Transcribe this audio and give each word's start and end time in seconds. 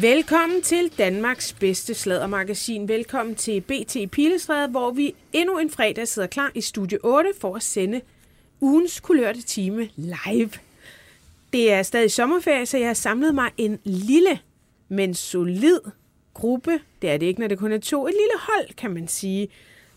Velkommen 0.00 0.62
til 0.62 0.92
Danmarks 0.98 1.52
bedste 1.52 1.94
sladdermagasin. 1.94 2.88
Velkommen 2.88 3.34
til 3.34 3.60
BT 3.60 4.10
Pilestræde, 4.12 4.68
hvor 4.68 4.90
vi 4.90 5.14
endnu 5.32 5.58
en 5.58 5.70
fredag 5.70 6.08
sidder 6.08 6.28
klar 6.28 6.50
i 6.54 6.60
Studie 6.60 6.98
8 7.04 7.30
for 7.40 7.56
at 7.56 7.62
sende 7.62 8.00
ugens 8.60 9.00
kulørte 9.00 9.42
time 9.42 9.88
live. 9.96 10.50
Det 11.52 11.72
er 11.72 11.82
stadig 11.82 12.12
sommerferie, 12.12 12.66
så 12.66 12.78
jeg 12.78 12.86
har 12.86 12.94
samlet 12.94 13.34
mig 13.34 13.50
en 13.56 13.78
lille, 13.84 14.38
men 14.88 15.14
solid 15.14 15.80
gruppe. 16.34 16.80
Det 17.02 17.10
er 17.10 17.16
det 17.16 17.26
ikke, 17.26 17.40
når 17.40 17.48
det 17.48 17.58
kun 17.58 17.72
er 17.72 17.78
to. 17.78 18.06
Et 18.06 18.14
lille 18.14 18.40
hold, 18.40 18.74
kan 18.76 18.90
man 18.90 19.08
sige. 19.08 19.48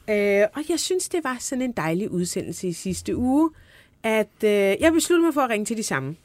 Øh, 0.09 0.45
og 0.53 0.61
jeg 0.69 0.79
synes, 0.79 1.09
det 1.09 1.23
var 1.23 1.37
sådan 1.39 1.61
en 1.61 1.71
dejlig 1.71 2.11
udsendelse 2.11 2.67
i 2.67 2.73
sidste 2.73 3.15
uge, 3.15 3.49
at 4.03 4.43
øh, 4.43 4.49
jeg 4.51 4.93
besluttede 4.93 5.25
mig 5.25 5.33
for 5.33 5.41
at 5.41 5.49
ringe 5.49 5.65
til 5.65 5.77
de 5.77 5.83
samme. 5.83 6.15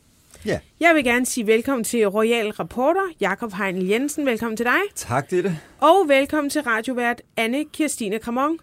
Ja. 0.47 0.59
Jeg 0.81 0.95
vil 0.95 1.05
gerne 1.05 1.27
sige 1.27 1.47
velkommen 1.47 1.85
til 1.85 2.07
Royal 2.09 2.49
Reporter, 2.51 3.01
Jakob 3.21 3.53
Heinel 3.53 3.87
Jensen. 3.87 4.27
Velkommen 4.27 4.57
til 4.57 4.67
dig. 4.67 4.79
Tak, 4.95 5.31
Ditte. 5.31 5.59
Og 5.81 6.05
velkommen 6.09 6.51
til 6.51 6.63
radiovært 6.63 7.23
Anne 7.37 7.65
Kirstine 7.73 8.19
Kramon. 8.19 8.59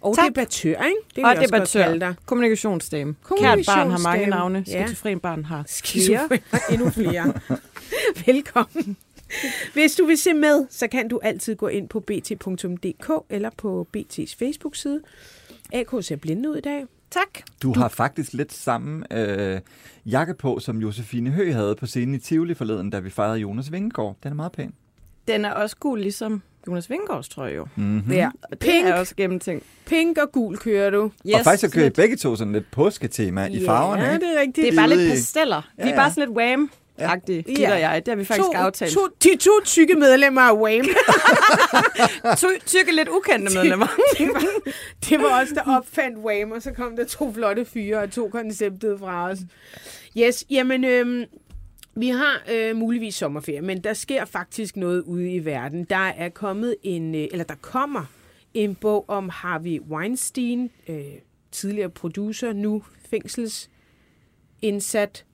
Og 0.00 0.16
Tak. 0.16 0.28
debattør, 0.28 0.68
ikke? 0.84 0.96
Det 1.16 1.24
Og 1.24 1.36
debattør. 1.36 1.96
dig. 1.98 2.14
Kommunikationsdame. 2.26 3.14
Kært 3.38 3.58
barn 3.66 3.90
har 3.90 3.98
mange 3.98 4.26
navne. 4.26 4.64
Ja. 4.68 4.86
Skizofren 4.86 5.20
barn 5.20 5.44
har 5.44 5.64
Skizofren 5.66 6.40
endnu 6.72 6.90
flere. 6.90 7.32
Velkommen. 8.26 8.96
Hvis 9.72 9.94
du 9.94 10.04
vil 10.06 10.18
se 10.18 10.34
med, 10.34 10.66
så 10.70 10.88
kan 10.88 11.08
du 11.08 11.20
altid 11.22 11.56
gå 11.56 11.68
ind 11.68 11.88
på 11.88 12.00
bt.dk 12.00 13.10
eller 13.30 13.50
på 13.56 13.86
BT's 13.96 14.34
Facebook-side. 14.38 15.00
AK 15.72 15.88
ser 16.00 16.16
blinde 16.16 16.50
ud 16.50 16.56
i 16.56 16.60
dag. 16.60 16.84
Tak. 17.10 17.42
Du, 17.62 17.72
du 17.72 17.80
har 17.80 17.88
faktisk 17.88 18.32
lidt 18.32 18.52
samme 18.52 19.04
øh, 19.12 19.60
jakke 20.06 20.34
på, 20.34 20.58
som 20.58 20.78
Josefine 20.78 21.30
Høgh 21.30 21.54
havde 21.54 21.74
på 21.74 21.86
scenen 21.86 22.14
i 22.14 22.18
Tivoli 22.18 22.54
forleden, 22.54 22.90
da 22.90 22.98
vi 22.98 23.10
fejrede 23.10 23.38
Jonas 23.38 23.72
Vingegaard. 23.72 24.16
Den 24.22 24.30
er 24.30 24.36
meget 24.36 24.52
pæn. 24.52 24.72
Den 25.28 25.44
er 25.44 25.50
også 25.52 25.76
gul, 25.76 26.00
ligesom 26.00 26.42
Jonas 26.68 26.90
Vingegaards 26.90 27.28
trøje 27.28 27.54
jo. 27.54 27.66
Mm-hmm. 27.76 28.12
Ja. 28.12 28.30
Og 28.42 28.50
det 28.50 28.58
Pink, 28.58 28.86
er 28.88 28.94
også 28.94 29.14
gennemtænkt. 29.16 29.64
pink 29.86 30.18
og 30.18 30.32
gul 30.32 30.56
kører 30.56 30.90
du. 30.90 31.10
Yes, 31.26 31.34
og 31.34 31.40
faktisk 31.44 31.60
så 31.70 31.74
kører 31.74 31.86
I 31.86 31.90
begge 31.90 32.16
to 32.16 32.36
sådan 32.36 32.52
lidt 32.52 32.70
påsketema 32.70 33.46
i 33.46 33.64
farverne, 33.66 34.02
Ja, 34.02 34.14
det 34.14 34.22
er 34.36 34.40
rigtigt. 34.40 34.56
Det 34.66 34.68
er 34.72 34.76
bare 34.76 34.88
lidt 34.88 35.10
pasteller. 35.10 35.62
Vi 35.76 35.82
Ja, 35.82 35.88
er 35.88 35.90
ja. 35.90 35.96
bare 35.96 36.10
sådan 36.10 36.28
lidt 36.28 36.38
wham-agtige, 36.38 36.85
Ja. 36.98 37.16
Gitte 37.16 37.72
og 37.72 37.80
jeg. 37.80 38.02
Det 38.06 38.12
har 38.12 38.16
vi 38.16 38.24
faktisk 38.24 38.46
to, 38.46 38.52
aftalt. 38.52 38.92
To, 38.92 39.08
de 39.24 39.36
to 39.36 39.50
tykke 39.64 39.94
medlemmer 39.94 40.40
af 40.40 40.56
Wham. 40.56 40.86
To, 42.40 42.46
tykke 42.66 42.94
lidt 42.94 43.08
ukendte 43.08 43.54
medlemmer. 43.54 43.86
det, 44.18 44.28
var, 44.28 44.42
det 45.08 45.18
var 45.18 45.42
os, 45.42 45.48
der 45.48 45.62
opfandt 45.78 46.18
Wham, 46.18 46.52
og 46.52 46.62
så 46.62 46.72
kom 46.72 46.96
der 46.96 47.04
to 47.04 47.32
flotte 47.32 47.64
fyre 47.64 47.98
og 47.98 48.10
to 48.10 48.28
konceptet 48.28 48.98
fra 48.98 49.30
os. 49.30 49.38
Yes, 50.18 50.44
jamen, 50.50 50.84
øhm, 50.84 51.24
vi 51.96 52.08
har 52.08 52.42
øh, 52.52 52.76
muligvis 52.76 53.14
sommerferie, 53.14 53.60
men 53.60 53.84
der 53.84 53.92
sker 53.92 54.24
faktisk 54.24 54.76
noget 54.76 55.02
ude 55.02 55.32
i 55.32 55.44
verden. 55.44 55.84
Der 55.84 55.96
er 55.96 56.28
kommet 56.28 56.76
en, 56.82 57.14
øh, 57.14 57.28
eller 57.30 57.44
der 57.44 57.54
kommer 57.60 58.04
en 58.54 58.74
bog 58.74 59.04
om 59.08 59.28
Harvey 59.28 59.80
Weinstein, 59.80 60.70
øh, 60.88 61.04
tidligere 61.52 61.90
producer, 61.90 62.52
nu 62.52 62.82
fængselsindsat. 63.10 65.24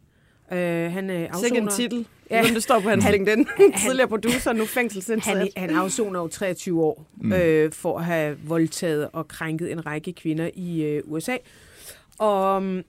Øh, 0.52 0.92
han 0.92 1.10
er 1.10 1.38
Sikke 1.38 1.56
en 1.58 1.64
afsoner. 1.64 1.70
titel. 1.70 2.06
Ja. 2.30 2.36
Ja. 2.36 2.54
det 2.54 2.62
står 2.62 2.80
på 2.80 2.88
hans 2.88 3.04
Han- 3.04 3.12
LinkedIn. 3.12 3.46
Tidligere 3.86 4.08
producer, 4.08 4.52
nu 4.52 4.64
fængselsindsat. 4.66 5.36
Han, 5.38 5.48
han 5.56 5.70
afsoner 5.70 6.20
jo 6.20 6.28
23 6.28 6.82
år 6.82 7.06
mm. 7.16 7.32
øh, 7.32 7.72
for 7.72 7.98
at 7.98 8.04
have 8.04 8.38
voldtaget 8.44 9.08
og 9.12 9.28
krænket 9.28 9.72
en 9.72 9.86
række 9.86 10.12
kvinder 10.12 10.50
i 10.54 10.82
øh, 10.82 11.02
USA. 11.06 11.36
Og 12.18 12.56
um, 12.56 12.82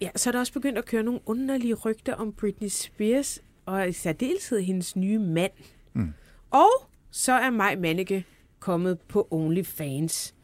ja, 0.00 0.08
så 0.16 0.30
er 0.30 0.32
der 0.32 0.38
også 0.38 0.52
begyndt 0.52 0.78
at 0.78 0.84
køre 0.86 1.02
nogle 1.02 1.20
underlige 1.26 1.74
rygter 1.74 2.14
om 2.14 2.32
Britney 2.32 2.68
Spears, 2.68 3.40
og 3.66 3.88
i 3.88 3.92
særdeleshed 3.92 4.60
hendes 4.60 4.96
nye 4.96 5.18
mand. 5.18 5.52
Mm. 5.92 6.12
Og 6.50 6.70
så 7.10 7.32
er 7.32 7.50
Maj 7.50 7.76
Manneke 7.76 8.24
kommet 8.60 8.98
på 9.08 9.28
OnlyFans. 9.30 10.34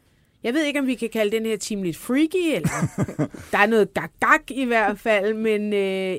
Jeg 0.42 0.54
ved 0.54 0.64
ikke, 0.64 0.80
om 0.80 0.86
vi 0.86 0.94
kan 0.94 1.08
kalde 1.08 1.36
den 1.36 1.46
her 1.46 1.56
team 1.56 1.82
lidt 1.82 1.96
freaky, 1.96 2.54
eller 2.54 2.68
der 3.52 3.58
er 3.58 3.66
noget 3.66 3.94
gag-gag 3.94 4.40
i 4.50 4.64
hvert 4.64 4.98
fald, 4.98 5.34
men 5.34 5.72
øh, 5.72 6.16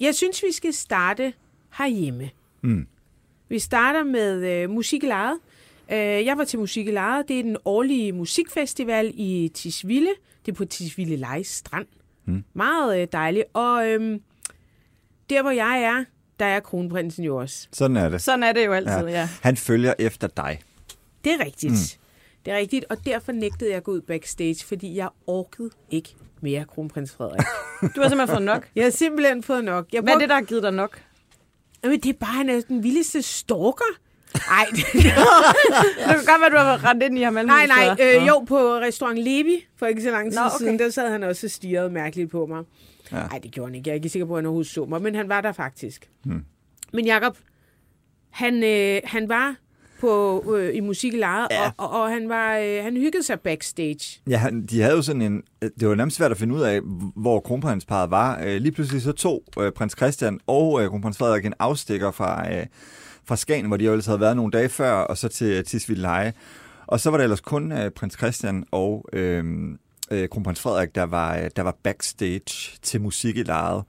jeg 0.00 0.14
synes, 0.14 0.42
vi 0.42 0.52
skal 0.52 0.72
starte 0.72 1.32
herhjemme. 1.78 2.30
Mm. 2.62 2.86
Vi 3.48 3.58
starter 3.58 4.04
med 4.04 4.62
øh, 4.62 4.70
Musik 4.70 5.04
i 5.04 5.06
Lejet. 5.06 5.38
Øh, 5.92 5.98
jeg 5.98 6.38
var 6.38 6.44
til 6.44 6.58
Musik 6.58 6.88
i 6.88 6.90
Lejet. 6.90 7.28
Det 7.28 7.38
er 7.38 7.42
den 7.42 7.56
årlige 7.64 8.12
musikfestival 8.12 9.12
i 9.14 9.50
Tisvilde. 9.54 10.10
Det 10.46 10.52
er 10.52 10.56
på 10.56 10.64
Tisvilde 10.64 11.16
Leje 11.16 11.44
Strand. 11.44 11.86
Mm. 12.24 12.44
Meget 12.54 13.00
øh, 13.00 13.08
dejligt. 13.12 13.44
Og 13.52 13.88
øhm, 13.88 14.20
der, 15.30 15.42
hvor 15.42 15.50
jeg 15.50 15.82
er, 15.82 16.04
der 16.38 16.46
er 16.46 16.60
kronprinsen 16.60 17.24
jo 17.24 17.36
også. 17.36 17.68
Sådan 17.72 17.96
er 17.96 18.08
det. 18.08 18.22
Sådan 18.22 18.42
er 18.42 18.52
det 18.52 18.66
jo 18.66 18.72
altid, 18.72 19.06
ja. 19.06 19.20
ja. 19.20 19.28
Han 19.42 19.56
følger 19.56 19.94
efter 19.98 20.26
dig. 20.26 20.60
Det 21.24 21.32
er 21.32 21.44
rigtigt. 21.44 21.72
Mm. 21.72 22.05
Det 22.46 22.52
er 22.54 22.58
rigtigt, 22.58 22.84
og 22.88 23.06
derfor 23.06 23.32
nægtede 23.32 23.70
jeg 23.70 23.76
at 23.76 23.84
gå 23.84 23.90
ud 23.92 24.00
backstage, 24.00 24.64
fordi 24.64 24.96
jeg 24.96 25.08
orkede 25.26 25.70
ikke 25.90 26.14
mere 26.40 26.64
kronprins 26.64 27.12
Frederik. 27.12 27.40
Du 27.96 28.00
har 28.00 28.08
simpelthen 28.08 28.28
fået 28.28 28.42
nok. 28.42 28.68
Jeg 28.74 28.84
har 28.84 28.90
simpelthen 28.90 29.42
fået 29.42 29.64
nok. 29.64 29.86
Jeg 29.92 30.02
Hvad 30.02 30.14
er 30.14 30.18
det, 30.18 30.28
der 30.28 30.34
har 30.34 30.42
givet 30.42 30.62
dig 30.62 30.72
nok? 30.72 31.02
Jamen, 31.84 32.00
det 32.00 32.08
er 32.08 32.18
bare, 32.18 32.32
han 32.32 32.48
er 32.48 32.60
den 32.60 32.82
vildeste 32.82 33.22
stalker. 33.22 33.84
Ej, 34.34 34.66
Det 34.70 34.84
kan 36.06 36.24
godt 36.26 36.40
være, 36.40 36.50
du 36.50 36.56
har 36.56 36.84
rendt 36.90 37.02
ind 37.02 37.18
i 37.18 37.22
ham 37.22 37.34
Nej, 37.34 37.66
nej. 37.66 37.96
Øh, 38.00 38.26
jo, 38.26 38.44
på 38.48 38.58
restaurant 38.58 39.18
Levi 39.18 39.66
for 39.76 39.86
ikke 39.86 40.02
så 40.02 40.10
lang 40.10 40.32
tid 40.32 40.38
Nå, 40.38 40.44
okay. 40.46 40.58
siden, 40.58 40.78
der 40.78 40.90
sad 40.90 41.10
han 41.10 41.22
også 41.22 41.46
og 41.46 41.50
stirrede 41.50 41.90
mærkeligt 41.90 42.30
på 42.30 42.46
mig. 42.46 42.64
Ja. 43.12 43.16
Nej, 43.16 43.38
det 43.38 43.50
gjorde 43.50 43.68
han 43.68 43.74
ikke. 43.74 43.88
Jeg 43.88 43.92
er 43.92 43.96
ikke 43.96 44.08
sikker 44.08 44.26
på, 44.26 44.34
at 44.34 44.38
han 44.38 44.46
overhovedet 44.46 44.72
så 44.72 44.84
mig, 44.84 45.02
men 45.02 45.14
han 45.14 45.28
var 45.28 45.40
der 45.40 45.52
faktisk. 45.52 46.10
Hmm. 46.22 46.44
Men 46.92 47.06
Jacob, 47.06 47.36
han, 48.30 48.62
øh, 48.64 49.00
han 49.04 49.28
var 49.28 49.56
på, 50.06 50.54
øh, 50.56 50.76
i 50.76 50.80
musik 50.80 51.14
i 51.14 51.16
lejet, 51.16 51.46
Ja. 51.50 51.66
og, 51.66 51.90
og, 51.92 52.00
og 52.02 52.10
han, 52.10 52.28
var, 52.28 52.56
øh, 52.56 52.82
han 52.84 52.96
hyggede 52.96 53.22
sig 53.22 53.40
backstage. 53.40 54.20
Ja, 54.30 54.36
han, 54.36 54.66
de 54.66 54.80
havde 54.82 54.94
jo 54.96 55.02
sådan 55.02 55.22
en... 55.22 55.42
Det 55.80 55.88
var 55.88 55.94
nærmest 55.94 56.16
svært 56.16 56.30
at 56.30 56.36
finde 56.36 56.54
ud 56.54 56.60
af, 56.60 56.80
hvor 57.16 57.40
kronprinsparet 57.40 58.10
var. 58.10 58.40
Øh, 58.46 58.56
lige 58.60 58.72
pludselig 58.72 59.02
så 59.02 59.12
tog 59.12 59.42
øh, 59.60 59.72
prins 59.72 59.94
Christian 59.96 60.40
og 60.46 60.82
øh, 60.82 60.88
kronprins 60.90 61.18
Frederik 61.18 61.46
en 61.46 61.54
afstikker 61.58 62.10
fra, 62.10 62.52
øh, 62.54 62.66
fra 63.24 63.36
Skagen, 63.36 63.66
hvor 63.66 63.76
de 63.76 63.84
jo 63.84 63.92
ellers 63.92 64.06
havde 64.06 64.20
været 64.20 64.36
nogle 64.36 64.52
dage 64.52 64.68
før, 64.68 64.92
og 64.92 65.18
så 65.18 65.28
til 65.28 65.64
Tisvilde 65.64 66.02
Leje. 66.02 66.32
Og 66.86 67.00
så 67.00 67.10
var 67.10 67.16
det 67.16 67.24
ellers 67.24 67.40
kun 67.40 67.72
øh, 67.72 67.90
prins 67.90 68.14
Christian 68.14 68.64
og 68.70 69.04
øh, 69.12 69.44
øh, 70.10 70.28
kronprins 70.28 70.60
Frederik, 70.60 70.94
der 70.94 71.02
var, 71.02 71.36
øh, 71.36 71.50
der 71.56 71.62
var 71.62 71.76
backstage 71.82 72.78
til 72.82 73.00
musik 73.00 73.36
i 73.36 73.42
lejet. 73.42 73.82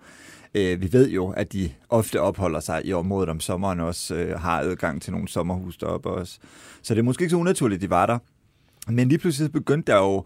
Øh, 0.57 0.81
vi 0.81 0.93
ved 0.93 1.09
jo, 1.09 1.29
at 1.29 1.53
de 1.53 1.71
ofte 1.89 2.21
opholder 2.21 2.59
sig 2.59 2.81
i 2.85 2.93
området 2.93 3.29
om 3.29 3.39
sommeren 3.39 3.79
også, 3.79 4.15
øh, 4.15 4.39
har 4.39 4.59
adgang 4.59 5.01
til 5.01 5.13
nogle 5.13 5.27
sommerhus 5.27 5.77
deroppe 5.77 6.09
også. 6.09 6.39
Så 6.81 6.93
det 6.93 6.99
er 6.99 7.03
måske 7.03 7.21
ikke 7.21 7.31
så 7.31 7.37
unaturligt, 7.37 7.81
de 7.81 7.89
var 7.89 8.05
der. 8.05 8.17
Men 8.87 9.07
lige 9.07 9.17
pludselig 9.17 9.51
begyndte 9.51 9.91
der 9.91 9.97
jo 9.97 10.25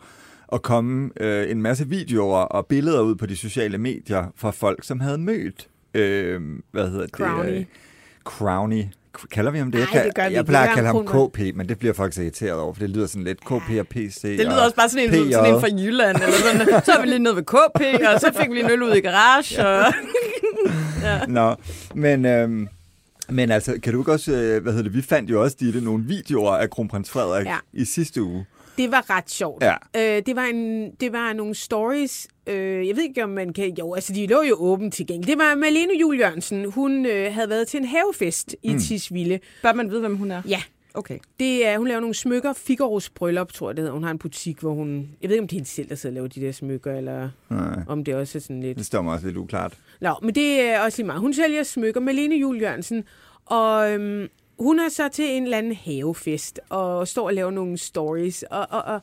at 0.52 0.62
komme 0.62 1.10
øh, 1.20 1.52
en 1.52 1.62
masse 1.62 1.88
videoer 1.88 2.40
og 2.40 2.66
billeder 2.66 3.02
ud 3.02 3.16
på 3.16 3.26
de 3.26 3.36
sociale 3.36 3.78
medier 3.78 4.34
fra 4.36 4.52
folk, 4.52 4.84
som 4.84 5.00
havde 5.00 5.18
mødt, 5.18 5.70
øh, 5.94 6.42
hvad 6.72 6.90
hedder 6.90 7.08
Crowny. 7.08 7.50
det? 7.50 7.58
Øh. 7.58 7.66
Kalder 9.32 9.52
vi 9.52 9.58
ham 9.58 9.72
det? 9.72 9.80
Nej, 9.80 9.88
jeg 9.94 10.06
det 10.06 10.16
gør 10.16 10.30
vi 10.30 10.36
jeg 10.36 10.46
plejer 10.46 10.70
at 10.70 10.76
kalde 10.76 10.88
ham 10.88 11.30
KP, 11.30 11.40
men 11.56 11.70
det 11.70 11.80
bliver 11.80 11.94
folk 11.94 12.14
så 12.14 12.22
irriteret 12.22 12.60
over, 12.60 12.74
for 12.74 12.80
det 12.80 12.90
lyder 12.90 13.08
sådan 13.08 13.24
lidt 13.24 13.40
KP 13.42 13.70
og 13.80 13.88
PC. 13.88 14.22
Det 14.22 14.40
lyder 14.40 14.58
og 14.58 14.64
også 14.64 14.76
bare 14.76 14.90
sådan 14.90 15.06
en, 15.06 15.10
PJ. 15.28 15.32
sådan 15.32 15.54
en 15.54 15.62
fra 15.62 15.68
Jylland. 15.68 16.18
Eller 16.18 16.32
sådan. 16.38 16.84
Så 16.86 16.92
er 16.92 17.02
vi 17.02 17.08
lige 17.08 17.20
nede 17.20 17.36
ved 17.36 17.44
KP, 17.44 17.82
og 18.14 18.20
så 18.20 18.32
fik 18.40 18.50
vi 18.50 18.54
lige 18.56 18.66
en 18.66 18.72
øl 18.72 18.84
ud 18.84 18.96
i 18.96 19.00
garage. 19.02 19.66
Og... 19.68 19.94
ja. 21.04 21.26
Nå, 21.28 21.56
men, 21.96 22.26
øhm, 22.26 22.68
men 23.30 23.52
altså, 23.52 23.80
kan 23.84 23.94
du 23.94 24.02
ikke 24.02 24.12
også, 24.12 24.32
øh, 24.32 24.62
hvad 24.64 24.74
hedder 24.74 24.90
det, 24.90 24.94
vi 24.94 25.02
fandt 25.02 25.30
jo 25.30 25.44
også, 25.44 25.58
Ditte, 25.60 25.82
nogle 25.82 26.04
videoer 26.04 26.52
af 26.52 26.70
kronprins 26.70 27.10
Frederik 27.10 27.46
Ja. 27.46 27.58
i 27.74 27.86
sidste 27.86 28.24
uge. 28.24 28.46
Det 28.78 28.92
var 28.92 29.10
ret 29.10 29.32
sjovt. 29.32 29.64
Ja. 29.64 29.76
Øh, 29.96 30.22
det, 30.26 30.36
var 30.36 30.44
en, 30.44 30.92
det 31.00 31.14
var 31.14 31.34
nogle 31.34 31.56
stories. 31.56 32.28
Øh, 32.48 32.88
jeg 32.88 32.96
ved 32.96 33.04
ikke, 33.04 33.24
om 33.24 33.30
man 33.30 33.54
kan... 33.54 33.76
Jo, 33.80 33.94
altså, 33.94 34.14
de 34.14 34.28
lå 34.28 34.42
jo 34.42 34.56
åbent 34.60 34.94
tilgængeligt. 34.94 35.38
Det 35.38 35.46
var 35.46 35.56
Malene 35.56 35.94
Jul 36.02 36.20
Jørgensen. 36.20 36.72
Hun 36.72 37.06
øh, 37.06 37.34
havde 37.34 37.50
været 37.50 37.68
til 37.68 37.78
en 37.80 37.86
havefest 37.86 38.56
i 38.64 38.74
Mm. 38.74 38.80
Tisvilde. 38.80 39.40
Bør 39.64 39.74
man 39.74 39.90
vide, 39.90 40.00
hvem 40.00 40.16
hun 40.18 40.32
er? 40.32 40.42
Ja, 40.48 40.62
Okay. 40.94 41.20
det 41.40 41.68
er, 41.68 41.78
hun 41.78 41.88
laver 41.88 42.00
nogle 42.00 42.14
smykker. 42.16 42.54
Figaros 42.54 43.10
Bryllup, 43.10 43.54
tror 43.54 43.70
jeg 43.70 43.76
det 43.76 43.82
hedder. 43.82 43.94
Hun 43.94 44.04
har 44.04 44.12
en 44.12 44.18
butik, 44.18 44.60
hvor 44.60 44.74
hun... 44.74 45.10
Jeg 45.22 45.30
ved 45.30 45.36
ikke, 45.36 45.42
om 45.42 45.48
det 45.48 45.56
er 45.56 45.58
hende 45.60 45.70
selv, 45.70 45.90
der 45.90 45.96
sidder 45.96 46.12
og 46.12 46.14
laver 46.14 46.28
de 46.28 46.42
der 46.42 46.52
smykker, 46.52 46.94
eller 46.98 47.30
Nej, 47.50 47.80
om 47.88 48.04
det 48.04 48.16
også 48.16 48.38
er 48.38 48.42
sådan 48.42 48.62
lidt... 48.62 48.78
det 48.78 48.86
står 48.86 49.02
mig 49.02 49.14
også 49.14 49.26
lidt 49.28 49.38
uklart. 49.38 49.78
Nå, 50.02 50.16
men 50.22 50.36
det 50.36 50.62
er 50.62 50.80
også 50.80 50.98
lige 50.98 51.06
meget. 51.06 51.22
Hun 51.22 51.34
sælger 51.34 51.64
smykker. 51.64 52.02
Malene 52.02 52.36
Jul 52.36 52.62
Jørgensen. 52.62 53.04
Og 53.46 53.92
øhm, 53.94 54.28
hun 54.60 54.80
er 54.80 54.90
så 54.90 55.10
til 55.10 55.26
en 55.26 55.44
eller 55.44 55.58
anden 55.58 55.76
havefest, 55.76 56.60
og 56.70 57.08
står 57.08 57.26
og 57.28 57.34
laver 57.34 57.52
nogle 57.52 57.78
stories. 57.78 58.44
Og, 58.44 58.68
og, 58.70 58.82
og, 58.82 59.02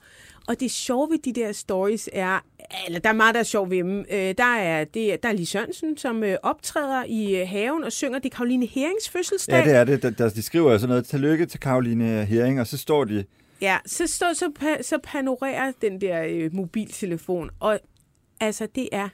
og 0.49 0.61
det 0.61 0.71
sjove 0.71 1.11
ved 1.11 1.19
de 1.19 1.33
der 1.33 1.53
stories 1.53 2.09
er, 2.13 2.39
eller 2.87 2.99
der 2.99 3.09
er 3.09 3.13
meget, 3.15 3.35
der 3.35 3.41
er 3.41 3.45
sjovt 3.45 3.71
ved 3.71 3.79
dem. 3.79 3.99
Øh, 4.11 4.35
der, 4.39 4.45
er, 4.57 4.85
det, 4.85 5.13
er- 5.13 5.17
der 5.17 5.29
er 5.29 5.33
Lis 5.33 5.49
Sørensen, 5.49 5.97
som 5.97 6.25
øh, 6.25 6.37
optræder 6.43 7.05
i 7.05 7.37
øh, 7.41 7.49
haven 7.49 7.85
og 7.85 7.93
synger. 7.93 8.19
Det 8.19 8.33
er 8.33 8.37
Karoline 8.37 8.67
Herings 8.67 9.09
fødselsdag. 9.09 9.55
Ja, 9.67 9.71
det 9.71 9.77
er 9.77 9.85
det. 9.85 10.03
Der, 10.03 10.11
der, 10.11 10.29
de 10.29 10.43
skriver 10.43 10.73
jo 10.73 10.79
sådan 10.79 10.89
noget, 10.89 11.07
tillykke 11.07 11.47
til 11.47 11.61
Karoline 11.61 12.25
Hering, 12.25 12.61
og 12.61 12.67
så 12.67 12.79
står 12.79 13.05
de, 13.05 13.25
Ja, 13.61 13.79
så, 13.87 14.07
står, 14.07 14.33
så, 14.33 14.53
pa- 14.61 14.83
så 14.83 14.99
panorerer 15.03 15.73
den 15.83 16.01
der 16.01 16.23
øh, 16.29 16.55
mobiltelefon, 16.55 17.51
og 17.61 17.81
altså, 18.41 18.69
det 18.75 18.89
er 18.93 19.09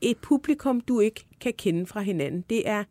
et 0.00 0.18
publikum, 0.18 0.80
du 0.80 1.00
ikke 1.00 1.24
kan 1.40 1.52
kende 1.58 1.86
fra 1.86 2.00
hinanden. 2.00 2.44
Det 2.50 2.68
er 2.68 2.84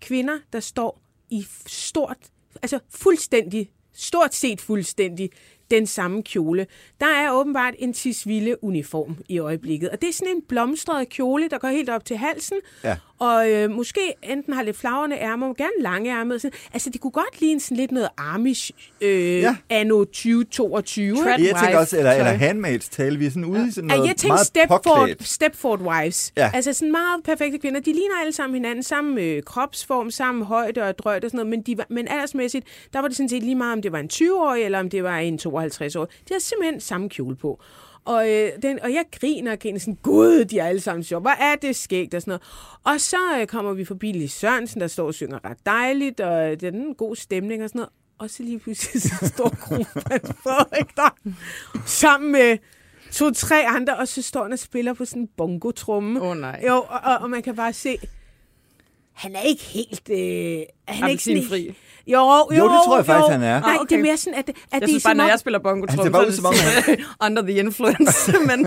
kvinder, 0.00 0.38
der 0.52 0.60
står 0.60 1.00
i 1.30 1.46
stort, 1.66 2.16
altså 2.62 2.78
fuldstændig, 2.90 3.70
stort 3.92 4.34
set 4.34 4.60
fuldstændig 4.60 5.30
den 5.72 5.86
samme 5.86 6.22
kjole. 6.22 6.66
Der 7.00 7.06
er 7.06 7.32
åbenbart 7.32 7.74
en 7.78 7.92
tisvilde 7.92 8.64
uniform 8.64 9.16
i 9.28 9.38
øjeblikket, 9.38 9.90
og 9.90 10.00
det 10.00 10.08
er 10.08 10.12
sådan 10.12 10.34
en 10.36 10.42
blomstret 10.48 11.08
kjole, 11.08 11.48
der 11.48 11.58
går 11.58 11.68
helt 11.68 11.90
op 11.90 12.04
til 12.04 12.16
halsen, 12.16 12.56
Ja 12.84 12.96
og 13.22 13.50
øh, 13.50 13.70
måske 13.70 14.00
enten 14.22 14.52
har 14.52 14.62
lidt 14.62 14.76
flagrende 14.76 15.16
ærmer, 15.16 15.54
gerne 15.54 15.70
lange 15.80 16.10
ærmer. 16.10 16.38
Sådan. 16.38 16.58
Altså, 16.72 16.90
det 16.90 17.00
kunne 17.00 17.10
godt 17.10 17.40
ligne 17.40 17.60
sådan 17.60 17.76
lidt 17.76 17.92
noget 17.92 18.08
Amish 18.18 18.70
øh, 19.00 19.38
Ja. 19.40 19.56
anno 19.70 20.04
2022. 20.04 21.16
Trend 21.16 21.42
Jeg 21.42 21.56
tænker 21.62 21.78
også, 21.78 21.98
eller, 21.98 22.12
eller 22.12 22.32
handmaids 22.32 22.88
tale, 22.88 23.18
vi 23.18 23.26
er 23.26 23.30
sådan 23.30 23.44
ude 23.44 23.68
i 23.68 23.70
sådan 23.70 23.90
Ja, 23.90 23.96
noget 23.96 24.08
jeg 24.08 24.16
tænkte 24.16 24.28
meget 24.28 24.46
Stepford, 24.46 24.82
påklædt. 24.84 25.28
Stepford 25.28 25.80
Wives. 25.80 26.32
Ja. 26.36 26.50
Altså 26.54 26.72
sådan 26.72 26.92
meget 26.92 27.24
perfekte 27.24 27.58
kvinder. 27.58 27.80
De 27.80 27.92
ligner 27.92 28.14
alle 28.20 28.32
sammen 28.32 28.54
hinanden. 28.54 28.82
Samme 28.82 29.20
øh, 29.22 29.42
kropsform, 29.42 30.10
samme 30.10 30.44
højde 30.44 30.82
og 30.82 30.98
drøjt 30.98 31.24
og 31.24 31.30
sådan 31.30 31.38
noget. 31.38 31.50
Men, 31.50 31.62
de 31.62 31.78
var, 31.78 31.86
men 31.90 32.08
aldersmæssigt, 32.08 32.66
der 32.92 33.00
var 33.00 33.08
det 33.08 33.16
sådan 33.16 33.28
set 33.28 33.42
lige 33.42 33.54
meget, 33.54 33.72
om 33.72 33.82
det 33.82 33.92
var 33.92 33.98
en 33.98 34.10
20-årig 34.12 34.62
eller 34.64 34.78
om 34.80 34.90
det 34.90 35.02
var 35.04 35.18
en 35.18 35.34
52-årig. 35.46 36.08
De 36.08 36.16
havde 36.30 36.42
simpelthen 36.44 36.80
samme 36.80 37.08
kjole 37.08 37.36
på. 37.36 37.60
Og, 38.04 38.30
øh, 38.30 38.50
den, 38.62 38.82
og 38.82 38.92
jeg 38.92 39.04
griner 39.20 39.52
og 39.52 39.58
griner 39.58 39.80
sådan, 39.80 39.98
gud, 40.02 40.44
de 40.44 40.58
er 40.58 40.66
alle 40.66 40.80
sammen 40.80 41.04
sjove. 41.04 41.20
Hvor 41.20 41.30
er 41.30 41.56
det 41.56 41.76
skægt 41.76 42.14
og 42.14 42.22
sådan 42.22 42.30
noget. 42.30 42.42
Og 42.84 43.00
så 43.00 43.16
øh, 43.40 43.46
kommer 43.46 43.72
vi 43.72 43.84
forbi 43.84 44.12
Lis 44.12 44.32
Sørensen, 44.32 44.80
der 44.80 44.86
står 44.86 45.06
og 45.06 45.14
synger 45.14 45.44
ret 45.44 45.66
dejligt, 45.66 46.20
og 46.20 46.60
det 46.60 46.62
er 46.62 46.72
en 46.72 46.94
god 46.94 47.16
stemning 47.16 47.62
og 47.62 47.68
sådan 47.68 47.78
noget. 47.78 47.92
Og 48.18 48.30
så 48.30 48.42
lige 48.42 48.58
pludselig 48.58 49.02
så 49.02 49.32
står 49.34 49.48
kronprins 49.48 50.32
Frederik 50.42 50.96
der 50.96 51.16
sammen 51.86 52.32
med 52.32 52.58
to-tre 53.12 53.66
andre, 53.66 53.96
og 53.96 54.08
så 54.08 54.22
står 54.22 54.42
han 54.42 54.52
og 54.52 54.58
spiller 54.58 54.92
på 54.92 55.04
sådan 55.04 55.22
en 55.22 55.28
bongotrumme. 55.36 56.20
Åh 56.22 56.28
oh, 56.28 56.36
nej. 56.36 56.64
Jo, 56.68 56.74
og, 56.74 57.00
og, 57.04 57.18
og 57.18 57.30
man 57.30 57.42
kan 57.42 57.56
bare 57.56 57.72
se, 57.72 57.96
han 59.12 59.36
er 59.36 59.40
ikke 59.40 59.62
helt... 59.62 60.10
Øh, 60.10 60.16
han 60.88 61.04
er 61.04 61.08
ikke 61.08 61.22
sådan, 61.22 61.36
Appelsinfri. 61.36 61.74
Jo, 62.06 62.18
jo, 62.18 62.58
Jo, 62.58 62.64
det 62.74 62.78
tror 62.86 62.96
jeg 63.00 63.06
faktisk, 63.12 63.32
han 63.36 63.42
er. 63.42 63.56
Nej, 63.60 63.70
Ah, 63.70 63.72
det 63.72 63.80
okay. 63.80 63.98
er 63.98 64.02
mere 64.08 64.16
sådan, 64.16 64.38
at, 64.40 64.48
at 64.48 64.54
Jeg 64.72 64.80
det 64.80 64.88
synes 64.88 65.04
er 65.04 65.08
bare, 65.08 65.14
når 65.20 65.26
jeg 65.32 65.38
spiller 65.44 65.60
bongo 65.66 65.84
Han 65.92 65.98
ser 66.04 66.10
bare 66.16 66.26
ud 66.28 66.32
som 66.38 66.46
om, 66.50 66.54
under 67.26 67.42
the 67.48 67.54
influence. 67.64 68.18
men, 68.50 68.58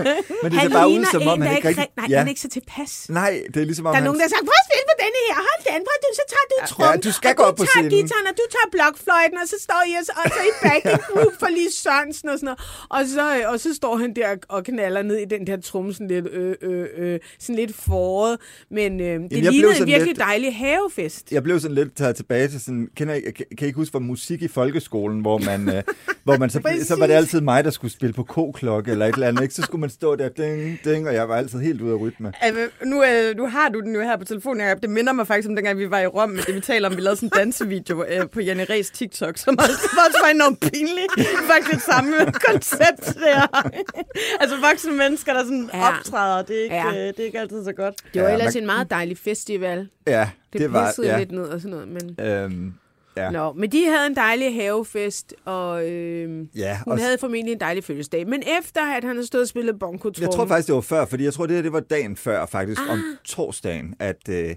Men 0.42 0.48
det 0.52 0.60
ser 0.62 0.68
bare 0.80 0.88
ud 0.96 1.04
som 1.14 1.22
om, 1.32 1.40
han 1.42 1.50
der 1.50 1.56
ikke 1.56 1.68
rigtig... 1.68 1.88
Nej, 2.00 2.06
ja. 2.10 2.16
han 2.18 2.26
er 2.28 2.32
ikke 2.34 2.44
så 2.48 2.52
tilpas. 2.58 2.90
Nej, 3.20 3.32
det 3.52 3.58
er 3.62 3.66
ligesom 3.70 3.86
om, 3.86 3.92
Der 3.94 4.00
er 4.00 4.06
nogen, 4.08 4.18
der 4.20 4.24
har 4.28 4.32
sagt, 4.36 4.44
prøv 4.50 4.58
at 4.62 4.66
spille 4.68 4.84
på 4.92 4.96
denne 5.04 5.18
her, 5.28 5.34
hold 5.48 5.60
den, 5.70 5.78
prøv, 5.86 5.96
du, 6.04 6.08
så 6.20 6.24
tager 6.32 6.46
du 6.50 6.56
trummen, 6.72 7.00
du 7.08 7.12
skal 7.18 7.30
og 7.30 7.36
gå 7.40 7.42
du 7.42 7.48
op 7.48 7.56
på 7.60 7.64
tager 7.64 7.70
scenen." 7.72 7.90
gitaren, 7.96 8.26
og 8.30 8.34
du 8.40 8.44
tager 8.56 8.68
blokfløjten, 8.76 9.36
og 9.42 9.46
så 9.52 9.56
står 9.66 9.80
I 9.90 9.92
og 10.00 10.04
så, 10.08 10.12
og 10.22 10.26
så 10.36 10.40
i 10.50 10.52
backing 10.64 11.00
group 11.12 11.34
for 11.42 11.48
lige 11.58 11.70
Sørensen 11.82 12.26
og 12.32 12.36
sådan 12.40 12.48
noget. 12.50 12.60
Og 12.96 13.00
så, 13.14 13.24
øh, 13.36 13.42
og 13.52 13.56
så 13.64 13.68
står 13.80 13.94
han 14.02 14.10
der 14.18 14.28
og 14.54 14.60
knaller 14.70 15.02
ned 15.10 15.16
i 15.26 15.28
den 15.34 15.42
der 15.48 15.56
trumme 15.70 15.90
sådan 15.96 16.08
lidt, 16.14 16.26
øh, 16.40 16.54
øh, 16.68 16.86
øh, 17.02 17.16
sådan 17.44 17.56
lidt 17.62 17.72
foråret. 17.86 18.36
Men 18.78 18.90
øh, 19.00 19.06
det 19.06 19.28
blev 19.30 19.42
lignede 19.52 19.76
en 19.80 19.86
virkelig 19.94 20.06
lidt- 20.06 20.18
dejlig 20.28 20.50
havefest. 20.56 21.24
jeg 21.36 21.42
blev 21.46 21.56
sådan 21.60 21.74
lidt 21.80 21.90
taget 22.00 22.16
tilbage 22.20 22.48
til 22.48 22.60
sådan, 22.66 22.84
kender 22.96 23.14
I, 23.14 23.22
kan, 23.34 23.46
kan 23.58 23.64
I 23.64 23.68
ikke 23.68 23.76
huske 23.76 23.92
fra 23.92 23.98
musik 23.98 24.42
i 24.42 24.48
folkeskolen, 24.48 25.20
hvor 25.20 25.38
man, 25.38 25.68
øh, 25.76 25.82
hvor 26.24 26.36
man 26.38 26.50
så, 26.50 26.60
så 26.82 26.96
var 26.98 27.06
det 27.06 27.14
altid 27.14 27.40
mig, 27.40 27.64
der 27.64 27.70
skulle 27.70 27.92
spille 27.92 28.12
på 28.12 28.22
k-klokke 28.22 28.90
eller 28.90 29.06
et 29.06 29.14
eller 29.14 29.28
andet, 29.28 29.42
ikke? 29.42 29.54
Så 29.54 29.62
skulle 29.62 29.80
man 29.80 29.90
stå 29.90 30.16
der, 30.16 30.28
ding, 30.28 30.78
ding, 30.84 31.08
og 31.08 31.14
jeg 31.14 31.28
var 31.28 31.36
altid 31.36 31.58
helt 31.58 31.80
ude 31.80 31.92
af 31.92 32.00
rytme. 32.00 32.32
Altså, 32.40 32.60
nu, 32.84 33.04
øh, 33.04 33.36
nu 33.36 33.46
har 33.46 33.68
du 33.68 33.80
den 33.80 33.94
jo 33.94 34.00
her 34.00 34.16
på 34.16 34.24
telefonen, 34.24 34.60
Jacob. 34.66 34.82
Det 34.82 34.90
minder 34.90 35.12
mig 35.12 35.26
faktisk 35.26 35.48
om 35.48 35.54
dengang, 35.56 35.78
vi 35.78 35.90
var 35.90 36.00
i 36.00 36.06
Rom, 36.06 36.30
med 36.30 36.42
det 36.42 36.54
vi 36.54 36.60
taler 36.60 36.88
om. 36.88 36.96
Vi 36.96 37.00
lavede 37.00 37.16
sådan 37.16 37.26
en 37.34 37.38
dansevideo 37.38 38.04
øh, 38.08 38.28
på 38.30 38.40
Janne 38.40 38.64
Ræs 38.64 38.90
TikTok, 38.90 39.36
som 39.38 39.58
også, 39.58 39.72
også 40.06 40.18
var 40.24 40.30
enormt 40.30 40.60
pinlig. 40.60 41.04
Det 41.16 41.26
faktisk 41.50 41.70
det 41.74 41.82
samme 41.94 42.12
koncept 42.50 43.18
der. 43.20 43.70
altså 44.40 44.56
voksne 44.70 44.92
mennesker, 44.92 45.32
der 45.32 45.42
sådan 45.42 45.70
Ja. 45.74 45.88
optræder, 45.88 46.42
det 46.42 46.58
er, 46.58 46.62
ikke, 46.62 46.76
Ja. 46.76 46.88
øh, 46.88 46.94
det 46.94 47.20
er 47.20 47.24
ikke 47.24 47.40
altid 47.40 47.64
så 47.64 47.72
godt. 47.72 47.94
Det 48.14 48.22
var 48.22 48.28
Ja, 48.28 48.34
ellers 48.34 48.54
man- 48.54 48.62
en 48.62 48.66
meget 48.66 48.90
dejlig 48.90 49.18
festival. 49.18 49.88
Ja, 50.06 50.28
Det, 50.52 50.60
det, 50.60 50.72
var... 50.72 50.94
Ja, 51.02 51.18
lidt 51.18 51.32
ned 51.32 51.42
og 51.44 51.60
sådan 51.60 51.70
noget. 51.70 51.88
Men... 52.18 52.26
øhm, 52.26 52.74
ja. 53.16 53.30
Nå, 53.30 53.52
men 53.52 53.72
de 53.72 53.84
havde 53.84 54.06
en 54.06 54.16
dejlig 54.16 54.54
havefest, 54.54 55.34
og 55.44 55.90
øh, 55.90 56.46
ja, 56.56 56.78
hun 56.84 56.92
og 56.92 56.98
havde 56.98 57.18
formentlig 57.18 57.52
en 57.52 57.60
dejlig 57.60 57.84
fødselsdag. 57.84 58.28
Men 58.28 58.42
efter 58.60 58.82
at 58.82 59.04
han 59.04 59.16
havde 59.16 59.26
stået 59.26 59.42
og 59.42 59.48
spillet 59.48 59.78
bongo 59.78 60.10
Jeg 60.20 60.30
tror 60.30 60.46
faktisk, 60.46 60.66
det 60.66 60.74
var 60.74 60.80
før, 60.80 61.06
fordi 61.06 61.24
jeg 61.24 61.32
tror, 61.32 61.46
det 61.46 61.56
her 61.56 61.62
det 61.62 61.72
var 61.72 61.80
dagen 61.80 62.16
før, 62.16 62.46
faktisk, 62.46 62.80
ah. 62.80 62.92
om 62.92 63.02
torsdagen, 63.24 63.94
at, 63.98 64.28
øh, 64.28 64.56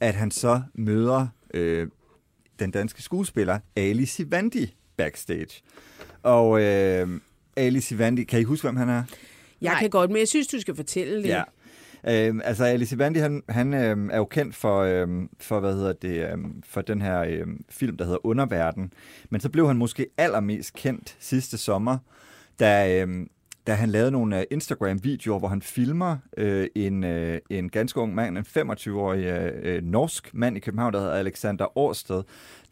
at 0.00 0.14
han 0.14 0.30
så 0.30 0.62
møder 0.74 1.26
øh, 1.54 1.86
den 2.58 2.70
danske 2.70 3.02
skuespiller 3.02 3.58
Ali 3.76 4.06
Sivandi 4.06 4.74
backstage. 4.96 5.62
Og 6.22 6.62
øh, 6.62 7.08
Ali 7.56 7.80
Sivandi, 7.80 8.24
kan 8.24 8.40
I 8.40 8.44
huske, 8.44 8.66
hvem 8.66 8.76
han 8.76 8.88
er? 8.88 9.02
Jeg 9.60 9.72
Nej. 9.72 9.80
kan 9.80 9.90
godt, 9.90 10.10
men 10.10 10.18
jeg 10.18 10.28
synes, 10.28 10.46
du 10.46 10.60
skal 10.60 10.76
fortælle 10.76 11.22
det. 11.22 11.28
Ja. 11.28 11.42
Øh, 12.08 12.34
altså 12.44 12.64
Alice 12.64 12.90
Sivandi, 12.90 13.18
han, 13.18 13.42
han 13.48 13.74
øh, 13.74 14.08
er 14.12 14.16
jo 14.16 14.24
kendt 14.24 14.54
for, 14.54 14.80
øh, 14.80 15.08
for, 15.40 15.60
hvad 15.60 15.74
hedder 15.74 15.92
det, 15.92 16.30
øh, 16.32 16.38
for 16.64 16.80
den 16.80 17.02
her 17.02 17.20
øh, 17.20 17.46
film, 17.70 17.96
der 17.96 18.04
hedder 18.04 18.26
Underverden. 18.26 18.92
Men 19.30 19.40
så 19.40 19.48
blev 19.48 19.66
han 19.66 19.76
måske 19.76 20.06
allermest 20.18 20.74
kendt 20.74 21.16
sidste 21.20 21.58
sommer, 21.58 21.98
da, 22.60 23.02
øh, 23.04 23.26
da 23.66 23.74
han 23.74 23.90
lavede 23.90 24.10
nogle 24.10 24.38
øh, 24.38 24.44
Instagram-videoer, 24.50 25.38
hvor 25.38 25.48
han 25.48 25.62
filmer 25.62 26.16
øh, 26.36 26.66
en, 26.74 27.04
øh, 27.04 27.40
en 27.50 27.68
ganske 27.68 28.00
ung 28.00 28.14
mand, 28.14 28.38
en 28.38 28.44
25-årig 28.70 29.24
øh, 29.24 29.52
øh, 29.62 29.82
norsk 29.82 30.34
mand 30.34 30.56
i 30.56 30.60
København, 30.60 30.92
der 30.92 30.98
hedder 30.98 31.14
Alexander 31.14 31.78
Årsted, 31.78 32.22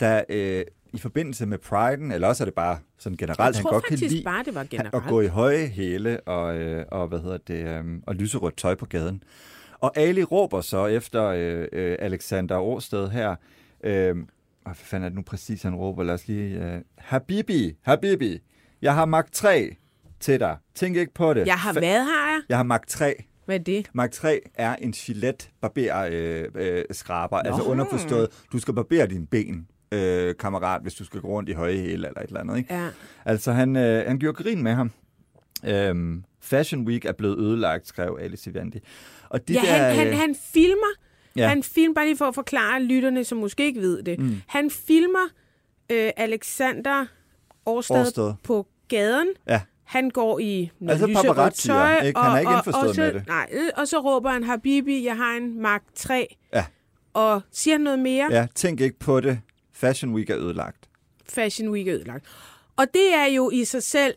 der 0.00 0.22
øh, 0.28 0.64
i 0.92 0.98
forbindelse 0.98 1.46
med 1.46 1.58
Priden, 1.58 2.12
eller 2.12 2.28
også 2.28 2.42
er 2.42 2.44
det 2.44 2.54
bare 2.54 2.78
sådan 2.98 3.16
generelt, 3.16 3.56
han 3.56 3.64
godt 3.64 3.84
kan 3.84 3.98
lide, 3.98 4.22
bare, 4.24 4.44
det 4.44 4.54
var 4.54 4.64
generelt. 4.64 4.94
at 4.94 5.02
gå 5.08 5.20
i 5.20 5.26
høje 5.26 5.66
hæle 5.66 6.20
og, 6.20 6.58
øh, 6.58 6.84
og, 6.90 7.08
hvad 7.08 7.18
hedder 7.18 7.38
det, 7.46 7.66
øh, 7.66 7.84
og 8.06 8.14
lyserødt 8.14 8.56
tøj 8.56 8.74
på 8.74 8.86
gaden. 8.86 9.22
Og 9.80 9.98
Ali 9.98 10.22
råber 10.22 10.60
så 10.60 10.86
efter 10.86 11.24
øh, 11.24 11.68
øh, 11.72 11.96
Alexander 11.98 12.58
Årsted 12.58 13.08
her, 13.08 13.36
øh, 13.84 14.16
hvad 14.62 14.74
fanden 14.74 15.04
er 15.04 15.08
det 15.08 15.16
nu 15.16 15.22
præcis, 15.22 15.62
han 15.62 15.74
råber? 15.74 16.02
Lad 16.02 16.14
os 16.14 16.28
lige... 16.28 16.64
Øh, 16.64 16.80
Habibi, 16.98 17.76
Habibi, 17.82 18.38
jeg 18.82 18.94
har 18.94 19.04
Mark 19.04 19.32
3 19.32 19.76
til 20.20 20.40
dig. 20.40 20.56
Tænk 20.74 20.96
ikke 20.96 21.14
på 21.14 21.34
det. 21.34 21.46
Jeg 21.46 21.54
har 21.54 21.70
Fa- 21.72 21.78
hvad, 21.78 21.98
har 22.02 22.30
jeg? 22.30 22.40
Jeg 22.48 22.56
har 22.56 22.64
Mark 22.64 22.86
3. 22.86 23.14
Hvad 23.44 23.58
er 23.58 23.62
det? 23.62 23.90
Mark 23.92 24.10
3 24.10 24.40
er 24.54 24.76
en 24.76 24.94
filet 24.94 25.50
barber 25.60 26.08
øh, 26.12 26.44
øh, 26.54 26.84
skraber, 26.90 27.36
altså 27.38 27.62
underforstået, 27.62 28.28
du 28.52 28.58
skal 28.58 28.74
barbere 28.74 29.06
dine 29.06 29.26
ben, 29.26 29.68
øh, 29.92 30.34
kammerat, 30.40 30.82
hvis 30.82 30.94
du 30.94 31.04
skal 31.04 31.20
gå 31.20 31.28
rundt 31.28 31.48
i 31.48 31.52
høje 31.52 31.76
hæle 31.76 31.92
eller 32.08 32.20
et 32.20 32.26
eller 32.28 32.40
andet. 32.40 32.56
Ikke? 32.58 32.74
Ja. 32.74 32.88
Altså, 33.24 33.52
han, 33.52 33.76
øh, 33.76 34.06
han 34.06 34.18
gjorde 34.18 34.42
grin 34.42 34.62
med 34.62 34.72
ham. 34.74 34.90
Øhm, 35.66 36.24
Fashion 36.40 36.86
Week 36.86 37.04
er 37.04 37.12
blevet 37.12 37.38
ødelagt, 37.38 37.88
skrev 37.88 38.18
Alice 38.20 38.50
Ivandi. 38.50 38.78
Og 39.28 39.48
de 39.48 39.52
ja, 39.52 39.60
der, 39.60 39.66
han, 39.66 39.96
han, 39.96 40.06
øh, 40.08 40.18
han 40.18 40.36
filmer, 40.52 40.94
Ja. 41.36 41.48
han 41.48 41.62
filmer, 41.62 41.94
bare 41.94 42.06
lige 42.06 42.16
for 42.16 42.24
at 42.24 42.34
forklare 42.34 42.82
lytterne, 42.82 43.24
som 43.24 43.38
måske 43.38 43.64
ikke 43.64 43.80
ved 43.80 44.02
det. 44.02 44.18
Mm. 44.20 44.40
Han 44.46 44.70
filmer 44.70 45.28
øh, 45.92 46.10
Alexander 46.16 47.06
Årsted, 47.66 47.96
Årsted. 48.00 48.34
på 48.42 48.66
gaden. 48.88 49.28
Ja. 49.48 49.60
Han 49.84 50.10
går 50.10 50.38
i 50.38 50.70
noget 50.80 51.02
Altså 51.02 51.22
paparazzier, 51.22 51.74
tøj. 51.74 52.06
ikke? 52.06 52.20
Han 52.20 52.32
er 52.32 52.38
ikke 52.38 52.50
og, 52.50 52.54
indforstået 52.56 52.88
og, 52.88 52.94
så, 52.94 53.00
med 53.00 53.12
det. 53.12 53.26
Nej, 53.26 53.48
øh, 53.52 53.68
og 53.76 53.88
så 53.88 53.98
råber 54.00 54.30
han, 54.30 54.44
Habibi, 54.44 55.04
jeg 55.04 55.16
har 55.16 55.36
en 55.36 55.62
Mark 55.62 55.82
3. 55.94 56.36
Ja. 56.54 56.64
Og 57.14 57.42
siger 57.52 57.74
han 57.74 57.80
noget 57.80 57.98
mere? 57.98 58.28
Ja, 58.30 58.46
tænk 58.54 58.80
ikke 58.80 58.98
på 58.98 59.20
det. 59.20 59.40
Fashion 59.78 60.14
Week 60.14 60.30
er 60.30 60.36
ødelagt. 60.38 60.88
Fashion 61.28 61.68
Week 61.68 61.88
er 61.88 61.94
ødelagt. 61.94 62.24
Og 62.76 62.86
det 62.94 63.14
er 63.14 63.24
jo 63.26 63.50
i 63.50 63.64
sig 63.64 63.82
selv 63.82 64.14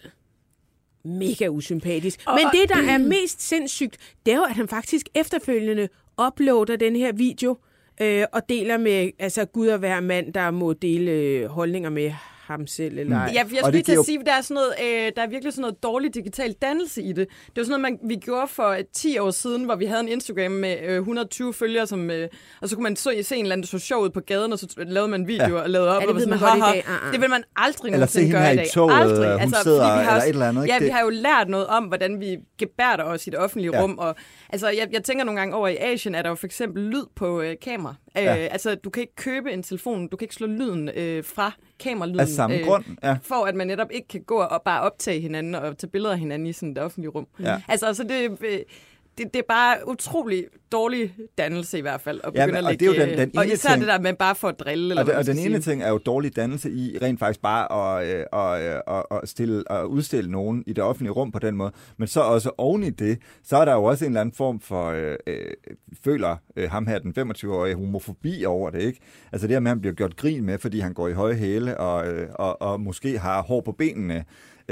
mega 1.06 1.48
usympatisk. 1.48 2.20
Og- 2.28 2.36
Men 2.36 2.46
det, 2.62 2.70
der 2.70 2.82
er 2.94 2.98
mest 2.98 3.42
sindssygt, 3.42 3.98
det 4.26 4.32
er 4.34 4.38
jo, 4.38 4.44
at 4.44 4.56
han 4.56 4.68
faktisk 4.68 5.10
efterfølgende 5.16 5.90
uploader 6.28 6.76
den 6.76 6.96
her 6.96 7.12
video 7.14 7.58
øh, 8.02 8.24
og 8.34 8.50
deler 8.50 8.78
med 8.78 9.12
altså 9.20 9.46
Gud 9.46 9.68
og 9.68 9.80
hver 9.80 10.00
mand, 10.00 10.34
der 10.34 10.52
må 10.52 10.74
dele 10.74 11.12
øh, 11.12 11.46
holdninger 11.46 11.90
med 11.90 12.14
ham 12.52 12.68
selv. 12.68 12.98
Eller 12.98 13.16
Mm. 13.16 13.22
ej. 13.22 13.32
Ja, 13.34 13.40
jeg 13.52 13.60
skulle 13.64 13.82
til 13.82 13.92
at 13.92 14.06
sige, 14.06 14.20
at 14.20 14.26
der 14.26 14.32
er, 14.34 14.42
sådan 14.42 14.56
noget, 14.56 14.74
øh, 14.84 15.12
der 15.16 15.22
er 15.22 15.28
virkelig 15.28 15.54
sådan 15.54 15.62
noget 15.62 15.84
dårlig 15.84 16.14
digital 16.14 16.54
dannelse 16.62 17.02
i 17.02 17.08
det. 17.14 17.28
Det 17.28 17.58
var 17.58 17.64
sådan 17.64 17.82
noget, 17.82 18.00
man, 18.02 18.10
vi 18.10 18.16
gjorde 18.16 18.48
for 18.48 18.68
øh, 18.68 18.84
10 18.94 19.18
år 19.18 19.32
siden, 19.32 19.64
hvor 19.64 19.76
vi 19.76 19.86
havde 19.86 20.02
en 20.02 20.08
Instagram 20.08 20.52
med 20.52 20.78
øh, 20.84 20.96
120 20.98 21.54
følgere, 21.54 21.88
som, 21.88 22.12
øh, 22.12 22.28
og 22.62 22.70
så 22.70 22.76
kunne 22.76 22.84
man 22.84 22.96
så, 22.96 23.14
se 23.22 23.36
en 23.36 23.42
eller 23.46 23.54
anden, 23.54 23.64
der 23.64 23.68
så 23.68 23.80
sjov 23.80 24.04
ud 24.04 24.10
på 24.10 24.20
gaden, 24.20 24.54
og 24.54 24.60
så 24.60 24.68
lavede 24.78 25.12
man 25.12 25.22
en 25.22 25.28
video 25.28 25.56
Ja. 25.56 25.62
og 25.62 25.70
lavede 25.70 25.90
op. 25.96 26.02
Ja, 26.02 26.08
det 26.08 26.16
og 26.16 26.22
sådan, 26.22 26.30
man 26.30 26.40
godt 26.50 26.58
i 26.58 26.62
dag. 26.62 26.84
Ah, 26.88 27.08
ah. 27.08 27.14
Det 27.14 27.22
vil 27.22 27.30
man 27.30 27.44
aldrig 27.56 27.94
Eller 27.94 28.06
se 28.08 28.32
gøre 28.32 28.42
her 28.42 28.52
i 28.52 28.56
dag. 28.56 28.68
toget, 28.74 28.94
aldrig. 28.96 29.26
øh, 29.26 29.32
hun 29.32 29.42
Altså, 29.42 29.64
sidder, 29.64 29.78
vi 29.84 29.84
har 29.90 30.00
eller 30.02 30.14
også, 30.16 30.28
et 30.28 30.34
eller 30.34 30.50
andet, 30.50 30.64
ikke? 30.64 30.74
Ja, 30.74 30.80
vi 30.80 30.90
har 30.90 31.02
jo 31.02 31.10
lært 31.10 31.50
noget 31.50 31.68
om, 31.68 31.84
hvordan 31.84 32.20
vi 32.20 32.38
gebærder 32.58 33.04
os 33.04 33.28
i 33.28 33.30
det 33.30 33.40
offentlige 33.40 33.72
Ja. 33.78 33.82
rum. 33.84 33.98
Og, 33.98 34.16
altså, 34.50 34.70
jeg, 34.70 34.88
jeg 34.92 35.04
tænker 35.04 35.24
nogle 35.26 35.40
gange 35.40 35.56
over 35.56 35.68
i 35.68 35.78
Asien, 35.78 36.16
er 36.16 36.22
der 36.22 36.30
jo 36.30 36.36
for 36.36 36.46
eksempel 36.46 36.84
lyd 36.84 37.04
på 37.16 37.42
øh, 37.42 37.56
kamera. 37.62 37.96
Øh, 38.18 38.24
Ja. 38.24 38.34
Altså, 38.36 38.76
du 38.76 38.90
kan 38.90 39.02
ikke 39.02 39.16
købe 39.16 39.52
en 39.52 39.64
telefon, 39.64 40.08
du 40.08 40.18
kan 40.18 40.26
ikke 40.26 40.36
slå 40.36 40.48
lyden 40.48 40.90
øh, 40.96 41.24
fra 41.24 41.52
kameralyden. 41.82 42.20
Af 42.20 42.28
samme 42.28 42.56
øh, 42.56 42.66
grund, 42.66 42.84
ja. 43.04 43.18
for 43.24 43.46
at 43.46 43.56
man 43.56 43.68
netop 43.68 43.88
ikke 43.92 44.08
kan 44.08 44.24
gå 44.24 44.38
og 44.42 44.62
bare 44.66 44.82
optage 44.82 45.22
hinanden 45.22 45.56
og 45.56 45.78
tage 45.78 45.90
billeder 45.90 46.14
af 46.14 46.20
hinanden 46.20 46.48
i 46.48 46.54
sådan 46.54 46.72
et 46.72 46.78
offentligt 46.78 47.16
rum. 47.16 47.28
Ja. 47.40 47.62
Altså, 47.68 47.94
så 47.94 48.04
det, 48.04 48.38
øh, 48.42 48.60
det, 49.18 49.34
det 49.34 49.40
er 49.40 49.44
bare 49.50 49.78
utrolig 49.88 50.46
dårlig 50.72 51.14
dannelse 51.38 51.78
i 51.78 51.82
hvert 51.82 52.02
fald. 52.02 52.22
At 52.24 52.32
Ja, 52.36 52.46
men- 52.48 52.56
at 52.56 52.64
og 52.66 52.72
det 52.72 52.82
er 52.82 52.86
jo 52.86 52.92
lægge, 52.92 53.06
den- 53.12 53.20
den 53.20 53.28
øh, 53.36 53.40
og 53.40 53.48
især 53.48 53.70
ting- 53.70 53.80
det 53.82 53.88
der 53.88 54.00
med 54.00 54.14
bare 54.14 54.36
for 54.36 54.48
at 54.48 54.60
drille. 54.60 54.90
Eller 54.90 55.02
Og, 55.02 55.06
det, 55.06 55.14
man 55.14 55.20
og 55.20 55.26
den 55.26 55.38
ene 55.38 55.62
sige. 55.62 55.72
ting 55.72 55.84
er 55.84 55.90
jo 55.90 55.98
dårlig 55.98 56.36
dannelse 56.36 56.72
i 56.72 56.98
rent 57.02 57.20
faktisk 57.20 57.42
bare 57.42 58.00
at, 58.02 58.16
øh, 58.20 58.26
og, 58.32 58.64
øh, 58.64 58.80
og, 58.88 59.12
og, 59.12 59.22
stille, 59.28 59.72
og 59.72 59.92
udstille 59.92 60.32
nogen 60.32 60.64
i 60.68 60.74
det 60.74 60.84
offentlige 60.84 61.12
rum 61.12 61.32
på 61.32 61.40
den 61.40 61.56
måde. 61.56 61.72
Men 61.98 62.08
så 62.08 62.22
også 62.22 62.52
oven 62.58 62.84
i 62.84 62.90
det, 62.90 63.20
så 63.44 63.58
er 63.58 63.66
der 63.66 63.74
jo 63.74 63.84
også 63.84 64.06
en 64.06 64.12
eller 64.12 64.22
anden 64.22 64.36
form 64.36 64.60
for, 64.60 64.86
øh, 64.90 65.16
øh, 65.28 65.46
føler 66.04 66.36
øh, 66.56 66.70
ham 66.72 66.88
her, 66.88 67.00
den 67.00 67.14
25-årige, 67.18 67.76
homofobi 67.76 68.46
over 68.46 68.70
det, 68.70 68.82
ikke? 68.82 69.00
Altså 69.32 69.48
det 69.48 69.54
her 69.56 69.60
med, 69.60 69.72
at 69.72 69.76
han 69.76 69.82
bliver 69.82 69.94
gjort 69.94 70.16
grin 70.18 70.46
med, 70.46 70.58
fordi 70.58 70.80
han 70.80 70.94
går 70.94 71.08
i 71.08 71.14
høje 71.14 71.34
hæle 71.36 71.78
og, 71.78 72.08
øh, 72.08 72.28
og, 72.36 72.62
og 72.62 72.82
måske 72.82 73.20
har 73.20 73.42
hår 73.42 73.62
på 73.62 73.72
benene. 73.72 74.26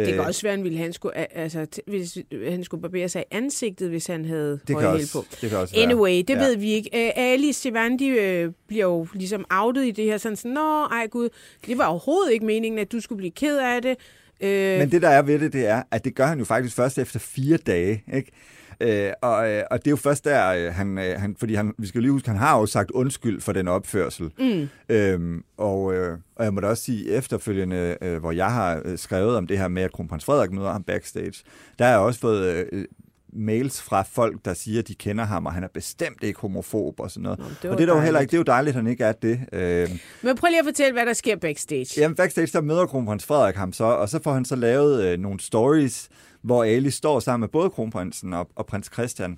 Det 0.05 0.07
kan 0.13 0.19
Øh, 0.19 0.27
også 0.27 0.41
være, 0.41 0.53
at 0.53 0.57
han, 0.57 0.63
ville, 0.63 0.77
han, 0.77 0.93
skulle, 0.93 1.35
altså, 1.37 1.65
hvis 1.87 2.17
han 2.49 2.63
skulle 2.63 2.81
barbere 2.81 3.09
sig 3.09 3.21
i 3.21 3.35
ansigtet, 3.35 3.89
hvis 3.89 4.07
han 4.07 4.25
havde 4.25 4.59
det 4.67 4.75
også, 4.75 5.13
på. 5.13 5.25
det 5.41 5.49
kan 5.49 5.59
også 5.59 5.75
være. 5.75 5.83
Anyway, 5.83 6.17
det 6.17 6.29
Ja. 6.29 6.39
ved 6.39 6.57
vi 6.57 6.71
ikke. 6.71 6.89
Uh, 6.93 7.23
Ali 7.23 7.53
Sivandi 7.53 8.07
øh, 8.07 8.51
bliver 8.67 8.85
jo 8.85 9.07
ligesom 9.13 9.45
outet 9.51 9.85
i 9.85 9.91
det 9.91 10.05
her, 10.05 10.17
sådan 10.17 10.35
sådan, 10.35 10.51
nå, 10.51 10.83
ej 10.83 11.07
gud, 11.07 11.29
det 11.67 11.77
var 11.77 11.85
overhovedet 11.85 12.31
ikke 12.33 12.45
meningen, 12.45 12.79
at 12.79 12.91
du 12.91 12.99
skulle 12.99 13.17
blive 13.17 13.31
ked 13.31 13.57
af 13.57 13.81
det. 13.81 13.95
Øh, 14.41 14.79
Men 14.79 14.91
det, 14.91 15.01
der 15.01 15.09
er 15.09 15.21
ved 15.21 15.39
det, 15.39 15.53
det 15.53 15.67
er, 15.67 15.83
at 15.91 16.05
det 16.05 16.15
gør 16.15 16.25
han 16.25 16.39
jo 16.39 16.45
faktisk 16.45 16.75
først 16.75 16.97
efter 16.97 17.19
fire 17.19 17.57
dage, 17.57 18.03
ikke? 18.13 18.31
Øh, 18.81 19.11
og, 19.21 19.51
øh, 19.51 19.63
og 19.71 19.79
det 19.79 19.87
er 19.87 19.91
jo 19.91 19.95
først 19.95 20.25
der, 20.25 20.47
øh, 20.49 20.73
han, 20.73 20.97
øh, 20.97 21.19
han, 21.21 21.35
fordi 21.39 21.53
han, 21.53 21.73
vi 21.77 21.87
skal 21.87 21.99
jo 21.99 22.01
lige 22.01 22.11
huske, 22.11 22.29
han 22.29 22.37
har 22.37 22.59
jo 22.59 22.65
sagt 22.65 22.91
undskyld 22.91 23.41
for 23.41 23.51
den 23.51 23.67
opførsel. 23.67 24.31
Mm. 24.39 24.69
Øhm, 24.89 25.43
og, 25.57 25.93
øh, 25.93 26.17
og 26.35 26.43
jeg 26.45 26.53
må 26.53 26.59
da 26.61 26.67
også 26.67 26.83
sige, 26.83 27.09
efterfølgende, 27.09 27.97
øh, 28.01 28.17
hvor 28.19 28.31
jeg 28.31 28.51
har 28.51 28.95
skrevet 28.95 29.35
om 29.35 29.47
det 29.47 29.57
her 29.57 29.67
med, 29.67 29.83
at 29.83 29.91
kronprins 29.91 30.25
Frederik 30.25 30.51
møder 30.51 30.71
ham 30.71 30.83
backstage, 30.83 31.33
der 31.79 31.85
har 31.85 31.91
jeg 31.91 31.99
også 31.99 32.19
fået 32.19 32.67
øh, 32.71 32.85
mails 33.33 33.81
fra 33.81 34.01
folk, 34.01 34.45
der 34.45 34.53
siger, 34.53 34.79
at 34.79 34.87
de 34.87 34.95
kender 34.95 35.25
ham, 35.25 35.45
og 35.45 35.53
han 35.53 35.63
er 35.63 35.67
bestemt 35.73 36.23
ikke 36.23 36.39
homofob 36.39 36.99
og 36.99 37.11
sådan 37.11 37.23
noget. 37.23 37.39
Nå, 37.39 37.45
det 37.61 37.71
og 37.71 37.77
det 37.77 37.83
er 37.83 37.87
der 37.87 37.95
jo 37.95 38.01
heller 38.01 38.19
ikke. 38.19 38.31
Det 38.31 38.37
er 38.37 38.39
jo 38.39 38.43
dejligt, 38.43 38.75
at 38.75 38.83
han 38.83 38.91
ikke 38.91 39.03
er 39.03 39.11
det. 39.11 39.39
Øh, 39.53 39.89
Men 40.21 40.35
prøv 40.37 40.47
lige 40.47 40.59
at 40.59 40.65
fortælle, 40.65 40.93
hvad 40.93 41.05
der 41.05 41.13
sker 41.13 41.35
backstage. 41.35 42.01
Jamen 42.01 42.15
backstage, 42.15 42.47
der 42.53 42.61
møder 42.61 42.85
kronprins 42.85 43.25
Frederik 43.25 43.55
ham 43.55 43.73
så, 43.73 43.83
og 43.83 44.09
så 44.09 44.19
får 44.23 44.33
han 44.33 44.45
så 44.45 44.55
lavet 44.55 45.03
øh, 45.03 45.19
nogle 45.19 45.39
stories, 45.39 46.09
hvor 46.41 46.63
Ali 46.63 46.89
står 46.91 47.19
sammen 47.19 47.41
med 47.41 47.49
både 47.49 47.69
kronprinsen 47.69 48.33
og, 48.33 48.49
og 48.55 48.65
prins 48.65 48.89
Christian. 48.93 49.37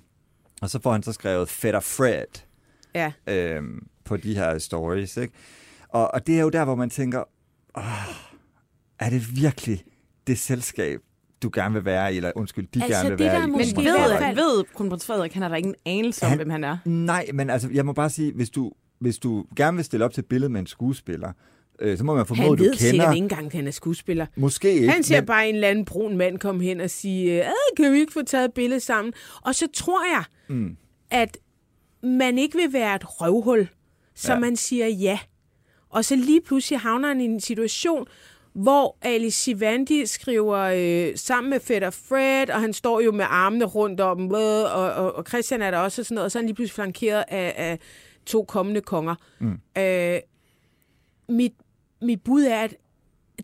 Og 0.62 0.70
så 0.70 0.80
får 0.82 0.92
han 0.92 1.02
så 1.02 1.12
skrevet 1.12 1.48
Fætter 1.48 1.80
Fred 1.80 2.24
Ja. 2.94 3.12
øh, 3.26 3.62
på 4.04 4.16
de 4.16 4.34
her 4.34 4.58
stories. 4.58 5.16
Ikke? 5.16 5.32
Og, 5.88 6.14
og 6.14 6.26
det 6.26 6.36
er 6.38 6.42
jo 6.42 6.48
der, 6.48 6.64
hvor 6.64 6.74
man 6.74 6.90
tænker, 6.90 7.24
Åh, 7.76 7.82
er 8.98 9.10
det 9.10 9.36
virkelig 9.36 9.84
det 10.26 10.38
selskab, 10.38 11.00
du 11.42 11.50
gerne 11.54 11.74
vil 11.74 11.84
være 11.84 12.14
i, 12.14 12.16
eller 12.16 12.32
undskyld, 12.34 12.66
de 12.74 12.82
Altså, 12.82 12.96
gerne 12.98 13.08
vil 13.10 13.18
det 13.18 13.26
være 13.26 13.34
der 13.40 13.46
i? 13.46 13.50
Men 13.50 13.58
ved, 13.58 14.18
fald- 14.18 14.34
ved 14.34 14.64
kronprins 14.74 15.06
Frederik, 15.06 15.32
han 15.32 15.42
har 15.42 15.48
da 15.48 15.54
ingen 15.56 15.74
anelse 15.86 16.24
om, 16.24 16.28
Han- 16.28 16.38
hvem 16.38 16.50
han 16.50 16.64
er. 16.64 16.78
Nej, 16.84 17.26
men 17.34 17.50
altså, 17.50 17.68
jeg 17.72 17.86
må 17.86 17.92
bare 17.92 18.10
sige, 18.10 18.32
hvis 18.32 18.50
du, 18.50 18.72
hvis 18.98 19.18
du 19.18 19.44
gerne 19.56 19.76
vil 19.76 19.84
stille 19.84 20.04
op 20.04 20.12
til 20.12 20.20
et 20.20 20.26
billede 20.26 20.52
med 20.52 20.60
en 20.60 20.66
skuespiller, 20.66 21.32
øh, 21.80 21.98
så 21.98 22.04
må 22.04 22.14
man 22.14 22.26
formode, 22.26 22.48
Han 22.48 22.56
du 22.56 22.62
ved 22.62 22.70
kender... 22.70 22.90
sikkert 22.90 23.14
ikke 23.14 23.22
engang, 23.22 23.46
at 23.46 23.52
han 23.52 23.66
er 23.66 23.70
skuespiller. 23.70 24.26
Måske 24.36 24.72
ikke, 24.72 24.88
Han 24.90 25.02
ser 25.02 25.20
men, 25.20 25.26
bare 25.26 25.48
en 25.48 25.54
eller 25.54 25.68
anden 25.68 25.84
brun 25.84 26.16
mand 26.16 26.38
komme 26.38 26.64
hen 26.64 26.80
og 26.80 26.90
sige, 26.90 27.38
"Øh, 27.46 27.52
kan 27.76 27.92
vi 27.92 27.98
ikke 28.00 28.12
få 28.12 28.22
taget 28.22 28.44
et 28.44 28.52
billede 28.54 28.80
sammen? 28.80 29.12
Og 29.42 29.54
så 29.54 29.66
tror 29.74 30.14
jeg, 30.14 30.24
Mm. 30.48 30.76
at 31.10 31.38
man 32.02 32.38
ikke 32.38 32.58
vil 32.58 32.72
være 32.72 32.94
et 32.96 33.20
røvhul, 33.20 33.68
så 34.14 34.32
Ja. 34.32 34.38
man 34.38 34.56
siger 34.56 34.86
ja. 34.86 35.18
Og 35.90 36.04
så 36.04 36.16
lige 36.16 36.40
pludselig 36.40 36.80
havner 36.80 37.08
han 37.08 37.20
i 37.20 37.24
en 37.24 37.40
situation, 37.40 38.06
hvor 38.54 38.96
Alice 39.02 39.38
Sivandi 39.38 40.06
skriver 40.06 40.58
øh, 40.58 41.12
sammen 41.16 41.50
med 41.50 41.60
Fætter 41.60 41.90
Fred, 41.90 42.50
og 42.50 42.60
han 42.60 42.72
står 42.72 43.00
jo 43.00 43.12
med 43.12 43.24
armene 43.28 43.64
rundt 43.64 44.00
om, 44.00 44.24
øh, 44.24 44.38
og, 44.76 44.92
og, 44.92 45.14
og 45.16 45.24
Christian 45.28 45.62
er 45.62 45.70
der 45.70 45.78
også 45.78 46.02
og 46.02 46.06
sådan 46.06 46.14
noget, 46.14 46.24
og 46.24 46.30
så 46.32 46.38
er 46.38 46.40
han 46.40 46.46
lige 46.46 46.54
pludselig 46.54 46.74
flankeret 46.74 47.24
af, 47.28 47.54
af 47.56 47.78
to 48.26 48.44
kommende 48.44 48.80
konger. 48.80 49.14
Mm. 49.40 49.58
Øh, 49.78 50.18
mit, 51.32 51.52
mit 52.02 52.24
bud 52.24 52.42
er, 52.42 52.58
at 52.62 52.74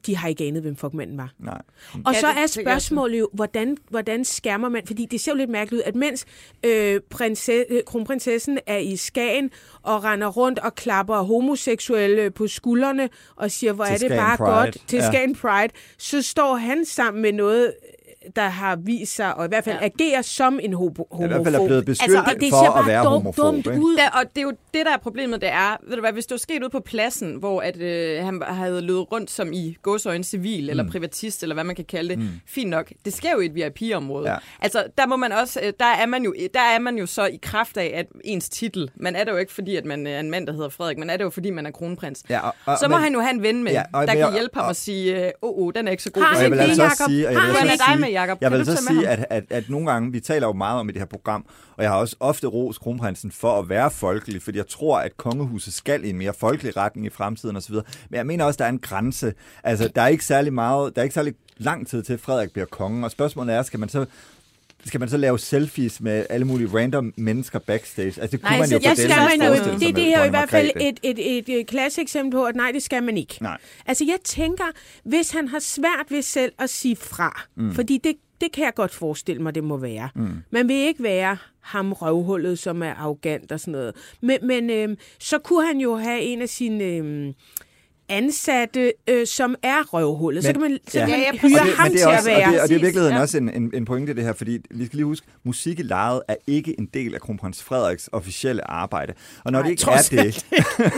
de 0.07 0.16
har 0.16 0.28
ikke 0.28 0.45
anet, 0.45 0.62
hvem 0.62 0.76
fuck 0.76 0.95
manden 0.95 1.16
var. 1.16 1.33
Nej. 1.38 1.62
Og 2.04 2.12
Ja, 2.14 2.21
så 2.21 2.26
det 2.26 2.42
er 2.42 2.47
spørgsmålet 2.47 3.18
jo, 3.18 3.28
hvordan, 3.33 3.76
hvordan 3.90 4.25
skærmer 4.25 4.68
man, 4.68 4.87
fordi 4.87 5.07
det 5.11 5.21
ser 5.21 5.33
jo 5.33 5.37
lidt 5.37 5.50
mærkeligt 5.50 5.80
ud, 5.80 5.85
at 5.87 5.95
mens 5.95 6.26
øh, 6.64 7.00
prinse, 7.11 7.64
øh, 7.71 7.83
kronprinsessen 7.87 8.59
er 8.66 8.76
i 8.76 8.97
Skagen 8.97 9.50
og 9.83 10.04
render 10.04 10.26
rundt 10.28 10.59
og 10.59 10.75
klapper 10.75 11.16
homoseksuelle 11.23 12.30
på 12.30 12.47
skuldrene 12.47 13.09
og 13.37 13.50
siger, 13.50 13.73
hvor 13.73 13.85
Til 13.85 13.92
er 13.95 13.99
det 13.99 14.07
Skagen 14.07 14.18
bare 14.18 14.37
Pride. 14.37 14.50
godt 14.50 14.76
til 14.87 14.97
Ja. 14.97 15.11
Skagen 15.11 15.35
Pride, 15.35 15.73
så 15.99 16.23
står 16.23 16.54
han 16.57 16.85
sammen 16.85 17.23
med 17.23 17.33
noget, 17.33 17.75
der 18.37 18.49
har 18.49 18.76
vist 18.76 19.14
sig, 19.16 19.35
og 19.35 19.44
i 19.44 19.49
hvert 19.49 19.64
fald 19.64 19.76
Ja. 19.76 19.85
ja. 19.85 19.90
agerer 20.00 20.23
som 20.23 20.61
en 20.62 20.75
homo- 20.75 20.78
homofob. 21.11 21.25
I 21.25 21.26
hvert 21.26 21.44
fald 21.44 21.54
er 21.54 21.66
blevet 21.66 21.85
beskyldt 21.85 22.16
Altså, 22.16 22.32
det, 22.32 22.40
det 22.40 22.50
for 22.50 22.56
at 22.56 22.75
bare 22.75 22.87
være 22.87 23.04
dum, 23.04 23.12
homofob. 23.12 23.44
dumt 23.44 23.66
ikke? 23.66 23.80
ud. 23.80 23.97
Der, 23.97 24.11
og 24.11 24.23
det 24.35 24.38
er 24.38 24.42
jo 24.42 24.52
det, 24.75 24.87
der 24.87 24.92
er 24.92 24.97
problemet, 24.97 25.40
det 25.40 25.49
er, 25.52 25.76
ved 25.88 25.97
du 25.97 26.00
hvad, 26.00 26.12
hvis 26.12 26.26
det 26.26 26.30
var 26.30 26.38
sket 26.38 26.62
ude 26.62 26.70
på 26.70 26.80
pladsen, 26.80 27.35
hvor 27.35 27.61
at, 27.61 27.80
øh, 27.80 28.25
han 28.25 28.42
havde 28.47 28.80
løbet 28.82 29.12
rundt 29.12 29.30
som 29.30 29.52
i 29.52 29.76
godsøjne 29.82 30.25
civil, 30.25 30.64
mm. 30.64 30.70
eller 30.70 30.90
privatist, 30.90 31.42
eller 31.42 31.54
hvad 31.54 31.64
man 31.64 31.76
kan 31.76 31.85
kalde 31.85 32.08
det, 32.08 32.18
mm. 32.18 32.28
fint 32.47 32.70
nok. 32.70 32.92
Det 33.04 33.12
sker 33.14 33.30
jo 33.32 33.40
i 33.40 33.47
et 33.47 33.54
VIP-område. 33.54 34.30
Ja. 34.30 34.37
Altså, 34.61 34.85
der 34.99 35.06
må 35.06 35.16
man 35.16 35.32
også, 35.32 35.61
øh, 35.62 35.73
der 35.80 35.87
er 35.87 36.06
man, 36.06 36.23
jo, 36.25 36.35
der 36.54 36.61
er 36.61 36.78
man 36.78 36.97
jo 36.97 37.06
så 37.06 37.26
i 37.26 37.38
kraft 37.42 37.76
af 37.76 37.92
at 37.94 38.06
ens 38.25 38.49
titel. 38.49 38.90
Man 38.97 39.16
er 39.16 39.25
det 39.25 39.32
jo 39.32 39.37
ikke, 39.37 39.52
fordi 39.52 39.76
at 39.76 39.85
man 39.85 40.06
er 40.06 40.20
en 40.20 40.30
mand, 40.30 40.47
der 40.47 40.52
hedder 40.52 40.68
Frederik, 40.68 40.99
man 40.99 41.11
er 41.11 41.16
det 41.16 41.25
jo, 41.25 41.30
fordi 41.30 41.50
man 41.50 41.66
er 41.66 41.70
kronprins. 41.70 42.23
Ja, 42.30 42.40
og, 42.40 42.54
og, 42.66 42.78
Så 42.78 42.88
må 42.88 42.97
men- 42.97 43.02
han 43.04 43.12
jo 43.12 43.20
have 43.20 43.35
en 43.35 43.42
ven 43.42 43.62
med, 43.64 43.73
Ja, 43.73 43.78
ja, 43.78 43.85
og- 43.99 44.06
der 44.06 44.14
men 44.14 44.23
kan 44.23 44.32
hjælpe 44.32 44.54
ham 44.54 44.62
og- 44.62 44.68
og 44.68 44.76
sige, 44.76 45.26
øh, 45.26 45.30
åh, 45.42 45.58
oh, 45.66 45.73
den 45.75 45.87
er 45.87 45.90
ikke 45.90 46.02
så 46.02 46.11
god. 46.11 46.23
Har 46.23 46.35
Og 46.35 46.40
han 46.40 46.52
altså 46.52 46.82
det, 46.82 46.90
også 46.90 47.02
Jacob? 47.12 47.37
og 47.37 47.40
Har 47.42 47.49
vil 47.49 47.56
han 47.56 47.68
altså 47.68 47.85
er 47.88 47.92
dig 47.92 48.00
med, 48.00 48.08
Jacob? 48.20 48.38
jeg 48.40 48.50
vil 48.50 48.66
så 48.66 48.84
sige, 48.88 49.08
at, 49.08 49.26
at, 49.30 49.44
at 49.50 49.70
nogle 49.70 49.90
gange, 49.90 50.12
vi 50.12 50.20
taler 50.20 50.46
jo 50.46 50.52
meget 50.52 50.80
om 50.80 50.88
i 50.88 50.92
det 50.92 51.00
her 51.00 51.06
program, 51.06 51.46
og 51.76 51.82
jeg 51.82 51.90
har 51.90 51.98
også 51.98 52.16
ofte 52.20 52.46
ros 52.46 52.78
kronprinsen 52.78 53.30
for 53.30 53.58
at 53.58 53.68
være 53.68 53.90
folkelig, 53.90 54.42
fordi 54.42 54.58
jeg 54.58 54.68
tror, 54.68 54.98
at 54.98 55.16
kongehuset 55.16 55.75
skal 55.75 56.04
i 56.04 56.10
en 56.10 56.18
mere 56.18 56.32
folkelig 56.34 56.76
retning 56.76 57.06
i 57.06 57.10
fremtiden 57.10 57.56
osv. 57.56 57.75
Men 57.75 57.84
jeg 58.16 58.26
mener 58.26 58.44
også, 58.44 58.58
der 58.58 58.64
er 58.64 58.68
en 58.68 58.78
grænse. 58.78 59.34
Altså, 59.64 59.90
der 59.94 60.02
er 60.02 60.08
ikke 60.08 60.25
særlig 60.25 60.52
meget, 60.52 60.96
der 60.96 61.02
er 61.02 61.04
ikke 61.04 61.14
særlig 61.14 61.34
lang 61.56 61.87
tid 61.87 62.02
til, 62.02 62.12
at 62.12 62.20
Frederik 62.20 62.52
bliver 62.52 62.66
konge, 62.66 63.06
og 63.06 63.10
spørgsmålet 63.10 63.54
er, 63.54 63.62
skal 63.62 63.80
man 63.80 63.88
så 63.88 64.06
skal 64.87 65.00
man 65.00 65.08
så 65.08 65.16
lave 65.16 65.38
selfies 65.38 66.00
med 66.00 66.26
alle 66.30 66.47
mulige 66.47 66.68
random 66.75 67.14
mennesker 67.16 67.58
backstage? 67.58 68.06
Altså, 68.06 68.26
det 68.26 68.40
kunne 68.42 68.50
Nej, 68.50 68.58
man 68.58 68.70
jo 68.70 68.80
jeg 68.82 68.97
skal 68.97 69.38
man 69.38 69.49
jo- 69.49 69.73
det, 69.73 69.80
det 69.80 69.94
med 69.94 70.02
her 70.02 70.18
er 70.18 70.25
i 70.25 70.30
hvert 70.30 70.50
fald 70.50 70.70
et, 70.80 71.00
et, 71.02 71.38
et, 71.38 71.49
et 71.61 71.66
klassisk 71.66 72.02
eksempel 72.02 72.32
på, 72.32 72.44
at 72.44 72.56
nej, 72.56 72.70
det 72.73 72.82
skal 72.82 73.02
man 73.02 73.18
ikke. 73.18 73.38
Nej. 73.40 73.58
Altså, 73.87 74.04
jeg 74.04 74.18
tænker, 74.25 74.64
hvis 75.04 75.30
han 75.30 75.49
har 75.49 75.58
svært 75.58 76.06
ved 76.11 76.23
selv 76.23 76.52
at 76.58 76.70
sige 76.70 76.97
fra, 76.97 77.42
mm. 77.56 77.75
fordi 77.75 78.00
det, 78.04 78.14
det 78.40 78.52
kan 78.52 78.64
jeg 78.64 78.75
godt 78.75 78.94
forestille 78.94 79.42
mig, 79.42 79.54
det 79.54 79.64
må 79.64 79.76
være. 79.76 80.08
Mm. 80.14 80.28
Man 80.50 80.68
vil 80.68 80.76
ikke 80.76 81.02
være 81.02 81.37
ham 81.61 81.92
røvhullet, 81.92 82.58
som 82.58 82.82
er 82.82 82.94
arrogant 82.94 83.52
og 83.52 83.61
sådan 83.61 83.73
noget. 83.73 83.94
Men, 84.20 84.38
men 84.42 84.70
øhm, 84.70 84.97
så 85.18 85.38
kunne 85.38 85.66
han 85.66 85.80
jo 85.80 85.97
have 85.97 86.20
en 86.23 86.42
af 86.42 86.49
sine 86.49 86.85
øhm, 86.85 87.35
ansatte, 88.08 88.92
øh, 89.08 89.26
som 89.26 89.54
er 89.62 89.82
røvhullet. 89.94 90.44
Så 90.44 90.48
Men- 90.48 90.54
kan 90.54 90.70
man, 90.70 90.78
så 90.88 90.98
ja. 90.98 91.06
kan 91.06 91.18
man 91.18 91.38
hyre. 91.50 91.60
Og 91.60 91.66
det, 91.66 91.74
ham 91.74 91.90
det 91.90 91.98
til 91.98 92.06
er 92.06 92.10
at 92.10 92.16
også, 92.16 92.30
være. 92.30 92.46
Og 92.46 92.52
det, 92.52 92.60
og 92.60 92.68
det 92.68 92.74
er 92.74 92.78
i 92.78 92.82
virkeligheden 92.82 93.14
ja. 93.16 93.20
også 93.20 93.38
en, 93.38 93.48
en, 93.54 93.70
en 93.74 93.84
pointe, 93.84 94.14
det 94.14 94.24
her, 94.24 94.32
fordi 94.32 94.58
vi 94.70 94.86
skal 94.86 94.96
lige 94.96 95.06
huske, 95.06 95.26
musik 95.44 95.78
i 95.78 95.82
lejet 95.82 96.22
er 96.28 96.34
ikke 96.46 96.74
en 96.78 96.88
del 96.94 97.14
af 97.14 97.20
kronprins 97.20 97.62
Frederiks 97.62 98.08
officielle 98.12 98.70
arbejde. 98.70 99.12
Og 99.44 99.52
når 99.52 99.58
Nej, 99.58 99.62
det 99.68 99.70
ikke 99.70 100.20
er 100.20 100.22
det... 100.22 100.46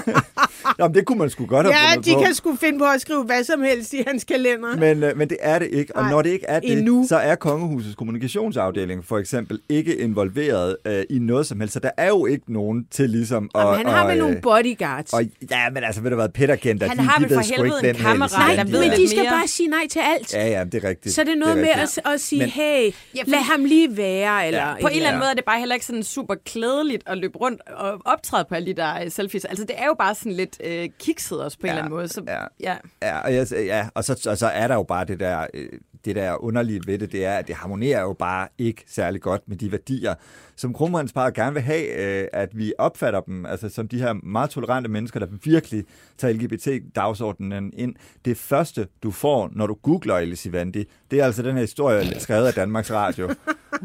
Nå, 0.79 0.87
men 0.89 0.95
det 0.95 1.05
kunne 1.05 1.19
man 1.19 1.31
sgu 1.31 1.47
godt 1.47 1.67
have 1.67 1.77
Ja, 1.91 2.01
de 2.01 2.15
på. 2.15 2.21
kan 2.21 2.35
sgu 2.35 2.57
finde 2.57 2.79
på 2.79 2.85
at 2.85 3.01
skrive 3.01 3.23
hvad 3.25 3.45
som 3.45 3.63
helst 3.63 3.93
i 3.95 4.05
hans 4.07 4.25
kalender. 4.25 4.77
Men, 4.77 5.03
øh, 5.03 5.17
men 5.19 5.31
det 5.31 5.37
er 5.41 5.59
det 5.59 5.69
ikke, 5.73 5.97
og 5.97 6.03
Nej, 6.03 6.11
når 6.11 6.23
det 6.23 6.31
ikke 6.31 6.47
er 6.47 6.61
det, 6.61 6.73
endnu. 6.73 7.05
så 7.09 7.17
er 7.17 7.35
kongehusets 7.35 7.95
kommunikationsafdeling 7.95 9.05
for 9.05 9.19
eksempel 9.19 9.61
ikke 9.69 9.97
involveret 9.97 10.77
øh, 10.87 11.03
i 11.11 11.19
noget 11.19 11.47
som 11.47 11.61
helst. 11.61 11.73
Så 11.75 11.81
der 11.81 11.91
er 11.97 12.09
jo 12.09 12.27
ikke 12.27 12.53
nogen 12.53 12.87
til 12.91 13.11
ligesom 13.11 13.51
at... 13.55 13.61
Jamen, 13.61 13.77
han 13.77 13.87
har 13.87 14.03
og, 14.03 14.09
vel 14.11 14.19
nogle 14.19 14.37
øh, 14.37 14.43
bodyguards. 14.43 15.13
og, 15.13 15.23
ja, 15.51 15.71
men 15.71 15.85
altså, 15.85 16.01
ved 16.01 16.11
du 16.11 16.17
hvad, 16.17 16.29
Peter 16.29 16.57
kendte, 16.57 16.89
Han 16.89 16.99
de, 17.01 17.07
har 17.09 17.19
de 17.19 17.25
vel 17.25 17.35
for 17.35 17.55
helvede 17.57 17.89
en 17.91 17.95
kammerat, 17.95 18.57
der 18.57 18.61
er. 18.63 18.65
ved 18.65 18.81
men 18.89 18.91
de 18.99 19.09
skal 19.09 19.23
mere. 19.23 19.31
bare 19.33 19.49
sige 19.49 19.69
nej 19.69 19.87
til 19.91 19.99
alt. 20.05 20.35
Ja, 20.35 20.49
ja, 20.49 20.65
det 20.65 20.85
er 20.85 20.89
rigtigt. 20.89 21.15
Så 21.15 21.21
er 21.21 21.25
det 21.25 21.39
noget 21.39 21.53
er 21.57 21.61
med 21.61 21.69
at, 21.69 21.99
at 22.15 22.21
sige, 22.21 22.39
Men- 22.39 22.49
hey, 22.49 22.93
Ja, 23.17 23.23
lad 23.27 23.39
ham 23.39 23.65
lige 23.65 23.97
være. 23.97 24.47
Eller 24.47 24.61
Ja. 24.69 24.75
På 24.81 24.87
en 24.89 24.95
eller 24.97 25.09
anden 25.09 25.21
måde 25.21 25.31
er 25.31 25.35
det 25.35 25.45
bare 25.45 25.59
heller 25.59 25.75
ikke 25.75 25.87
sådan 25.87 26.03
super 26.03 26.35
klædeligt 26.45 27.03
at 27.07 27.19
løbe 27.19 27.39
rundt 27.39 27.61
og 27.77 28.01
optræde 28.05 28.45
på 28.49 28.55
alle 28.55 28.67
de 28.67 28.75
der 28.77 29.05
øh, 29.05 29.11
selfies. 29.11 29.45
Altså, 29.45 29.65
det 29.65 29.75
er 29.79 29.87
jo 29.87 29.95
bare 29.99 30.15
sådan 30.15 30.33
lidt 30.33 30.57
øh, 30.65 30.89
kikset 31.01 31.45
også 31.45 31.59
på 31.59 31.63
en 31.63 31.67
Ja, 31.67 31.73
eller 31.73 31.83
anden 31.85 31.95
måde. 31.97 32.09
Så, 32.09 32.23
ja. 32.29 32.41
ja. 32.61 32.77
Ja, 33.03 33.19
og, 33.21 33.35
jeg, 33.35 33.47
ja, 33.53 33.89
og, 33.95 34.05
så, 34.05 34.27
og 34.31 34.39
så 34.39 34.47
er 34.47 34.69
der 34.69 34.75
jo 34.75 34.83
bare 34.83 35.05
det 35.05 35.21
der, 35.21 35.47
øh, 35.55 35.69
det 36.05 36.17
der 36.17 36.45
underlige 36.45 36.81
ved 36.87 36.99
det, 36.99 37.13
det 37.13 37.25
er, 37.25 37.35
at 37.35 37.49
det 37.49 37.55
harmonerer 37.57 38.01
jo 38.01 38.13
bare 38.13 38.49
ikke 38.59 38.85
særlig 38.89 39.21
godt 39.21 39.43
med 39.47 39.57
de 39.57 39.73
værdier, 39.73 40.15
som 40.61 40.75
kronprinsparet 40.75 41.35
gerne 41.35 41.53
vil 41.53 41.63
have, 41.63 42.23
øh, 42.23 42.29
at 42.33 42.59
vi 42.59 42.73
opfatter 42.79 43.21
dem, 43.21 43.47
altså 43.47 43.69
som 43.69 43.89
de 43.89 43.99
her 43.99 44.13
meget 44.13 44.51
tolerante 44.51 44.91
mennesker, 44.91 45.21
der 45.21 45.27
virkelig 45.45 45.85
tager 46.19 46.35
LGBT-dagsordenen 46.35 47.73
ind. 47.77 47.95
Det 48.25 48.37
første, 48.37 48.89
du 49.03 49.11
får, 49.11 49.51
når 49.53 49.67
du 49.67 49.75
googler 49.75 50.15
Elisivandi, 50.15 50.85
det 51.11 51.21
er 51.21 51.25
altså 51.25 51.43
den 51.43 51.55
her 51.55 51.61
historie, 51.61 52.21
skrevet 52.21 52.47
af 52.47 52.55
Danmarks 52.55 52.91
Radio. 52.91 53.25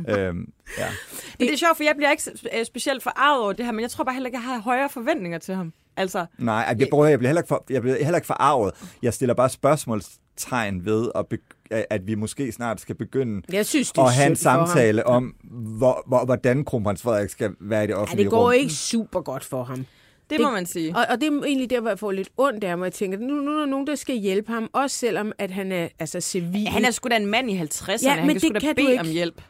øhm, 0.10 0.52
ja. 0.78 0.88
Men 1.40 1.48
det 1.48 1.54
er 1.54 1.58
sjovt, 1.58 1.78
for 1.78 1.84
jeg 1.84 1.94
bliver 1.98 2.12
ikke 2.12 2.32
øh, 2.60 2.66
specielt 2.66 3.04
forarvet 3.04 3.44
over 3.44 3.54
det 3.54 3.66
her, 3.66 3.72
men 3.72 3.82
jeg 3.82 3.90
tror 3.90 4.04
bare 4.04 4.14
heller 4.14 4.28
ikke, 4.28 4.38
jeg 4.38 4.44
har 4.44 4.60
højere 4.60 4.90
forventninger 4.90 5.38
til 5.38 5.56
ham. 5.56 5.74
Altså, 5.98 6.26
Nej, 6.38 6.56
jeg, 6.56 6.66
jeg, 6.68 6.80
jeg, 6.80 7.20
bliver 7.20 7.28
heller 7.28 7.42
ikke 7.42 7.48
for, 7.48 7.66
jeg 7.70 7.82
bliver 7.82 7.96
heller 7.96 8.16
ikke 8.16 8.28
forarvet. 8.28 8.74
Jeg 9.02 9.14
stiller 9.14 9.34
bare 9.34 9.50
spørgsmål 9.50 10.02
tegn 10.38 10.86
ved, 10.86 11.12
at, 11.16 11.28
be, 11.28 11.38
at 11.72 12.08
vi 12.08 12.16
måske 12.16 12.52
snart 12.52 12.82
skal 12.82 12.96
begynde 12.96 13.42
Jeg 13.52 13.66
synes, 13.66 13.92
det 13.92 14.02
at 14.02 14.14
have 14.14 14.26
en 14.26 14.30
ham. 14.32 14.36
samtale 14.68 15.08
om, 15.08 15.34
hvor, 15.78 16.04
hvor, 16.08 16.26
hvordan 16.26 16.66
kronprins 16.66 17.02
Frederik 17.02 17.30
skal 17.30 17.52
være 17.60 17.84
i 17.84 17.88
det 17.88 17.94
Ja, 17.94 17.98
offentlige 17.98 18.24
det 18.24 18.32
går 18.32 18.46
rum. 18.46 18.54
ikke 18.54 18.74
super 18.74 19.22
godt 19.22 19.44
for 19.44 19.64
ham. 19.64 19.86
Det 20.30 20.40
må 20.42 20.52
man 20.52 20.66
sige. 20.66 20.96
Og, 20.98 21.06
og 21.10 21.22
det 21.22 21.28
er 21.28 21.44
egentlig 21.44 21.70
der, 21.70 21.80
hvor 21.82 21.90
jeg 21.90 22.00
får 22.00 22.12
lidt 22.12 22.30
ondt 22.38 22.64
af 22.64 22.78
mig. 22.78 22.86
Jeg 22.86 22.94
tænker, 22.94 23.18
nu, 23.20 23.34
nu 23.36 23.52
er 23.56 23.60
der 23.60 23.66
nogen, 23.66 23.88
der 23.88 23.96
skal 23.96 24.16
hjælpe 24.16 24.52
ham, 24.52 24.70
også 24.74 24.98
selvom 24.98 25.32
at 25.38 25.52
han 25.52 25.72
er 25.72 25.88
altså, 26.00 26.22
civil. 26.22 26.68
Han 26.68 26.86
er 26.86 26.92
sgu 26.92 27.10
da 27.10 27.16
en 27.16 27.26
mand 27.26 27.52
i 27.52 27.60
50'erne. 27.60 28.04
Ja, 28.08 28.10
han 28.12 28.28
men 28.28 28.34
kan 28.34 28.40
sgu 28.40 28.48
det 28.48 28.54
da 28.56 28.60
kan 28.60 28.70
du 28.70 28.82
bede 28.82 28.92
ikke. 28.92 29.02
om 29.02 29.08
hjælp. 29.08 29.42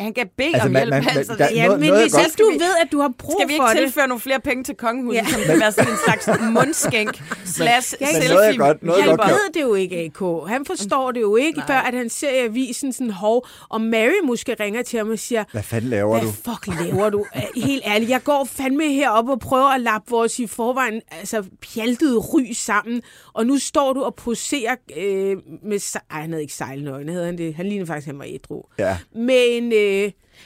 Han 0.00 0.12
kan 0.14 0.28
bede 0.38 0.48
Altså, 0.54 0.66
om 0.66 0.72
man- 0.72 0.82
hjælp. 0.82 1.04
man- 1.04 1.16
altså, 1.16 1.34
der- 1.36 1.48
det- 1.48 1.56
Ja, 1.56 1.64
noget- 1.64 1.80
men 1.80 1.88
noget 1.88 2.04
hvis 2.04 2.12
godt- 2.12 2.38
du 2.38 2.50
ved, 2.58 2.74
at 2.82 2.92
du 2.92 3.00
har 3.00 3.12
brug 3.18 3.36
skal 3.40 3.48
vi 3.48 3.54
for 3.56 3.68
ikke 3.70 3.80
det... 3.80 3.86
tilføre 3.88 4.08
nogle 4.08 4.20
flere 4.20 4.40
penge 4.40 4.64
til 4.64 4.74
kongehuset, 4.74 5.16
Ja. 5.20 5.26
som 5.32 5.40
kan 5.46 5.60
være 5.60 5.72
sådan 5.72 5.90
en 5.92 5.98
slags 6.04 6.28
mundskænk 6.56 7.22
slash 7.44 7.94
Men 8.00 8.08
selfie 8.08 8.28
noget, 8.34 8.58
godt- 8.58 8.82
noget, 8.82 9.02
han 9.04 9.16
godt 9.16 9.28
ved 9.30 9.52
det 9.54 9.60
jo 9.62 9.74
ikke, 9.74 9.96
AK. 9.96 10.48
Han 10.48 10.64
forstår 10.64 11.10
det 11.12 11.20
jo 11.20 11.36
ikke, 11.36 11.58
Nej. 11.58 11.66
før 11.66 11.74
at 11.78 11.94
han 11.94 12.08
ser 12.10 12.30
i 12.30 12.38
avisen 12.44 12.92
sådan, 12.92 13.10
hov, 13.10 13.46
og 13.68 13.80
Mary 13.80 14.20
måske 14.24 14.56
ringer 14.60 14.82
til 14.82 14.98
ham 14.98 15.10
og 15.10 15.18
siger, 15.18 15.44
Hvad 15.52 15.62
fanden 15.62 15.90
laver 15.90 16.18
hvad 16.18 16.26
du? 16.28 16.32
fuck 16.32 16.80
laver 16.84 17.10
du? 17.10 17.24
Helt 17.56 17.82
ærligt, 17.86 18.10
jeg 18.10 18.24
går 18.24 18.48
fandme 18.52 18.88
herop 18.92 19.28
og 19.28 19.40
prøver 19.40 19.68
at 19.74 19.80
lappe 19.80 20.10
vores 20.10 20.38
i 20.38 20.46
forvejen 20.46 21.00
altså, 21.18 21.44
pjaltede 21.74 22.18
ry 22.18 22.40
sammen, 22.54 23.02
og 23.32 23.46
nu 23.46 23.58
står 23.58 23.92
du 23.92 24.02
og 24.02 24.14
poserer 24.14 24.76
øh, 24.96 25.36
med... 25.64 25.96
Ej, 26.10 26.20
han 26.20 26.30
havde 26.30 26.42
ikke 26.42 26.54
sejlnøgne, 26.54 27.12
havde 27.12 27.24
han 27.26 27.38
det? 27.38 27.54
Han 27.54 27.66
lignede 27.66 27.86
faktisk, 27.86 28.06
at 28.08 28.12
han 28.12 28.18
var 28.18 28.24
ædru. 28.28 28.62
Ja. 28.78 28.96
Men 29.14 29.72
øh, 29.72 29.78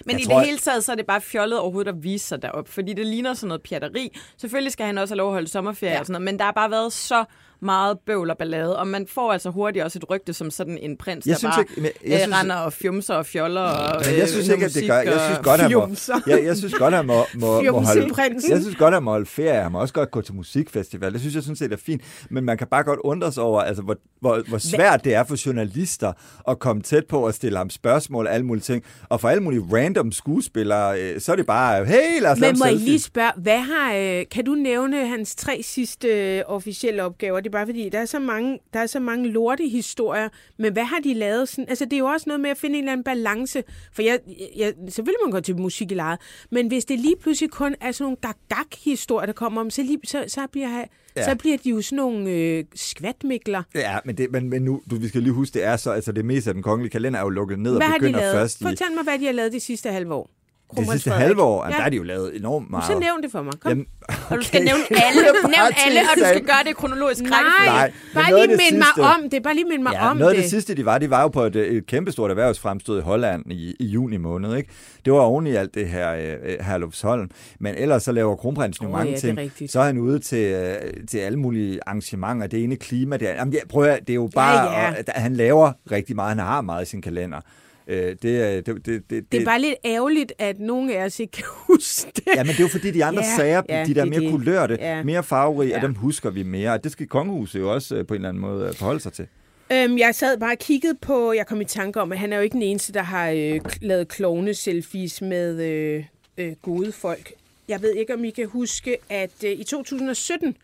Men 0.06 0.16
Jeg 0.16 0.20
i 0.20 0.24
tror, 0.24 0.38
det 0.38 0.46
hele 0.46 0.58
taget, 0.58 0.84
så 0.84 0.92
er 0.92 0.96
det 0.96 1.06
bare 1.06 1.20
fjollet 1.20 1.58
overhovedet 1.58 1.92
at 1.92 2.02
vise 2.02 2.26
sig 2.26 2.42
derop, 2.42 2.68
fordi 2.68 2.92
det 2.92 3.06
ligner 3.06 3.34
sådan 3.34 3.48
noget 3.48 3.62
pjatteri. 3.62 4.16
Selvfølgelig 4.36 4.72
skal 4.72 4.86
han 4.86 4.98
også 4.98 5.14
have 5.14 5.18
lov 5.18 5.28
at 5.28 5.32
holde 5.32 5.48
sommerferie 5.48 5.92
ja. 5.92 6.00
og 6.00 6.06
sådan 6.06 6.12
noget, 6.12 6.24
men 6.24 6.38
der 6.38 6.44
har 6.44 6.52
bare 6.52 6.70
været 6.70 6.92
så 6.92 7.24
meget 7.64 7.98
bøvl 8.06 8.30
og 8.30 8.38
ballade, 8.38 8.78
og 8.78 8.86
man 8.86 9.06
får 9.06 9.32
altså 9.32 9.50
hurtigt 9.50 9.84
også 9.84 9.98
et 9.98 10.10
rygte 10.10 10.32
som 10.32 10.50
sådan 10.50 10.78
en 10.78 10.96
prins, 10.96 11.26
Jeg 11.26 11.32
der 11.32 11.38
synes 11.38 11.54
bare 11.54 11.62
ikke- 11.62 11.80
men 11.80 11.90
jeg 12.10 12.12
øh, 12.14 12.20
synes- 12.20 12.36
render 12.40 12.56
og 12.56 12.72
fjumser 12.72 13.14
og 13.14 13.26
fjoller 13.26 13.60
og 13.60 14.02
Men 14.10 14.18
jeg 14.18 14.28
synes 14.28 14.48
øh, 14.48 14.54
ikke, 14.54 14.64
at 14.66 14.74
det 14.74 14.86
gør. 14.88 14.94
Jeg 14.98 15.20
synes 15.24 15.38
godt, 15.42 15.60
at 15.60 15.70
han 15.70 15.72
må, 15.72 15.88
jeg, 16.26 16.44
jeg 16.44 16.56
synes 16.56 16.74
godt, 16.74 16.94
at 16.94 16.98
han 16.98 17.06
må, 17.06 17.14
må, 17.34 17.62
må 17.62 17.80
holde, 17.80 18.14
jeg 18.50 18.60
synes 18.60 18.76
godt, 18.76 18.88
at 18.88 18.96
han 18.96 19.02
må 19.02 19.10
holde 19.10 19.26
ferie. 19.26 19.62
Han 19.62 19.72
må 19.72 19.80
også 19.80 19.94
godt 19.94 20.10
gå 20.10 20.20
til 20.20 20.34
musikfestival. 20.34 21.12
Det 21.12 21.20
synes 21.20 21.34
jeg 21.34 21.42
sådan 21.42 21.56
set 21.56 21.72
er 21.72 21.76
fint. 21.76 22.02
Men 22.30 22.44
man 22.44 22.58
kan 22.58 22.66
bare 22.66 22.82
godt 22.82 23.00
undre 23.04 23.32
sig 23.32 23.42
over, 23.42 23.60
altså, 23.62 23.82
hvor, 23.82 23.96
hvor, 24.20 24.42
hvor 24.48 24.58
svært 24.58 25.04
det 25.04 25.14
er 25.14 25.24
for 25.24 25.46
journalister 25.46 26.12
at 26.48 26.58
komme 26.58 26.82
tæt 26.82 27.06
på 27.06 27.26
og 27.26 27.34
stille 27.34 27.58
ham 27.58 27.70
spørgsmål 27.70 28.26
og 28.26 28.34
alle 28.34 28.46
mulige 28.46 28.62
ting. 28.62 28.84
Og 29.08 29.20
for 29.20 29.28
alle 29.28 29.42
mulige 29.42 29.62
random 29.72 30.12
skuespillere, 30.12 31.00
øh, 31.00 31.20
så 31.20 31.32
er 31.32 31.36
det 31.36 31.46
bare, 31.46 31.84
hey, 31.84 32.20
lad 32.22 32.30
os 32.30 32.40
Men 32.40 32.50
en 32.50 32.58
må 32.58 32.64
jeg 32.64 32.74
lige 32.74 32.98
spørge, 33.00 33.32
hvad 33.36 33.58
har, 33.58 33.94
øh, 33.94 34.24
kan 34.30 34.44
du 34.44 34.54
nævne 34.54 35.06
hans 35.08 35.34
tre 35.34 35.60
sidste 35.64 36.08
øh, 36.36 36.42
officielle 36.46 37.02
opgaver? 37.04 37.40
Det 37.40 37.52
bare 37.54 37.66
fordi, 37.66 37.88
der 37.88 37.98
er 37.98 38.04
så 38.04 38.18
mange, 38.18 38.58
der 38.74 38.80
er 38.80 38.86
så 38.86 39.00
mange 39.00 39.28
lorte 39.28 39.68
historier, 39.68 40.28
men 40.58 40.72
hvad 40.72 40.84
har 40.84 40.98
de 41.04 41.14
lavet? 41.14 41.48
Sådan, 41.48 41.68
altså, 41.68 41.84
det 41.84 41.92
er 41.92 41.98
jo 41.98 42.06
også 42.06 42.24
noget 42.26 42.40
med 42.40 42.50
at 42.50 42.56
finde 42.56 42.78
en 42.78 42.84
eller 42.84 42.92
anden 42.92 43.04
balance, 43.04 43.62
for 43.92 44.02
jeg, 44.02 44.18
jeg, 44.56 44.74
selvfølgelig 44.88 45.18
må 45.22 45.26
man 45.26 45.32
gå 45.32 45.40
til 45.40 45.56
musik 45.60 45.90
i 45.92 45.94
lejet, 45.94 46.18
men 46.50 46.68
hvis 46.68 46.84
det 46.84 46.98
lige 47.00 47.16
pludselig 47.22 47.50
kun 47.50 47.74
er 47.80 47.92
sådan 47.92 48.04
nogle 48.04 48.16
gag-gag-historier, 48.16 49.26
der 49.26 49.32
kommer 49.32 49.60
om, 49.60 49.70
så, 49.70 49.82
lige, 49.82 49.98
så, 50.04 50.24
så, 50.28 50.46
bliver, 50.52 50.84
Ja. 51.16 51.24
så 51.24 51.36
bliver 51.36 51.56
de 51.56 51.70
jo 51.70 51.82
sådan 51.82 51.96
nogle 51.96 52.30
øh, 52.30 52.64
skvatmikler. 52.74 53.62
Ja, 53.74 53.98
men, 54.04 54.16
det, 54.16 54.30
men, 54.32 54.50
men 54.50 54.62
nu, 54.62 54.82
du, 54.90 54.96
vi 54.96 55.08
skal 55.08 55.22
lige 55.22 55.32
huske, 55.32 55.54
det 55.54 55.64
er 55.64 55.76
så, 55.76 55.90
altså 55.90 56.12
det 56.12 56.24
meste 56.24 56.50
af 56.50 56.54
den 56.54 56.62
kongelige 56.62 56.90
kalender 56.90 57.18
er 57.18 57.22
jo 57.24 57.28
lukket 57.28 57.58
ned 57.58 57.72
Hvad 57.72 57.80
og 57.80 57.86
har 57.86 57.94
de 57.94 58.00
begynder 58.00 58.20
lavet? 58.20 58.34
først 58.34 58.60
i 58.60 58.64
Fortæl 58.64 58.86
mig, 58.94 59.04
hvad 59.04 59.18
de 59.18 59.24
har 59.24 59.32
lavet 59.32 59.52
de 59.52 59.60
sidste 59.60 59.88
halve 59.92 60.14
år. 60.14 60.30
Det 60.76 60.88
sidste 60.90 61.10
halve 61.10 61.42
år. 61.42 61.66
Ja. 61.66 61.72
Der 61.76 61.82
er 61.82 61.88
de 61.88 61.96
jo 61.96 62.02
lavet 62.02 62.36
enormt 62.36 62.70
meget. 62.70 62.84
Så 62.86 62.98
nævn 62.98 63.22
det 63.22 63.30
for 63.32 63.42
mig. 63.42 63.52
Kom. 63.60 63.68
Jamen, 63.70 63.86
Og 64.30 64.36
du 64.36 64.42
skal 64.42 64.58
okay. 64.60 64.66
nævne 64.66 64.84
alle, 65.04 65.20
nævn 65.56 65.72
alle, 65.86 66.00
og 66.00 66.16
du 66.18 66.22
skal 66.28 66.44
gøre 66.44 66.62
det 66.66 66.76
kronologisk 66.76 67.22
Nej. 67.22 67.30
Nej, 67.66 67.92
bare 68.14 68.24
lige 68.34 68.42
det 68.42 68.48
mind 68.48 68.78
mig 68.78 68.86
sidste- 68.96 69.00
om 69.00 69.30
det. 69.30 69.42
Bare 69.42 69.54
lige 69.54 69.64
mind 69.70 69.82
mig 69.82 69.92
Ja, 69.92 70.10
om 70.10 70.16
noget 70.16 70.30
det. 70.32 70.36
af 70.36 70.42
det 70.42 70.50
sidste, 70.50 70.74
de 70.74 70.84
var, 70.84 70.98
de 70.98 71.10
var 71.10 71.22
jo 71.22 71.28
på 71.28 71.42
et, 71.42 71.56
et 71.56 71.86
kæmpestort 71.86 72.30
erhvervsfremstød 72.30 72.98
i 72.98 73.02
Holland 73.02 73.52
i, 73.52 73.74
i 73.80 73.84
juni 73.86 74.16
måned. 74.16 74.56
Ikke? 74.56 74.68
Det 75.04 75.12
var 75.12 75.18
oven 75.18 75.46
i 75.46 75.54
alt 75.54 75.74
det 75.74 75.88
her 75.88 76.14
øh, 76.14 76.64
Herlufsholm. 76.66 77.30
Men 77.60 77.74
ellers 77.74 78.02
så 78.02 78.12
laver 78.12 78.36
kronprinsen 78.36 78.84
jo 78.84 78.88
Åh, 78.92 78.96
mange 78.98 79.12
ja, 79.12 79.18
ting. 79.18 79.38
rigtigt. 79.38 79.72
Så 79.72 79.80
er 79.80 79.84
han 79.84 79.98
ude 79.98 80.18
til, 80.18 80.52
øh, 80.52 80.74
til 81.10 81.18
alle 81.18 81.38
mulige 81.38 81.80
arrangementer. 81.86 82.46
Det 82.46 82.64
ene 82.64 82.76
klima, 82.76 83.16
det 83.16 83.28
er, 83.30 83.34
jamen, 83.34 83.54
ja, 83.54 83.60
prøv 83.68 83.84
at, 83.84 84.00
det 84.00 84.10
er 84.10 84.14
jo 84.14 84.30
bare, 84.34 84.70
Ja, 84.72 84.82
ja. 84.82 84.90
Og, 84.90 84.98
at 84.98 85.08
han 85.14 85.36
laver 85.36 85.72
rigtig 85.90 86.16
meget. 86.16 86.28
Han 86.28 86.38
har 86.38 86.60
meget 86.60 86.86
i 86.86 86.90
sin 86.90 87.02
kalender. 87.02 87.40
Øh, 87.88 88.16
det, 88.22 88.24
er- 88.42 88.60
det, 88.60 88.86
det, 88.86 89.10
det, 89.10 89.32
Det 89.32 89.40
er 89.40 89.44
bare 89.44 89.60
lidt 89.60 89.74
ærgerligt, 89.84 90.32
at 90.38 90.60
nogen 90.60 90.90
af 90.90 91.04
os 91.04 91.20
ikke 91.20 91.30
kan 91.30 91.44
huske 91.68 92.10
det. 92.16 92.22
Ja, 92.36 92.42
men 92.44 92.48
det 92.52 92.58
er 92.58 92.64
jo 92.64 92.68
fordi, 92.68 92.90
de 92.90 93.04
andre 93.04 93.22
Ja, 93.24 93.36
sager, 93.36 93.62
ja, 93.68 93.84
de 93.86 93.94
der 93.94 94.00
er 94.00 94.04
mere 94.04 94.20
det. 94.20 94.30
kulørte, 94.30 94.76
Ja. 94.80 95.02
mere 95.02 95.22
farverige, 95.22 95.70
Ja. 95.70 95.76
og 95.76 95.82
dem 95.82 95.94
husker 95.94 96.30
vi 96.30 96.42
mere. 96.42 96.72
Og 96.72 96.84
det 96.84 96.92
skal 96.92 97.06
kongehuset 97.06 97.60
jo 97.60 97.72
også 97.74 97.96
øh, 97.96 98.06
på 98.06 98.14
en 98.14 98.18
eller 98.18 98.28
anden 98.28 98.40
måde 98.40 98.68
øh, 98.68 98.74
forholde 98.74 99.00
sig 99.00 99.12
til. 99.12 99.26
Øhm, 99.72 99.98
jeg 99.98 100.14
sad 100.14 100.38
bare 100.38 100.52
og 100.52 100.58
kiggede 100.58 100.94
på, 101.02 101.32
jeg 101.32 101.46
kom 101.46 101.60
i 101.60 101.64
tanke 101.64 102.00
om, 102.00 102.12
at 102.12 102.18
han 102.18 102.32
er 102.32 102.36
jo 102.36 102.42
ikke 102.42 102.54
den 102.54 102.62
eneste, 102.62 102.92
der 102.92 103.02
har 103.02 103.30
øh, 103.30 103.60
lavet 103.80 104.08
klovne-selfies 104.08 105.22
med 105.22 105.62
øh, 105.62 106.04
øh, 106.38 106.52
gode 106.62 106.92
folk. 106.92 107.32
Jeg 107.68 107.82
ved 107.82 107.94
ikke, 107.94 108.14
om 108.14 108.24
I 108.24 108.30
kan 108.30 108.46
huske, 108.46 108.96
at 109.08 109.30
øh, 109.44 109.50
i 109.52 109.64
2017, 109.64 110.56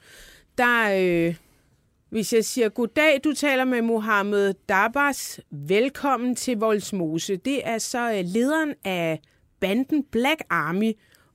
der, 0.59 0.91
øh, 1.01 1.35
hvis 2.11 2.33
jeg 2.33 2.45
siger, 2.45 2.69
goddag, 2.69 3.21
du 3.25 3.33
taler 3.33 3.65
med 3.65 3.83
Mohammed 3.83 4.55
Dabas, 4.69 5.41
velkommen 5.51 6.37
til 6.37 6.57
Voldsmose. 6.57 7.37
Det 7.37 7.69
er 7.69 7.79
så 7.79 8.13
øh, 8.13 8.25
lederen 8.25 8.75
af 8.85 9.21
banden 9.61 10.05
Black 10.13 10.43
Army, 10.51 10.93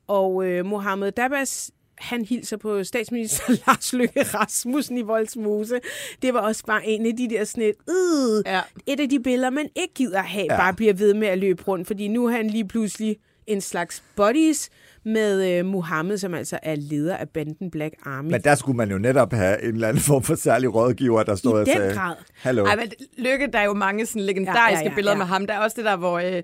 og 0.07 0.45
øh, 0.47 0.65
Mohammed 0.65 1.11
Dabas, 1.11 1.71
han 1.97 2.25
hilser 2.25 2.57
på 2.57 2.83
statsminister 2.83 3.43
Lars 3.67 3.93
Løkke 3.93 4.23
Rasmussen 4.23 4.97
i 4.97 5.01
Voldsmose. 5.01 5.79
Det 6.21 6.33
var 6.33 6.39
også 6.39 6.65
bare 6.65 6.85
en 6.87 7.05
af 7.05 7.15
de 7.17 7.29
der 7.29 7.43
sådan 7.43 7.63
et, 7.63 7.75
øh, 7.89 8.43
Ja. 8.53 8.61
et 8.87 8.99
af 8.99 9.09
de 9.09 9.19
billeder, 9.19 9.49
man 9.49 9.69
ikke 9.75 9.93
gider 9.93 10.21
have, 10.21 10.45
Ja. 10.49 10.53
ja. 10.53 10.59
bare 10.59 10.73
bliver 10.73 10.93
ved 10.93 11.13
med 11.13 11.27
at 11.27 11.37
løbe 11.37 11.63
rundt, 11.63 11.87
fordi 11.87 12.07
nu 12.07 12.25
er 12.25 12.31
han 12.31 12.47
lige 12.49 12.67
pludselig 12.67 13.17
en 13.47 13.61
slags 13.61 14.03
buddies 14.15 14.69
med 15.05 15.49
øh, 15.59 15.65
Mohammed, 15.65 16.17
som 16.17 16.33
altså 16.33 16.59
er 16.63 16.75
leder 16.75 17.17
af 17.17 17.29
banden 17.29 17.71
Black 17.71 17.93
Army. 18.05 18.31
Men 18.31 18.41
der 18.41 18.55
skulle 18.55 18.77
man 18.77 18.91
jo 18.91 18.97
netop 18.97 19.33
have 19.33 19.63
en 19.63 19.73
eller 19.73 19.87
anden 19.87 20.03
form 20.03 20.23
for 20.23 20.35
særlig 20.35 20.75
rådgiver, 20.75 21.23
der 21.23 21.35
stod 21.35 21.51
I 21.51 21.61
og 21.61 21.65
den 21.65 21.75
sagde, 21.75 21.93
grad. 21.93 22.15
hallo. 22.33 22.65
Ej, 22.65 22.75
men 22.75 22.91
Lykke, 23.17 23.47
der 23.53 23.59
er 23.59 23.63
jo 23.63 23.73
mange 23.73 24.05
sådan 24.05 24.21
legendariske 24.21 24.61
Ja, 24.61 24.69
ja, 24.71 24.83
ja, 24.83 24.89
ja, 24.89 24.95
billeder 24.95 25.13
ja. 25.13 25.17
med 25.17 25.25
ham. 25.25 25.47
Der 25.47 25.53
er 25.53 25.59
også 25.59 25.75
det 25.77 25.85
der, 25.85 25.95
hvor 25.95 26.19
øh, 26.19 26.35
øh, 26.35 26.41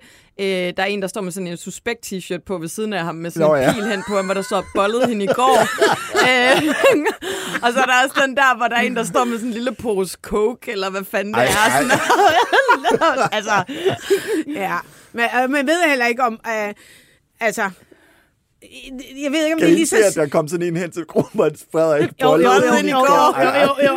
der 0.48 0.74
er 0.78 0.86
en, 0.86 1.02
der 1.02 1.08
står 1.08 1.22
med 1.22 1.32
sådan 1.32 1.48
en 1.48 1.58
suspekt 1.58 2.06
t-shirt 2.14 2.44
på 2.46 2.58
ved 2.58 2.68
siden 2.68 2.94
af 2.94 3.04
ham, 3.04 3.16
med 3.16 3.32
sådan 3.32 3.48
Nå, 3.48 3.56
en 3.56 3.62
ja. 3.62 3.74
pil 3.74 3.84
hen 3.86 4.04
på 4.08 4.16
ham, 4.16 4.26
hvor 4.26 4.34
der 4.34 4.42
står 4.42 4.64
bollet 4.76 5.08
hende 5.10 5.26
i 5.26 5.28
går. 5.28 5.60
øh, 6.28 6.76
og 7.64 7.74
så 7.74 7.80
er 7.80 7.86
der 7.86 7.94
også 8.04 8.22
den 8.28 8.36
der, 8.36 8.58
hvor 8.58 8.68
der 8.68 8.76
er 8.76 8.82
en, 8.82 8.96
der 8.96 9.04
står 9.04 9.24
med 9.24 9.38
sådan 9.38 9.48
en 9.48 9.54
lille 9.54 9.76
pose 9.76 10.18
coke, 10.22 10.72
eller 10.72 10.90
hvad 10.90 11.04
fanden 11.04 11.34
det 11.34 11.40
Ej, 11.40 11.46
er. 11.46 11.50
ej. 11.50 11.82
Sådan, 11.82 13.30
altså, 13.38 13.64
Ja, 14.48 14.78
men 15.14 15.26
øh, 15.44 15.50
man 15.50 15.68
ved 15.68 15.90
heller 15.90 16.06
ikke 16.06 16.24
om... 16.24 16.40
Øh, 16.48 16.74
altså, 17.40 17.70
jeg 19.24 19.32
ved 19.32 19.44
ikke, 19.46 19.54
om 19.54 19.60
Kan 19.60 19.68
det 19.68 19.74
er 19.74 19.76
lige 19.78 19.88
se, 19.88 19.98
at 19.98 20.14
så... 20.14 20.22
der 20.22 20.28
kom 20.28 20.48
sådan 20.48 20.68
en 20.68 20.78
hen 20.78 20.92
til 20.92 21.06
kronprins 21.08 21.66
Frederik? 21.72 22.10
Jo, 22.22 22.28
jo, 22.32 22.38
jo, 22.38 22.42
jo, 22.42 22.52
jo, 22.84 22.98
jo, 23.88 23.94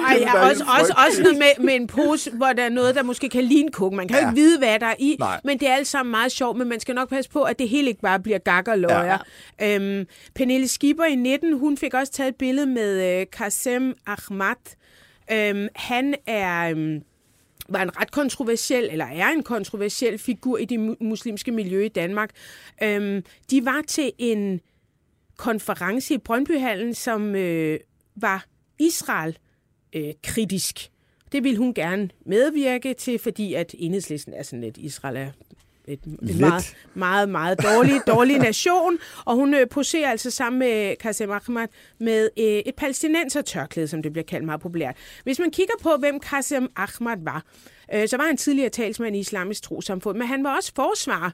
også, 0.50 0.64
også, 0.81 0.94
også 1.07 1.22
noget 1.22 1.38
med, 1.38 1.64
med 1.64 1.74
en 1.74 1.87
pose, 1.87 2.31
hvor 2.31 2.46
der 2.46 2.62
er 2.62 2.68
noget, 2.68 2.94
der 2.94 3.03
måske 3.03 3.29
kan 3.29 3.44
ligne 3.44 3.70
coke. 3.72 3.96
Man 3.96 4.09
kan 4.09 4.16
jo 4.16 4.20
Ja. 4.22 4.29
ikke 4.31 4.40
vide, 4.40 4.59
hvad 4.59 4.81
der 4.81 4.87
er 4.87 4.94
i, 4.98 5.16
Nej. 5.18 5.40
men 5.44 5.59
det 5.61 5.68
er 5.68 5.74
alt 5.74 5.87
sammen 5.87 6.11
meget 6.11 6.33
sjovt, 6.33 6.57
men 6.59 6.68
man 6.68 6.81
skal 6.81 6.94
nok 6.94 7.09
passe 7.09 7.31
på, 7.31 7.42
at 7.42 7.59
det 7.59 7.68
hele 7.68 7.88
ikke 7.88 8.00
bare 8.00 8.20
bliver 8.20 8.38
gak 8.38 8.68
og 8.68 8.79
løjer. 8.79 9.18
Ja. 9.61 9.74
Øhm, 9.77 10.07
Pernille 10.35 10.68
Skipper 10.68 11.05
i 11.05 11.14
19, 11.14 11.59
hun 11.59 11.77
fik 11.77 11.94
også 11.94 12.12
taget 12.12 12.29
et 12.29 12.37
billede 12.37 12.66
med 12.66 13.20
øh, 13.20 13.27
Qasem 13.37 13.94
Ahmad. 14.07 14.77
Øhm, 15.33 15.68
han 15.77 16.14
er... 16.27 16.70
Øhm, 16.70 17.00
var 17.68 17.83
en 17.83 18.00
ret 18.00 18.11
kontroversiel, 18.11 18.88
eller 18.90 19.05
er 19.05 19.29
en 19.29 19.42
kontroversiel 19.42 20.18
figur 20.18 20.59
i 20.59 20.64
det 20.64 20.96
muslimske 21.00 21.53
miljø 21.53 21.85
i 21.85 21.88
Danmark. 21.88 22.31
Øhm, 22.83 23.24
de 23.50 23.64
var 23.64 23.83
til 23.87 24.12
en 24.18 24.61
konference 25.37 26.14
i 26.14 26.18
Brøndbyhallen, 26.18 26.94
som 26.94 27.35
øh, 27.35 27.81
var 28.16 28.46
Israel-kritisk. 28.79 30.77
Øh, 30.79 30.90
det 31.33 31.44
ville 31.44 31.59
hun 31.59 31.74
gerne 31.74 32.11
medvirke 32.27 32.94
til, 32.94 33.18
fordi 33.18 33.55
at 33.55 33.74
enhedslisten 33.79 34.35
er 34.35 34.42
sådan 34.42 34.61
lidt, 34.61 34.77
Israel 34.77 35.16
er 35.16 35.31
et, 35.88 36.05
en 36.05 36.18
Lidt. 36.23 36.40
meget, 36.40 36.77
meget, 36.94 37.29
meget 37.29 37.62
dårlig, 37.62 38.01
dårlig 38.14 38.38
nation. 38.38 38.99
Og 39.25 39.35
hun 39.37 39.55
øh, 39.55 39.68
poserer 39.68 40.11
altså 40.11 40.31
sammen 40.31 40.59
med 40.59 40.97
Qasem 41.03 41.31
Ahmad 41.31 41.68
med 41.99 42.31
øh, 42.38 42.44
et 42.44 42.75
palæstinenser-tørklæde, 42.77 43.88
som 43.88 44.03
det 44.03 44.12
bliver 44.12 44.25
kaldt 44.25 44.44
meget 44.47 44.61
populært. 44.61 44.97
Hvis 45.25 45.38
man 45.38 45.51
kigger 45.51 45.75
på, 45.83 45.97
hvem 45.99 46.20
Qasem 46.20 46.68
Ahmad 46.77 47.16
var, 47.25 47.44
øh, 47.94 48.09
så 48.09 48.16
var 48.16 48.25
han 48.27 48.37
tidligere 48.37 48.68
talsmand 48.70 49.16
i 49.16 49.18
islamisk 49.18 49.62
trosamfund, 49.62 50.18
men 50.18 50.27
han 50.29 50.44
var 50.44 50.57
også 50.57 50.73
forsvar 50.77 51.25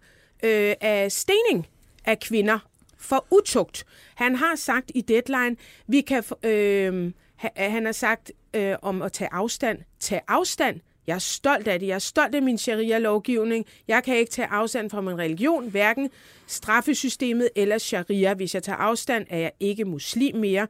øh, 0.44 0.74
af 0.80 1.12
stening 1.12 1.66
af 2.04 2.18
kvinder 2.20 2.58
for 2.98 3.26
utugt. 3.30 3.84
Han 4.14 4.36
har 4.36 4.56
sagt 4.56 4.90
i 4.94 5.00
Deadline, 5.00 5.56
vi 5.86 6.00
kan, 6.00 6.24
øh, 6.42 7.12
ha- 7.36 7.68
han 7.70 7.84
har 7.84 7.92
sagt 7.92 8.32
øh, 8.54 8.74
om 8.82 9.02
at 9.02 9.12
tage 9.12 9.28
afstand. 9.32 9.78
Tag 10.00 10.20
afstand. 10.28 10.80
Jeg 11.06 11.14
er 11.14 11.18
stolt 11.18 11.68
af 11.68 11.80
det. 11.80 11.86
Jeg 11.86 11.94
er 11.94 11.98
stolt 11.98 12.34
af 12.34 12.42
min 12.42 12.58
sharia-lovgivning. 12.58 13.66
Jeg 13.88 14.04
kan 14.04 14.16
ikke 14.16 14.30
tage 14.30 14.48
afstand 14.48 14.90
fra 14.90 15.00
min 15.00 15.18
religion, 15.18 15.68
hverken 15.70 16.10
straffesystemet 16.46 17.48
eller 17.56 17.78
sharia. 17.78 18.34
Hvis 18.34 18.54
jeg 18.54 18.62
tager 18.62 18.76
afstand, 18.76 19.26
er 19.30 19.38
jeg 19.38 19.52
ikke 19.60 19.84
muslim 19.84 20.36
mere. 20.36 20.66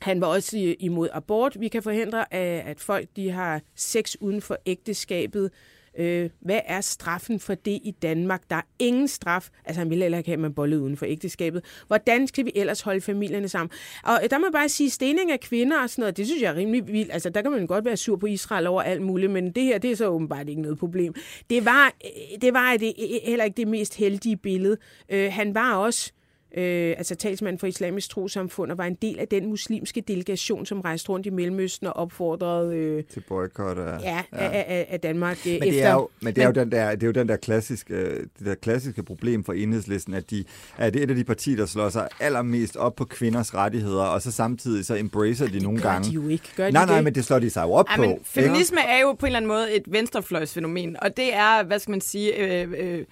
Han 0.00 0.20
var 0.20 0.26
også 0.26 0.74
imod 0.80 1.08
abort. 1.12 1.56
Vi 1.60 1.68
kan 1.68 1.82
forhindre, 1.82 2.34
at 2.34 2.62
at 2.66 2.80
folk 2.80 3.08
de 3.16 3.30
har 3.30 3.60
sex 3.76 4.14
uden 4.20 4.42
for 4.42 4.56
ægteskabet. 4.66 5.50
Øh, 5.98 6.30
hvad 6.40 6.60
er 6.66 6.80
straffen 6.80 7.40
for 7.40 7.54
det 7.54 7.80
i 7.84 7.94
Danmark? 8.02 8.42
Der 8.50 8.56
er 8.56 8.62
ingen 8.78 9.08
straf. 9.08 9.48
Altså, 9.64 9.80
han 9.80 9.90
ville 9.90 10.04
heller 10.04 10.18
ikke 10.18 10.28
have, 10.28 10.34
at 10.34 10.40
man 10.40 10.54
bollede 10.54 10.82
uden 10.82 10.96
for 10.96 11.06
ægteskabet. 11.06 11.64
Hvordan 11.86 12.26
skal 12.26 12.44
vi 12.44 12.52
ellers 12.54 12.80
holde 12.80 13.00
familierne 13.00 13.48
sammen? 13.48 13.70
Og 14.04 14.20
øh, 14.24 14.30
der 14.30 14.38
må 14.38 14.46
jeg 14.46 14.52
bare 14.52 14.68
sige, 14.68 14.90
stening 14.90 15.32
af 15.32 15.40
kvinder 15.40 15.82
og 15.82 15.90
sådan 15.90 16.02
noget, 16.02 16.16
det 16.16 16.26
synes 16.26 16.42
jeg 16.42 16.50
er 16.50 16.56
rimelig 16.56 16.86
vildt. 16.86 17.12
Altså, 17.12 17.30
der 17.30 17.42
kan 17.42 17.50
man 17.50 17.66
godt 17.66 17.84
være 17.84 17.96
sur 17.96 18.16
på 18.16 18.26
Israel 18.26 18.66
over 18.66 18.82
alt 18.82 19.02
muligt, 19.02 19.32
men 19.32 19.52
det 19.52 19.62
her, 19.62 19.78
det 19.78 19.90
er 19.90 19.96
så 19.96 20.06
åbenbart 20.06 20.48
ikke 20.48 20.62
noget 20.62 20.78
problem. 20.78 21.14
Det 21.50 21.64
var, 21.64 21.94
øh, 22.04 22.40
det 22.40 22.54
var 22.54 22.76
det, 22.76 22.92
øh, 22.98 23.20
heller 23.24 23.44
ikke 23.44 23.56
det 23.56 23.68
mest 23.68 23.96
heldige 23.96 24.36
billede. 24.36 24.76
Øh, 25.08 25.32
han 25.32 25.54
var 25.54 25.74
også 25.74 26.12
øh, 26.56 26.94
altså 26.98 27.14
talsmand 27.14 27.58
for 27.58 27.66
islamisk 27.66 28.10
trosamfund, 28.10 28.70
og 28.72 28.78
var 28.78 28.84
en 28.84 28.94
del 29.02 29.18
af 29.18 29.28
den 29.28 29.46
muslimske 29.46 30.00
delegation, 30.00 30.66
som 30.66 30.80
rejste 30.80 31.08
rundt 31.08 31.26
i 31.26 31.30
Mellemøsten 31.30 31.86
og 31.86 31.96
opfordrede 31.96 32.76
øh, 32.76 33.04
Til 33.04 33.20
boykot 33.28 33.78
af... 33.78 34.00
ja, 34.02 34.14
ja. 34.14 34.22
Af, 34.32 34.64
af, 34.68 34.86
af 34.88 35.00
Danmark 35.00 35.38
øh, 35.46 35.52
Men 35.52 35.54
efter. 35.54 35.70
det 35.70 35.82
er 35.82 35.92
jo, 35.92 36.08
men 36.22 36.34
det 36.34 36.42
er 36.42 36.46
jo 36.46 36.52
den 36.52 36.72
der, 36.72 36.90
det 36.94 37.02
er 37.02 37.06
jo 37.06 37.12
den 37.12 37.28
der 37.28 37.36
klassiske, 37.36 37.94
det 38.18 38.30
der 38.46 38.54
klassiske 38.54 39.02
problem 39.02 39.44
for 39.44 39.52
enhedslisten, 39.52 40.14
at 40.14 40.30
de 40.30 40.44
er 40.78 40.90
det 40.90 41.02
et 41.02 41.10
af 41.10 41.16
de 41.16 41.24
partier, 41.24 41.56
der 41.56 41.66
slår 41.66 41.88
sig 41.88 42.08
allermest 42.20 42.76
op 42.76 42.94
på 42.96 43.04
kvinders 43.04 43.54
rettigheder, 43.54 44.02
og 44.04 44.22
så 44.22 44.32
samtidig 44.32 44.84
så 44.86 44.94
embracer 44.96 45.46
de 45.48 45.60
nogle 45.60 45.80
gør 45.80 45.90
gange. 45.90 46.08
de 46.08 46.14
jo 46.14 46.28
ikke. 46.28 46.44
Gør 46.56 46.66
de 46.66 46.72
nej, 46.72 46.86
nej, 46.86 46.94
det? 46.94 47.04
men 47.04 47.14
det 47.14 47.24
slår 47.24 47.38
de 47.38 47.50
sig 47.50 47.62
jo 47.62 47.72
op 47.72 47.86
Ja, 47.90 47.96
på. 47.96 48.02
men 48.02 48.10
ikke? 48.10 48.22
feminisme 48.24 48.78
er 48.88 49.00
jo 49.00 49.12
på 49.12 49.26
en 49.26 49.28
eller 49.28 49.36
anden 49.36 49.48
måde 49.48 49.76
et 49.76 49.82
venstrefløjsfænomen, 49.86 50.96
og 51.02 51.16
det 51.16 51.34
er, 51.34 51.64
hvad 51.64 51.78
skal 51.78 51.90
man 51.90 52.00
sige, 52.00 52.62
øh, 52.62 52.72
øh, 52.78 53.04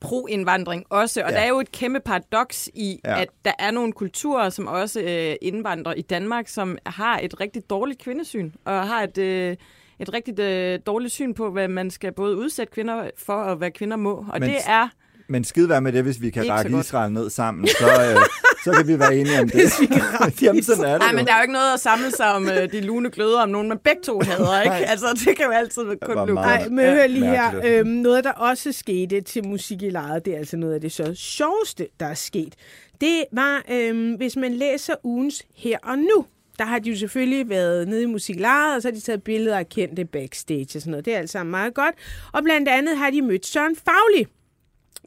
pro-indvandring 0.00 0.84
også. 0.90 1.22
Og 1.22 1.30
Ja. 1.30 1.36
der 1.36 1.42
er 1.42 1.48
jo 1.48 1.60
et 1.60 1.72
kæmpe 1.72 2.00
paradoks 2.00 2.68
i, 2.74 3.00
ja. 3.04 3.20
at 3.20 3.28
der 3.44 3.52
er 3.58 3.70
nogle 3.70 3.92
kulturer, 3.92 4.50
som 4.50 4.66
også 4.66 5.00
øh, 5.00 5.36
indvandrer 5.42 5.94
i 5.94 6.02
Danmark, 6.02 6.48
som 6.48 6.78
har 6.86 7.18
et 7.22 7.40
rigtig 7.40 7.70
dårligt 7.70 8.02
kvindesyn, 8.02 8.50
og 8.64 8.88
har 8.88 9.02
et... 9.02 9.18
Øh, 9.18 9.56
et 10.00 10.12
rigtig 10.14 10.40
øh, 10.40 10.78
dårligt 10.86 11.12
syn 11.12 11.34
på, 11.34 11.50
hvad 11.50 11.68
man 11.68 11.90
skal 11.90 12.12
både 12.12 12.36
udsætte 12.36 12.72
kvinder 12.72 13.10
for, 13.16 13.32
og 13.32 13.56
hvad 13.56 13.70
kvinder 13.70 13.96
må. 13.96 14.14
Og 14.32 14.40
Men- 14.40 14.42
det 14.42 14.56
er... 14.66 14.88
Men 15.28 15.44
skide 15.44 15.68
være 15.68 15.80
med 15.80 15.92
det, 15.92 16.02
hvis 16.02 16.20
vi 16.20 16.30
kan 16.30 16.42
Ikke. 16.42 16.80
Israel 16.80 17.12
ned 17.12 17.30
sammen, 17.30 17.66
så, 17.66 17.86
øh, 17.86 18.16
så 18.64 18.72
kan 18.72 18.88
vi 18.88 18.98
være 18.98 19.16
enige 19.16 19.40
om 19.40 19.48
det. 19.54 19.72
Jamen, 20.42 20.62
sådan 20.62 20.84
er 20.84 20.92
det 20.92 20.98
Nej, 21.00 21.10
jo. 21.10 21.16
men 21.16 21.26
der 21.26 21.32
er 21.32 21.36
jo 21.38 21.42
ikke 21.42 21.52
noget 21.52 21.74
at 21.74 21.80
samle 21.80 22.10
sig 22.10 22.34
om 22.34 22.48
øh, 22.48 22.72
de 22.72 22.80
lune 22.80 23.10
gløder, 23.10 23.42
om 23.42 23.48
nogen 23.48 23.68
man 23.68 23.78
begge 23.78 24.02
to 24.02 24.20
hader, 24.24 24.62
ikke? 24.62 24.86
Altså, 24.86 25.06
det 25.26 25.36
kan 25.36 25.44
jo 25.46 25.50
altid 25.50 25.82
kun 26.02 26.24
blive 26.24 26.34
Nej, 26.34 26.68
men 26.68 26.84
hør 26.86 27.06
lige 27.06 27.26
her. 27.26 27.60
Øhm, 27.64 27.88
noget, 27.88 28.24
der 28.24 28.32
også 28.32 28.72
skete 28.72 29.20
til 29.20 29.46
musik 29.46 29.82
i 29.82 29.90
lejet, 29.90 30.24
det 30.24 30.34
er 30.34 30.38
altså 30.38 30.56
noget 30.56 30.74
af 30.74 30.80
det 30.80 30.92
så 30.92 31.14
sjoveste, 31.14 31.86
der 32.00 32.06
er 32.06 32.14
sket. 32.14 32.54
Det 33.00 33.24
var, 33.32 33.62
øhm, 33.70 34.12
hvis 34.14 34.36
man 34.36 34.52
læser 34.54 34.94
ugens 35.04 35.42
her 35.56 35.78
og 35.82 35.98
nu, 35.98 36.24
der 36.58 36.64
har 36.64 36.78
de 36.78 36.90
jo 36.90 36.96
selvfølgelig 36.96 37.48
været 37.48 37.88
nede 37.88 38.02
i 38.02 38.06
musiklejet, 38.06 38.76
og 38.76 38.82
så 38.82 38.88
har 38.88 38.92
de 38.94 39.00
taget 39.00 39.22
billeder 39.22 39.58
af 39.58 39.68
kendte 39.68 40.04
backstage 40.04 40.66
og 40.74 40.80
sådan 40.80 40.90
noget. 40.90 41.04
Det 41.04 41.14
er 41.14 41.18
alt 41.18 41.30
sammen 41.30 41.50
meget 41.50 41.74
godt. 41.74 41.94
Og 42.32 42.42
blandt 42.44 42.68
andet 42.68 42.96
har 42.98 43.10
de 43.10 43.22
mødt 43.22 43.46
Søren 43.46 43.76
Fagli 43.76 44.26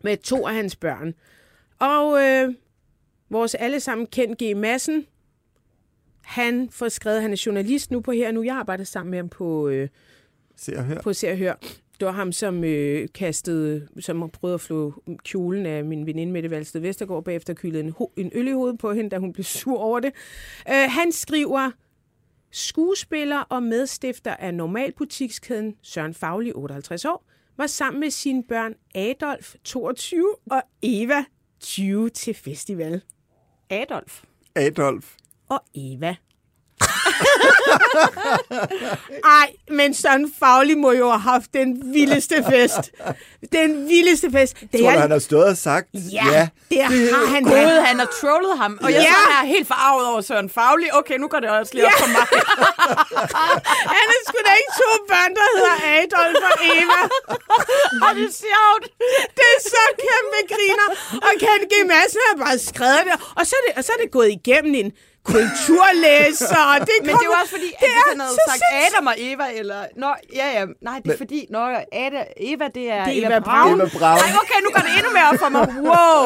med 0.04 0.18
to 0.18 0.48
af 0.48 0.54
hans 0.54 0.76
børn. 0.76 1.14
Og 1.80 2.24
øh, 2.24 2.54
vores 3.30 3.56
allesammen 3.56 4.08
kendt 4.08 4.44
G. 4.44 4.58
Madsen, 4.58 5.06
han 6.22 6.70
får 6.70 6.90
skrevet, 6.90 7.22
han 7.22 7.32
er 7.32 7.44
journalist 7.46 7.92
nu 7.92 8.00
på 8.00 8.12
her 8.12 8.32
nu. 8.32 8.44
Jeg 8.44 8.56
arbejder 8.56 8.84
sammen 8.84 9.12
med 9.12 9.20
ham 9.20 9.30
på... 9.30 9.70
Øh, 9.70 9.90
Se 10.56 10.78
og 10.78 10.86
hør. 10.86 11.02
på 11.02 11.14
Se 11.14 11.32
og 11.32 11.38
Hør. 11.38 11.54
Det 12.00 12.06
var 12.06 12.12
ham, 12.12 12.32
som 12.32 12.64
øh, 12.64 13.08
kastede, 13.14 13.88
som 14.00 14.30
prøvede 14.30 14.54
at 14.54 14.62
flå 14.62 15.04
kjolen 15.24 15.66
af 15.66 15.86
min 15.86 16.06
veninde 16.06 16.34
Mette 16.34 16.52
Valsted 16.52 16.82
Vestergaard, 16.82 17.24
bagefter 17.24 17.54
kyldede 17.54 17.84
en, 17.84 17.94
en 18.18 18.32
øl 18.36 18.48
i 18.48 18.52
hovedet 18.52 18.80
på 18.80 18.94
hende, 18.94 19.10
da 19.10 19.18
hun 19.18 19.34
blev 19.34 19.44
sur 19.44 19.80
over 19.80 20.00
det. 20.00 20.12
Øh, 20.70 20.90
han 20.90 21.12
skriver, 21.12 21.72
skuespiller 22.52 23.40
og 23.40 23.64
medstifter 23.64 24.36
af 24.36 24.54
normalbutikskæden 24.54 25.76
Søren 25.82 26.14
Fagli, 26.14 26.52
58 26.56 27.06
år, 27.06 27.26
var 27.62 27.68
sammen 27.68 28.00
med 28.00 28.10
sine 28.10 28.44
børn 28.44 28.74
Adolf, 28.96 29.56
22, 29.64 30.36
og 30.52 30.62
Eva, 30.82 31.24
20 31.60 32.10
til 32.10 32.34
festival. 32.34 33.02
Adolf. 33.70 34.24
Adolf. 34.56 35.16
Og 35.50 35.64
Eva. 35.76 36.16
Ej, 39.42 39.48
men 39.70 39.94
Søren 39.94 40.32
Fagli 40.40 40.76
må 40.76 40.92
jo 40.92 41.10
have 41.10 41.20
haft 41.22 41.54
den 41.54 41.94
vildeste 41.94 42.44
fest. 42.50 42.92
Den 43.52 43.88
vildeste 43.90 44.32
fest. 44.32 44.54
Det 44.62 44.80
Tror 44.80 44.90
du, 44.92 44.96
er, 44.98 45.00
han 45.00 45.12
har 45.12 45.20
stået 45.20 45.46
og 45.46 45.58
sagt, 45.58 45.88
ja, 45.94 46.26
ja 46.32 46.48
det 46.70 46.82
har 47.14 47.26
han 47.34 47.44
Gud, 47.44 47.52
da. 47.52 47.82
han 47.82 48.00
har 48.00 48.10
trollet 48.22 48.58
ham. 48.58 48.80
Og 48.84 48.92
jeg 48.92 49.02
Ja. 49.02 49.16
ja. 49.32 49.42
er 49.42 49.46
helt 49.56 49.68
forarvet 49.68 50.06
over 50.12 50.22
Søren 50.22 50.50
Fagli. 50.50 50.88
Okay, 50.94 51.18
nu 51.18 51.28
går 51.28 51.40
det 51.40 51.50
også 51.50 51.74
lige 51.74 51.86
op 51.86 51.92
for 52.04 52.08
mig. 52.18 52.26
Han 53.96 54.08
er 54.16 54.20
sgu 54.28 54.38
da 54.48 54.54
ikke 54.62 54.74
to 54.84 54.90
børn, 55.12 55.32
der 55.40 55.48
hedder 55.56 55.76
Adolf 56.00 56.42
og 56.52 56.58
Eva. 56.78 57.02
Og 58.06 58.10
det 58.18 58.26
er 58.32 58.36
sjovt. 58.46 58.84
Det 59.38 59.46
er 59.56 59.60
så 59.76 59.84
kæmpe 60.06 60.40
griner. 60.54 60.88
Og 61.28 61.32
Kent 61.44 61.66
G. 61.72 61.74
Madsen 61.92 62.22
har 62.30 62.36
bare 62.46 62.58
skrevet 62.72 63.04
det. 63.10 63.16
Og 63.40 63.44
så 63.50 63.54
er 63.60 63.64
det, 63.68 63.72
og 63.78 63.84
så 63.84 63.92
er 63.96 64.00
det 64.04 64.12
gået 64.12 64.32
igennem 64.40 64.74
en 64.82 64.92
kulturlæser. 65.24 66.66
Det 66.90 66.98
Men 67.02 67.10
det 67.10 67.14
er 67.14 67.30
jo 67.32 67.36
også 67.42 67.52
fordi, 67.58 67.70
at 67.76 67.80
det 67.80 67.90
hvis 67.90 68.04
er 68.06 68.10
han 68.12 68.20
havde 68.20 68.34
så 68.40 68.44
sagt 68.50 68.62
sindssygt. 68.72 68.96
Adam 68.96 69.08
og 69.12 69.16
Eva, 69.18 69.46
eller... 69.60 69.80
Nå, 70.04 70.10
ja, 70.40 70.48
ja. 70.58 70.64
Nej, 70.82 70.96
det 70.98 71.06
er 71.06 71.14
Men- 71.14 71.18
fordi... 71.18 71.40
Nå, 71.50 71.60
Ada, 72.04 72.22
Eva, 72.38 72.68
det 72.78 72.86
er, 72.92 73.04
Det 73.06 73.14
er 73.24 73.28
Eva 73.28 73.40
Braun. 73.40 73.74
Eva 73.82 73.90
Braun. 74.00 74.18
Nej, 74.24 74.32
okay, 74.42 74.60
nu 74.66 74.70
går 74.76 74.82
det 74.88 74.92
endnu 74.98 75.12
mere 75.18 75.28
op 75.32 75.40
for 75.44 75.50
mig. 75.56 75.64
Wow. 75.92 76.26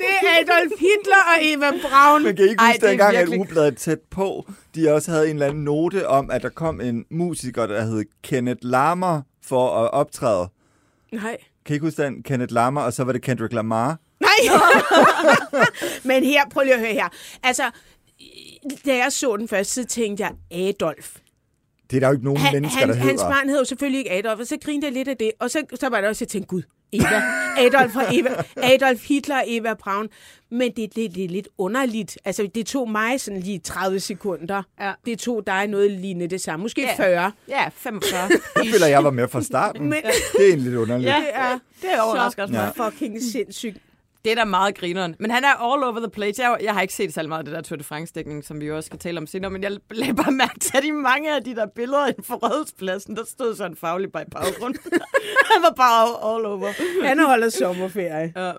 Det 0.00 0.10
er 0.30 0.34
Adolf 0.42 0.72
Hitler 0.86 1.22
og 1.32 1.38
Eva 1.50 1.70
Braun. 1.84 2.22
Men 2.22 2.36
kan 2.36 2.44
I 2.46 2.48
ikke 2.48 2.60
Ej, 2.60 2.66
huske, 2.68 2.80
det 2.80 2.86
er 2.86 2.90
dengang, 2.90 3.14
at 3.16 3.20
virkelig- 3.20 3.38
Ugebladet 3.40 3.76
tæt 3.78 3.98
på, 4.10 4.28
de 4.74 4.92
også 4.94 5.10
havde 5.10 5.24
en 5.30 5.36
eller 5.36 5.46
anden 5.46 5.64
note 5.64 6.08
om, 6.08 6.30
at 6.30 6.42
der 6.42 6.48
kom 6.48 6.80
en 6.80 7.04
musiker, 7.10 7.66
der 7.66 7.80
hed 7.84 8.04
Kenneth 8.24 8.60
Lamar 8.62 9.22
for 9.46 9.64
at 9.84 9.90
optræde. 9.90 10.48
Nej. 11.12 11.36
Kan 11.66 11.72
I 11.72 11.76
ikke 11.76 11.86
huske 11.86 12.02
den? 12.02 12.22
Kenneth 12.22 12.52
Lamar, 12.54 12.84
og 12.84 12.92
så 12.92 13.04
var 13.04 13.12
det 13.12 13.22
Kendrick 13.22 13.52
Lamar. 13.52 13.96
Nej! 14.20 14.58
Men 16.08 16.24
her, 16.24 16.42
prøv 16.52 16.62
lige 16.64 16.74
at 16.74 16.80
høre 16.80 16.92
her. 16.92 17.08
Altså, 17.42 17.62
da 18.86 18.96
jeg 18.96 19.12
så 19.12 19.36
den 19.36 19.48
først, 19.48 19.70
så 19.74 19.84
tænkte 19.84 20.22
jeg, 20.24 20.32
Adolf. 20.68 21.16
Det 21.90 21.96
er 21.96 22.00
der 22.00 22.06
jo 22.08 22.12
ikke 22.12 22.24
nogen 22.24 22.40
Han, 22.40 22.52
mennesker, 22.54 22.78
han, 22.80 22.88
der 22.88 22.94
hans 22.94 23.10
hedder. 23.10 23.30
barn 23.34 23.48
hed 23.48 23.58
jo 23.58 23.64
selvfølgelig 23.64 23.98
ikke 23.98 24.12
Adolf, 24.12 24.40
og 24.40 24.46
så 24.46 24.56
grinede 24.64 24.86
jeg 24.86 24.92
lidt 24.92 25.08
af 25.08 25.16
det. 25.16 25.32
Og 25.40 25.50
så, 25.50 25.62
så 25.74 25.88
var 25.88 26.00
det 26.00 26.08
også, 26.10 26.24
jeg 26.24 26.28
tænkte, 26.28 26.48
gud, 26.48 26.62
Eva. 26.92 27.22
Adolf, 27.58 27.96
og 27.96 28.02
Eva, 28.16 28.30
Adolf 28.56 29.08
Hitler 29.08 29.36
og 29.36 29.44
Eva 29.46 29.74
Braun. 29.74 30.08
Men 30.50 30.72
det, 30.76 30.96
det, 30.96 31.14
det 31.14 31.24
er 31.24 31.28
lidt 31.28 31.48
underligt. 31.58 32.18
Altså, 32.24 32.48
det 32.54 32.66
tog 32.66 32.90
mig 32.90 33.20
sådan 33.20 33.40
lige 33.40 33.58
30 33.58 34.00
sekunder. 34.00 34.62
Ja. 34.80 34.92
Det 35.06 35.18
tog 35.18 35.46
dig 35.46 35.66
noget 35.66 35.90
lignende 35.90 36.26
det 36.26 36.40
samme. 36.40 36.62
Måske 36.62 36.80
Ja. 36.82 36.96
40. 36.96 37.32
Ja, 37.48 37.68
45. 37.74 38.20
Jeg 38.56 38.66
føler, 38.72 38.86
jeg 38.86 39.04
var 39.04 39.10
med 39.10 39.28
fra 39.28 39.42
starten. 39.42 39.82
Men- 39.82 39.92
Det 39.92 40.40
er 40.40 40.48
egentlig 40.48 40.64
lidt 40.70 40.76
underligt. 40.80 41.08
Ja, 41.10 41.16
Det 41.18 41.26
er 41.34 41.58
det 41.82 41.92
er 41.92 42.00
overrasker 42.00 42.42
også 42.42 42.54
mig. 42.54 42.72
Ja. 42.78 42.88
fucking 42.88 43.22
sindssygt. 43.22 43.76
Det 44.24 44.32
er 44.32 44.34
da 44.34 44.44
meget 44.44 44.78
grineren. 44.78 45.16
Men 45.18 45.30
han 45.30 45.44
er 45.44 45.72
all 45.72 45.82
over 45.82 45.98
the 45.98 46.10
place. 46.10 46.42
Jeg, 46.42 46.58
jeg 46.62 46.74
har 46.74 46.82
ikke 46.82 46.94
set 46.94 47.14
særlig 47.14 47.28
meget 47.28 47.38
af 47.38 47.44
det 47.44 47.54
der 47.54 47.60
Tour 47.60 47.76
de 47.76 47.84
France-dækning, 47.84 48.44
som 48.44 48.60
vi 48.60 48.66
jo 48.66 48.76
også 48.76 48.86
skal 48.86 48.98
tale 48.98 49.18
om 49.18 49.26
senere, 49.26 49.50
men 49.50 49.62
jeg 49.62 49.70
lagde 49.90 50.14
bare 50.14 50.32
mærke 50.32 50.60
til, 50.60 50.76
at 50.76 50.84
i 50.84 50.90
mange 50.90 51.36
af 51.36 51.44
de 51.44 51.54
der 51.54 51.66
billeder 51.66 52.06
inden 52.06 52.24
for 52.24 52.34
rådspladsen, 52.34 53.16
der 53.16 53.24
stod 53.24 53.56
sådan 53.56 53.72
en 53.72 53.76
faglig 53.76 54.12
bare 54.12 54.22
i 54.22 54.30
baggrunden. 54.30 54.80
han 55.52 55.62
var 55.62 55.74
bare 55.76 56.34
all 56.34 56.46
over. 56.46 56.72
Han 57.06 57.18
holder 57.18 57.48
sommerferie. 57.48 58.32
Ja. 58.36 58.52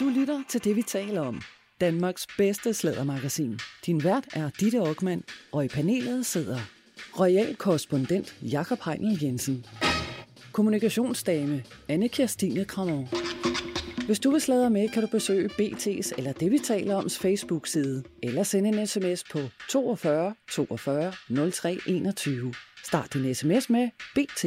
Du 0.00 0.08
lytter 0.08 0.42
til 0.48 0.64
det, 0.64 0.76
vi 0.76 0.82
taler 0.82 1.20
om. 1.20 1.42
Danmarks 1.80 2.26
bedste 2.38 2.74
slædermagasin. 2.74 3.58
Din 3.86 4.04
vært 4.04 4.24
er 4.32 4.50
Ditte 4.60 4.78
Aukmann, 4.78 5.22
og 5.52 5.64
i 5.64 5.68
panelet 5.68 6.26
sidder 6.26 6.58
Royal 7.20 7.56
korrespondent 7.56 8.36
Jakob 8.42 8.78
Heinel 8.84 9.22
Jensen. 9.22 9.66
Kommunikationsdame 10.54 11.64
Anne 11.88 12.08
Kirstine 12.08 12.64
Kramov. 12.64 13.08
Hvis 14.06 14.20
du 14.20 14.30
vil 14.30 14.40
sladre 14.40 14.70
med, 14.70 14.88
kan 14.88 15.02
du 15.02 15.08
besøge 15.08 15.50
BT's 15.60 16.12
eller 16.18 16.32
det, 16.32 16.50
vi 16.50 16.58
taler 16.58 16.94
om, 16.94 17.10
Facebook-side, 17.10 18.02
eller 18.22 18.42
sende 18.42 18.68
en 18.68 18.86
sms 18.86 19.24
på 19.32 19.38
42 19.70 20.34
42 20.50 21.12
03 21.52 21.78
21. 21.86 22.54
Start 22.84 23.14
din 23.14 23.34
sms 23.34 23.70
med 23.70 23.88
BT. 24.14 24.44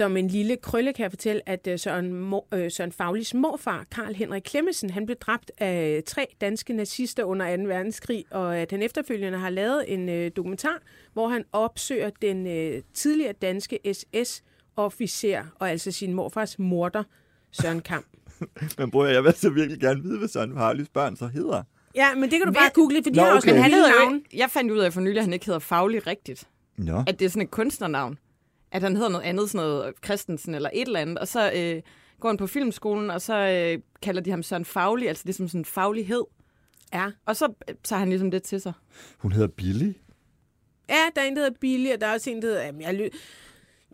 Som 0.00 0.16
en 0.16 0.28
lille 0.28 0.56
krølle 0.56 0.92
kan 0.92 1.02
jeg 1.02 1.12
fortælle, 1.12 1.48
at 1.48 1.66
øh, 1.66 1.78
Søren, 1.78 2.12
Mor, 2.12 2.46
øh, 2.54 2.70
Søren 2.70 2.92
Faglis 2.92 3.34
morfar, 3.34 3.86
Karl 3.90 4.14
Henrik 4.14 4.42
Klemmesen, 4.42 4.90
han 4.90 5.06
blev 5.06 5.16
dræbt 5.16 5.52
af 5.58 6.02
tre 6.06 6.26
danske 6.40 6.72
nazister 6.72 7.24
under 7.24 7.56
2. 7.56 7.62
verdenskrig, 7.62 8.24
og 8.30 8.58
at 8.58 8.70
han 8.70 8.82
efterfølgende 8.82 9.38
har 9.38 9.50
lavet 9.50 9.92
en 9.92 10.08
øh, 10.08 10.30
dokumentar, 10.36 10.78
hvor 11.12 11.28
han 11.28 11.44
opsøger 11.52 12.10
den 12.22 12.46
øh, 12.46 12.82
tidligere 12.94 13.32
danske 13.32 13.78
SS-officer, 13.92 15.42
og 15.54 15.70
altså 15.70 15.90
sin 15.90 16.14
morfars 16.14 16.58
morter, 16.58 17.02
Søren 17.50 17.80
Kamp. 17.80 18.06
Men 18.78 18.90
bror, 18.90 19.06
jeg 19.06 19.24
vil 19.24 19.34
så 19.36 19.50
virkelig 19.50 19.80
gerne 19.80 20.02
vide, 20.02 20.18
hvad 20.18 20.28
Søren 20.28 20.56
Harlis 20.56 20.88
børn 20.88 21.16
så 21.16 21.26
hedder. 21.26 21.62
Ja, 21.94 22.14
men 22.14 22.22
det 22.22 22.38
kan 22.38 22.46
du 22.46 22.52
bare 22.52 22.70
google, 22.74 23.02
for 23.02 23.10
de 23.10 23.16
Nå, 23.16 23.22
har 23.22 23.34
også 23.34 23.48
okay. 23.48 23.56
nogle 23.56 23.62
Men 23.62 23.72
han 23.72 23.72
hedder 23.72 24.14
jo 24.14 24.20
jeg 24.38 24.50
fandt 24.50 24.72
ud 24.72 24.78
af 24.78 24.92
for 24.92 25.00
nylig, 25.00 25.18
at 25.18 25.24
han 25.24 25.32
ikke 25.32 25.46
hedder 25.46 25.58
Faglig 25.58 26.06
rigtigt. 26.06 26.48
Nå. 26.76 27.02
At 27.06 27.18
det 27.18 27.24
er 27.24 27.28
sådan 27.28 27.42
et 27.42 27.50
kunstnernavn. 27.50 28.18
At 28.72 28.82
han 28.82 28.96
hedder 28.96 29.08
noget 29.10 29.24
andet, 29.24 29.50
sådan 29.50 29.66
noget 29.66 29.94
Christensen 30.04 30.54
eller 30.54 30.70
et 30.74 30.86
eller 30.86 31.00
andet. 31.00 31.18
Og 31.18 31.28
så 31.28 31.52
øh, 31.56 31.82
går 32.20 32.28
han 32.28 32.36
på 32.36 32.46
filmskolen, 32.46 33.10
og 33.10 33.20
så 33.22 33.36
øh, 33.36 33.82
kalder 34.02 34.20
de 34.20 34.30
ham 34.30 34.42
Søren 34.42 34.64
Faglig, 34.64 35.08
altså 35.08 35.22
det 35.26 35.30
er 35.32 35.36
som 35.36 35.48
sådan 35.48 35.60
en 35.60 35.64
faglighed. 35.64 36.24
Ja. 36.94 37.06
Og 37.26 37.36
så 37.36 37.52
øh, 37.68 37.74
tager 37.84 38.00
han 38.00 38.08
ligesom 38.08 38.30
det 38.30 38.42
til 38.42 38.60
sig. 38.60 38.72
Hun 39.18 39.32
hedder 39.32 39.48
Billy. 39.48 39.92
Ja, 40.88 40.94
der 41.16 41.22
er 41.22 41.26
en, 41.26 41.36
der 41.36 41.42
hedder 41.42 41.56
Billy, 41.60 41.92
og 41.94 42.00
der 42.00 42.06
er 42.06 42.12
også 42.14 42.30
en, 42.30 42.42
der 42.42 42.48
hedder... 42.48 42.64
Jamen, 42.64 42.80
jeg 42.80 42.90
lø- 42.94 43.18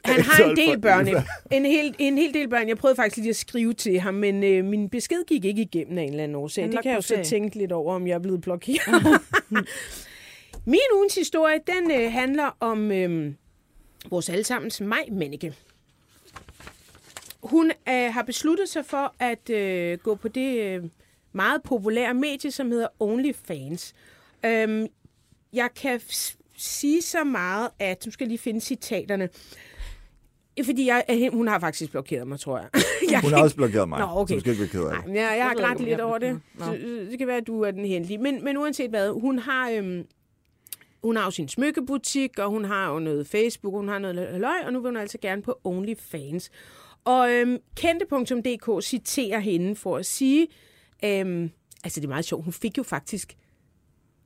han 0.13 0.21
har 0.23 0.45
en 0.45 0.57
del 0.57 0.81
børn. 0.81 1.09
En 1.51 1.65
hel, 1.67 1.95
en 1.99 2.19
hel 2.19 2.35
del 2.35 2.49
børn. 2.49 2.69
Jeg 2.69 2.77
prøvede 2.77 2.97
faktisk 2.97 3.17
lige 3.17 3.31
at 3.31 3.37
skrive 3.37 3.73
til 3.73 4.01
ham, 4.01 4.15
men 4.15 4.45
øh, 4.45 4.65
min 4.65 4.91
besked 4.91 5.25
gik 5.27 5.45
ikke 5.45 5.63
igennem 5.63 5.99
af 5.99 6.03
en 6.03 6.11
eller 6.11 6.23
anden 6.25 6.35
årsag. 6.35 6.65
Han 6.65 6.73
Det 6.73 6.83
kan 6.83 6.91
jeg 6.91 6.97
jo 6.97 7.03
så 7.03 7.21
tænke 7.25 7.59
lidt 7.59 7.73
over, 7.73 7.95
om 7.95 8.07
jeg 8.07 8.15
er 8.15 8.19
blevet 8.19 8.41
blokeret. 8.41 9.21
min 10.67 10.79
ugens 10.97 11.15
historie, 11.15 11.59
den 11.67 11.91
øh, 11.91 12.13
handler 12.13 12.57
om 12.61 12.93
øh, 12.93 13.33
vores 14.11 14.29
allesammens 14.29 14.81
Maj 14.81 15.09
Menneke. 15.13 15.55
Hun 17.43 17.73
øh, 17.89 18.15
har 18.15 18.23
besluttet 18.23 18.69
sig 18.69 18.87
for 18.87 19.15
at 19.19 19.51
øh, 19.51 19.99
gå 19.99 20.15
på 20.15 20.29
det 20.29 20.61
øh, 20.63 20.85
meget 21.33 21.63
populære 21.63 22.15
medie, 22.15 22.51
som 22.51 22.71
hedder 22.71 22.89
OnlyFans. 23.01 23.95
Øhm, 24.45 24.87
jeg 25.53 25.71
kan 25.77 26.01
sige 26.57 27.03
så 27.03 27.25
meget, 27.25 27.69
at... 27.79 28.07
Nu 28.07 28.13
skal 28.13 28.25
jeg 28.25 28.29
lige 28.29 28.39
finde 28.39 28.61
citaterne. 28.61 29.29
Fordi 30.65 30.87
jeg, 30.87 31.05
øh, 31.11 31.33
hun 31.33 31.49
har 31.49 31.59
faktisk 31.59 31.91
blokeret 31.91 32.29
mig, 32.29 32.41
tror 32.41 32.59
jeg. 32.59 32.69
jeg 33.11 33.21
Hun 33.21 33.33
har 33.33 33.43
også 33.43 33.57
blokeret 33.57 33.89
mig, 33.89 33.99
Nå, 33.99 34.07
okay. 34.11 34.33
så 34.33 34.35
du 34.35 34.41
skal 34.41 34.53
ikke 34.53 34.61
være 34.61 34.71
ked 34.71 34.85
af 34.85 34.93
Nej, 34.93 35.01
det. 35.07 35.15
jeg, 35.15 35.35
jeg, 35.37 35.47
har 35.47 35.55
grædt 35.55 35.81
lidt 35.81 36.01
over 36.01 36.19
det. 36.19 36.41
øh, 36.79 37.11
det 37.11 37.19
kan 37.19 37.27
være, 37.27 37.37
at 37.37 37.47
du 37.47 37.63
er 37.63 37.71
den 37.71 37.85
heldige. 37.85 38.19
Men, 38.19 38.45
men 38.45 38.57
uanset 38.57 38.91
hvad, 38.91 39.21
hun 39.21 39.39
har, 39.39 39.71
øhm, 39.71 40.07
hun 41.05 41.17
har 41.17 41.25
jo 41.25 41.31
sin 41.31 41.49
smykkebutik, 41.49 42.39
og 42.39 42.51
hun 42.51 42.65
har 42.65 42.93
jo 42.93 42.99
noget 42.99 43.27
Facebook, 43.27 43.75
hun 43.75 43.89
har 43.89 43.99
noget 43.99 44.41
løg, 44.41 44.65
og 44.67 44.73
nu 44.73 44.81
vil 44.81 44.89
hun 44.89 44.97
altså 44.97 45.19
gerne 45.19 45.43
på 45.43 45.61
OnlyFans. 45.65 46.51
Og 47.05 47.31
øhm, 47.31 47.59
kendte.dk 47.77 48.85
citerer 48.85 49.39
hende 49.39 49.77
for 49.77 49.97
at 49.97 50.07
sige, 50.07 50.49
øhm, 51.05 51.51
altså 51.85 52.01
det 52.01 52.07
er 52.07 52.09
meget 52.09 52.25
sjovt, 52.25 52.45
hun 52.45 52.53
fik 52.53 52.79
jo 52.79 52.83
faktisk 52.83 53.37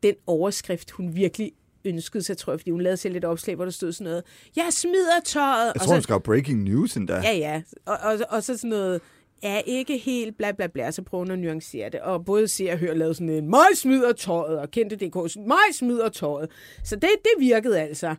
den 0.03 0.15
overskrift, 0.27 0.91
hun 0.91 1.15
virkelig 1.15 1.53
ønskede 1.85 2.23
sig, 2.23 2.37
tror 2.39 2.53
jeg, 2.53 2.61
fordi 2.61 2.71
hun 2.71 2.81
lavede 2.81 2.97
selv 2.97 3.17
et 3.17 3.25
opslag, 3.25 3.57
hvor 3.57 3.65
der 3.65 3.73
stod 3.73 3.93
sådan 3.93 4.05
noget, 4.05 4.25
jeg 4.57 4.67
smider 4.71 5.21
tøjet. 5.25 5.67
Jeg 5.67 5.73
og 5.75 5.81
tror, 5.81 5.87
så, 5.87 5.95
hun 5.95 6.03
skrev 6.03 6.21
breaking 6.21 6.63
news 6.63 6.97
endda. 6.97 7.15
Ja, 7.15 7.33
ja. 7.33 7.63
Og, 7.87 7.99
og, 8.03 8.19
og 8.29 8.43
så 8.43 8.57
sådan 8.57 8.71
noget, 8.71 9.01
er 9.43 9.59
ikke 9.59 9.99
helt 9.99 10.37
bla 10.37 10.53
bla 10.53 10.67
bla, 10.67 10.91
så 10.91 11.03
prøver 11.03 11.25
hun 11.25 11.31
at 11.31 11.39
nuancere 11.39 11.89
det. 11.89 12.01
Og 12.01 12.25
både 12.25 12.49
se 12.49 12.69
og 12.73 12.79
høre 12.79 12.99
lavede 12.99 13.15
sådan 13.15 13.29
en, 13.31 13.49
mig 13.49 13.67
smider 13.75 14.13
tøjet, 14.13 14.59
og 14.59 14.71
kendte 14.71 14.97
DK, 14.97 15.15
mig 15.37 15.59
smider 15.73 16.09
tøjet. 16.09 16.51
Så 16.85 16.97
det, 16.97 17.11
det 17.23 17.31
virkede 17.39 17.81
altså. 17.81 18.15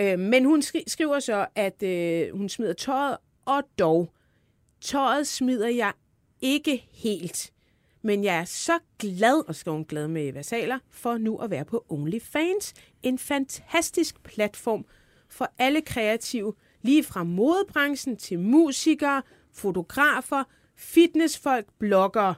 Øh, 0.00 0.18
men 0.18 0.44
hun 0.44 0.62
skri- 0.62 0.84
skriver 0.86 1.20
så, 1.20 1.46
at 1.54 1.82
øh, 1.82 2.36
hun 2.36 2.48
smider 2.48 2.72
tøjet, 2.72 3.16
og 3.44 3.62
dog, 3.78 4.10
tøjet 4.80 5.26
smider 5.26 5.68
jeg 5.68 5.92
ikke 6.40 6.84
helt. 6.92 7.50
Men 8.02 8.24
jeg 8.24 8.36
er 8.36 8.44
så 8.44 8.78
glad, 8.98 9.48
og 9.48 9.54
skal 9.54 9.72
hun 9.72 9.84
glad 9.84 10.08
med 10.08 10.32
versaler, 10.32 10.78
for 10.90 11.18
nu 11.18 11.36
at 11.38 11.50
være 11.50 11.64
på 11.64 11.84
OnlyFans. 11.88 12.74
En 13.02 13.18
fantastisk 13.18 14.22
platform 14.22 14.84
for 15.28 15.52
alle 15.58 15.80
kreative, 15.80 16.54
lige 16.82 17.04
fra 17.04 17.22
modebranchen 17.24 18.16
til 18.16 18.38
musikere, 18.38 19.22
fotografer, 19.52 20.44
fitnessfolk, 20.76 21.66
bloggere. 21.78 22.34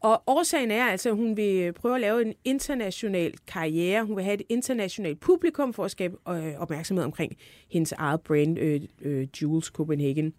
Og 0.00 0.22
årsagen 0.26 0.70
er 0.70 0.84
altså, 0.84 1.08
at 1.08 1.16
hun 1.16 1.36
vil 1.36 1.62
øh, 1.62 1.72
prøve 1.72 1.94
at 1.94 2.00
lave 2.00 2.22
en 2.22 2.34
international 2.44 3.34
karriere. 3.46 4.04
Hun 4.04 4.16
vil 4.16 4.24
have 4.24 4.34
et 4.34 4.42
internationalt 4.48 5.20
publikum 5.20 5.72
for 5.72 5.84
at 5.84 5.90
skabe 5.90 6.16
øh, 6.28 6.54
opmærksomhed 6.58 7.04
omkring 7.04 7.36
hendes 7.70 7.92
eget 7.92 8.20
brand, 8.20 8.58
øh, 8.58 8.80
øh, 9.02 9.28
Jules 9.42 9.66
Copenhagen. 9.66 10.34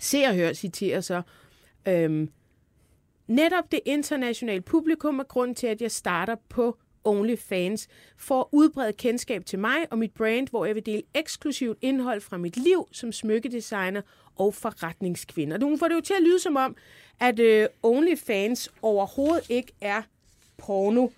Se 0.00 0.24
og 0.24 0.34
hør 0.34 0.52
citerer 0.52 1.00
så, 1.00 1.22
øhm, 1.88 2.30
netop 3.26 3.72
det 3.72 3.80
internationale 3.84 4.60
publikum 4.60 5.18
er 5.18 5.24
grund 5.24 5.54
til, 5.54 5.66
at 5.66 5.82
jeg 5.82 5.90
starter 5.90 6.36
på 6.48 6.78
OnlyFans 7.04 7.88
for 8.16 8.40
at 8.40 8.46
udbrede 8.52 8.92
kendskab 8.92 9.44
til 9.44 9.58
mig 9.58 9.76
og 9.90 9.98
mit 9.98 10.14
brand, 10.14 10.48
hvor 10.50 10.64
jeg 10.64 10.74
vil 10.74 10.86
dele 10.86 11.02
eksklusivt 11.14 11.78
indhold 11.80 12.20
fra 12.20 12.36
mit 12.36 12.56
liv 12.56 12.88
som 12.92 13.12
smykkedesigner 13.12 14.02
og 14.36 14.54
forretningskvinde. 14.54 15.54
Og 15.54 15.60
nu 15.60 15.76
får 15.76 15.88
det 15.88 15.94
jo 15.94 16.00
til 16.00 16.14
at 16.14 16.22
lyde 16.22 16.40
som 16.40 16.56
om, 16.56 16.76
at 17.20 17.38
øh, 17.38 17.66
OnlyFans 17.82 18.70
overhovedet 18.82 19.50
ikke 19.50 19.72
er 19.80 20.02
porno. 20.58 21.08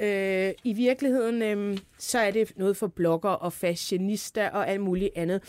Øh, 0.00 0.52
I 0.64 0.72
virkeligheden, 0.72 1.42
øh, 1.42 1.78
så 1.98 2.18
er 2.18 2.30
det 2.30 2.52
noget 2.56 2.76
for 2.76 2.86
blogger 2.86 3.30
og 3.30 3.52
fashionista 3.52 4.48
og 4.48 4.68
alt 4.68 4.80
muligt 4.80 5.10
andet. 5.16 5.42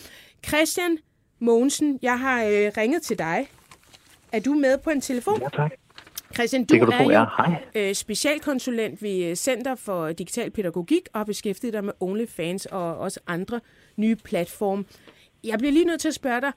Christian 0.47 0.97
Mogensen, 1.39 1.99
jeg 2.01 2.19
har 2.19 2.43
øh, 2.43 2.71
ringet 2.77 3.01
til 3.01 3.19
dig. 3.19 3.47
Er 4.31 4.39
du 4.39 4.53
med 4.53 4.77
på 4.77 4.89
en 4.89 5.01
telefon? 5.01 5.41
Ja, 5.41 5.47
tak. 5.53 5.71
Christian, 6.33 6.65
du, 6.65 6.73
Det 6.73 6.79
kan 6.81 6.87
du 6.87 6.93
er 6.93 6.97
tro, 6.97 7.09
jo 7.09 7.51
ja. 7.75 7.89
Øh, 7.89 7.95
specialkonsulent 7.95 9.01
ved 9.01 9.25
øh, 9.25 9.35
Center 9.35 9.75
for 9.75 10.11
Digital 10.11 10.51
Pædagogik 10.51 11.01
og 11.13 11.19
har 11.19 11.25
beskæftiget 11.25 11.73
dig 11.73 11.83
med 11.83 11.93
OnlyFans 11.99 12.65
og 12.65 12.97
også 12.97 13.19
andre 13.27 13.59
nye 13.95 14.15
platforme. 14.15 14.85
Jeg 15.47 15.57
bliver 15.59 15.71
lige 15.71 15.85
nødt 15.85 16.01
til 16.01 16.07
at 16.07 16.13
spørge 16.13 16.41
dig, 16.41 16.51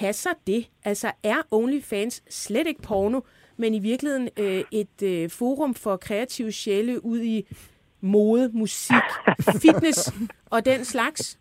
passer 0.00 0.30
det? 0.46 0.68
Altså 0.84 1.08
er 1.22 1.36
OnlyFans 1.50 2.22
slet 2.30 2.66
ikke 2.66 2.82
porno, 2.82 3.20
men 3.56 3.74
i 3.74 3.78
virkeligheden 3.78 4.28
øh, 4.38 4.60
et 4.72 5.02
øh, 5.04 5.30
forum 5.30 5.74
for 5.74 5.96
kreative 5.96 6.52
sjæle 6.52 7.04
ud 7.04 7.20
i 7.20 7.46
mode, 8.00 8.50
musik, 8.54 9.06
fitness 9.62 10.14
og 10.50 10.66
den 10.66 10.84
slags? 10.84 11.40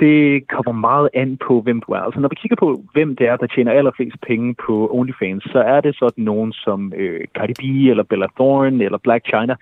Det 0.00 0.48
kommer 0.48 0.72
meget 0.72 1.08
an 1.14 1.38
på, 1.46 1.60
hvem 1.60 1.80
du 1.80 1.92
er. 1.92 1.98
Altså, 1.98 2.20
når 2.20 2.28
vi 2.28 2.34
kigger 2.34 2.56
på, 2.56 2.84
hvem 2.92 3.16
det 3.16 3.28
er, 3.28 3.36
der 3.36 3.46
tjener 3.46 3.72
allerflest 3.72 4.20
penge 4.26 4.54
på 4.66 4.88
OnlyFans, 4.92 5.44
så 5.44 5.58
er 5.58 5.80
det 5.80 5.96
sådan 5.96 6.24
nogen 6.24 6.52
som 6.52 6.92
øh, 6.96 7.20
Cardi 7.36 7.52
B, 7.52 7.90
eller 7.90 8.02
Bella 8.02 8.26
Thorne, 8.36 8.84
eller 8.84 8.98
Black 8.98 9.26
China, 9.26 9.56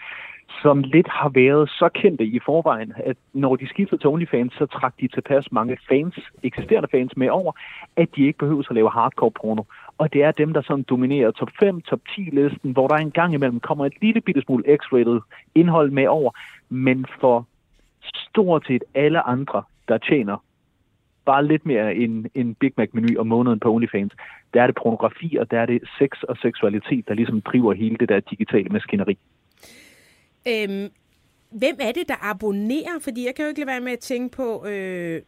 som 0.63 0.83
lidt 0.83 1.09
har 1.09 1.29
været 1.29 1.71
så 1.71 1.89
kendte 1.95 2.25
i 2.25 2.39
forvejen, 2.45 2.93
at 2.97 3.17
når 3.33 3.57
de 3.57 3.69
skiftede 3.69 4.01
til 4.01 4.09
OnlyFans, 4.09 4.53
så 4.53 4.67
trak 4.67 4.95
de 5.01 5.09
tilpas 5.09 5.53
mange 5.53 5.77
fans, 5.89 6.19
eksisterende 6.43 6.89
fans 6.91 7.17
med 7.17 7.29
over, 7.29 7.53
at 7.97 8.09
de 8.17 8.27
ikke 8.27 8.39
behøver 8.39 8.63
at 8.71 8.75
lave 8.75 8.91
hardcore 8.91 9.31
porno. 9.31 9.63
Og 9.99 10.13
det 10.13 10.23
er 10.23 10.31
dem, 10.31 10.53
der 10.53 10.63
sådan 10.63 10.85
dominerer 10.89 11.31
top 11.31 11.51
5, 11.61 11.81
top 11.81 12.01
10 12.15 12.21
listen, 12.21 12.73
hvor 12.73 12.89
der 12.89 12.97
en 12.97 13.11
gang 13.11 13.35
imellem 13.35 13.61
kommer 13.61 13.87
et 13.87 14.03
lille 14.03 14.21
bitte 14.21 14.43
smule 14.43 14.65
x-rated 14.79 15.21
indhold 15.55 15.91
med 15.91 16.07
over, 16.07 16.31
men 16.69 17.07
for 17.21 17.47
stort 18.15 18.67
set 18.67 18.85
alle 18.95 19.21
andre, 19.27 19.63
der 19.89 19.99
tjener 19.99 20.37
bare 21.25 21.47
lidt 21.47 21.67
mere 21.67 21.95
end 21.95 22.27
en 22.35 22.55
Big 22.55 22.73
Mac-menu 22.77 23.21
om 23.21 23.27
måneden 23.27 23.61
på 23.61 23.75
OnlyFans, 23.75 24.13
der 24.55 24.63
er 24.63 24.67
det 24.67 24.77
pornografi, 24.83 25.37
og 25.41 25.51
der 25.51 25.61
er 25.61 25.67
det 25.67 25.81
sex 25.99 26.23
og 26.23 26.37
seksualitet, 26.37 27.09
der 27.09 27.15
ligesom 27.15 27.41
driver 27.41 27.73
hele 27.73 27.97
det 27.97 28.09
der 28.09 28.21
digitale 28.21 28.69
maskineri. 28.69 29.19
Øhm, 30.49 30.89
hvem 31.51 31.77
er 31.81 31.93
det, 31.93 32.09
der 32.09 32.31
abonnerer? 32.31 32.99
Fordi 33.01 33.27
jeg 33.27 33.35
kan 33.35 33.45
jo 33.45 33.49
ikke 33.49 33.61
lade 33.61 33.71
være 33.71 33.81
med 33.81 33.93
at 33.93 33.99
tænke 33.99 34.37
på, 34.37 34.67
øh, 34.67 35.23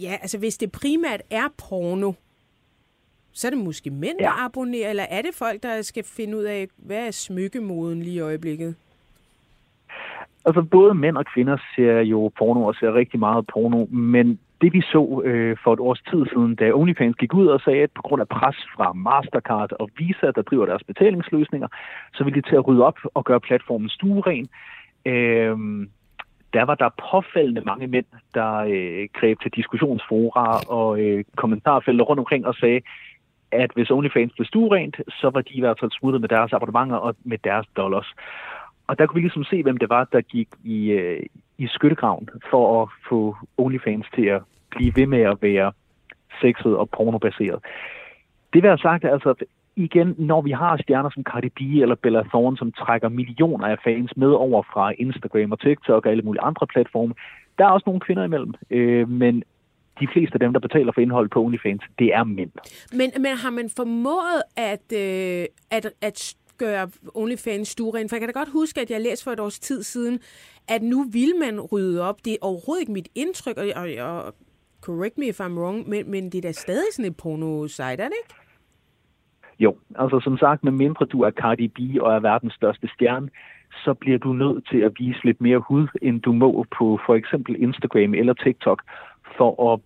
ja, 0.00 0.16
altså 0.22 0.38
hvis 0.38 0.58
det 0.58 0.72
primært 0.72 1.22
er 1.30 1.48
porno, 1.58 2.12
så 3.32 3.48
er 3.48 3.50
det 3.50 3.64
måske 3.64 3.90
mænd, 3.90 4.16
ja. 4.20 4.24
Der 4.24 4.44
abonnerer, 4.44 4.90
eller 4.90 5.06
er 5.10 5.22
det 5.22 5.34
folk, 5.34 5.62
der 5.62 5.82
skal 5.82 6.04
finde 6.04 6.38
ud 6.38 6.42
af, 6.42 6.68
hvad 6.76 7.06
er 7.06 7.10
smykkemoden 7.10 8.02
lige 8.02 8.14
i 8.14 8.20
øjeblikket? 8.20 8.74
Altså 10.44 10.62
både 10.62 10.94
mænd 10.94 11.16
og 11.16 11.24
kvinder 11.34 11.56
ser 11.76 12.00
jo 12.00 12.30
porno 12.38 12.64
og 12.64 12.74
ser 12.74 12.94
rigtig 12.94 13.20
meget 13.20 13.46
porno, 13.52 13.84
men 13.84 14.38
det 14.60 14.72
vi 14.72 14.80
så 14.80 15.22
øh, 15.24 15.56
for 15.64 15.72
et 15.72 15.80
års 15.80 16.02
tid 16.10 16.26
siden, 16.26 16.54
da 16.54 16.72
OnlyFans 16.72 17.16
gik 17.16 17.34
ud 17.34 17.46
og 17.46 17.60
sagde, 17.60 17.82
at 17.82 17.90
på 17.94 18.02
grund 18.02 18.20
af 18.20 18.28
pres 18.28 18.56
fra 18.76 18.92
Mastercard 18.92 19.72
og 19.72 19.90
Visa, 19.98 20.30
der 20.36 20.42
driver 20.42 20.66
deres 20.66 20.84
betalingsløsninger, 20.84 21.68
så 22.14 22.24
ville 22.24 22.42
de 22.42 22.48
til 22.48 22.56
at 22.56 22.66
rydde 22.68 22.84
op 22.84 22.98
og 23.14 23.24
gøre 23.24 23.40
platformen 23.40 23.88
stueren. 23.88 24.48
Øh, 25.06 25.56
der 26.52 26.64
var 26.64 26.74
der 26.74 26.88
påfaldende 27.10 27.60
mange 27.60 27.86
mænd, 27.86 28.06
der 28.34 28.52
øh, 28.56 29.08
greb 29.12 29.40
til 29.40 29.50
diskussionsfora 29.50 30.60
og 30.68 31.00
øh, 31.00 31.24
kommentarfelter 31.36 32.04
rundt 32.04 32.20
omkring 32.20 32.46
og 32.46 32.54
sagde, 32.54 32.80
at 33.52 33.70
hvis 33.74 33.90
OnlyFans 33.90 34.32
blev 34.32 34.46
stuerent, 34.46 34.96
så 35.08 35.30
var 35.34 35.40
de 35.40 35.54
i 35.54 35.60
hvert 35.60 35.80
fald 35.80 35.90
smuttet 35.90 36.20
med 36.20 36.28
deres 36.28 36.52
abonnementer 36.52 36.96
og 36.96 37.14
med 37.24 37.38
deres 37.44 37.66
dollars. 37.76 38.14
Og 38.90 38.98
der 38.98 39.06
kunne 39.06 39.18
vi 39.20 39.20
ligesom 39.20 39.44
se, 39.44 39.62
hvem 39.62 39.76
det 39.76 39.88
var, 39.88 40.04
der 40.12 40.20
gik 40.20 40.48
i, 40.64 40.90
øh, 40.90 41.22
i 41.58 41.66
skyttegraven 41.66 42.28
for 42.50 42.82
at 42.82 42.88
få 43.08 43.36
OnlyFans 43.58 44.06
til 44.14 44.26
at 44.26 44.42
blive 44.70 44.92
ved 44.96 45.06
med 45.06 45.20
at 45.20 45.36
være 45.42 45.72
sexet 46.40 46.76
og 46.76 46.90
pornobaseret. 46.90 47.58
Det 48.52 48.62
vil 48.62 48.68
jeg 48.68 48.78
sagt, 48.78 49.04
altså 49.04 49.34
igen, 49.76 50.14
når 50.18 50.40
vi 50.40 50.50
har 50.50 50.76
stjerner 50.82 51.10
som 51.10 51.22
Cardi 51.22 51.48
B 51.48 51.60
eller 51.60 51.94
Bella 51.94 52.22
Thorne, 52.22 52.56
som 52.56 52.72
trækker 52.72 53.08
millioner 53.08 53.66
af 53.66 53.78
fans 53.84 54.16
med 54.16 54.30
over 54.30 54.62
fra 54.62 54.92
Instagram 54.98 55.52
og 55.52 55.60
TikTok 55.60 56.06
og 56.06 56.10
alle 56.12 56.22
mulige 56.22 56.42
andre 56.42 56.66
platforme, 56.66 57.14
der 57.58 57.64
er 57.66 57.70
også 57.70 57.84
nogle 57.86 58.00
kvinder 58.00 58.24
imellem, 58.24 58.54
øh, 58.70 59.08
men 59.08 59.42
de 60.00 60.08
fleste 60.12 60.34
af 60.34 60.40
dem, 60.40 60.52
der 60.52 60.60
betaler 60.60 60.92
for 60.92 61.00
indhold 61.00 61.28
på 61.28 61.44
OnlyFans, 61.44 61.82
det 61.98 62.14
er 62.14 62.24
mænd. 62.24 62.50
Men, 62.92 63.10
men 63.22 63.32
har 63.42 63.50
man 63.50 63.70
formået 63.76 64.42
at, 64.56 64.86
øh, 64.92 65.44
at, 65.70 65.86
at 66.02 66.36
gøre 66.64 66.84
OnlyFans 67.14 67.68
stueren? 67.68 68.08
For 68.08 68.16
jeg 68.16 68.20
kan 68.20 68.28
da 68.28 68.38
godt 68.40 68.52
huske, 68.60 68.80
at 68.80 68.90
jeg 68.90 69.00
læste 69.00 69.24
for 69.24 69.30
et 69.30 69.40
års 69.40 69.58
tid 69.58 69.82
siden, 69.82 70.16
at 70.74 70.82
nu 70.82 70.98
vil 71.16 71.32
man 71.40 71.60
rydde 71.60 71.98
op. 72.08 72.18
Det 72.24 72.32
er 72.32 72.36
overhovedet 72.40 72.82
ikke 72.82 72.92
mit 72.98 73.08
indtryk, 73.14 73.56
og, 73.62 73.66
og, 73.80 73.86
og 74.08 74.34
correct 74.86 75.18
me 75.18 75.26
if 75.26 75.40
I'm 75.40 75.54
wrong, 75.60 75.88
men, 75.88 76.10
men 76.10 76.22
det 76.30 76.38
er 76.38 76.42
da 76.48 76.52
stadig 76.52 76.90
sådan 76.92 77.10
et 77.10 77.16
porno-site, 77.16 78.02
er 78.04 78.08
det 78.12 78.18
ikke? 78.22 78.34
Jo, 79.64 79.76
altså 79.98 80.20
som 80.24 80.38
sagt, 80.38 80.64
med 80.64 80.72
mindre 80.72 81.06
du 81.06 81.22
er 81.22 81.30
Cardi 81.30 81.68
B 81.68 81.78
og 82.00 82.14
er 82.14 82.20
verdens 82.20 82.54
største 82.54 82.88
stjerne, 82.94 83.28
så 83.84 83.94
bliver 83.94 84.18
du 84.18 84.32
nødt 84.32 84.68
til 84.70 84.78
at 84.78 84.92
vise 84.98 85.24
lidt 85.24 85.40
mere 85.40 85.58
hud, 85.58 85.86
end 86.02 86.20
du 86.20 86.32
må 86.32 86.66
på 86.78 87.00
for 87.06 87.14
eksempel 87.14 87.62
Instagram 87.62 88.14
eller 88.14 88.34
TikTok, 88.34 88.82
for 89.36 89.72
at 89.72 89.80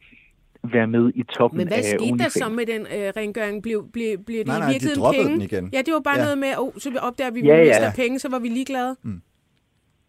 være 0.72 0.86
med 0.86 1.12
i 1.14 1.22
toppen 1.22 1.58
Men 1.58 1.66
hvad 1.68 1.78
af 1.78 1.84
skete 1.84 2.18
der 2.18 2.28
så 2.28 2.48
med 2.48 2.66
den 2.66 2.80
øh, 2.80 3.12
rengøring? 3.16 3.62
Blev, 3.62 3.78
blev, 3.92 4.18
blev 4.26 4.38
det 4.38 4.46
Nej, 4.46 4.56
i 4.56 4.58
nej, 4.60 4.68
de 4.68 4.72
virkeligheden 4.72 5.02
droppede 5.02 5.24
penge? 5.24 5.34
den 5.34 5.42
igen. 5.50 5.70
Ja, 5.72 5.78
det 5.86 5.92
var 5.94 6.00
bare 6.00 6.18
Ja. 6.18 6.24
noget 6.24 6.38
med, 6.38 6.48
oh, 6.58 6.72
så 6.78 6.90
vi 6.90 6.96
opdager, 7.08 7.28
at 7.28 7.34
vi 7.34 7.40
Ja, 7.40 7.46
ja, 7.56 7.62
ja. 7.62 7.64
mister 7.68 7.92
penge, 8.02 8.18
så 8.18 8.28
var 8.30 8.38
vi 8.38 8.48
ligeglade. 8.48 8.96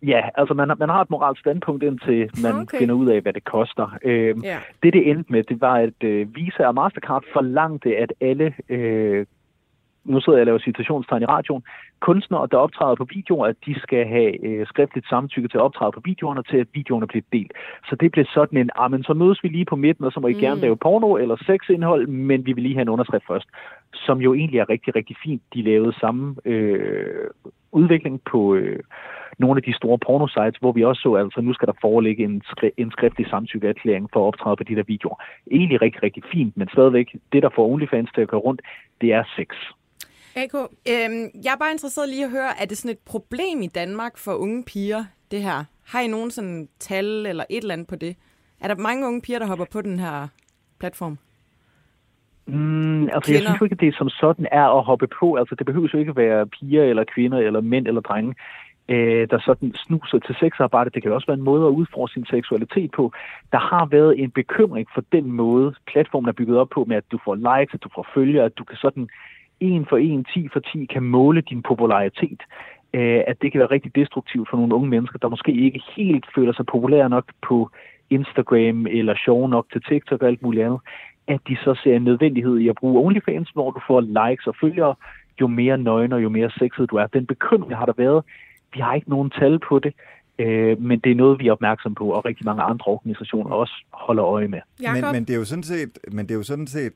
Ja, 0.03 0.21
altså 0.35 0.53
man, 0.53 0.69
har- 0.69 0.75
man 0.75 0.89
har 0.89 1.01
et 1.01 1.09
moralsk 1.09 1.39
standpunkt 1.41 1.83
indtil 1.83 2.29
man 2.43 2.51
Okay. 2.51 2.61
okay. 2.61 2.77
finder 2.77 2.95
ud 2.95 3.07
af, 3.07 3.21
hvad 3.21 3.33
det 3.33 3.43
koster. 3.43 3.97
Øhm, 4.03 4.41
Ja. 4.43 4.59
Det, 4.83 4.93
det 4.93 5.09
endte 5.09 5.31
med, 5.31 5.43
det 5.43 5.61
var, 5.61 5.75
at 5.87 6.03
øh, 6.03 6.35
Visa 6.35 6.63
og 6.67 6.75
Mastercard 6.75 7.23
forlangte, 7.33 7.97
at 7.97 8.13
alle, 8.21 8.53
øh, 8.69 9.25
nu 10.05 10.19
sidder 10.21 10.37
jeg 10.37 10.41
og 10.41 10.45
laver 10.45 10.59
citationstegn 10.59 11.21
i 11.21 11.25
radioen, 11.25 11.63
kunstnere, 11.99 12.47
der 12.51 12.57
optræder 12.57 12.95
på 12.95 13.07
videoer, 13.15 13.45
at 13.47 13.55
de 13.65 13.79
skal 13.79 14.07
have 14.07 14.45
øh, 14.45 14.67
skriftligt 14.67 15.09
samtykke 15.09 15.47
til 15.47 15.57
at 15.57 15.61
optræde 15.61 15.91
på 15.91 16.01
videoerne, 16.05 16.43
til 16.43 16.57
at 16.57 16.67
videoerne 16.73 17.07
bliver 17.07 17.23
delt. 17.33 17.53
Så 17.89 17.95
det 17.95 18.11
blev 18.11 18.25
sådan 18.25 18.57
en, 18.59 18.69
ah, 18.75 18.91
men 18.91 19.03
så 19.03 19.13
mødes 19.13 19.43
vi 19.43 19.47
lige 19.47 19.65
på 19.65 19.75
midten, 19.75 20.05
og 20.05 20.11
så 20.11 20.19
må 20.19 20.27
I 20.27 20.33
Mm. 20.33 20.39
gerne 20.39 20.61
lave 20.61 20.77
porno 20.77 21.15
eller 21.15 21.35
sexindhold, 21.45 22.07
men 22.07 22.45
vi 22.45 22.53
vil 22.53 22.63
lige 22.63 22.75
have 22.75 22.81
en 22.81 22.89
underskrift 22.89 23.25
først. 23.27 23.47
Som 23.93 24.21
jo 24.21 24.33
egentlig 24.33 24.59
er 24.59 24.69
rigtig, 24.69 24.95
rigtig 24.95 25.15
fint. 25.23 25.41
De 25.53 25.61
lavede 25.61 25.99
samme 25.99 26.35
øh, 26.45 27.27
udvikling 27.71 28.21
på 28.31 28.55
øh, 28.55 28.79
nogle 29.37 29.57
af 29.59 29.63
de 29.63 29.73
store 29.73 29.97
pornosites, 29.97 30.59
hvor 30.59 30.71
vi 30.71 30.83
også 30.83 31.01
så, 31.01 31.13
altså 31.15 31.41
nu 31.41 31.53
skal 31.53 31.67
der 31.67 31.73
foreligge 31.81 32.23
en, 32.23 32.41
skri- 32.45 32.75
en 32.77 32.91
skriftlig 32.91 33.29
samtykkeerklæring 33.29 34.09
for 34.13 34.19
at 34.23 34.27
optræde 34.27 34.55
på 34.55 34.63
de 34.63 34.75
der 34.75 34.83
videoer. 34.83 35.15
Egentlig 35.51 35.81
rigtig, 35.81 36.03
rigtig 36.03 36.23
fint, 36.31 36.57
men 36.57 36.67
stadigvæk, 36.67 37.15
det 37.33 37.43
der 37.43 37.49
får 37.55 37.69
OnlyFans 37.69 38.09
til 38.15 38.21
at 38.21 38.27
køre 38.27 38.41
rundt, 38.41 38.61
det 39.01 39.13
er 39.13 39.23
sex. 39.35 39.47
AK? 40.35 40.53
Øhm, 40.53 41.29
jeg 41.43 41.51
er 41.53 41.57
bare 41.59 41.71
interesseret 41.71 42.09
lige 42.09 42.25
at 42.25 42.31
høre, 42.31 42.61
er 42.61 42.65
det 42.65 42.77
sådan 42.77 42.91
et 42.91 42.99
problem 43.05 43.61
i 43.61 43.67
Danmark 43.67 44.17
for 44.17 44.33
unge 44.33 44.63
piger, 44.63 45.05
det 45.31 45.41
her? 45.43 45.63
Har 45.85 45.99
I 45.99 46.07
nogen 46.07 46.31
sådan 46.31 46.69
tal 46.79 47.25
eller 47.25 47.43
et 47.49 47.61
eller 47.61 47.73
andet 47.73 47.87
på 47.87 47.95
det? 47.95 48.15
Er 48.61 48.67
der 48.67 48.75
mange 48.75 49.07
unge 49.07 49.21
piger, 49.21 49.39
der 49.39 49.45
hopper 49.45 49.65
på 49.71 49.81
den 49.81 49.99
her 49.99 50.27
platform? 50.79 51.17
Mm, 52.45 53.03
altså, 53.03 53.19
Kvinder. 53.21 53.39
jeg 53.39 53.41
synes 53.41 53.59
jo 53.59 53.65
ikke, 53.65 53.73
at 53.73 53.79
det 53.79 53.95
som 53.97 54.09
sådan 54.09 54.47
er 54.51 54.67
at 54.77 54.83
hoppe 54.83 55.07
på. 55.19 55.35
Altså, 55.35 55.55
det 55.55 55.65
behøver 55.65 55.87
jo 55.93 55.99
ikke 55.99 56.09
at 56.09 56.15
være 56.15 56.47
piger 56.47 56.83
eller 56.83 57.03
kvinder 57.13 57.37
eller 57.37 57.61
mænd 57.61 57.87
eller 57.87 58.01
drenge, 58.01 58.35
øh, 58.89 59.27
der 59.29 59.39
sådan 59.39 59.73
snuser 59.75 60.19
til 60.19 60.35
sexarbejde. 60.39 60.89
Det 60.89 61.01
kan 61.01 61.09
jo 61.09 61.15
også 61.15 61.27
være 61.27 61.37
en 61.37 61.49
måde 61.51 61.65
at 61.67 61.71
udfordre 61.79 62.13
sin 62.13 62.25
seksualitet 62.25 62.91
på. 62.91 63.11
Der 63.51 63.59
har 63.59 63.85
været 63.85 64.19
en 64.19 64.31
bekymring 64.31 64.87
for 64.93 65.03
den 65.11 65.31
måde, 65.31 65.75
platformen 65.87 66.29
er 66.29 66.33
bygget 66.33 66.57
op 66.57 66.69
på, 66.69 66.85
med 66.87 66.95
at 66.97 67.11
du 67.11 67.19
får 67.25 67.35
likes, 67.35 67.73
at 67.73 67.83
du 67.83 67.89
får 67.95 68.07
følgere, 68.13 68.45
at 68.45 68.57
du 68.57 68.63
kan 68.63 68.77
sådan 68.77 69.09
en 69.59 69.85
for 69.89 69.97
en, 69.97 70.25
10 70.33 70.47
for 70.53 70.59
10 70.59 70.85
kan 70.85 71.03
måle 71.03 71.41
din 71.41 71.61
popularitet. 71.61 72.41
Øh, 72.93 73.21
at 73.27 73.41
det 73.41 73.51
kan 73.51 73.59
være 73.59 73.71
rigtig 73.71 73.95
destruktivt 73.95 74.49
for 74.49 74.57
nogle 74.57 74.75
unge 74.75 74.89
mennesker, 74.89 75.19
der 75.19 75.29
måske 75.29 75.51
ikke 75.51 75.81
helt 75.95 76.25
føler 76.35 76.53
sig 76.53 76.65
populære 76.65 77.09
nok 77.09 77.31
på 77.47 77.69
Instagram 78.09 78.87
eller 78.87 79.15
sjov 79.25 79.49
nok 79.49 79.65
til 79.71 79.81
TikTok 79.89 80.21
og 80.21 80.27
alt 80.27 80.41
muligt 80.41 80.65
andet 80.65 80.79
at 81.27 81.39
de 81.47 81.55
så 81.55 81.79
ser 81.83 81.95
en 81.95 82.03
nødvendighed 82.03 82.57
i 82.57 82.67
at 82.67 82.75
bruge 82.75 83.05
OnlyFans, 83.05 83.49
hvor 83.49 83.71
du 83.71 83.79
får 83.87 84.01
likes 84.01 84.47
og 84.47 84.55
følgere, 84.61 84.95
jo 85.41 85.47
mere 85.47 85.77
nøgen 85.77 86.13
og 86.13 86.23
jo 86.23 86.29
mere 86.29 86.51
sexet 86.59 86.89
du 86.91 86.95
er. 86.95 87.07
Den 87.07 87.25
bekymring 87.25 87.75
har 87.75 87.85
der 87.85 87.93
været. 87.97 88.23
Vi 88.73 88.79
har 88.79 88.93
ikke 88.93 89.09
nogen 89.09 89.29
tal 89.29 89.59
på 89.69 89.79
det, 89.79 89.93
øh, 90.39 90.81
men 90.81 90.99
det 90.99 91.11
er 91.11 91.15
noget, 91.15 91.39
vi 91.39 91.47
er 91.47 91.51
opmærksom 91.51 91.95
på, 91.95 92.09
og 92.09 92.25
rigtig 92.25 92.45
mange 92.45 92.63
andre 92.63 92.85
organisationer 92.85 93.51
også 93.51 93.73
holder 93.93 94.25
øje 94.25 94.47
med. 94.47 94.59
Men, 94.93 95.11
men 95.13 95.23
det 95.25 95.33
er 95.33 95.37
jo 95.37 95.45
sådan 95.45 95.63
set, 95.63 95.99
men 96.11 96.25
det 96.25 96.31
er 96.31 96.37
jo 96.37 96.43
sådan 96.43 96.67
set 96.67 96.93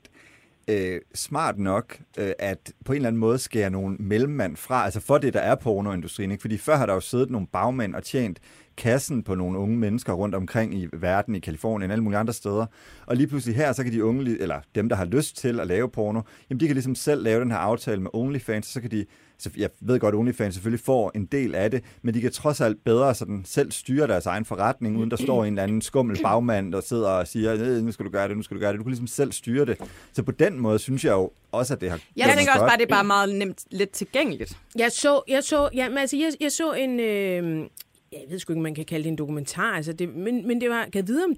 øh, 0.67 1.01
smart 1.15 1.59
nok, 1.59 1.99
øh, 2.17 2.31
at 2.39 2.73
på 2.85 2.91
en 2.91 2.95
eller 2.95 3.07
anden 3.07 3.19
måde 3.19 3.37
skære 3.37 3.69
nogle 3.69 3.97
mellemmand 3.99 4.55
fra, 4.55 4.85
altså 4.85 4.99
for 4.99 5.17
det, 5.17 5.33
der 5.33 5.39
er 5.39 5.55
pornoindustrien. 5.55 6.31
Ikke? 6.31 6.41
Fordi 6.41 6.57
før 6.57 6.75
har 6.75 6.85
der 6.85 6.93
jo 6.93 6.99
siddet 6.99 7.29
nogle 7.29 7.47
bagmænd 7.47 7.95
og 7.95 8.03
tjent 8.03 8.39
kassen 8.79 9.23
på 9.23 9.35
nogle 9.35 9.57
unge 9.59 9.77
mennesker 9.77 10.13
rundt 10.13 10.35
omkring 10.35 10.73
i 10.75 10.87
verden, 10.93 11.35
i 11.35 11.39
Kalifornien 11.39 11.91
og 11.91 11.93
alle 11.93 12.03
mulige 12.03 12.19
andre 12.19 12.33
steder. 12.33 12.65
Og 13.05 13.15
lige 13.15 13.27
pludselig 13.27 13.55
her, 13.55 13.73
så 13.73 13.83
kan 13.83 13.93
de 13.93 14.03
unge, 14.05 14.39
eller 14.41 14.59
dem, 14.75 14.89
der 14.89 14.95
har 14.95 15.05
lyst 15.05 15.37
til 15.37 15.59
at 15.59 15.67
lave 15.67 15.89
porno, 15.89 16.21
jamen 16.49 16.59
de 16.59 16.65
kan 16.67 16.75
ligesom 16.75 16.95
selv 16.95 17.23
lave 17.23 17.41
den 17.41 17.51
her 17.51 17.57
aftale 17.57 18.01
med 18.01 18.09
OnlyFans, 18.13 18.65
så 18.67 18.81
kan 18.81 18.91
de, 18.91 19.05
så 19.37 19.49
jeg 19.57 19.69
ved 19.81 19.99
godt, 19.99 20.15
at 20.15 20.19
OnlyFans 20.19 20.53
selvfølgelig 20.55 20.85
får 20.85 21.11
en 21.15 21.25
del 21.25 21.55
af 21.55 21.71
det, 21.71 21.83
men 22.01 22.13
de 22.13 22.21
kan 22.21 22.31
trods 22.31 22.61
alt 22.61 22.83
bedre 22.85 23.15
sådan 23.15 23.41
selv 23.45 23.71
styre 23.71 24.07
deres 24.07 24.25
egen 24.25 24.45
forretning, 24.45 24.97
uden 24.97 25.11
der 25.11 25.17
står 25.17 25.45
en 25.45 25.53
eller 25.53 25.63
anden 25.63 25.81
skummel 25.81 26.21
bagmand, 26.23 26.71
der 26.71 26.81
sidder 26.81 27.09
og 27.09 27.27
siger, 27.27 27.53
"Øh, 27.53 27.83
nu 27.83 27.91
skal 27.91 28.05
du 28.05 28.11
gøre 28.11 28.27
det, 28.27 28.37
nu 28.37 28.43
skal 28.43 28.55
du 28.57 28.61
gøre 28.61 28.71
det. 28.71 28.77
Du 28.79 28.83
kan 28.83 28.89
ligesom 28.91 29.07
selv 29.07 29.31
styre 29.31 29.65
det. 29.65 29.77
Så 30.13 30.23
på 30.23 30.31
den 30.31 30.59
måde 30.59 30.79
synes 30.79 31.05
jeg 31.05 31.11
jo 31.11 31.31
også, 31.51 31.73
at 31.73 31.81
det 31.81 31.89
har 31.89 31.99
Jeg 32.15 32.25
tænker 32.37 32.51
også 32.51 32.59
godt. 32.59 32.59
bare, 32.69 32.73
at 32.73 32.79
det 32.79 32.85
er 32.85 32.95
bare 32.95 33.03
meget 33.03 33.35
nemt, 33.35 33.63
let 33.71 33.89
tilgængeligt. 33.89 34.57
Jeg 34.75 34.91
så, 34.91 35.21
jeg 35.27 35.43
så, 35.43 35.69
ja, 35.73 35.89
men 35.89 35.97
altså, 35.97 36.17
jeg, 36.17 36.31
jeg 36.39 36.51
så 36.51 36.73
en, 36.73 36.99
øh, 36.99 37.69
jeg 38.11 38.21
ved 38.29 38.39
sgu 38.39 38.53
ikke, 38.53 38.61
man 38.61 38.75
kan 38.75 38.85
kalde 38.85 39.03
det 39.03 39.09
en 39.09 39.17
dokumentar, 39.17 39.75
altså 39.75 39.93
det, 39.93 40.15
men, 40.15 40.47
men 40.47 40.61
det 40.61 40.69
var, 40.69 40.83
kan 40.83 40.95
jeg 40.95 41.07
vide, 41.07 41.25
om 41.25 41.35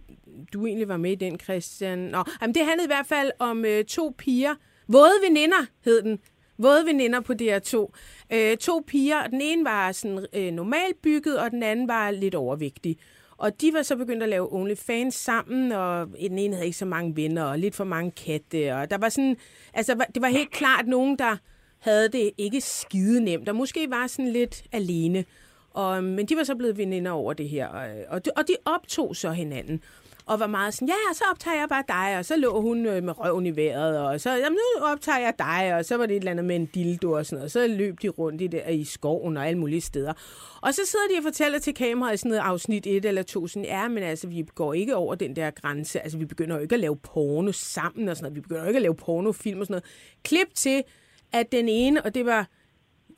du 0.53 0.65
egentlig 0.65 0.87
var 0.87 0.97
med 0.97 1.11
i 1.11 1.15
den, 1.15 1.39
Christian? 1.39 1.99
Nå, 1.99 2.23
jamen 2.41 2.55
det 2.55 2.65
handlede 2.65 2.85
i 2.85 2.93
hvert 2.93 3.05
fald 3.05 3.31
om 3.39 3.65
øh, 3.65 3.85
to 3.85 4.15
piger, 4.17 4.55
våde 4.87 5.13
veninder 5.27 5.65
hed 5.85 6.01
den, 6.01 6.19
våde 6.57 6.85
veninder 6.85 7.19
på 7.19 7.33
DR2. 7.41 7.91
Øh, 8.33 8.57
to 8.57 8.83
piger, 8.87 9.23
og 9.23 9.29
den 9.29 9.41
ene 9.41 9.65
var 9.65 9.91
sådan 9.91 10.25
øh, 10.33 10.51
normalt 10.51 11.01
bygget, 11.01 11.39
og 11.39 11.51
den 11.51 11.63
anden 11.63 11.87
var 11.87 12.11
lidt 12.11 12.35
overvægtig. 12.35 12.97
Og 13.37 13.61
de 13.61 13.73
var 13.73 13.81
så 13.81 13.95
begyndt 13.95 14.23
at 14.23 14.29
lave 14.29 14.53
OnlyFans 14.53 15.15
sammen, 15.15 15.71
og 15.71 16.07
den 16.07 16.39
ene 16.39 16.53
havde 16.53 16.65
ikke 16.65 16.77
så 16.77 16.85
mange 16.85 17.15
venner, 17.15 17.43
og 17.43 17.59
lidt 17.59 17.75
for 17.75 17.83
mange 17.83 18.11
katte, 18.11 18.75
og 18.75 18.91
der 18.91 18.97
var 18.97 19.09
sådan, 19.09 19.37
altså 19.73 20.05
det 20.15 20.21
var 20.21 20.27
helt 20.27 20.51
klart 20.51 20.87
nogen, 20.87 21.19
der 21.19 21.37
havde 21.79 22.09
det 22.09 22.31
ikke 22.37 22.61
skide 22.61 23.23
nemt, 23.23 23.49
og 23.49 23.55
måske 23.55 23.89
var 23.89 24.07
sådan 24.07 24.31
lidt 24.31 24.63
alene. 24.71 25.25
Og, 25.73 25.97
øhm, 25.97 26.05
men 26.05 26.25
de 26.25 26.37
var 26.37 26.43
så 26.43 26.55
blevet 26.55 26.77
veninder 26.77 27.11
over 27.11 27.33
det 27.33 27.49
her, 27.49 27.67
og, 27.67 27.89
øh, 27.89 28.03
og, 28.09 28.25
de, 28.25 28.31
og 28.35 28.47
de 28.47 28.55
optog 28.65 29.15
så 29.15 29.31
hinanden. 29.31 29.83
Og 30.25 30.39
var 30.39 30.47
meget 30.47 30.73
sådan, 30.73 30.87
ja, 30.87 31.13
så 31.13 31.23
optager 31.31 31.59
jeg 31.59 31.69
bare 31.69 31.83
dig, 31.87 32.17
og 32.17 32.25
så 32.25 32.37
lå 32.37 32.61
hun 32.61 32.85
øh, 32.85 33.03
med 33.03 33.19
røven 33.19 33.45
i 33.45 33.55
vejret, 33.55 33.99
og 33.99 34.21
så, 34.21 34.29
jamen, 34.29 34.57
nu 34.79 34.85
optager 34.85 35.19
jeg 35.19 35.33
dig, 35.39 35.75
og 35.75 35.85
så 35.85 35.97
var 35.97 36.05
det 36.05 36.15
et 36.15 36.19
eller 36.19 36.31
andet 36.31 36.45
med 36.45 36.55
en 36.55 36.65
dildo 36.65 37.11
og 37.11 37.25
sådan 37.25 37.35
noget, 37.35 37.45
og 37.45 37.51
så 37.51 37.67
løb 37.67 38.01
de 38.01 38.09
rundt 38.09 38.41
i, 38.41 38.47
der, 38.47 38.67
i 38.67 38.83
skoven 38.83 39.37
og 39.37 39.47
alle 39.47 39.59
mulige 39.59 39.81
steder. 39.81 40.13
Og 40.61 40.73
så 40.73 40.81
sidder 40.85 41.05
de 41.13 41.17
og 41.17 41.23
fortæller 41.23 41.59
til 41.59 41.73
kameraet 41.73 42.13
i 42.13 42.17
sådan 42.17 42.29
noget 42.29 42.41
afsnit 42.41 42.87
1 42.87 43.05
eller 43.05 43.23
2, 43.23 43.47
sådan, 43.47 43.65
ja, 43.65 43.87
men 43.87 44.03
altså, 44.03 44.27
vi 44.27 44.45
går 44.55 44.73
ikke 44.73 44.95
over 44.95 45.15
den 45.15 45.35
der 45.35 45.51
grænse, 45.51 45.99
altså, 45.99 46.17
vi 46.17 46.25
begynder 46.25 46.55
jo 46.55 46.61
ikke 46.61 46.75
at 46.75 46.79
lave 46.79 46.95
porno 46.95 47.51
sammen 47.51 48.09
og 48.09 48.17
sådan 48.17 48.23
noget, 48.23 48.35
vi 48.35 48.41
begynder 48.41 48.61
jo 48.61 48.67
ikke 48.67 48.77
at 48.77 48.81
lave 48.81 48.95
pornofilm 48.95 49.59
og 49.59 49.65
sådan 49.65 49.73
noget. 49.73 49.83
Klip 50.23 50.47
til, 50.55 50.83
at 51.31 51.51
den 51.51 51.69
ene, 51.69 52.05
og 52.05 52.15
det 52.15 52.25
var 52.25 52.47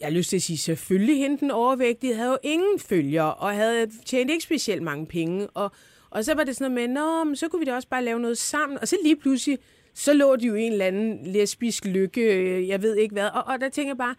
jeg 0.03 0.11
har 0.11 0.17
lyst 0.17 0.29
til 0.29 0.35
at 0.35 0.41
sige, 0.41 0.57
selvfølgelig 0.57 1.17
hende 1.17 1.37
den 1.37 1.51
overvægtige, 1.51 2.15
havde 2.15 2.29
jo 2.29 2.37
ingen 2.43 2.79
følgere, 2.79 3.33
og 3.33 3.51
havde 3.53 3.87
tjent 4.05 4.31
ikke 4.31 4.43
specielt 4.43 4.81
mange 4.81 5.05
penge. 5.05 5.47
Og, 5.47 5.71
og 6.09 6.25
så 6.25 6.33
var 6.33 6.43
det 6.43 6.55
sådan 6.55 6.71
noget 6.71 6.89
med, 6.89 7.01
Nå, 7.01 7.23
men 7.23 7.35
så 7.35 7.47
kunne 7.47 7.59
vi 7.59 7.65
da 7.65 7.75
også 7.75 7.87
bare 7.87 8.03
lave 8.03 8.19
noget 8.19 8.37
sammen. 8.37 8.77
Og 8.81 8.87
så 8.87 8.95
lige 9.03 9.15
pludselig, 9.15 9.57
så 9.93 10.13
lå 10.13 10.35
de 10.35 10.47
jo 10.47 10.55
i 10.55 10.61
en 10.61 10.71
eller 10.71 10.85
anden 10.85 11.27
lesbisk 11.33 11.85
lykke, 11.85 12.21
øh, 12.21 12.67
jeg 12.67 12.81
ved 12.81 12.95
ikke 12.97 13.13
hvad. 13.13 13.29
Og, 13.33 13.43
og 13.47 13.61
der 13.61 13.69
tænker 13.69 13.89
jeg 13.89 13.97
bare, 13.97 14.15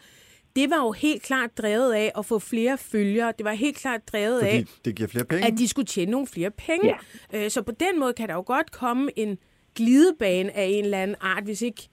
det 0.57 0.71
var 0.71 0.77
jo 0.77 0.93
helt 0.93 1.23
klart 1.23 1.59
drevet 1.59 1.93
af 1.93 2.13
at 2.19 2.27
få 2.27 2.39
flere 2.39 2.79
følgere. 2.79 3.33
Det 3.39 3.45
var 3.45 3.53
helt 3.53 3.77
klart 3.77 4.01
drevet 4.13 4.41
af, 4.41 4.65
Fordi 4.67 4.81
det 4.85 4.95
giver 4.97 5.09
flere 5.09 5.25
penge. 5.25 5.47
at 5.47 5.59
de 5.59 5.69
skulle 5.69 5.87
tjene 5.87 6.11
nogle 6.11 6.27
flere 6.27 6.51
penge. 6.51 6.95
Ja. 7.33 7.49
Så 7.49 7.63
på 7.63 7.73
den 7.73 8.01
måde 8.01 8.13
kan 8.13 8.29
der 8.29 8.35
jo 8.35 8.43
godt 8.47 8.73
komme 8.73 9.11
en 9.17 9.39
glidebane 9.75 10.57
af 10.57 10.65
en 10.65 10.85
eller 10.85 10.99
anden 11.03 11.17
art, 11.21 11.45
hvis 11.45 11.63
ikke 11.63 11.89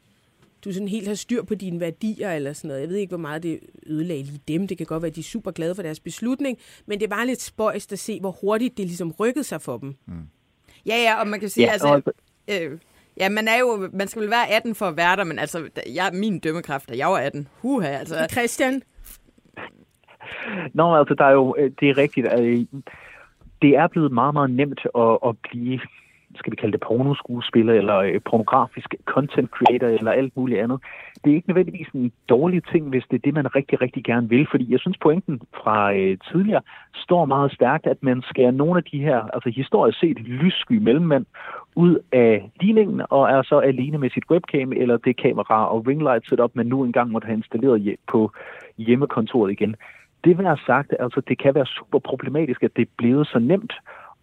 du 0.65 0.73
sådan 0.73 0.87
helt 0.87 1.07
har 1.07 1.15
styr 1.15 1.43
på 1.43 1.55
dine 1.55 1.79
værdier 1.79 2.31
eller 2.31 2.53
sådan 2.53 2.67
noget. 2.67 2.81
Jeg 2.81 2.89
ved 2.89 2.95
ikke, 2.95 3.09
hvor 3.11 3.17
meget 3.17 3.43
det 3.43 3.59
ødelagde 3.87 4.23
lige 4.23 4.41
dem. 4.47 4.67
Det 4.67 4.77
kan 4.77 4.87
godt 4.87 5.01
være, 5.03 5.09
at 5.09 5.15
de 5.15 5.19
er 5.19 5.23
super 5.23 5.51
glade 5.51 5.75
for 5.75 5.81
deres 5.81 5.99
beslutning, 5.99 6.57
men 6.85 6.99
det 6.99 7.09
var 7.09 7.23
lidt 7.23 7.41
spøjst 7.41 7.91
at 7.93 7.99
se, 7.99 8.19
hvor 8.19 8.31
hurtigt 8.41 8.77
det 8.77 8.85
ligesom 8.85 9.11
rykkede 9.19 9.43
sig 9.43 9.61
for 9.61 9.77
dem. 9.77 9.95
Ja, 10.85 10.95
ja, 10.95 11.19
og 11.21 11.27
man 11.27 11.39
kan 11.39 11.49
sige, 11.49 11.65
Ja, 11.65 11.71
altså... 11.71 11.87
og- 11.87 12.13
Øh, 12.49 12.79
ja, 13.17 13.29
man 13.29 13.47
er 13.47 13.59
jo... 13.59 13.89
Man 13.93 14.07
skal 14.07 14.21
vel 14.21 14.29
være 14.29 14.49
18 14.51 14.75
for 14.75 14.85
at 14.85 14.97
være 14.97 15.15
der, 15.15 15.23
men 15.23 15.39
altså, 15.39 15.69
jeg, 15.95 16.11
min 16.13 16.39
dømmekraft, 16.39 16.89
da 16.89 16.97
jeg 16.97 17.07
var 17.07 17.17
18, 17.17 17.47
huha, 17.61 17.87
altså... 17.87 18.27
Christian? 18.31 18.81
Nå, 20.73 20.95
altså, 20.95 21.15
der 21.17 21.25
er 21.25 21.31
jo, 21.31 21.55
øh, 21.59 21.71
det 21.79 21.89
er 21.89 21.97
rigtigt. 21.97 22.27
at, 22.27 22.39
øh, 22.43 22.65
Det 23.61 23.69
er 23.75 23.87
blevet 23.87 24.11
meget, 24.11 24.33
meget 24.33 24.49
nemt 24.51 24.79
at, 24.95 25.17
at 25.25 25.35
blive, 25.51 25.79
skal 26.35 26.51
vi 26.51 26.55
kalde 26.55 26.71
det 26.71 26.81
pornoskuespiller, 26.81 27.73
eller 27.73 27.97
øh, 27.97 28.21
pornografisk 28.29 28.95
content 29.05 29.49
creator, 29.49 29.87
eller 29.87 30.11
alt 30.11 30.37
muligt 30.37 30.59
andet. 30.59 30.79
Det 31.23 31.31
er 31.31 31.35
ikke 31.35 31.49
nødvendigvis 31.49 31.87
en 31.93 32.11
dårlig 32.29 32.61
ting, 32.71 32.89
hvis 32.89 33.03
det 33.09 33.15
er 33.17 33.21
det, 33.21 33.33
man 33.33 33.55
rigtig, 33.55 33.81
rigtig 33.81 34.03
gerne 34.03 34.29
vil. 34.29 34.47
Fordi 34.51 34.71
jeg 34.71 34.79
synes, 34.79 34.97
pointen 34.97 35.41
fra 35.63 35.93
øh, 35.93 36.17
tidligere 36.31 36.61
står 36.95 37.25
meget 37.25 37.51
stærkt, 37.51 37.87
at 37.87 38.03
man 38.03 38.21
skærer 38.21 38.51
nogle 38.51 38.77
af 38.77 38.83
de 38.83 38.99
her, 38.99 39.19
altså 39.33 39.49
historisk 39.49 39.99
set, 39.99 40.19
lyssky 40.19 40.77
mellemmænd 40.77 41.25
ud 41.75 41.99
af 42.11 42.51
ligningen, 42.61 43.01
og 43.09 43.29
er 43.29 43.41
så 43.41 43.59
alene 43.59 43.97
med 43.97 44.09
sit 44.09 44.23
webcam, 44.31 44.71
eller 44.71 44.97
det 44.97 45.17
kamera 45.17 45.65
og 45.65 45.87
ringlight 45.87 46.29
setup, 46.29 46.51
man 46.53 46.65
nu 46.65 46.83
engang 46.83 47.11
måtte 47.11 47.25
have 47.25 47.37
installeret 47.37 47.95
på 48.07 48.31
hjemmekontoret 48.77 49.51
igen. 49.51 49.75
Det 50.23 50.37
vil 50.37 50.45
have 50.45 50.59
sagt, 50.65 50.93
altså 50.99 51.21
det 51.27 51.37
kan 51.37 51.55
være 51.55 51.65
super 51.65 51.99
problematisk, 51.99 52.63
at 52.63 52.75
det 52.75 52.81
er 52.81 52.91
blevet 52.97 53.27
så 53.27 53.39
nemt 53.39 53.73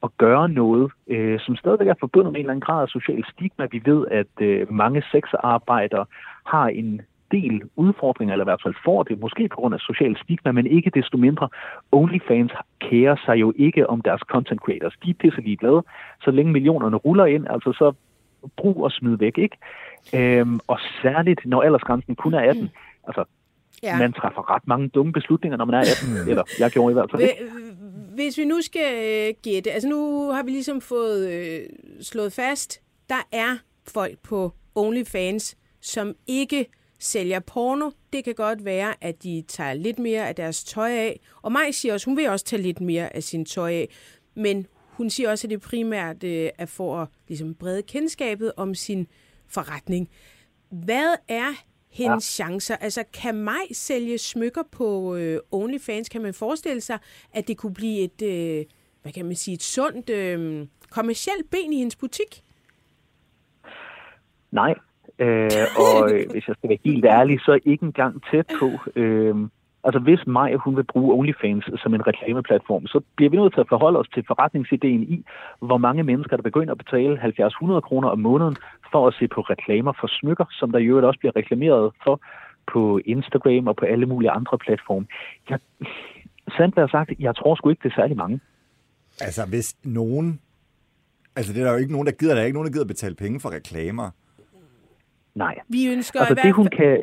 at 0.02 0.10
gøre 0.18 0.48
noget, 0.48 0.92
øh, 1.06 1.40
som 1.40 1.56
stadigvæk 1.56 1.88
er 1.88 1.94
forbundet 2.00 2.32
med 2.32 2.40
en 2.40 2.44
eller 2.44 2.52
anden 2.52 2.66
grad 2.68 2.82
af 2.82 2.88
social 2.88 3.24
stigma. 3.32 3.66
Vi 3.70 3.82
ved, 3.84 4.06
at 4.10 4.32
øh, 4.40 4.72
mange 4.72 5.02
sexarbejdere 5.12 6.06
har 6.46 6.68
en 6.68 7.00
del 7.30 7.62
udfordringer, 7.76 8.32
eller 8.32 8.44
i 8.44 8.50
hvert 8.50 8.62
fald 8.62 8.74
får 8.84 9.02
det, 9.02 9.20
måske 9.20 9.48
på 9.48 9.56
grund 9.56 9.74
af 9.74 9.80
social 9.80 10.16
stigma, 10.22 10.52
men 10.52 10.66
ikke 10.66 10.90
desto 10.94 11.16
mindre. 11.16 11.48
OnlyFans 11.92 12.52
kærer 12.80 13.16
sig 13.24 13.40
jo 13.40 13.52
ikke 13.56 13.90
om 13.90 14.00
deres 14.00 14.20
content 14.20 14.60
creators. 14.60 14.96
De 15.04 15.10
er 15.10 15.14
pisse 15.14 15.40
ligeglade. 15.40 15.82
Så 16.24 16.30
længe 16.30 16.52
millionerne 16.52 16.96
ruller 16.96 17.26
ind, 17.26 17.46
altså 17.50 17.72
så 17.72 17.92
brug 18.56 18.84
og 18.84 18.92
smid 18.92 19.16
væk, 19.16 19.38
ikke? 19.38 19.56
Øhm, 20.14 20.60
og 20.66 20.78
særligt, 21.02 21.40
når 21.46 21.62
aldersgrænsen 21.62 22.14
kun 22.14 22.34
er 22.34 22.40
18. 22.40 22.70
Altså, 23.06 23.24
ja. 23.82 23.98
man 23.98 24.12
træffer 24.12 24.54
ret 24.54 24.66
mange 24.66 24.88
dumme 24.88 25.12
beslutninger, 25.12 25.56
når 25.56 25.64
man 25.64 25.74
er 25.74 25.80
18. 25.80 26.28
eller 26.28 26.42
jeg 26.58 26.70
gjorde 26.70 26.92
i 26.92 26.94
hvert 26.94 27.10
fald. 27.10 27.22
Hvis 28.14 28.38
vi 28.38 28.44
nu 28.44 28.60
skal 28.60 28.90
øh, 28.94 29.34
gætte, 29.42 29.72
altså 29.72 29.88
nu 29.88 30.30
har 30.32 30.42
vi 30.42 30.50
ligesom 30.50 30.80
fået 30.80 31.30
øh, 31.32 31.60
slået 32.02 32.32
fast, 32.32 32.80
der 33.08 33.26
er 33.32 33.56
folk 33.88 34.18
på 34.18 34.52
OnlyFans, 34.74 35.56
som 35.80 36.14
ikke 36.26 36.66
sælger 36.98 37.40
porno. 37.40 37.90
Det 38.12 38.24
kan 38.24 38.34
godt 38.34 38.64
være, 38.64 38.94
at 39.00 39.22
de 39.22 39.44
tager 39.48 39.74
lidt 39.74 39.98
mere 39.98 40.28
af 40.28 40.34
deres 40.34 40.64
tøj 40.64 40.90
af. 40.90 41.20
Og 41.42 41.52
mig 41.52 41.74
siger 41.74 41.92
også, 41.92 42.06
hun 42.06 42.16
vil 42.16 42.28
også 42.28 42.44
tage 42.44 42.62
lidt 42.62 42.80
mere 42.80 43.16
af 43.16 43.22
sin 43.22 43.44
tøj 43.44 43.72
af. 43.72 43.88
Men 44.34 44.66
hun 44.88 45.10
siger 45.10 45.30
også, 45.30 45.46
at 45.46 45.50
det 45.50 45.60
primært 45.60 46.24
øh, 46.24 46.48
er 46.58 46.66
for 46.66 47.02
at 47.02 47.08
ligesom, 47.28 47.54
brede 47.54 47.82
kendskabet 47.82 48.52
om 48.56 48.74
sin 48.74 49.06
forretning. 49.48 50.08
Hvad 50.70 51.14
er 51.28 51.52
hendes 51.98 52.38
ja. 52.38 52.44
chancer? 52.44 52.76
Altså, 52.76 53.04
kan 53.22 53.34
mig 53.34 53.64
sælge 53.72 54.18
smykker 54.18 54.62
på 54.72 55.16
øh, 55.16 55.38
OnlyFans? 55.52 56.08
Kan 56.08 56.22
man 56.22 56.34
forestille 56.34 56.80
sig, 56.80 56.98
at 57.34 57.48
det 57.48 57.56
kunne 57.56 57.74
blive 57.74 58.00
et, 58.00 58.22
øh, 58.22 58.64
hvad 59.02 59.12
kan 59.12 59.24
man 59.26 59.34
sige, 59.34 59.54
et 59.54 59.62
sundt 59.62 60.10
øh, 60.10 60.66
kommersielt 60.90 61.50
ben 61.50 61.72
i 61.72 61.78
hendes 61.78 61.96
butik? 61.96 62.42
Nej, 64.50 64.74
øh, 65.18 65.50
og 65.76 66.12
øh, 66.12 66.30
hvis 66.30 66.48
jeg 66.48 66.56
skal 66.58 66.68
være 66.68 66.78
helt 66.84 67.04
ærlig, 67.18 67.40
så 67.40 67.58
ikke 67.64 67.84
engang 67.84 68.22
tæt 68.30 68.46
på. 68.60 68.70
Øh, 68.96 69.36
Altså 69.84 70.00
hvis 70.00 70.26
Maja 70.26 70.56
hun 70.56 70.76
vil 70.76 70.84
bruge 70.84 71.14
OnlyFans 71.18 71.64
som 71.82 71.94
en 71.94 72.06
reklameplatform, 72.06 72.86
så 72.86 73.00
bliver 73.16 73.30
vi 73.30 73.36
nødt 73.36 73.54
til 73.54 73.60
at 73.60 73.68
forholde 73.68 73.98
os 73.98 74.08
til 74.14 74.24
forretningsideen 74.26 75.02
i, 75.02 75.24
hvor 75.60 75.76
mange 75.76 76.02
mennesker, 76.02 76.36
der 76.36 76.42
begynder 76.42 76.72
at 76.72 76.78
betale 76.78 77.20
70-100 77.22 77.80
kroner 77.80 78.08
om 78.08 78.18
måneden 78.18 78.56
for 78.92 79.08
at 79.08 79.14
se 79.18 79.28
på 79.28 79.40
reklamer 79.40 79.92
for 80.00 80.08
smykker, 80.20 80.44
som 80.50 80.72
der 80.72 80.78
i 80.78 80.84
øvrigt 80.84 81.06
også 81.06 81.18
bliver 81.18 81.36
reklameret 81.36 81.92
for 82.04 82.20
på 82.72 83.00
Instagram 83.04 83.66
og 83.68 83.76
på 83.76 83.84
alle 83.84 84.06
mulige 84.06 84.30
andre 84.30 84.58
platforme. 84.58 85.06
Jeg, 85.50 85.58
sandt 86.56 86.76
være 86.76 86.88
sagt, 86.88 87.10
jeg 87.18 87.36
tror 87.36 87.54
sgu 87.54 87.70
ikke, 87.70 87.82
det 87.82 87.90
er 87.92 88.00
særlig 88.00 88.16
mange. 88.16 88.40
Altså 89.20 89.46
hvis 89.48 89.76
nogen... 89.84 90.40
Altså 91.36 91.52
det 91.52 91.60
er 91.60 91.64
der 91.64 91.72
jo 91.72 91.78
ikke 91.78 91.92
nogen, 91.92 92.06
der 92.06 92.12
gider. 92.12 92.34
Der 92.34 92.40
er 92.40 92.46
ikke 92.46 92.58
nogen, 92.58 92.66
der 92.66 92.72
gider 92.72 92.84
betale 92.86 93.14
penge 93.14 93.40
for 93.40 93.50
reklamer. 93.50 94.10
Nej. 95.34 95.58
Vi 95.68 95.86
ønsker 95.86 96.20
altså, 96.20 96.34
det, 96.44 96.54
hun 96.54 96.66
kan, 96.66 97.02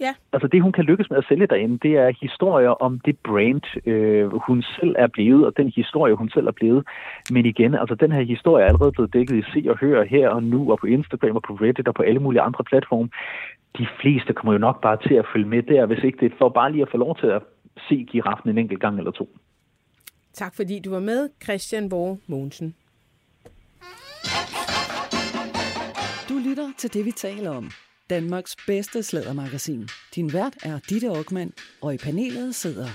Ja. 0.00 0.14
Altså 0.32 0.48
det, 0.48 0.62
hun 0.62 0.72
kan 0.72 0.84
lykkes 0.84 1.10
med 1.10 1.18
at 1.18 1.24
sælge 1.28 1.46
derinde, 1.46 1.78
det 1.78 1.92
er 1.96 2.12
historier 2.20 2.68
om 2.68 3.00
det 3.00 3.18
brand, 3.18 3.86
øh, 3.86 4.32
hun 4.46 4.62
selv 4.62 4.94
er 4.98 5.06
blevet, 5.06 5.46
og 5.46 5.56
den 5.56 5.72
historie, 5.76 6.14
hun 6.14 6.30
selv 6.30 6.46
er 6.46 6.52
blevet. 6.52 6.86
Men 7.30 7.46
igen, 7.46 7.74
altså 7.74 7.94
den 7.94 8.12
her 8.12 8.22
historie 8.22 8.64
er 8.64 8.68
allerede 8.68 8.92
blevet 8.92 9.12
dækket 9.12 9.36
i 9.36 9.42
Se 9.52 9.70
og 9.70 9.78
Hør 9.78 10.04
her 10.04 10.28
og 10.28 10.42
nu, 10.42 10.72
og 10.72 10.78
på 10.78 10.86
Instagram 10.86 11.36
og 11.36 11.42
på 11.42 11.54
Reddit 11.54 11.88
og 11.88 11.94
på 11.94 12.02
alle 12.02 12.20
mulige 12.20 12.40
andre 12.40 12.64
platforme. 12.64 13.08
De 13.78 13.86
fleste 14.00 14.32
kommer 14.32 14.52
jo 14.52 14.58
nok 14.58 14.82
bare 14.82 14.98
til 15.08 15.14
at 15.14 15.26
følge 15.32 15.48
med 15.48 15.62
der, 15.62 15.86
hvis 15.86 16.04
ikke 16.04 16.18
det 16.20 16.32
er 16.32 16.36
for 16.38 16.48
bare 16.48 16.72
lige 16.72 16.82
at 16.82 16.90
få 16.90 16.96
lov 16.96 17.18
til 17.18 17.26
at 17.26 17.42
se 17.88 18.06
giraffen 18.10 18.50
en 18.50 18.58
enkelt 18.58 18.80
gang 18.80 18.98
eller 18.98 19.10
to. 19.10 19.28
Tak 20.32 20.54
fordi 20.56 20.80
du 20.84 20.90
var 20.90 21.00
med, 21.00 21.28
Christian 21.44 21.88
Borg 21.88 22.18
Mogensen. 22.26 22.74
Du 26.28 26.34
lytter 26.48 26.68
til 26.78 26.94
det, 26.94 27.04
vi 27.04 27.10
taler 27.10 27.50
om. 27.50 27.70
Danmarks 28.10 28.56
bedste 28.66 29.02
slædermagasin. 29.02 29.88
Din 30.14 30.32
vært 30.32 30.56
er 30.62 30.78
Ditte 30.90 31.08
Aukmann, 31.08 31.52
og 31.80 31.94
i 31.94 31.96
panelet 31.96 32.54
sidder 32.54 32.88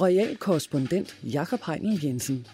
royal 0.00 0.36
korrespondent 0.36 1.16
Jakob 1.22 1.60
Heinel 1.66 2.04
Jensen. 2.04 2.46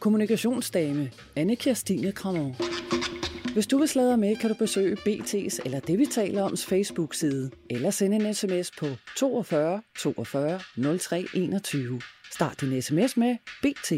Kommunikationsdame 0.00 1.10
Anne 1.36 1.56
Kirstine 1.56 2.12
Kramer. 2.12 2.54
Hvis 3.52 3.66
du 3.66 3.78
vil 3.78 3.88
sladre 3.88 4.16
med, 4.16 4.36
kan 4.36 4.50
du 4.50 4.56
besøge 4.58 4.96
BT's 4.96 5.58
eller 5.64 5.80
det 5.80 5.98
vi 5.98 6.06
taler 6.06 6.42
oms 6.42 6.66
Facebook-side, 6.66 7.50
eller 7.70 7.90
sende 7.90 8.16
en 8.16 8.34
sms 8.34 8.70
på 8.78 8.86
42 9.16 9.82
42 9.98 10.60
03 10.98 11.26
21. 11.34 12.00
Start 12.32 12.60
din 12.60 12.82
sms 12.82 13.16
med 13.16 13.36
BT. 13.62 13.92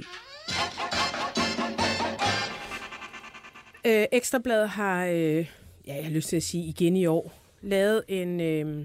Øh, 3.86 4.06
Ekstrabladet 4.12 4.68
har 4.68 5.06
øh, 5.06 5.46
ja, 5.86 5.94
jeg 5.94 6.04
har 6.04 6.10
lyst 6.10 6.28
til 6.28 6.36
at 6.36 6.42
sige 6.42 6.64
igen 6.64 6.96
i 6.96 7.06
år, 7.06 7.32
lavet 7.62 8.04
en 8.08 8.40
øh, 8.40 8.84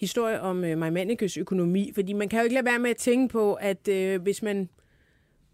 historie 0.00 0.40
om 0.40 0.64
øh, 0.64 0.78
Majmanikes 0.78 1.36
økonomi, 1.36 1.92
fordi 1.94 2.12
man 2.12 2.28
kan 2.28 2.38
jo 2.38 2.42
ikke 2.42 2.54
lade 2.54 2.66
være 2.66 2.78
med 2.78 2.90
at 2.90 2.96
tænke 2.96 3.32
på, 3.32 3.54
at 3.54 3.88
øh, 3.88 4.22
hvis 4.22 4.42
man 4.42 4.68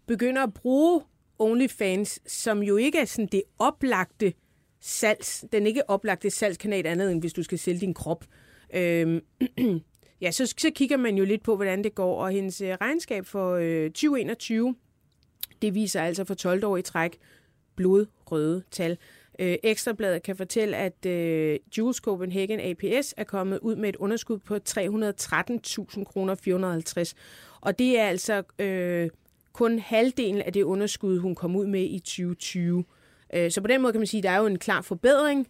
begynder 0.05 0.43
at 0.43 0.53
bruge 0.53 1.01
OnlyFans, 1.39 2.19
som 2.31 2.63
jo 2.63 2.77
ikke 2.77 2.99
er 2.99 3.05
sådan 3.05 3.29
det 3.31 3.43
oplagte 3.59 4.33
salgs, 4.79 5.45
den 5.51 5.67
ikke 5.67 5.89
oplagte 5.89 6.29
salgskanal 6.29 6.85
andet, 6.85 7.11
end 7.11 7.21
hvis 7.21 7.33
du 7.33 7.43
skal 7.43 7.59
sælge 7.59 7.79
din 7.79 7.93
krop, 7.93 8.25
øh, 8.73 9.21
ja, 10.21 10.31
så, 10.31 10.53
så 10.57 10.71
kigger 10.75 10.97
man 10.97 11.17
jo 11.17 11.25
lidt 11.25 11.43
på, 11.43 11.55
hvordan 11.55 11.83
det 11.83 11.95
går, 11.95 12.23
og 12.23 12.31
hendes 12.31 12.61
øh, 12.61 12.77
regnskab 12.81 13.25
for 13.25 13.55
øh, 13.55 13.89
2021, 13.89 14.75
det 15.61 15.73
viser 15.75 16.01
altså 16.01 16.23
for 16.23 16.33
12 16.33 16.65
år 16.65 16.77
i 16.77 16.81
træk 16.81 17.17
blodrøde 17.75 18.63
tal. 18.71 18.97
Øh, 19.39 19.55
Ekstrabladet 19.63 20.23
kan 20.23 20.35
fortælle, 20.35 20.77
at 20.77 21.05
øh, 21.05 21.59
Jules 21.77 21.97
Copenhagen 21.97 22.59
APS 22.59 23.13
er 23.17 23.23
kommet 23.23 23.59
ud 23.59 23.75
med 23.75 23.89
et 23.89 23.95
underskud 23.95 24.37
på 24.37 24.55
313.000 24.55 26.03
kroner 26.03 26.35
450. 26.35 27.15
Og 27.61 27.79
det 27.79 27.99
er 27.99 28.03
altså 28.03 28.43
øh, 28.59 29.09
kun 29.53 29.79
halvdelen 29.79 30.41
af 30.41 30.53
det 30.53 30.63
underskud, 30.63 31.19
hun 31.19 31.35
kom 31.35 31.55
ud 31.55 31.65
med 31.65 31.83
i 31.83 31.99
2020. 31.99 32.83
Øh, 33.33 33.51
så 33.51 33.61
på 33.61 33.67
den 33.67 33.81
måde 33.81 33.93
kan 33.93 33.99
man 33.99 34.07
sige, 34.07 34.19
at 34.19 34.23
der 34.23 34.29
er 34.29 34.37
jo 34.39 34.45
en 34.45 34.59
klar 34.59 34.81
forbedring, 34.81 35.47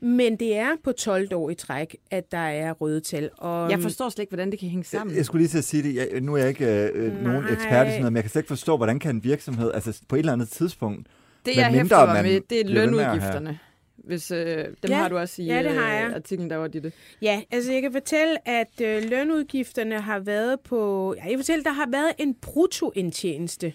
men 0.00 0.36
det 0.36 0.56
er 0.56 0.76
på 0.84 0.92
12 0.92 1.34
år 1.34 1.50
i 1.50 1.54
træk, 1.54 1.96
at 2.10 2.32
der 2.32 2.38
er 2.38 2.72
røde 2.72 3.00
tal. 3.00 3.30
Og, 3.36 3.70
jeg 3.70 3.80
forstår 3.80 4.08
slet 4.08 4.22
ikke, 4.22 4.30
hvordan 4.30 4.50
det 4.50 4.58
kan 4.58 4.68
hænge 4.68 4.84
sammen. 4.84 5.10
Jeg, 5.10 5.16
jeg 5.16 5.26
skulle 5.26 5.40
lige 5.40 5.48
til 5.48 5.58
at 5.58 5.64
sige 5.64 5.82
det. 5.82 5.94
Jeg, 5.94 6.20
nu 6.20 6.34
er 6.34 6.38
jeg 6.38 6.48
ikke 6.48 6.90
øh, 6.92 7.22
nogen 7.22 7.44
ekspert 7.44 7.86
i 7.86 7.90
sådan 7.90 8.00
noget, 8.00 8.12
men 8.12 8.16
jeg 8.16 8.22
kan 8.24 8.30
slet 8.30 8.40
ikke 8.40 8.48
forstå, 8.48 8.76
hvordan 8.76 8.98
kan 8.98 9.16
en 9.16 9.24
virksomhed, 9.24 9.72
altså 9.74 10.00
på 10.08 10.16
et 10.16 10.18
eller 10.18 10.32
andet 10.32 10.48
tidspunkt, 10.48 11.08
det, 11.46 11.56
jeg 11.56 11.70
hæfter 11.70 12.06
mig 12.06 12.22
med, 12.22 12.40
det 12.50 12.60
er 12.60 12.64
lønudgifterne. 12.64 13.58
Hvis, 13.96 14.30
øh, 14.30 14.64
dem 14.66 14.74
ja, 14.88 14.96
har 14.96 15.08
du 15.08 15.18
også 15.18 15.42
i 15.42 15.44
ja, 15.44 15.62
det 15.62 15.72
har 15.72 15.92
jeg. 15.92 16.08
Øh, 16.08 16.14
artiklen, 16.14 16.50
der 16.50 16.56
var 16.56 16.68
det. 16.68 16.92
Ja, 17.22 17.42
altså 17.50 17.72
jeg 17.72 17.82
kan 17.82 17.92
fortælle, 17.92 18.48
at 18.48 18.80
øh, 18.82 19.02
lønudgifterne 19.10 20.00
har 20.00 20.18
været 20.18 20.60
på... 20.60 21.14
Ja, 21.16 21.22
jeg 21.22 21.30
kan 21.30 21.38
fortælle, 21.38 21.64
der 21.64 21.72
har 21.72 21.88
været 21.90 22.12
en 22.18 22.34
bruttoindtjeneste 22.34 23.72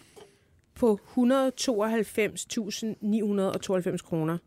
på 0.75 0.99
192.992 1.17 1.17
kroner. 3.97 4.37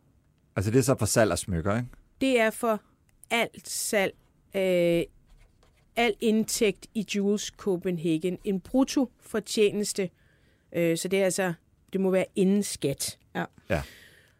Altså 0.55 0.71
det 0.71 0.79
er 0.79 0.83
så 0.83 0.95
for 0.99 1.05
salg 1.05 1.31
af 1.31 1.37
smykker, 1.37 1.75
ikke? 1.75 1.87
Det 2.21 2.39
er 2.39 2.49
for 2.49 2.81
alt 3.31 3.69
salg, 3.69 4.13
øh, 4.55 5.03
al 5.95 6.13
indtægt 6.21 6.87
i 6.93 7.05
Jules 7.15 7.43
Copenhagen. 7.57 8.37
En 8.43 8.59
brutto 8.59 9.11
fortjeneste. 9.19 10.09
Øh, 10.75 10.97
så 10.97 11.07
det 11.07 11.19
er 11.19 11.25
altså 11.25 11.53
det 11.93 12.01
må 12.01 12.11
være 12.11 12.25
inden 12.35 12.63
skat. 12.63 13.17
Ja. 13.35 13.45
ja. 13.69 13.81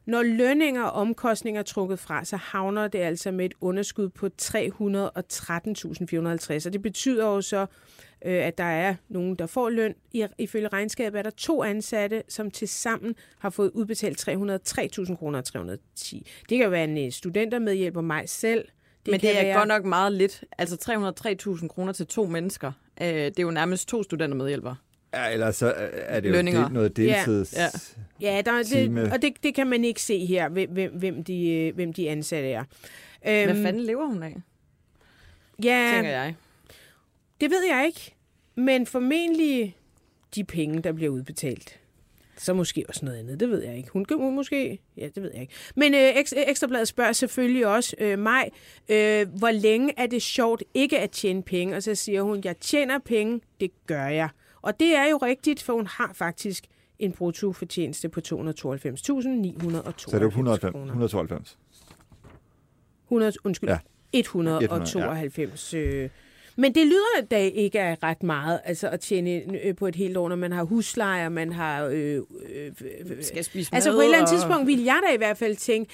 Når 0.09 0.23
lønninger 0.23 0.83
og 0.83 0.91
omkostninger 0.91 1.61
er 1.61 1.65
trukket 1.65 1.99
fra, 1.99 2.25
så 2.25 2.37
havner 2.37 2.87
det 2.87 2.99
altså 2.99 3.31
med 3.31 3.45
et 3.45 3.53
underskud 3.61 4.09
på 4.09 4.29
313.450. 4.41 6.67
Og 6.67 6.73
det 6.73 6.81
betyder 6.81 7.25
jo 7.25 7.41
så, 7.41 7.65
øh, 8.25 8.45
at 8.45 8.57
der 8.57 8.63
er 8.63 8.95
nogen, 9.09 9.35
der 9.35 9.45
får 9.45 9.69
løn. 9.69 9.95
Ifølge 10.37 10.67
regnskabet 10.67 11.19
er 11.19 11.23
der 11.23 11.29
to 11.29 11.63
ansatte, 11.63 12.23
som 12.27 12.51
til 12.51 12.67
sammen 12.67 13.15
har 13.39 13.49
fået 13.49 13.71
udbetalt 13.71 14.29
303.000 14.29 15.15
kroner 15.15 15.41
310. 15.41 16.27
Det 16.49 16.57
kan 16.57 16.63
jo 16.63 16.69
være 16.69 16.83
en 16.83 17.05
øh, 17.05 17.11
studentermedhjælper 17.11 18.01
mig 18.01 18.29
selv. 18.29 18.65
Det 19.05 19.11
Men 19.11 19.19
det 19.19 19.39
er 19.39 19.43
være... 19.43 19.57
godt 19.57 19.67
nok 19.67 19.85
meget 19.85 20.13
lidt. 20.13 20.43
Altså 20.57 20.75
303.000 21.61 21.67
kroner 21.67 21.93
til 21.93 22.07
to 22.07 22.25
mennesker. 22.25 22.71
Øh, 23.01 23.07
det 23.07 23.39
er 23.39 23.43
jo 23.43 23.51
nærmest 23.51 23.87
to 23.87 24.03
studentermedhjælpere. 24.03 24.75
Ja, 25.13 25.33
eller 25.33 25.51
så 25.51 25.73
er 25.93 26.19
det 26.19 26.31
Lønninger. 26.31 26.59
jo 26.61 26.65
del, 26.65 26.73
noget 26.73 26.97
deltids 26.97 27.53
Ja, 27.53 27.63
ja. 28.21 28.35
ja 28.35 28.41
der, 28.41 28.63
det, 28.63 29.13
og 29.13 29.21
det, 29.21 29.33
det 29.43 29.55
kan 29.55 29.67
man 29.67 29.85
ikke 29.85 30.01
se 30.01 30.25
her, 30.25 30.49
hvem, 30.49 30.91
hvem, 30.93 31.23
de, 31.23 31.71
hvem 31.75 31.93
de 31.93 32.09
ansatte 32.09 32.49
er. 32.49 32.63
Hvad 33.21 33.49
øhm, 33.49 33.63
fanden 33.63 33.83
lever 33.83 34.05
hun 34.05 34.23
af? 34.23 34.35
Ja, 35.63 35.91
tænker 35.93 36.09
jeg. 36.09 36.35
Det 37.41 37.49
ved 37.51 37.65
jeg 37.69 37.85
ikke. 37.85 38.15
Men 38.55 38.85
formentlig 38.85 39.75
de 40.35 40.43
penge, 40.43 40.81
der 40.81 40.91
bliver 40.91 41.11
udbetalt. 41.11 41.79
Så 42.37 42.53
måske 42.53 42.85
også 42.89 43.05
noget 43.05 43.19
andet, 43.19 43.39
det 43.39 43.49
ved 43.49 43.63
jeg 43.63 43.77
ikke. 43.77 43.89
Hun 43.89 44.05
kan 44.05 44.17
måske, 44.17 44.79
ja, 44.97 45.07
det 45.15 45.23
ved 45.23 45.31
jeg 45.33 45.41
ikke. 45.41 45.53
Men 45.75 45.93
øh, 45.93 46.13
Ekstrabladet 46.47 46.87
spørger 46.87 47.11
selvfølgelig 47.11 47.67
også 47.67 47.95
øh, 47.99 48.19
mig, 48.19 48.51
øh, 48.89 49.27
hvor 49.37 49.51
længe 49.51 49.93
er 49.97 50.07
det 50.07 50.21
sjovt 50.21 50.63
ikke 50.73 50.99
at 50.99 51.11
tjene 51.11 51.43
penge? 51.43 51.75
Og 51.75 51.83
så 51.83 51.95
siger 51.95 52.21
hun, 52.21 52.41
jeg 52.43 52.57
tjener 52.57 52.99
penge, 52.99 53.41
det 53.59 53.71
gør 53.85 54.07
jeg. 54.07 54.29
Og 54.61 54.79
det 54.79 54.95
er 54.95 55.09
jo 55.09 55.17
rigtigt, 55.17 55.63
for 55.63 55.73
hun 55.73 55.87
har 55.87 56.11
faktisk 56.15 56.63
en 56.99 57.11
bruttofortjeneste 57.11 58.09
på 58.09 58.19
292.992 58.19 58.33
Så 58.33 60.09
er 60.13 60.19
det 60.19 60.21
jo 60.21 60.27
190, 60.27 60.71
kroner. 60.71 60.85
192. 60.85 61.57
100, 63.05 63.33
undskyld, 63.43 63.69
Ja. 63.69 63.77
ja. 64.13 64.19
192. 64.19 65.73
Øh. 65.73 66.09
Men 66.55 66.75
det 66.75 66.85
lyder 66.87 67.25
da 67.31 67.37
ikke 67.39 67.79
af 67.81 67.97
ret 68.03 68.23
meget 68.23 68.59
altså 68.63 68.89
at 68.89 68.99
tjene 68.99 69.41
øh, 69.65 69.75
på 69.75 69.87
et 69.87 69.95
helt 69.95 70.17
år, 70.17 70.29
når 70.29 70.35
man 70.35 70.51
har 70.51 70.63
husleje, 70.63 71.25
og 71.25 71.31
man 71.31 71.53
har... 71.53 71.85
Øh, 71.85 72.15
øh, 72.55 72.71
øh, 73.05 73.23
Skal 73.23 73.43
spise 73.43 73.75
altså 73.75 73.89
mad 73.89 73.97
på 73.97 74.01
et 74.01 74.05
eller 74.05 74.17
andet 74.17 74.33
og- 74.33 74.39
tidspunkt 74.39 74.67
ville 74.67 74.85
jeg 74.85 75.01
da 75.09 75.13
i 75.13 75.17
hvert 75.17 75.37
fald 75.37 75.55
tænke, 75.55 75.91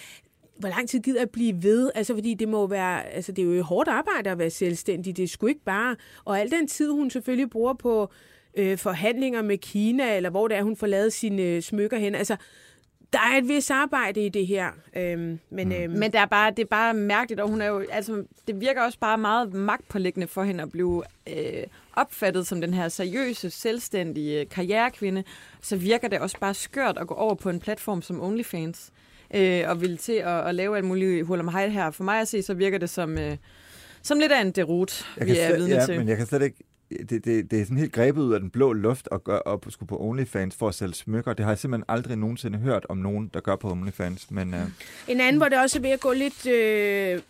hvor 0.59 0.69
lang 0.69 0.89
tid 0.89 0.99
gider 0.99 1.19
jeg 1.21 1.29
blive 1.29 1.63
ved? 1.63 1.91
Altså, 1.95 2.13
fordi 2.13 2.33
det 2.33 2.47
må 2.47 2.67
være, 2.67 3.05
altså, 3.09 3.31
det 3.31 3.51
er 3.51 3.55
jo 3.55 3.63
hårdt 3.63 3.89
arbejde 3.89 4.29
at 4.29 4.39
være 4.39 4.49
selvstændig. 4.49 5.17
Det 5.17 5.23
er 5.23 5.27
sgu 5.27 5.47
ikke 5.47 5.63
bare... 5.65 5.95
Og 6.25 6.39
al 6.39 6.51
den 6.51 6.67
tid, 6.67 6.91
hun 6.91 7.09
selvfølgelig 7.09 7.49
bruger 7.49 7.73
på 7.73 8.11
øh, 8.57 8.77
forhandlinger 8.77 9.41
med 9.41 9.57
Kina, 9.57 10.15
eller 10.15 10.29
hvor 10.29 10.47
det 10.47 10.57
er, 10.57 10.63
hun 10.63 10.77
får 10.77 10.87
lavet 10.87 11.13
sine 11.13 11.41
øh, 11.41 11.61
smykker 11.61 11.97
hen. 11.97 12.15
Altså, 12.15 12.35
der 13.13 13.19
er 13.19 13.37
et 13.37 13.47
vis 13.47 13.71
arbejde 13.71 14.25
i 14.25 14.29
det 14.29 14.47
her. 14.47 14.69
Øhm, 14.97 15.39
men, 15.49 15.71
øhm, 15.71 15.93
Men 15.93 16.11
det 16.11 16.19
er, 16.19 16.25
bare, 16.25 16.51
det 16.51 16.59
er 16.59 16.67
bare 16.69 16.93
mærkeligt, 16.93 17.41
og 17.41 17.49
hun 17.49 17.61
er 17.61 17.67
jo, 17.67 17.85
altså, 17.91 18.23
det 18.47 18.61
virker 18.61 18.81
også 18.81 18.99
bare 18.99 19.17
meget 19.17 19.53
magtpålæggende 19.53 20.27
for 20.27 20.43
hende 20.43 20.63
at 20.63 20.71
blive 20.71 21.03
øh, 21.29 21.63
opfattet 21.93 22.47
som 22.47 22.61
den 22.61 22.73
her 22.73 22.89
seriøse, 22.89 23.49
selvstændige 23.49 24.45
karrierekvinde. 24.45 25.23
Så 25.61 25.75
virker 25.75 26.07
det 26.07 26.19
også 26.19 26.39
bare 26.39 26.53
skørt 26.53 26.97
at 26.97 27.07
gå 27.07 27.13
over 27.13 27.35
på 27.35 27.49
en 27.49 27.59
platform 27.59 28.01
som 28.01 28.21
OnlyFans 28.21 28.91
øh, 29.35 29.63
og 29.67 29.81
vil 29.81 29.97
til 29.97 30.13
at, 30.13 30.47
at 30.47 30.55
lave 30.55 30.77
alt 30.77 30.85
muligt 30.85 31.25
hul 31.25 31.39
om 31.39 31.47
hej 31.47 31.67
her. 31.67 31.91
For 31.91 32.03
mig 32.03 32.21
at 32.21 32.27
se, 32.27 32.41
så 32.41 32.53
virker 32.53 32.77
det 32.77 32.89
som, 32.89 33.17
øh, 33.17 33.37
som 34.01 34.19
lidt 34.19 34.31
af 34.31 34.41
en 34.41 34.51
derut, 34.51 35.05
vi 35.21 35.37
er 35.37 35.55
vidne 35.55 35.75
ja, 35.75 35.85
til. 35.85 35.97
men 35.97 36.07
jeg 36.07 36.17
kan 36.17 36.25
slet 36.25 36.41
ikke... 36.41 36.57
Det, 37.09 37.25
det, 37.25 37.51
det 37.51 37.61
er 37.61 37.63
sådan 37.63 37.77
helt 37.77 37.93
grebet 37.93 38.21
ud 38.21 38.33
af 38.33 38.39
den 38.39 38.49
blå 38.49 38.73
luft 38.73 39.07
at 39.11 39.23
gøre 39.23 39.41
op 39.41 39.65
skulle 39.69 39.87
på 39.87 40.01
OnlyFans 40.01 40.55
for 40.55 40.67
at 40.67 40.75
sælge 40.75 40.93
smykker. 40.93 41.33
Det 41.33 41.45
har 41.45 41.51
jeg 41.51 41.59
simpelthen 41.59 41.85
aldrig 41.87 42.17
nogensinde 42.17 42.57
hørt 42.57 42.85
om 42.89 42.97
nogen, 42.97 43.31
der 43.33 43.39
gør 43.39 43.55
på 43.55 43.71
OnlyFans. 43.71 44.31
Men 44.31 44.53
øh, 44.53 44.61
En 45.07 45.21
anden, 45.21 45.37
hvor 45.37 45.49
det 45.49 45.59
også 45.59 45.77
er 45.79 45.81
ved 45.81 45.89
at 45.89 45.99
gå 45.99 46.13
lidt 46.13 46.47
øh, 46.47 47.21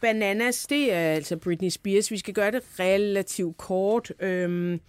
bananas, 0.00 0.66
det 0.66 0.92
er 0.92 1.12
altså 1.12 1.36
Britney 1.36 1.68
Spears. 1.68 2.10
Vi 2.10 2.18
skal 2.18 2.34
gøre 2.34 2.50
det 2.50 2.62
relativt 2.78 3.56
kort. 3.56 4.12
Øhm, 4.20 4.80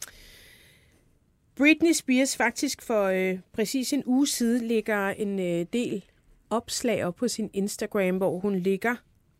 Britney 1.55 1.93
Spears 1.93 2.37
faktisk 2.37 2.81
for 2.81 3.03
øh, 3.03 3.39
præcis 3.53 3.93
en 3.93 4.03
uge 4.05 4.27
siden 4.27 4.67
ligger 4.67 5.09
en 5.09 5.39
øh, 5.39 5.65
del 5.73 6.03
opslag 6.49 7.05
op 7.05 7.15
på 7.15 7.27
sin 7.27 7.49
Instagram, 7.53 8.17
hvor 8.17 8.39
hun 8.39 8.55
ligger 8.55 8.95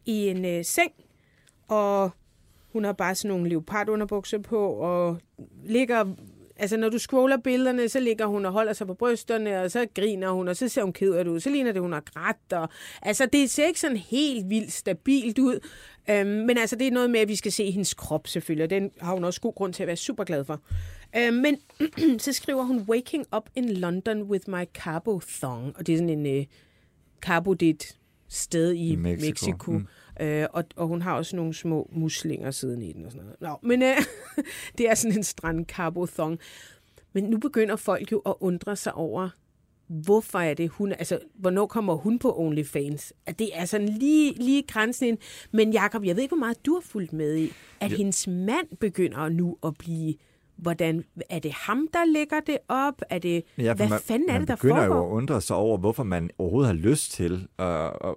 i 0.06 0.28
en 0.28 0.46
øh, 0.46 0.66
seng, 0.66 0.92
og 1.68 2.12
hun 2.74 2.84
har 2.84 2.94
bare 2.94 3.16
sådan 3.16 3.30
nogle 3.30 3.50
leopardunderbukser 3.50 4.38
på, 4.38 4.68
og 4.68 5.18
ligger... 5.66 6.06
Altså, 6.56 6.78
når 6.78 6.90
du 6.90 6.98
scroller 6.98 7.38
billederne, 7.38 7.90
så 7.90 8.00
ligger 8.00 8.26
hun 8.26 8.46
og 8.46 8.52
holder 8.52 8.74
sig 8.74 8.88
på 8.88 8.94
brysterne, 8.94 9.62
og 9.62 9.72
så 9.72 9.88
griner 9.96 10.30
hun, 10.32 10.48
og 10.48 10.56
så 10.56 10.68
ser 10.68 10.84
hun 10.84 10.94
ked 10.94 11.14
af 11.14 11.26
det 11.26 11.32
ud. 11.32 11.40
Så 11.40 11.50
ligner 11.50 11.72
det, 11.72 11.82
hun 11.82 11.94
har 11.94 12.04
grædt. 12.14 12.54
Og, 12.54 12.70
altså, 13.02 13.26
det 13.34 13.50
ser 13.50 13.68
ikke 13.68 13.80
sådan 13.80 13.98
helt 13.98 14.50
vildt 14.50 14.72
stabilt 14.72 15.40
ud. 15.40 15.60
Øhm, 16.10 16.28
men 16.28 16.58
altså, 16.58 16.76
det 16.76 16.88
er 16.88 16.92
noget 16.92 17.10
med, 17.10 17.20
at 17.20 17.28
vi 17.28 17.36
skal 17.36 17.52
se 17.52 17.72
hendes 17.72 17.94
krop 17.94 18.28
selvfølgelig, 18.28 18.64
og 18.64 18.70
den 18.70 18.92
har 19.02 19.14
hun 19.14 19.24
også 19.24 19.42
god 19.42 19.54
grund 19.54 19.74
til 19.74 19.84
at 19.84 19.88
være 19.88 19.96
super 19.96 20.24
glad 20.24 20.46
for. 20.46 20.62
Øhm, 21.18 21.34
men 21.34 21.58
så 22.20 22.34
skriver 22.34 22.64
hun, 22.64 22.86
Waking 22.90 23.26
up 23.36 23.50
in 23.56 23.70
London 23.70 24.24
with 24.24 24.50
my 24.50 24.66
carbo 24.74 25.20
thong. 25.20 25.74
Og 25.78 25.88
det 25.88 25.94
er 25.94 25.98
sådan 25.98 26.10
en... 26.10 26.26
Øh, 26.26 26.46
carbo, 27.22 27.54
det 27.54 27.66
er 27.66 27.74
et 27.74 27.98
sted 28.28 28.72
i, 28.72 28.92
I 28.92 28.96
Mexico. 28.96 29.28
Mexico. 29.28 29.72
Mm. 29.72 29.88
Øh, 30.22 30.46
og, 30.54 30.64
og 30.76 30.88
hun 30.88 31.02
har 31.02 31.16
også 31.16 31.36
nogle 31.36 31.54
små 31.54 31.90
muslinger 31.92 32.52
siden 32.52 32.82
i 32.82 32.94
den 32.94 33.06
og 33.06 33.12
sådan 33.12 33.26
noget. 33.26 33.42
Nå, 33.42 33.68
men 33.68 33.84
øh, 33.84 33.98
det 34.78 34.90
er 34.90 34.96
sådan 34.96 35.18
en 35.18 35.24
strandkarbothong. 35.24 36.40
Men 37.14 37.24
nu 37.24 37.38
begynder 37.38 37.76
folk 37.76 38.12
jo 38.12 38.20
at 38.26 38.34
undre 38.40 38.76
sig 38.76 38.94
over, 38.94 39.30
hvorfor 39.88 40.40
er 40.40 40.54
det 40.54 40.70
hun, 40.70 40.92
altså, 40.92 41.20
hvornår 41.36 41.66
kommer 41.66 41.94
hun 41.94 42.20
på 42.20 42.40
OnlyFans? 42.40 43.14
At 43.26 43.40
det 43.40 43.50
er 43.54 43.66
sådan 43.66 43.90
lige, 43.90 44.34
lige 44.34 44.64
grænsen 44.68 45.08
ind. 45.08 45.18
Men 45.52 45.72
Jakob, 45.72 46.06
jeg 46.06 46.16
ved 46.16 46.24
ikke, 46.24 46.36
hvor 46.36 46.46
meget 46.46 46.66
du 46.66 46.74
har 46.74 46.82
fulgt 46.82 47.14
med 47.14 47.36
i, 47.36 47.52
at 47.80 47.92
ja. 47.92 47.98
hendes 47.98 48.28
mand 48.28 48.78
begynder 48.80 49.30
nu 49.30 49.58
at 49.66 49.74
blive, 49.80 50.16
hvordan, 50.58 51.04
er 51.30 51.40
det 51.40 51.52
ham, 51.52 51.88
der 51.94 52.06
lægger 52.14 52.40
det 52.48 52.58
op? 52.68 53.02
Er 53.10 53.20
det, 53.20 53.44
Ja, 53.58 53.74
hvad 53.74 53.90
man, 53.90 54.00
fanden 54.00 54.30
er 54.30 54.34
man 54.34 54.42
det, 54.42 54.48
der 54.48 54.56
begynder 54.56 54.76
foregår? 54.88 54.96
jo 54.96 55.08
at 55.08 55.12
undre 55.12 55.42
sig 55.42 55.56
over, 55.56 55.78
hvorfor 55.78 56.04
man 56.04 56.30
overhovedet 56.38 56.68
har 56.68 56.76
lyst 56.90 57.12
til 57.12 57.48
at, 57.58 57.68
at, 57.68 58.16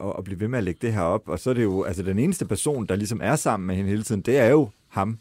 at, 0.00 0.12
at, 0.18 0.24
blive 0.24 0.40
ved 0.40 0.48
med 0.48 0.58
at 0.58 0.64
lægge 0.64 0.78
det 0.86 0.92
her 0.94 1.00
op. 1.02 1.28
Og 1.28 1.38
så 1.38 1.50
er 1.50 1.54
det 1.54 1.62
jo, 1.62 1.82
altså 1.82 2.02
den 2.02 2.18
eneste 2.18 2.46
person, 2.46 2.86
der 2.86 2.96
ligesom 2.96 3.20
er 3.22 3.36
sammen 3.36 3.66
med 3.66 3.74
hende 3.76 3.90
hele 3.90 4.02
tiden, 4.02 4.20
det 4.20 4.38
er 4.38 4.48
jo 4.48 4.68
ham. 4.88 5.18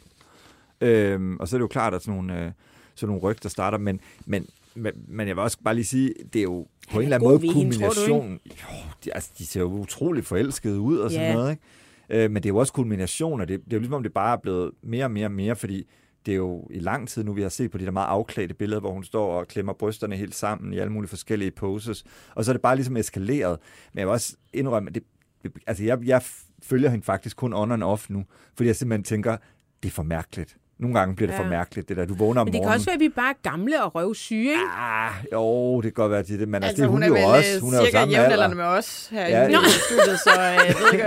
Øhm, 0.82 1.38
og 1.39 1.47
så 1.47 1.55
er 1.55 1.57
det 1.57 1.64
jo 1.64 1.68
klart, 1.68 1.93
at 1.93 2.01
sådan 2.03 2.16
nogle, 2.16 2.45
øh, 2.45 2.51
sådan 2.95 3.07
nogle 3.07 3.22
rygter 3.22 3.49
starter. 3.49 3.78
Men, 3.78 3.99
men, 4.26 4.45
men, 4.76 4.93
men 5.07 5.28
jeg 5.28 5.36
vil 5.36 5.43
også 5.43 5.57
bare 5.66 5.76
lige 5.76 5.86
sige, 5.86 6.14
det 6.34 6.39
er 6.39 6.43
jo 6.43 6.68
på 6.91 6.99
en 6.99 7.03
eller 7.03 7.16
anden 7.16 7.30
måde 7.30 7.41
ved 7.41 7.49
hende, 7.49 7.76
tror 7.78 7.88
du, 7.89 7.93
kulmination. 7.95 8.39
Jo, 8.45 8.76
de, 9.05 9.14
altså, 9.16 9.30
de 9.38 9.45
ser 9.45 9.59
jo 9.59 9.68
utroligt 9.68 10.26
forelskede 10.26 10.80
ud 10.80 10.97
og 10.97 11.12
sådan 11.12 11.28
Ja. 11.28 11.34
noget, 11.34 11.51
ikke? 11.51 12.24
Øh, 12.24 12.32
men 12.32 12.43
det 12.43 12.49
er 12.49 12.53
jo 12.53 12.57
også 12.57 12.74
kulmination, 12.74 13.41
og 13.41 13.47
det, 13.47 13.59
det 13.66 13.74
er 13.74 13.78
jo 13.78 13.80
ligesom, 13.80 13.93
om 13.95 14.03
det 14.03 14.14
bare 14.14 14.34
er 14.34 14.38
blevet 14.41 14.72
mere 14.84 15.05
og 15.05 15.12
mere 15.12 15.26
og 15.26 15.32
mere, 15.32 15.55
fordi 15.55 15.88
det 16.26 16.32
er 16.32 16.36
jo 16.36 16.67
i 16.69 16.80
lang 16.80 17.07
tid 17.07 17.24
nu, 17.24 17.34
vi 17.34 17.41
har 17.41 17.49
set 17.49 17.72
på 17.72 17.78
de 17.78 17.86
der 17.86 17.91
meget 17.91 18.07
afklædte 18.07 18.53
billeder, 18.53 18.80
hvor 18.80 18.91
hun 18.91 19.03
står 19.03 19.39
og 19.39 19.47
klemmer 19.47 19.74
brysterne 19.74 20.15
helt 20.15 20.36
sammen 20.36 20.74
i 20.74 20.80
alle 20.80 20.93
mulige 20.93 21.09
forskellige 21.09 21.51
poses. 21.51 22.03
Og 22.36 22.45
så 22.45 22.51
er 22.51 22.53
det 22.53 22.61
bare 22.61 22.76
ligesom 22.76 22.97
eskaleret. 22.97 23.59
Men 23.93 23.99
jeg 23.99 24.07
vil 24.07 24.11
også 24.11 24.36
indrømme, 24.53 24.89
at 24.89 24.95
det, 24.95 25.03
det, 25.43 25.51
altså 25.67 25.84
jeg, 25.84 25.99
jeg 26.03 26.22
følger 26.63 26.89
hende 26.89 27.05
faktisk 27.05 27.38
kun 27.38 27.53
on 27.53 27.72
and 27.72 27.84
off 27.84 28.09
nu, 28.09 28.26
fordi 28.55 28.67
jeg 28.67 28.76
simpelthen 28.76 29.03
tænker, 29.03 29.38
det 29.84 29.89
er 29.89 29.93
for 29.93 30.03
mærkeligt. 30.03 30.57
Nogle 30.82 30.99
gange 30.99 31.15
bliver 31.15 31.32
det 31.32 31.38
Ja. 31.38 31.43
for 31.43 31.47
mærkeligt, 31.49 31.89
det 31.89 31.97
der. 31.97 32.05
Du 32.05 32.13
vågner 32.15 32.41
om 32.41 32.47
Men 32.47 32.53
det 32.53 32.59
kan 32.59 32.65
morgenen. 32.65 32.75
også 32.75 32.86
være, 32.86 32.93
at 32.93 32.99
vi 32.99 33.09
bare 33.09 33.29
er 33.29 33.49
gamle 33.49 33.84
og 33.84 33.95
røvsyge, 33.95 34.49
ikke? 34.51 34.61
Ah, 34.77 35.11
jo, 35.34 35.75
det 35.82 35.84
kan 35.84 35.91
godt 36.03 36.11
være, 36.11 36.23
det 36.23 36.34
er 36.34 36.38
det, 36.38 36.47
men 36.47 36.55
altså, 36.63 36.67
Altså, 36.67 36.82
det 36.82 36.88
er 36.88 36.91
hun, 36.91 37.01
hun 37.03 37.03
er 37.03 37.07
jo 37.07 37.13
vel 37.13 37.38
også. 37.38 37.55
øh, 37.55 37.61
Hun 37.61 37.73
er 37.73 37.79
jo 37.79 37.91
samme 37.91 38.17
alder. 38.17 38.47
med 38.47 38.63
os 38.63 39.07
her 39.11 39.27
Ja, 39.27 39.47
i 39.47 39.53
studiet, 39.86 40.19
så 40.19 40.29
øh, 40.29 40.67
jeg 40.67 40.75
ved 40.79 40.93
ikke, 40.93 41.05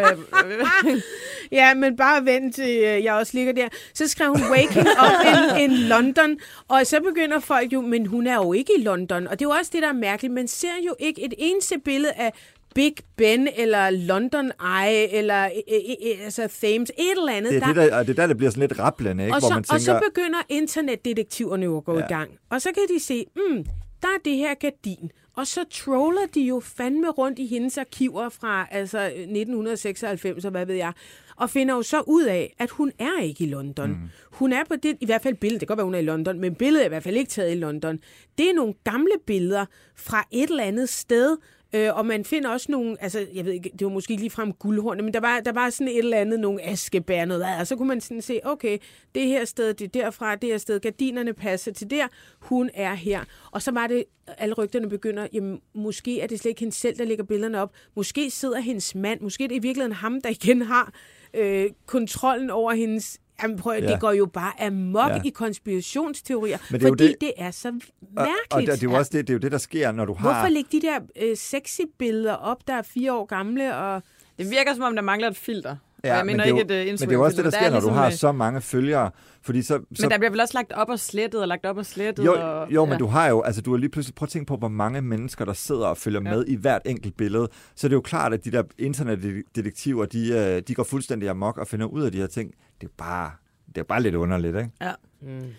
øh, 0.96 1.00
Ja, 1.52 1.74
men 1.74 1.96
bare 1.96 2.24
vent 2.24 2.54
til 2.54 2.68
jeg 3.02 3.14
også 3.14 3.32
ligger 3.34 3.52
der. 3.52 3.68
Så 3.94 4.08
skrev 4.08 4.28
hun 4.28 4.42
Waking 4.52 4.86
Up 4.88 5.26
in, 5.58 5.70
in 5.70 5.76
London, 5.78 6.36
og 6.68 6.86
så 6.86 7.00
begynder 7.00 7.38
folk 7.40 7.72
jo, 7.72 7.80
men 7.80 8.06
hun 8.06 8.26
er 8.26 8.34
jo 8.34 8.52
ikke 8.52 8.72
i 8.78 8.82
London. 8.82 9.26
Og 9.26 9.38
det 9.38 9.44
er 9.44 9.48
jo 9.48 9.54
også 9.58 9.70
det, 9.74 9.82
der 9.82 9.88
er 9.88 9.92
mærkeligt. 9.92 10.34
Man 10.34 10.48
ser 10.48 10.68
jo 10.86 10.94
ikke 10.98 11.24
et 11.24 11.34
eneste 11.38 11.74
billede 11.84 12.12
af 12.12 12.32
Big 12.74 12.94
Ben, 13.16 13.48
eller 13.56 13.90
London 13.90 14.52
Eye, 14.60 15.12
eller 15.12 15.44
øh, 15.44 15.50
øh, 15.72 16.10
øh, 16.10 16.24
altså 16.24 16.48
Thames, 16.62 16.90
et 16.90 17.10
eller 17.10 17.32
andet. 17.32 17.52
Det 17.52 17.62
er, 17.62 17.66
det, 17.66 17.76
der, 17.76 18.02
det 18.02 18.10
er 18.10 18.14
der, 18.14 18.26
det 18.26 18.36
bliver 18.36 18.50
sådan 18.50 18.68
lidt 18.68 18.78
rablende, 18.78 19.24
ikke? 19.24 19.34
og, 19.34 19.40
hvor 19.40 19.48
så, 19.48 19.54
man 19.54 19.62
tænker, 19.62 19.74
og 19.74 19.80
så 19.80 20.00
begynder 20.08 20.38
internetdetektiverne 20.48 21.64
jo 21.64 21.76
at 21.76 21.84
gå 21.84 21.92
ja. 21.92 21.98
Ja. 21.98 22.04
i 22.04 22.08
gang. 22.08 22.30
Og 22.50 22.62
så 22.62 22.68
kan 22.74 22.96
de 22.96 23.02
se, 23.02 23.26
mm, 23.36 23.64
der 24.02 24.08
er 24.08 24.18
det 24.24 24.36
her 24.36 24.54
gardin. 24.54 25.10
Og 25.36 25.46
så 25.46 25.64
troller 25.70 26.26
de 26.34 26.40
jo 26.40 26.60
fandme 26.60 27.10
rundt 27.10 27.38
i 27.38 27.46
hendes 27.46 27.78
arkiver 27.78 28.28
fra 28.28 28.66
altså 28.70 28.98
1996, 28.98 30.44
og 30.44 30.50
hvad 30.50 30.66
ved 30.66 30.74
jeg, 30.74 30.92
og 31.36 31.50
finder 31.50 31.74
jo 31.74 31.82
så 31.82 32.00
ud 32.06 32.24
af, 32.24 32.54
at 32.58 32.70
hun 32.70 32.92
er 32.98 33.22
ikke 33.22 33.44
i 33.44 33.48
London. 33.48 33.90
Mm. 33.90 33.96
Hun 34.30 34.52
er 34.52 34.64
på 34.68 34.76
det, 34.76 34.96
i 35.00 35.06
hvert 35.06 35.22
fald 35.22 35.34
billedet, 35.34 35.60
det 35.60 35.68
kan 35.68 35.76
godt 35.76 35.78
være, 35.78 35.84
hun 35.84 35.94
er 35.94 35.98
i 35.98 36.02
London, 36.02 36.40
men 36.40 36.54
billedet 36.54 36.82
er 36.82 36.86
i 36.86 36.88
hvert 36.88 37.02
fald 37.02 37.16
ikke 37.16 37.30
taget 37.30 37.52
i 37.52 37.58
London. 37.58 37.98
Det 38.38 38.50
er 38.50 38.54
nogle 38.54 38.74
gamle 38.84 39.12
billeder 39.26 39.66
fra 39.96 40.24
et 40.30 40.50
eller 40.50 40.64
andet 40.64 40.88
sted, 40.88 41.36
Øh, 41.74 41.96
og 41.96 42.06
man 42.06 42.24
finder 42.24 42.50
også 42.50 42.72
nogle, 42.72 42.96
altså 43.00 43.26
jeg 43.34 43.44
ved 43.44 43.52
ikke, 43.52 43.70
det 43.78 43.84
var 43.84 43.92
måske 43.92 44.10
ikke 44.10 44.22
ligefrem 44.22 44.52
guldhorn, 44.52 45.04
men 45.04 45.14
der 45.14 45.20
var, 45.20 45.40
der 45.40 45.52
var 45.52 45.70
sådan 45.70 45.88
et 45.88 45.98
eller 45.98 46.16
andet, 46.16 46.40
nogle 46.40 46.62
askebær, 46.62 47.24
noget 47.24 47.42
af, 47.42 47.60
og 47.60 47.66
så 47.66 47.76
kunne 47.76 47.88
man 47.88 48.00
sådan 48.00 48.22
se, 48.22 48.40
okay, 48.44 48.78
det 49.14 49.26
her 49.26 49.44
sted, 49.44 49.74
det 49.74 49.84
er 49.84 50.02
derfra, 50.02 50.34
det 50.34 50.50
her 50.50 50.58
sted, 50.58 50.80
gardinerne 50.80 51.32
passer 51.32 51.72
til 51.72 51.90
der, 51.90 52.06
hun 52.40 52.70
er 52.74 52.94
her. 52.94 53.24
Og 53.50 53.62
så 53.62 53.70
var 53.70 53.86
det, 53.86 54.04
alle 54.38 54.54
rygterne 54.54 54.88
begynder, 54.88 55.26
jamen 55.32 55.60
måske 55.74 56.20
er 56.20 56.26
det 56.26 56.40
slet 56.40 56.48
ikke 56.48 56.60
hende 56.60 56.74
selv, 56.74 56.98
der 56.98 57.04
lægger 57.04 57.24
billederne 57.24 57.60
op, 57.60 57.72
måske 57.96 58.30
sidder 58.30 58.60
hendes 58.60 58.94
mand, 58.94 59.20
måske 59.20 59.44
er 59.44 59.48
det 59.48 59.54
i 59.56 59.58
virkeligheden 59.58 59.92
ham, 59.92 60.20
der 60.20 60.30
igen 60.30 60.62
har 60.62 60.92
øh, 61.34 61.70
kontrollen 61.86 62.50
over 62.50 62.72
hendes 62.72 63.20
Jamen 63.42 63.56
prøv, 63.58 63.72
ja. 63.74 63.84
Ja. 63.84 63.92
det 63.92 64.00
går 64.00 64.12
jo 64.12 64.26
bare 64.26 64.62
amok 64.66 65.10
ja. 65.10 65.20
I 65.24 65.28
konspirationsteorier, 65.30 66.58
Men 66.70 66.80
det 66.80 66.86
er 66.86 66.90
fordi 66.90 67.04
det... 67.04 67.10
det- 67.10 67.20
det 67.20 67.32
er 67.36 67.50
så 67.50 67.68
og, 67.68 67.74
mærkeligt. 68.14 68.34
og 68.50 68.60
det, 68.60 68.68
det, 68.68 68.78
er 68.86 68.90
jo 68.90 68.92
også 68.92 69.10
det, 69.14 69.26
det 69.26 69.32
er 69.32 69.34
jo 69.34 69.38
det, 69.38 69.52
der 69.52 69.58
sker, 69.58 69.92
når 69.92 70.04
du 70.04 70.14
har... 70.14 70.32
Hvorfor 70.32 70.48
lægge 70.48 70.68
de 70.80 70.86
der 70.86 70.98
øh, 71.22 71.36
sexy 71.36 71.80
billeder 71.98 72.32
op, 72.34 72.66
der 72.68 72.74
er 72.74 72.82
fire 72.82 73.12
år 73.14 73.24
gamle? 73.24 73.76
Og... 73.76 74.02
det 74.38 74.50
virker 74.50 74.74
som 74.74 74.82
om, 74.82 74.94
der 74.94 75.02
mangler 75.02 75.28
et 75.30 75.36
filter. 75.36 75.76
Ja, 76.04 76.10
og 76.12 76.16
jeg 76.16 76.26
men 76.26 76.36
mener 76.36 76.44
det 76.44 76.76
er 76.76 76.80
ikke 76.80 76.92
et 76.92 76.94
uh, 76.94 77.00
Men 77.00 77.08
det 77.08 77.16
er 77.16 77.18
også 77.18 77.36
det, 77.36 77.44
der 77.44 77.50
sker, 77.50 77.70
når 77.70 77.80
du 77.80 77.88
har 77.88 78.10
så... 78.10 78.16
så 78.18 78.32
mange 78.32 78.60
følgere. 78.60 79.10
Fordi 79.42 79.62
så, 79.62 79.78
så, 79.94 80.02
Men 80.02 80.10
der 80.10 80.18
bliver 80.18 80.30
vel 80.30 80.40
også 80.40 80.54
lagt 80.54 80.72
op 80.72 80.88
og 80.88 81.00
slettet, 81.00 81.40
og 81.42 81.48
lagt 81.48 81.66
op 81.66 81.76
og 81.76 81.86
slettet. 81.86 82.24
jo, 82.24 82.32
og, 82.32 82.72
jo, 82.72 82.84
men 82.84 82.98
du 82.98 83.06
har 83.06 83.28
jo, 83.28 83.42
altså 83.42 83.62
du 83.62 83.70
har 83.70 83.78
lige 83.78 83.90
pludselig, 83.90 84.14
prøv 84.14 84.24
at 84.26 84.30
tænke 84.30 84.46
på, 84.46 84.56
hvor 84.56 84.68
mange 84.68 85.00
mennesker, 85.02 85.44
der 85.44 85.52
sidder 85.52 85.86
og 85.86 85.96
følger 85.96 86.20
Ja. 86.24 86.30
ja. 86.30 86.36
med 86.36 86.44
i 86.46 86.54
hvert 86.54 86.82
enkelt 86.84 87.16
billede. 87.16 87.48
Så 87.74 87.88
det 87.88 87.92
er 87.92 87.96
jo 87.96 88.00
klart, 88.00 88.32
at 88.34 88.44
de 88.44 88.50
der 88.50 88.62
internetdetektiver, 88.78 90.04
de, 90.04 90.28
øh, 90.32 90.62
de 90.68 90.74
går 90.74 90.82
fuldstændig 90.84 91.28
amok 91.28 91.58
og 91.58 91.66
finder 91.68 91.86
ud 91.86 92.02
af 92.02 92.12
de 92.12 92.18
her 92.18 92.26
ting. 92.26 92.54
Det 92.80 92.86
er 92.86 92.92
bare, 92.98 93.30
det 93.68 93.78
er 93.78 93.82
bare 93.84 94.02
lidt 94.02 94.14
underligt, 94.14 94.56
ikke? 94.56 94.70
Ja. 94.80 94.92
Mm. 95.22 95.52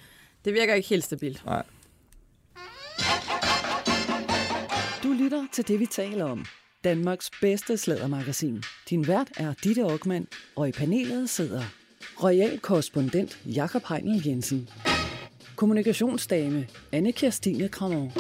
Det 0.46 0.54
virker 0.54 0.74
ikke 0.74 0.90
helt 0.90 1.04
stabilt. 1.04 1.46
Nej. 1.46 1.64
Du 5.04 5.14
lytter 5.14 5.46
til 5.54 5.68
det, 5.68 5.80
vi 5.80 5.86
taler 5.86 6.26
om. 6.26 6.46
Danmarks 6.86 7.30
bedste 7.42 7.78
slædermagasin. 7.78 8.64
Din 8.90 9.08
vært 9.08 9.32
er 9.38 9.54
Ditte 9.64 9.82
Aukmann, 9.82 10.28
og 10.56 10.70
i 10.70 10.72
panelet 10.72 11.30
sidder 11.30 11.64
royal 12.24 12.60
korrespondent 12.60 13.40
Jakob 13.46 13.84
Heinel 13.90 14.28
Jensen. 14.28 14.70
kommunikationsdame 15.56 16.68
Anne 16.92 17.12
Kirstine 17.12 17.70
Kramon. 17.70 18.12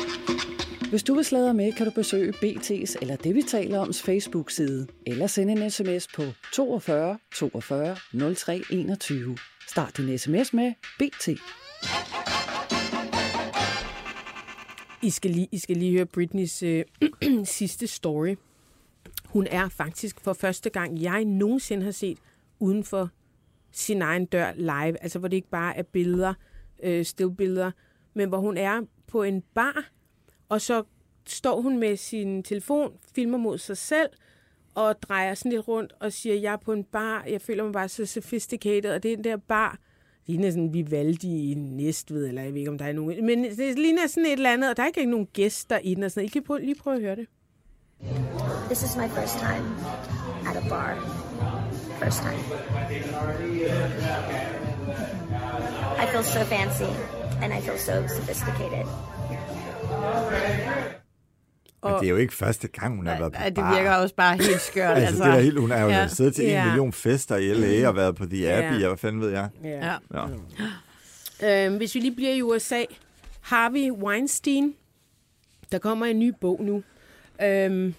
Hvis 0.89 1.03
du 1.03 1.13
vil 1.13 1.25
sladre 1.25 1.53
med, 1.53 1.73
kan 1.73 1.85
du 1.85 1.91
besøge 1.91 2.33
BT's 2.33 2.95
eller 3.01 3.15
det, 3.15 3.35
vi 3.35 3.41
taler 3.41 3.79
oms 3.79 4.01
Facebook-side, 4.01 4.87
eller 5.05 5.27
sende 5.27 5.53
en 5.53 5.71
sms 5.71 6.07
på 6.15 6.23
42 6.53 7.17
42 7.35 7.95
03 8.35 8.61
21. 8.69 9.37
Start 9.67 9.97
din 9.97 10.17
sms 10.17 10.53
med 10.53 10.73
BT. 10.99 11.27
I 15.01 15.09
skal 15.09 15.31
lige, 15.31 15.47
I 15.51 15.57
skal 15.57 15.77
lige 15.77 15.91
høre 15.91 16.05
Britneys 16.05 16.63
øh, 16.63 16.83
sidste 17.45 17.87
story. 17.87 18.35
Hun 19.35 19.47
er 19.51 19.69
faktisk 19.69 20.19
for 20.19 20.33
første 20.33 20.69
gang, 20.69 21.01
jeg 21.01 21.25
nogensinde 21.25 21.83
har 21.83 21.91
set 21.91 22.17
uden 22.59 22.83
for 22.83 23.09
sin 23.71 24.01
egen 24.01 24.25
dør 24.25 24.53
live. 24.55 25.03
Altså 25.03 25.19
hvor 25.19 25.27
det 25.27 25.35
ikke 25.35 25.49
bare 25.49 25.77
er 25.77 25.83
billeder, 25.83 26.33
øh, 26.83 27.05
stillbilleder, 27.05 27.71
men 28.13 28.29
hvor 28.29 28.37
hun 28.37 28.57
er 28.57 28.81
på 29.07 29.23
en 29.23 29.43
bar, 29.53 29.89
og 30.49 30.61
så 30.61 30.83
står 31.25 31.61
hun 31.61 31.79
med 31.79 31.97
sin 31.97 32.43
telefon, 32.43 32.93
filmer 33.15 33.37
mod 33.37 33.57
sig 33.57 33.77
selv, 33.77 34.09
og 34.75 35.01
drejer 35.01 35.33
sådan 35.33 35.51
lidt 35.51 35.67
rundt 35.67 35.93
og 35.99 36.13
siger, 36.13 36.35
jeg 36.35 36.53
er 36.53 36.57
på 36.57 36.73
en 36.73 36.83
bar, 36.83 37.25
jeg 37.29 37.41
føler 37.41 37.63
mig 37.63 37.73
bare 37.73 37.89
så 37.89 38.05
sophisticated, 38.05 38.91
og 38.91 39.03
det 39.03 39.11
er 39.11 39.15
den 39.15 39.23
der 39.23 39.37
bar, 39.37 39.79
ligner 40.25 40.51
sådan 40.51 40.73
Vivaldi 40.73 41.51
i 41.51 41.53
Næstved, 41.53 42.27
eller 42.27 42.41
jeg 42.41 42.53
ved 42.53 42.59
ikke, 42.59 42.71
om 42.71 42.77
der 42.77 42.85
er 42.85 42.93
nogen, 42.93 43.25
men 43.25 43.43
det 43.43 43.79
ligner 43.79 44.07
sådan 44.07 44.25
et 44.25 44.33
eller 44.33 44.53
andet, 44.53 44.69
og 44.69 44.77
der 44.77 44.83
er 44.83 44.87
ikke 44.87 45.05
nogen 45.05 45.27
gæster 45.33 45.79
i 45.79 45.95
den, 45.95 46.03
og 46.03 46.11
sådan 46.11 46.21
noget. 46.21 46.29
I 46.29 46.33
kan 46.33 46.43
prøve, 46.43 46.61
lige 46.61 46.75
prøve 46.75 46.95
at 46.95 47.01
høre 47.01 47.15
det. 47.15 47.27
This 48.69 48.83
is 48.83 48.95
my 48.97 49.07
first 49.07 49.39
time 49.39 49.65
at 50.49 50.55
a 50.65 50.69
bar. 50.69 50.95
First 52.03 52.19
time. 52.21 52.39
I 56.03 56.05
feel 56.11 56.23
so 56.23 56.39
fancy 56.39 56.91
and 57.43 57.53
I 57.53 57.61
feel 57.61 57.77
so 57.79 58.07
sophisticated. 58.07 58.85
Men 61.83 61.93
det 61.93 62.05
er 62.05 62.09
jo 62.09 62.15
ikke 62.17 62.33
første 62.33 62.67
gang, 62.67 62.95
hun 62.95 63.07
har 63.07 63.19
været 63.19 63.33
på 63.33 63.39
Ja, 63.41 63.45
det 63.45 63.55
bar. 63.55 63.75
virker 63.75 63.91
også 63.91 64.15
bare 64.15 64.35
helt 64.37 64.61
skørt. 64.71 64.97
Altså, 64.97 65.23
det 65.23 65.33
er 65.33 65.39
helt, 65.39 65.59
hun 65.59 65.71
har 65.71 65.79
jo 65.79 65.87
Ja. 65.89 65.97
ja. 65.97 66.07
siddet 66.07 66.35
til 66.35 66.43
en 66.43 66.49
Ja. 66.51 66.65
million 66.65 66.93
fester 66.93 67.35
i 67.35 67.53
LA 67.53 67.87
og 67.87 67.95
været 67.95 68.15
på 68.15 68.25
The 68.25 68.51
Abbey, 68.53 68.79
Ja. 68.79 68.85
og 68.85 68.89
hvad 68.89 68.97
fanden 68.97 69.21
ved 69.21 69.29
jeg. 69.29 69.49
Ja. 69.63 69.93
Ja. 70.13 71.65
Øhm, 71.65 71.77
hvis 71.77 71.95
vi 71.95 71.99
lige 71.99 72.15
bliver 72.15 72.31
i 72.33 72.41
USA, 72.41 72.83
Harvey 73.41 73.91
Weinstein, 73.91 74.73
der 75.71 75.77
kommer 75.79 76.05
en 76.05 76.19
ny 76.19 76.33
bog 76.41 76.61
nu, 76.63 76.83
øhm, 77.41 77.93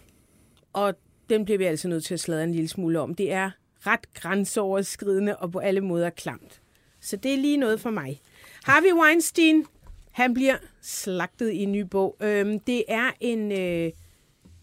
og 0.72 0.94
den 1.30 1.44
bliver 1.44 1.58
vi 1.58 1.64
altså 1.64 1.88
nødt 1.88 2.04
til 2.04 2.14
at 2.14 2.20
sladre 2.20 2.44
en 2.44 2.52
lille 2.52 2.68
smule 2.68 3.00
om. 3.00 3.14
Det 3.14 3.32
er 3.32 3.50
ret 3.86 4.14
grænseoverskridende 4.14 5.36
og 5.36 5.52
på 5.52 5.58
alle 5.58 5.80
måder 5.80 6.10
klamt. 6.10 6.60
Så 7.00 7.16
det 7.16 7.32
er 7.32 7.36
lige 7.36 7.56
noget 7.56 7.80
for 7.80 7.90
mig. 7.90 8.20
Harvey 8.64 8.92
Weinstein, 8.92 9.66
han 10.12 10.34
bliver 10.34 10.56
slagtet 10.82 11.52
i 11.52 11.62
en 11.62 11.72
ny 11.72 11.80
bog. 11.80 12.16
Øhm, 12.20 12.60
det 12.60 12.84
er 12.88 13.10
en 13.20 13.52
øh, 13.52 13.92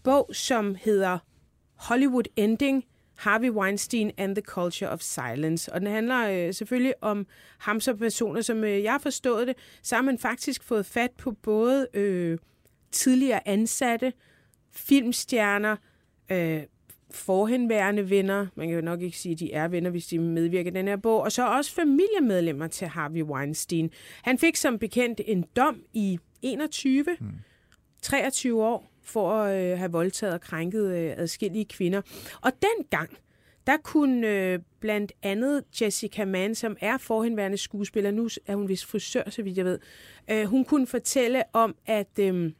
bog, 0.02 0.30
som 0.32 0.76
hedder 0.80 1.18
Hollywood 1.74 2.24
Ending, 2.36 2.84
Harvey 3.16 3.50
Weinstein 3.50 4.10
and 4.16 4.36
the 4.36 4.42
Culture 4.42 4.90
of 4.90 5.00
Silence. 5.00 5.72
Og 5.72 5.80
den 5.80 5.88
handler 5.88 6.28
øh, 6.28 6.54
selvfølgelig 6.54 6.94
om 7.00 7.26
ham 7.58 7.80
som 7.80 7.98
personer, 7.98 8.40
som 8.40 8.64
øh, 8.64 8.82
jeg 8.82 8.92
har 8.92 8.98
forstået 8.98 9.46
det, 9.46 9.56
så 9.82 9.94
har 9.94 10.02
man 10.02 10.18
faktisk 10.18 10.62
fået 10.62 10.86
fat 10.86 11.10
på 11.10 11.30
både 11.30 11.88
øh, 11.94 12.38
tidligere 12.92 13.48
ansatte, 13.48 14.12
filmstjerner, 14.74 15.76
øh, 16.30 16.62
forhenværende 17.10 18.10
venner, 18.10 18.46
man 18.54 18.68
kan 18.68 18.74
jo 18.74 18.82
nok 18.82 19.02
ikke 19.02 19.18
sige, 19.18 19.32
at 19.32 19.38
de 19.38 19.52
er 19.52 19.68
venner, 19.68 19.90
hvis 19.90 20.06
de 20.06 20.18
medvirker 20.18 20.70
i 20.70 20.74
den 20.74 20.88
her 20.88 20.96
bog, 20.96 21.20
og 21.20 21.32
så 21.32 21.46
også 21.48 21.74
familiemedlemmer 21.74 22.66
til 22.66 22.86
Harvey 22.86 23.22
Weinstein. 23.22 23.90
Han 24.22 24.38
fik 24.38 24.56
som 24.56 24.78
bekendt 24.78 25.20
en 25.26 25.44
dom 25.56 25.82
i 25.92 26.18
21, 26.42 27.04
mm. 27.20 27.26
23 28.02 28.64
år, 28.64 28.90
for 29.02 29.32
at 29.32 29.72
øh, 29.72 29.78
have 29.78 29.92
voldtaget 29.92 30.34
og 30.34 30.40
krænket 30.40 30.94
øh, 30.94 31.12
adskillige 31.16 31.64
kvinder. 31.64 32.02
Og 32.40 32.52
dengang, 32.62 33.10
der 33.66 33.76
kunne 33.76 34.28
øh, 34.28 34.58
blandt 34.80 35.12
andet 35.22 35.64
Jessica 35.80 36.24
Mann, 36.24 36.54
som 36.54 36.76
er 36.80 36.98
forhenværende 36.98 37.58
skuespiller, 37.58 38.10
nu 38.10 38.28
er 38.46 38.56
hun 38.56 38.68
vist 38.68 38.86
frisør, 38.86 39.30
så 39.30 39.42
vidt 39.42 39.56
jeg 39.56 39.64
ved, 39.64 39.78
øh, 40.30 40.44
hun 40.44 40.64
kunne 40.64 40.86
fortælle 40.86 41.42
om, 41.52 41.76
at, 41.86 42.18
øh, 42.20 42.52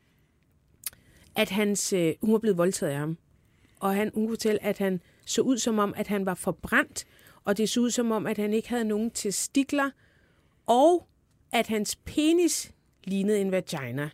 at 1.37 1.51
hans, 1.51 1.93
øh, 1.93 2.15
hun 2.23 2.33
var 2.33 2.39
blevet 2.39 2.59
voldtaget 2.59 2.93
af 2.93 2.99
ham. 2.99 3.19
Og 3.81 3.95
han, 3.95 4.11
hun 4.15 4.23
kunne 4.23 4.33
fortælle, 4.33 4.65
at 4.65 4.79
han 4.79 5.01
så 5.27 5.43
ud 5.43 5.59
som 5.59 5.79
om, 5.79 5.95
at 5.97 6.07
han 6.07 6.27
var 6.27 6.35
forbrændt, 6.35 7.05
og 7.45 7.57
det 7.59 7.69
så 7.69 7.81
ud 7.81 7.91
som 7.91 8.11
om, 8.11 8.27
at 8.27 8.39
han 8.39 8.53
ikke 8.53 8.69
havde 8.69 8.85
nogen 8.85 9.11
testikler, 9.11 9.91
og 10.67 11.07
at 11.53 11.67
hans 11.67 11.97
penis 11.97 12.73
lignede 13.05 13.41
en 13.41 13.51
vagina. 13.51 14.11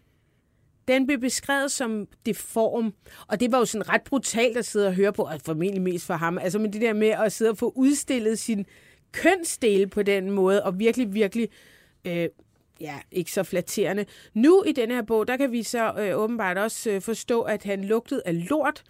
Den 0.88 1.06
blev 1.06 1.18
beskrevet 1.18 1.72
som 1.72 2.08
deform, 2.26 2.94
og 3.26 3.40
det 3.40 3.52
var 3.52 3.58
jo 3.58 3.64
sådan 3.64 3.88
ret 3.88 4.02
brutalt 4.02 4.56
at 4.56 4.64
sidde 4.64 4.86
og 4.86 4.94
høre 4.94 5.12
på, 5.12 5.22
og 5.22 5.40
formentlig 5.40 5.82
mest 5.82 6.06
for 6.06 6.14
ham. 6.14 6.38
Altså 6.38 6.58
med 6.58 6.72
det 6.72 6.80
der 6.80 6.92
med 6.92 7.08
at 7.08 7.32
sidde 7.32 7.50
og 7.50 7.58
få 7.58 7.72
udstillet 7.76 8.38
sin 8.38 8.66
kønsdele 9.12 9.86
på 9.86 10.02
den 10.02 10.30
måde, 10.30 10.64
og 10.64 10.78
virkelig, 10.78 11.14
virkelig, 11.14 11.48
øh, 12.04 12.28
ja, 12.80 12.98
ikke 13.12 13.32
så 13.32 13.42
flatterende. 13.42 14.06
Nu 14.34 14.62
i 14.66 14.72
den 14.72 14.90
her 14.90 15.02
bog, 15.02 15.28
der 15.28 15.36
kan 15.36 15.52
vi 15.52 15.62
så 15.62 15.92
øh, 15.98 16.18
åbenbart 16.18 16.58
også 16.58 16.90
øh, 16.90 17.02
forstå, 17.02 17.42
at 17.42 17.64
han 17.64 17.84
lugtede 17.84 18.22
af 18.26 18.48
lort, 18.48 18.82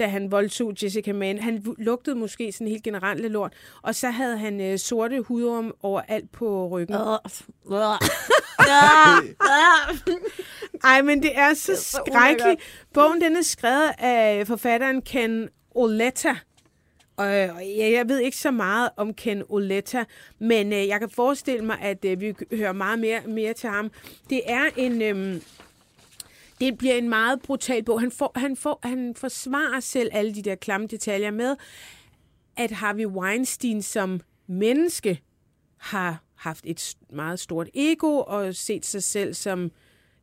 da 0.00 0.06
han 0.06 0.30
voldtog 0.30 0.74
Jessica 0.82 1.12
Mann. 1.12 1.38
Han 1.38 1.64
lugtede 1.78 2.16
måske 2.16 2.52
sådan 2.52 2.68
helt 2.68 2.82
generelt 2.82 3.24
af 3.24 3.32
lort, 3.32 3.52
og 3.82 3.94
så 3.94 4.10
havde 4.10 4.38
han 4.38 4.60
øh, 4.60 4.78
sorte 4.78 5.20
hudorm 5.20 5.74
overalt 5.82 6.32
på 6.32 6.68
ryggen. 6.68 6.96
Ej, 10.84 11.02
men 11.02 11.22
det 11.22 11.38
er 11.38 11.54
så, 11.54 11.76
så 11.76 12.02
skrækkeligt. 12.06 12.60
Bogen 12.94 13.20
den 13.20 13.36
er 13.36 13.42
skrevet 13.42 13.92
af 13.98 14.46
forfatteren 14.46 15.02
Ken 15.02 15.48
Oletta. 15.70 16.36
Og 17.16 17.26
jeg, 17.26 17.92
jeg 17.92 18.04
ved 18.08 18.20
ikke 18.20 18.36
så 18.36 18.50
meget 18.50 18.90
om 18.96 19.14
Ken 19.14 19.42
Oletta, 19.48 20.04
men 20.38 20.72
øh, 20.72 20.88
jeg 20.88 21.00
kan 21.00 21.10
forestille 21.10 21.64
mig, 21.64 21.78
at 21.80 22.04
øh, 22.04 22.20
vi 22.20 22.34
hører 22.52 22.72
meget 22.72 22.98
mere, 22.98 23.20
mere 23.26 23.52
til 23.52 23.68
ham. 23.70 23.90
Det 24.30 24.40
er 24.46 24.64
en... 24.76 25.02
Øh, 25.02 25.40
det 26.60 26.78
bliver 26.78 26.94
en 26.94 27.08
meget 27.08 27.42
brutal 27.42 27.84
bog. 27.84 28.00
Han, 28.00 28.10
får, 28.10 28.32
han, 28.36 28.56
får, 28.56 28.80
han 28.82 29.14
forsvarer 29.14 29.80
selv 29.80 30.10
alle 30.12 30.34
de 30.34 30.42
der 30.42 30.54
klamme 30.54 30.86
detaljer 30.86 31.30
med, 31.30 31.56
at 32.56 32.70
Harvey 32.70 33.06
Weinstein 33.06 33.82
som 33.82 34.20
menneske 34.46 35.20
har 35.76 36.22
haft 36.34 36.64
et 36.66 36.94
meget 37.12 37.40
stort 37.40 37.68
ego 37.74 38.20
og 38.20 38.54
set 38.54 38.86
sig 38.86 39.02
selv 39.02 39.34
som 39.34 39.70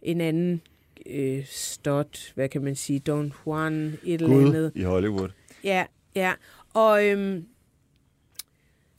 en 0.01 0.21
anden 0.21 0.61
øh, 1.05 1.45
stot, 1.45 2.31
hvad 2.35 2.49
kan 2.49 2.63
man 2.63 2.75
sige, 2.75 2.99
Don 2.99 3.33
Juan, 3.45 3.73
et 4.03 4.21
eller 4.21 4.27
Gud 4.27 4.47
andet. 4.47 4.71
i 4.75 4.83
Hollywood. 4.83 5.29
Ja, 5.63 5.85
ja. 6.15 6.33
Og, 6.73 7.07
øhm, 7.07 7.45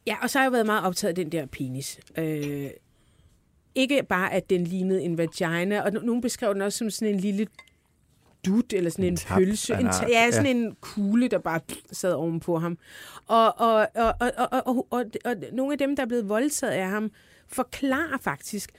ja, 0.06 0.16
og 0.22 0.30
så 0.30 0.38
har 0.38 0.44
jeg 0.44 0.52
været 0.52 0.66
meget 0.66 0.84
optaget 0.84 1.08
af 1.08 1.14
den 1.14 1.32
der 1.32 1.46
penis. 1.46 2.00
Øh, 2.18 2.70
ikke 3.74 4.02
bare, 4.08 4.32
at 4.32 4.50
den 4.50 4.64
lignede 4.64 5.02
en 5.02 5.18
vagina, 5.18 5.80
og 5.80 5.88
no- 5.88 6.04
nogen 6.04 6.20
beskrev 6.20 6.54
den 6.54 6.62
også 6.62 6.78
som 6.78 6.90
sådan 6.90 7.14
en 7.14 7.20
lille 7.20 7.46
dut, 8.46 8.72
eller 8.72 8.90
sådan 8.90 9.04
en, 9.04 9.12
En 9.12 9.16
tap, 9.16 9.38
pølse. 9.38 9.74
En 9.74 9.86
ja, 10.08 10.30
sådan 10.30 10.46
ja. 10.46 10.50
en 10.50 10.76
kugle, 10.80 11.28
der 11.28 11.38
bare 11.38 11.60
sad 11.92 12.12
ovenpå 12.12 12.58
ham. 12.58 12.78
Og, 13.26 13.60
og, 13.60 13.88
og, 13.94 14.14
og, 14.20 14.32
og, 14.38 14.48
og, 14.52 14.62
og, 14.66 14.86
og, 14.90 15.04
og 15.24 15.36
nogle 15.52 15.72
af 15.72 15.78
dem, 15.78 15.96
der 15.96 16.02
er 16.02 16.06
blevet 16.06 16.28
voldtaget 16.28 16.72
af 16.72 16.88
ham, 16.88 17.10
forklarer 17.48 18.18
faktisk, 18.20 18.70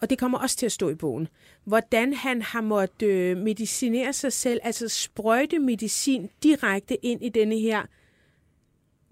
og 0.00 0.10
det 0.10 0.18
kommer 0.18 0.38
også 0.38 0.56
til 0.56 0.66
at 0.66 0.72
stå 0.72 0.88
i 0.88 0.94
bogen, 0.94 1.28
hvordan 1.64 2.12
han 2.12 2.42
har 2.42 2.60
måttet 2.60 3.06
øh, 3.06 3.36
medicinere 3.36 4.12
sig 4.12 4.32
selv, 4.32 4.60
altså 4.62 4.88
sprøjte 4.88 5.58
medicin 5.58 6.30
direkte 6.42 7.04
ind 7.04 7.24
i 7.24 7.28
denne 7.28 7.58
her 7.58 7.82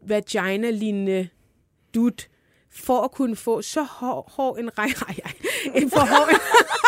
vagina-lignende 0.07 1.29
dut, 1.95 2.29
for 2.71 3.01
at 3.01 3.11
kunne 3.11 3.37
få 3.37 3.63
så 3.63 3.83
hård, 3.83 4.33
hård 4.33 4.59
en 4.59 4.79
rej, 4.79 4.87
rej, 5.03 5.15
rej, 5.25 5.33
en 5.75 5.91
for 5.91 6.01
hård, 6.01 6.29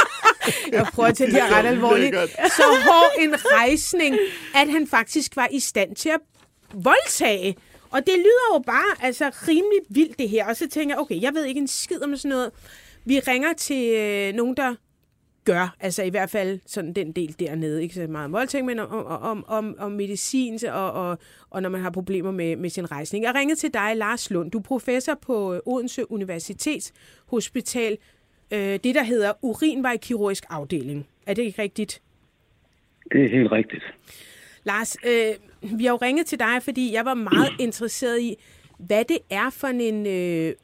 jeg 0.72 0.86
prøver 0.92 1.08
at 1.08 1.16
tage 1.16 1.30
det 1.30 1.42
her 1.42 1.58
ret 1.58 1.66
alvorligt, 1.66 2.16
så 2.56 2.62
hård 2.62 3.12
en 3.20 3.34
rejsning, 3.34 4.16
at 4.54 4.68
han 4.68 4.86
faktisk 4.86 5.36
var 5.36 5.48
i 5.50 5.60
stand 5.60 5.96
til 5.96 6.08
at 6.08 6.20
voldtage. 6.74 7.56
Og 7.90 8.06
det 8.06 8.14
lyder 8.18 8.54
jo 8.54 8.58
bare 8.66 9.06
altså 9.06 9.30
rimelig 9.48 9.80
vildt 9.88 10.18
det 10.18 10.28
her. 10.28 10.46
Og 10.46 10.56
så 10.56 10.68
tænker 10.68 10.94
jeg, 10.94 11.00
okay, 11.00 11.22
jeg 11.22 11.34
ved 11.34 11.44
ikke 11.44 11.60
en 11.60 11.68
skid 11.68 12.02
om 12.02 12.16
sådan 12.16 12.28
noget. 12.28 12.50
Vi 13.04 13.20
ringer 13.20 13.52
til 13.52 13.94
øh, 13.94 14.34
nogen, 14.34 14.56
der 14.56 14.74
gør, 15.44 15.76
altså 15.80 16.02
i 16.02 16.10
hvert 16.10 16.30
fald 16.30 16.60
sådan 16.66 16.92
den 16.92 17.12
del 17.12 17.36
dernede, 17.38 17.82
ikke 17.82 17.94
så 17.94 18.06
meget 18.06 18.24
om 18.24 18.32
voldtægt, 18.32 18.64
men 18.64 18.78
om, 18.78 19.06
om, 19.06 19.44
om, 19.48 19.74
om 19.78 19.92
medicin 19.92 20.58
og, 20.68 20.92
og, 20.92 21.18
og 21.50 21.62
når 21.62 21.68
man 21.68 21.80
har 21.80 21.90
problemer 21.90 22.30
med, 22.30 22.56
med 22.56 22.70
sin 22.70 22.90
rejsning. 22.90 23.24
Jeg 23.24 23.34
ringede 23.34 23.60
til 23.60 23.74
dig, 23.74 23.92
Lars 23.96 24.30
Lund. 24.30 24.50
Du 24.50 24.58
er 24.58 24.62
professor 24.62 25.14
på 25.14 25.54
øh, 25.54 25.60
Odense 25.66 26.12
Universitets 26.12 26.92
Hospital, 27.26 27.98
øh, 28.50 28.58
det 28.58 28.94
der 28.94 29.02
hedder 29.02 29.32
urinvejkirurgisk 29.42 30.44
afdeling. 30.50 31.06
Er 31.26 31.34
det 31.34 31.42
ikke 31.42 31.62
rigtigt? 31.62 32.02
Det 33.12 33.24
er 33.24 33.28
helt 33.28 33.52
rigtigt. 33.52 33.84
Lars, 34.64 34.96
øh, 35.06 35.78
vi 35.78 35.84
har 35.84 35.92
jo 35.92 35.98
ringet 36.02 36.26
til 36.26 36.38
dig, 36.38 36.62
fordi 36.62 36.92
jeg 36.92 37.04
var 37.04 37.14
meget 37.14 37.52
interesseret 37.66 38.20
i, 38.20 38.36
hvad 38.78 39.04
det 39.04 39.18
er 39.30 39.50
for 39.50 39.66
en 39.66 40.06
øh, 40.06 40.54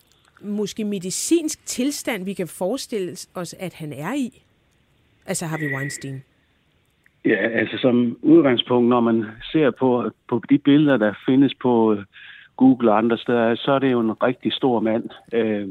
måske 0.43 0.85
medicinsk 0.85 1.67
tilstand, 1.67 2.25
vi 2.25 2.35
kan 2.35 2.49
forestille 2.49 3.17
os, 3.35 3.55
at 3.59 3.75
han 3.75 3.93
er 3.93 4.15
i? 4.15 4.43
Altså 5.31 5.47
Harvey 5.47 5.75
Weinstein. 5.77 6.23
Ja, 7.25 7.37
altså 7.61 7.79
som 7.79 8.19
udgangspunkt, 8.23 8.89
når 8.89 9.01
man 9.01 9.25
ser 9.53 9.71
på, 9.71 10.11
på 10.29 10.43
de 10.51 10.59
billeder, 10.59 10.97
der 10.97 11.13
findes 11.27 11.55
på 11.55 11.95
øh, 11.95 12.05
Google 12.57 12.91
og 12.91 12.99
andre 12.99 13.19
steder, 13.19 13.55
så 13.55 13.73
er 13.73 13.79
det 13.79 13.93
jo 13.93 14.01
en 14.01 14.23
rigtig 14.23 14.53
stor 14.53 14.81
mand. 14.81 15.05
Øh, 15.33 15.69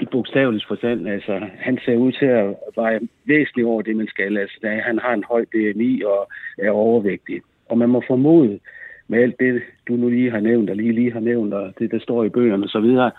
I 0.00 0.06
bogstaveligt 0.12 0.68
forstand, 0.68 1.08
altså 1.08 1.40
han 1.58 1.78
ser 1.84 1.96
ud 1.96 2.12
til 2.12 2.26
at 2.26 2.54
være 2.76 3.00
væsentligt 3.24 3.66
over 3.66 3.82
det, 3.82 3.96
man 3.96 4.08
skal. 4.08 4.36
Altså, 4.38 4.56
han 4.84 4.98
har 4.98 5.12
en 5.14 5.24
høj 5.24 5.44
BMI 5.44 6.02
og 6.02 6.32
er 6.58 6.70
overvægtig. 6.70 7.42
Og 7.68 7.78
man 7.78 7.88
må 7.88 8.02
formode, 8.06 8.60
med 9.08 9.22
alt 9.22 9.40
det, 9.40 9.62
du 9.88 9.92
nu 9.92 10.08
lige 10.08 10.30
har 10.30 10.40
nævnt, 10.40 10.70
og 10.70 10.76
lige, 10.76 10.92
lige 10.92 11.12
har 11.12 11.20
nævnt, 11.20 11.54
og 11.54 11.74
det, 11.78 11.90
der 11.90 11.98
står 11.98 12.24
i 12.24 12.28
bøgerne 12.28 12.64
og 12.64 12.70
så 12.70 12.80
videre, 12.80 13.10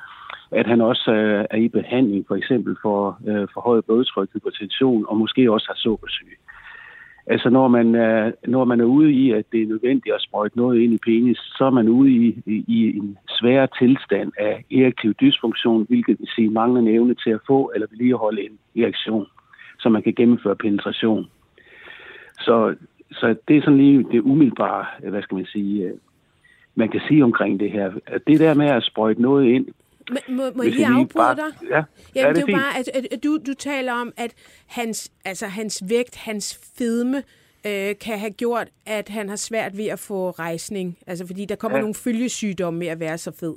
at 0.51 0.67
han 0.67 0.81
også 0.81 1.11
øh, 1.11 1.45
er 1.49 1.57
i 1.57 1.67
behandling, 1.67 2.25
for 2.27 2.35
eksempel 2.35 2.75
for, 2.81 3.19
øh, 3.27 3.47
for 3.53 3.61
højt 3.61 3.85
blodtryk, 3.85 4.29
hypertension, 4.33 5.05
og 5.09 5.17
måske 5.17 5.51
også 5.51 5.67
har 5.67 5.75
sukkersyge. 5.77 6.35
Altså 7.27 7.49
når 7.49 7.67
man, 7.67 7.95
er, 7.95 8.31
når 8.47 8.65
man 8.65 8.79
er 8.79 8.85
ude 8.85 9.11
i, 9.11 9.31
at 9.31 9.45
det 9.51 9.61
er 9.61 9.67
nødvendigt 9.67 10.15
at 10.15 10.21
sprøjte 10.21 10.57
noget 10.57 10.81
ind 10.81 10.93
i 10.93 10.97
penis, 11.05 11.37
så 11.37 11.65
er 11.65 11.69
man 11.69 11.89
ude 11.89 12.11
i, 12.11 12.41
i, 12.45 12.65
i 12.67 12.97
en 12.97 13.17
svær 13.29 13.65
tilstand 13.65 14.31
af 14.39 14.65
erektiv 14.71 15.13
dysfunktion, 15.13 15.85
hvilket 15.89 16.19
vil 16.19 16.27
sige 16.35 16.49
manglende 16.49 16.91
evne 16.91 17.15
til 17.15 17.29
at 17.29 17.39
få 17.47 17.71
eller 17.75 17.87
vedligeholde 17.89 18.41
en 18.41 18.83
erektion, 18.83 19.25
så 19.79 19.89
man 19.89 20.03
kan 20.03 20.13
gennemføre 20.13 20.55
penetration. 20.55 21.27
Så, 22.39 22.75
så 23.11 23.35
det 23.47 23.57
er 23.57 23.61
sådan 23.61 23.77
lige 23.77 24.05
det 24.11 24.21
umiddelbare, 24.21 24.85
øh, 25.03 25.09
hvad 25.09 25.21
skal 25.21 25.35
man 25.35 25.45
sige, 25.45 25.83
øh, 25.83 25.93
man 26.75 26.89
kan 26.89 27.01
sige 27.07 27.23
omkring 27.23 27.59
det 27.59 27.71
her. 27.71 27.91
Det 28.27 28.39
der 28.39 28.53
med 28.53 28.67
at 28.67 28.83
sprøjte 28.83 29.21
noget 29.21 29.45
ind, 29.45 29.67
må, 30.29 30.43
må 30.55 30.63
jeg 30.63 30.71
lige 30.71 30.85
afbryde 30.87 31.07
bare, 31.13 31.35
dig? 31.35 31.43
Ja, 31.69 31.75
Jamen, 31.75 31.85
ja, 32.15 32.27
det 32.27 32.35
det 32.35 32.43
er 32.43 32.47
jo 32.51 32.57
bare, 32.57 32.79
at, 32.79 32.87
at, 32.93 33.07
at 33.11 33.23
du, 33.23 33.39
du 33.47 33.53
taler 33.53 33.93
om, 33.93 34.13
at 34.17 34.33
hans, 34.65 35.11
altså, 35.25 35.45
hans 35.47 35.83
vægt, 35.87 36.15
hans 36.15 36.59
fedme, 36.77 37.23
øh, 37.65 37.95
kan 38.01 38.19
have 38.19 38.31
gjort, 38.31 38.67
at 38.85 39.09
han 39.09 39.29
har 39.29 39.35
svært 39.35 39.77
ved 39.77 39.85
at 39.85 39.99
få 39.99 40.31
rejsning. 40.31 40.97
Altså, 41.07 41.27
fordi 41.27 41.45
der 41.45 41.55
kommer 41.55 41.75
ja. 41.77 41.79
Ja. 41.79 41.81
nogle 41.81 41.95
følgesygdomme 41.95 42.79
med 42.79 42.87
at 42.87 42.99
være 42.99 43.17
så 43.17 43.31
fed. 43.31 43.55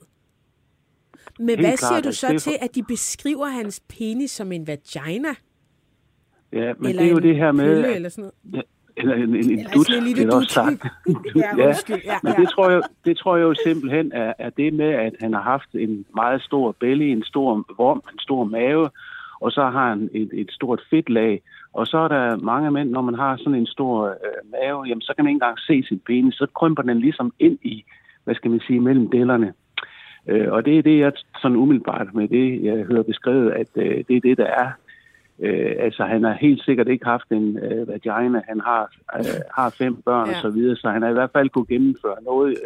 Men 1.38 1.48
Helt 1.48 1.60
hvad 1.60 1.76
klart, 1.78 1.90
siger 1.90 2.00
du 2.00 2.08
altså, 2.08 2.20
så 2.20 2.26
det 2.26 2.34
er 2.34 2.38
til, 2.38 2.52
for- 2.58 2.64
at 2.64 2.74
de 2.74 2.82
beskriver 2.82 3.46
hans 3.46 3.82
penis 3.88 4.30
som 4.30 4.52
en 4.52 4.66
vagina? 4.66 5.28
Ja, 6.52 6.72
men 6.78 6.88
eller 6.88 7.02
det 7.02 7.08
er 7.08 7.12
jo 7.12 7.18
det 7.18 7.36
her 7.36 7.52
med... 7.52 7.64
pølle, 7.64 7.88
at- 7.88 7.96
eller 7.96 8.08
sådan 8.08 8.30
noget? 8.52 8.64
Eller 8.98 9.14
en, 9.14 9.34
en, 9.34 9.50
en 9.50 9.66
dut, 9.74 9.86
det 9.86 10.24
er 10.24 10.36
også 10.36 10.54
sagt. 10.54 10.82
Ja, 11.58 11.74
Men 12.22 12.32
det 12.32 12.48
tror, 12.48 12.70
jeg, 12.70 12.82
det 13.04 13.16
tror 13.16 13.36
jeg 13.36 13.42
jo 13.42 13.54
simpelthen 13.66 14.12
er, 14.14 14.32
er 14.38 14.50
det 14.50 14.74
med, 14.74 14.88
at 14.88 15.12
han 15.20 15.32
har 15.34 15.42
haft 15.42 15.68
en 15.74 16.04
meget 16.14 16.42
stor 16.42 16.76
belly, 16.80 17.02
en 17.02 17.24
stor 17.24 17.64
vorm, 17.76 18.02
en 18.12 18.18
stor 18.18 18.44
mave, 18.44 18.90
og 19.40 19.52
så 19.52 19.62
har 19.62 19.88
han 19.88 20.10
et, 20.14 20.30
et 20.32 20.50
stort 20.52 20.80
fedtlag. 20.90 21.42
Og 21.72 21.86
så 21.86 21.98
er 21.98 22.08
der 22.08 22.36
mange 22.36 22.70
mænd, 22.70 22.90
når 22.90 23.02
man 23.02 23.14
har 23.14 23.36
sådan 23.36 23.54
en 23.54 23.66
stor 23.66 24.06
øh, 24.08 24.50
mave, 24.50 24.84
jamen, 24.84 25.02
så 25.02 25.12
kan 25.14 25.24
man 25.24 25.30
ikke 25.30 25.36
engang 25.36 25.58
se 25.58 25.82
sin 25.88 26.00
penis. 26.06 26.34
Så 26.34 26.46
krymper 26.54 26.82
den 26.82 27.00
ligesom 27.00 27.32
ind 27.38 27.58
i, 27.62 27.84
hvad 28.24 28.34
skal 28.34 28.50
man 28.50 28.60
sige, 28.60 28.80
mellem 28.80 29.10
dellerne. 29.10 29.52
Øh, 30.26 30.52
og 30.52 30.64
det 30.64 30.78
er 30.78 30.82
det, 30.82 30.98
jeg 30.98 31.12
sådan 31.42 31.56
umiddelbart 31.56 32.14
med 32.14 32.28
det, 32.28 32.64
jeg 32.64 32.84
hører 32.84 33.02
beskrevet, 33.02 33.50
at 33.50 33.68
øh, 33.76 34.04
det 34.08 34.16
er 34.16 34.20
det, 34.20 34.38
der 34.38 34.46
er. 34.46 34.70
Øh, 35.42 35.72
altså, 35.78 36.02
han 36.04 36.24
har 36.24 36.32
helt 36.32 36.64
sikkert 36.64 36.88
ikke 36.88 37.04
haft 37.04 37.30
en 37.30 37.58
øh, 37.58 37.88
vagina. 37.88 38.42
Han 38.48 38.60
har, 38.60 38.92
øh, 39.18 39.24
har 39.56 39.70
fem 39.70 39.96
børn 39.96 40.28
Ja. 40.28 40.34
og 40.34 40.40
så 40.42 40.50
videre, 40.50 40.76
så 40.76 40.88
han 40.90 41.02
har 41.02 41.10
i 41.10 41.12
hvert 41.12 41.30
fald 41.32 41.48
kunne 41.48 41.66
gennemføre 41.66 42.22
noget 42.24 42.56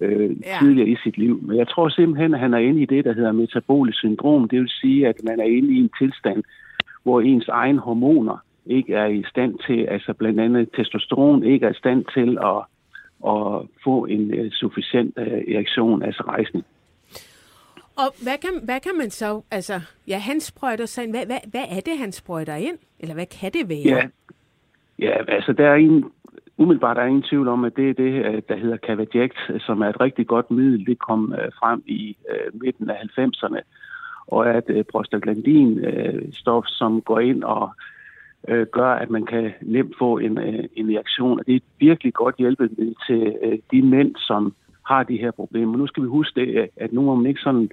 øh, 0.00 0.20
øh, 0.22 0.30
Ja. 0.30 0.56
tidligere 0.60 0.88
i 0.88 0.96
sit 1.04 1.18
liv. 1.18 1.40
Men 1.42 1.56
jeg 1.56 1.68
tror 1.68 1.88
simpelthen, 1.88 2.34
at 2.34 2.40
han 2.40 2.54
er 2.54 2.58
inde 2.58 2.82
i 2.82 2.86
det, 2.86 3.04
der 3.04 3.12
hedder 3.12 3.32
metabolisk 3.32 3.98
syndrom. 3.98 4.48
Det 4.48 4.60
vil 4.60 4.68
sige, 4.68 5.08
at 5.08 5.14
man 5.24 5.40
er 5.40 5.44
inde 5.44 5.74
i 5.74 5.78
en 5.80 5.90
tilstand, 5.98 6.42
hvor 7.02 7.20
ens 7.20 7.48
egen 7.48 7.78
hormoner 7.78 8.44
ikke 8.66 8.94
er 8.94 9.06
i 9.06 9.24
stand 9.28 9.54
til, 9.66 9.84
altså 9.84 10.12
blandt 10.12 10.40
andet 10.40 10.68
testosteron, 10.76 11.44
ikke 11.44 11.66
er 11.66 11.70
i 11.70 11.74
stand 11.74 12.04
til 12.14 12.38
at, 12.42 12.60
at 13.28 13.68
få 13.84 14.04
en 14.04 14.40
uh, 14.40 14.46
sufficient 14.50 15.14
uh, 15.18 15.54
erektion, 15.54 16.02
altså 16.02 16.22
rejsning. 16.26 16.64
Og 17.96 18.14
hvad 18.22 18.38
kan, 18.38 18.64
hvad 18.64 18.80
kan 18.80 18.96
man 18.98 19.10
så, 19.10 19.42
altså, 19.50 19.80
ja, 20.08 20.18
han 20.18 20.40
sprøjter 20.40 20.86
sig 20.86 21.04
ind. 21.04 21.12
Hvad, 21.12 21.26
hvad, 21.26 21.38
hvad 21.50 21.64
er 21.70 21.80
det, 21.80 21.98
han 21.98 22.12
sprøjter 22.12 22.54
ind? 22.54 22.78
Eller 23.00 23.14
hvad 23.14 23.26
kan 23.26 23.52
det 23.52 23.68
være? 23.68 23.96
Ja, 23.96 24.08
ja 24.98 25.24
altså 25.28 25.52
der 25.52 25.68
er 25.68 25.74
en, 25.74 26.04
umiddelbart 26.56 26.98
er 26.98 27.04
ingen 27.04 27.22
tvivl 27.22 27.48
om, 27.48 27.64
at 27.64 27.76
det 27.76 27.90
er 27.90 27.94
det, 27.94 28.24
øh, 28.24 28.42
der 28.48 28.56
hedder 28.56 28.76
Cavaject, 28.76 29.38
som 29.58 29.80
er 29.80 29.88
et 29.88 30.00
rigtig 30.00 30.26
godt 30.26 30.50
middel. 30.50 30.86
Det 30.86 30.98
kom 30.98 31.34
øh, 31.38 31.52
frem 31.58 31.82
i 31.86 32.16
øh, 32.30 32.60
midten 32.62 32.90
af 32.90 32.96
90'erne, 33.18 33.60
og 34.26 34.46
er 34.46 34.58
et 34.58 34.68
øh, 34.68 34.84
prostaglandin 34.84 35.78
øh, 35.84 36.32
stof, 36.32 36.64
som 36.66 37.02
går 37.02 37.20
ind 37.20 37.44
og 37.44 37.70
øh, 38.48 38.66
gør, 38.66 38.92
at 38.92 39.10
man 39.10 39.26
kan 39.26 39.52
nemt 39.62 39.94
få 39.98 40.18
en, 40.18 40.38
øh, 40.38 40.64
en 40.76 40.88
reaktion. 40.88 41.38
Og 41.38 41.46
det 41.46 41.52
er 41.52 41.56
et 41.56 41.72
virkelig 41.78 42.14
godt 42.14 42.36
hjælpemiddel 42.36 42.94
til 43.06 43.36
øh, 43.42 43.58
de 43.70 43.82
mænd, 43.82 44.14
som 44.16 44.54
har 44.90 45.02
de 45.02 45.16
her 45.24 45.30
problemer. 45.30 45.78
Nu 45.78 45.86
skal 45.86 46.02
vi 46.02 46.08
huske 46.08 46.40
det, 46.40 46.68
at 46.76 46.92
nu 46.92 47.00
må 47.02 47.14
man 47.14 47.26
ikke 47.26 47.40
sådan... 47.40 47.70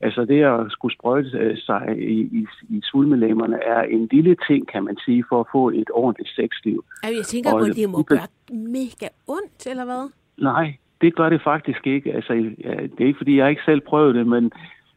Altså 0.00 0.24
det 0.24 0.42
at 0.42 0.72
skulle 0.74 0.94
sprøjte 0.94 1.30
øh, 1.38 1.56
sig 1.58 1.94
i, 1.98 2.20
i, 2.38 2.46
i 2.68 2.80
svulmelæmmerne 2.84 3.58
er 3.74 3.82
en 3.82 4.08
lille 4.12 4.36
ting, 4.48 4.68
kan 4.72 4.82
man 4.84 4.96
sige, 5.04 5.24
for 5.28 5.40
at 5.40 5.46
få 5.52 5.70
et 5.70 5.90
ordentligt 5.92 6.30
sexliv. 6.38 6.84
Altså, 7.02 7.16
jeg 7.18 7.24
tænker, 7.24 7.50
at 7.54 7.76
det 7.76 7.90
må 7.90 8.02
gøre 8.02 8.28
mega 8.52 9.08
ondt, 9.28 9.66
eller 9.70 9.84
hvad? 9.84 10.04
Nej, 10.38 10.76
det 11.00 11.16
gør 11.16 11.28
det 11.28 11.42
faktisk 11.42 11.86
ikke. 11.86 12.12
Altså, 12.12 12.32
ja, 12.64 12.74
det 12.94 13.00
er 13.00 13.06
ikke, 13.06 13.22
fordi 13.22 13.36
jeg 13.36 13.50
ikke 13.50 13.62
selv 13.66 13.80
prøvede 13.80 14.18
det, 14.18 14.26
men 14.26 14.52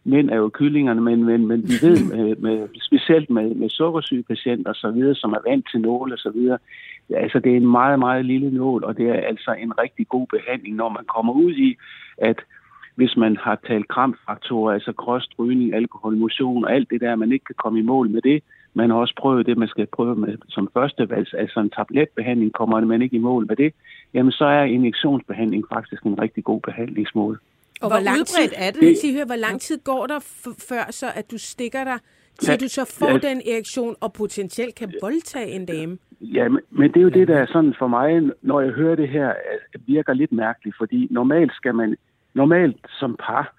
mænd 0.10 0.30
er 0.30 0.36
jo 0.36 0.50
kyllingerne, 0.50 1.02
men, 1.02 1.24
men, 1.24 1.48
men 1.48 1.64
vi 1.64 1.74
ved, 1.82 1.98
med, 2.16 2.36
med, 2.36 2.68
specielt 2.82 3.30
med, 3.30 3.56
med 3.56 3.70
sukkersyge 3.70 4.24
patienter 4.24 4.70
og 4.70 4.76
så 4.76 4.92
videre, 4.92 5.16
som 5.16 5.34
er 5.34 5.50
vant 5.50 5.66
til 5.72 5.82
nåle 5.82 6.14
og 6.14 6.20
så 6.20 6.30
videre, 6.30 6.58
altså 7.10 7.40
det 7.40 7.52
er 7.52 7.58
en 7.58 7.72
meget, 7.72 8.00
meget 8.00 8.26
lille 8.26 8.52
nål, 8.52 8.84
og 8.84 8.98
det 8.98 9.10
er 9.10 9.14
altså 9.14 9.52
en 9.52 9.80
rigtig 9.80 10.08
god 10.08 10.28
behandling, 10.28 10.76
når 10.76 10.90
man 10.90 11.06
kommer 11.16 11.34
ud 11.34 11.54
i, 11.54 11.76
at 12.18 12.40
hvis 12.96 13.18
man 13.18 13.38
har 13.38 13.60
talt 13.68 13.88
kramfaktorer, 13.88 14.74
altså 14.74 14.92
kost, 14.92 15.30
rygning, 15.40 15.74
alkohol, 15.74 16.18
motion 16.18 16.66
og 16.66 16.74
alt 16.74 16.90
det 16.90 17.02
der, 17.02 17.16
man 17.16 17.32
ikke 17.32 17.46
kan 17.46 17.56
komme 17.64 17.80
i 17.80 17.82
mål 17.82 18.10
med 18.10 18.22
det. 18.22 18.44
Man 18.74 18.90
har 18.90 18.98
også 18.98 19.14
prøvet 19.18 19.46
det, 19.46 19.58
man 19.58 19.68
skal 19.68 19.86
prøve 19.86 20.16
med 20.16 20.38
som 20.48 20.70
første 20.74 21.10
valg, 21.10 21.28
altså 21.34 21.60
en 21.60 21.70
tabletbehandling, 21.70 22.54
kommer 22.54 22.80
man 22.80 23.02
ikke 23.02 23.16
i 23.16 23.20
mål 23.20 23.46
med 23.48 23.56
det, 23.56 23.74
jamen 24.14 24.32
så 24.32 24.46
er 24.46 24.64
injektionsbehandling 24.64 25.64
faktisk 25.74 26.04
en 26.04 26.22
rigtig 26.22 26.44
god 26.44 26.62
behandlingsmåde. 26.62 27.38
Og 27.82 27.88
Hvor 27.90 27.98
hvor, 27.98 28.04
lang 28.04 28.26
tid, 28.28 28.50
er 28.56 28.72
det? 28.72 28.98
Sige, 28.98 29.18
hør, 29.18 29.26
hvor 29.26 29.36
lang 29.36 29.62
tid 29.62 29.78
går 29.84 30.08
der 30.08 30.20
f- 30.20 30.68
før, 30.70 30.92
så 30.92 31.06
at 31.16 31.32
du 31.32 31.38
stikker 31.38 31.84
dig, 31.84 32.00
til 32.40 32.52
Ja, 32.52 32.58
du 32.58 32.68
så 32.68 32.96
får 33.00 33.10
ja. 33.10 33.18
den 33.30 33.42
erektion 33.54 33.96
og 34.02 34.14
potentielt 34.14 34.76
kan 34.76 34.94
voldtage 35.02 35.52
en 35.52 35.66
dame? 35.66 35.98
Ja, 36.22 36.50
men, 36.50 36.62
men 36.70 36.92
det 36.92 36.98
er 36.98 37.02
jo 37.02 37.10
det, 37.10 37.28
der 37.28 37.38
er 37.38 37.46
sådan 37.46 37.74
for 37.80 37.88
mig, 37.88 38.32
når 38.42 38.62
jeg 38.62 38.72
hører 38.72 38.96
det 38.96 39.10
her, 39.10 39.34
virker 39.88 40.14
lidt 40.14 40.32
mærkeligt, 40.32 40.78
fordi 40.78 41.08
normalt 41.12 41.54
skal 41.54 41.76
man, 41.76 41.96
normalt 42.34 42.86
som 43.00 43.16
par, 43.20 43.56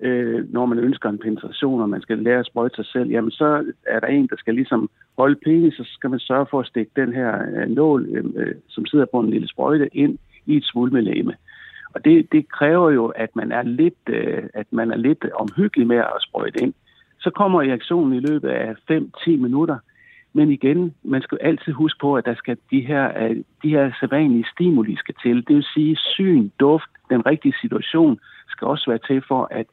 øh, 0.00 0.52
når 0.52 0.66
man 0.66 0.78
ønsker 0.78 1.08
en 1.08 1.18
penetration, 1.18 1.80
og 1.80 1.88
man 1.88 2.02
skal 2.02 2.18
lære 2.18 2.38
at 2.38 2.46
sprøjte 2.46 2.76
sig 2.76 2.86
selv, 2.86 3.10
jamen 3.10 3.30
så 3.30 3.72
er 3.86 4.00
der 4.00 4.06
en, 4.06 4.26
der 4.26 4.36
skal 4.38 4.54
ligesom 4.54 4.90
holde 5.18 5.36
penis, 5.44 5.74
så 5.74 5.84
skal 5.86 6.10
man 6.10 6.18
sørge 6.18 6.46
for 6.50 6.60
at 6.60 6.66
stikke 6.66 6.92
den 6.96 7.12
her 7.12 7.32
øh, 7.56 7.68
nål, 7.68 8.08
øh, 8.36 8.54
som 8.68 8.86
sidder 8.86 9.06
på 9.12 9.20
en 9.20 9.30
lille 9.30 9.48
sprøjte, 9.48 9.96
ind 9.96 10.18
i 10.46 10.56
et 10.56 10.64
svulmelæme. 10.64 11.34
Og 11.94 12.04
det, 12.04 12.32
det 12.32 12.48
kræver 12.48 12.90
jo, 12.90 13.06
at 13.06 13.36
man 13.36 13.52
er 13.52 13.62
lidt, 13.62 14.02
øh, 14.06 14.42
at 14.54 14.66
man 14.70 14.90
er 14.90 14.96
lidt 14.96 15.24
omhyggelig 15.34 15.86
med 15.86 15.96
at 15.96 16.16
sprøjte 16.20 16.62
ind. 16.62 16.74
Så 17.18 17.30
kommer 17.30 17.60
reaktionen 17.60 18.12
i 18.12 18.20
løbet 18.20 18.48
af 18.48 18.74
5-10 18.90 19.30
minutter, 19.30 19.78
men 20.32 20.50
igen, 20.50 20.94
man 21.02 21.22
skal 21.22 21.38
altid 21.40 21.72
huske 21.72 21.98
på, 22.00 22.14
at 22.14 22.24
der 22.24 22.34
skal 22.34 22.56
de 22.70 22.80
her, 22.80 23.22
øh, 23.22 23.36
de 23.62 23.68
her 23.68 23.92
sædvanlige 24.00 24.46
stimuli 24.52 24.96
skal 24.96 25.14
til. 25.22 25.36
Det 25.48 25.56
vil 25.56 25.66
sige 25.74 25.96
syn, 25.96 26.50
duft, 26.60 26.90
den 27.10 27.26
rigtige 27.26 27.54
situation 27.60 28.20
skal 28.48 28.66
også 28.66 28.90
være 28.90 28.98
til 29.06 29.22
for 29.28 29.48
at, 29.50 29.66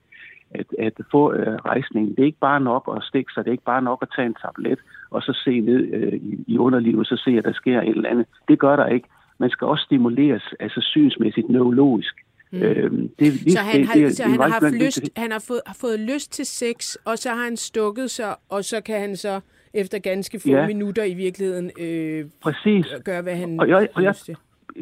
at, 0.52 0.66
at 0.80 0.94
få 1.12 1.34
øh, 1.34 1.56
rejsningen. 1.56 2.16
Det 2.16 2.20
er 2.20 2.26
ikke 2.26 2.46
bare 2.50 2.60
nok 2.60 2.94
at 2.98 3.04
stikke 3.04 3.34
sig, 3.34 3.46
det 3.46 3.50
er 3.50 3.58
ikke 3.60 3.72
bare 3.74 3.82
nok 3.82 4.00
at 4.02 4.10
tage 4.16 4.26
en 4.26 4.36
tablet 4.42 4.80
og 5.10 5.22
så 5.22 5.34
se 5.44 5.60
ned 5.60 5.94
øh, 5.94 6.14
i, 6.14 6.44
i 6.48 6.58
underlivet, 6.58 7.08
så 7.08 7.22
se, 7.26 7.32
at 7.38 7.44
der 7.44 7.54
sker 7.54 7.82
et 7.82 7.90
eller 7.90 8.10
andet. 8.10 8.26
Det 8.48 8.60
gør 8.60 8.76
der 8.76 8.86
ikke. 8.86 9.08
Man 9.40 9.50
skal 9.50 9.68
også 9.68 9.84
stimuleres, 9.86 10.44
altså 10.60 10.82
synsmæssigt, 10.82 11.50
neurologisk. 11.50 12.16
Mm. 12.52 12.62
Øhm, 12.64 13.10
det, 13.20 13.34
lige- 13.34 13.52
Så 13.52 13.60
han 13.60 13.80
det- 13.80 13.88
har, 13.88 13.94
det 13.96 14.18
så 14.18 14.24
det 14.24 14.32
han 14.32 14.40
har 14.42 14.50
haft 14.50 14.74
lyst, 14.86 15.10
han 15.18 15.32
har 15.32 15.44
fået, 15.48 15.62
har 15.66 15.78
fået 15.82 16.00
lyst 16.00 16.32
til 16.34 16.46
sex, 16.46 16.96
og 17.06 17.18
så 17.18 17.30
har 17.30 17.44
han 17.44 17.58
stukket 17.58 18.12
sig, 18.12 18.36
og 18.50 18.64
så 18.64 18.82
kan 18.82 19.00
han 19.00 19.16
så 19.16 19.40
efter 19.74 20.00
ganske 20.00 20.40
få 20.40 20.50
Ja. 20.50 20.68
minutter 20.68 21.04
i 21.04 21.14
virkeligheden 21.14 21.72
øh, 21.80 22.26
Præcis. 22.44 22.86
gøre, 23.06 23.22
hvad 23.22 23.36
han 23.36 23.60
Og 23.60 23.70
jeg- 23.70 23.88
og 23.94 24.04
jeg- 24.04 24.16
til. 24.16 24.38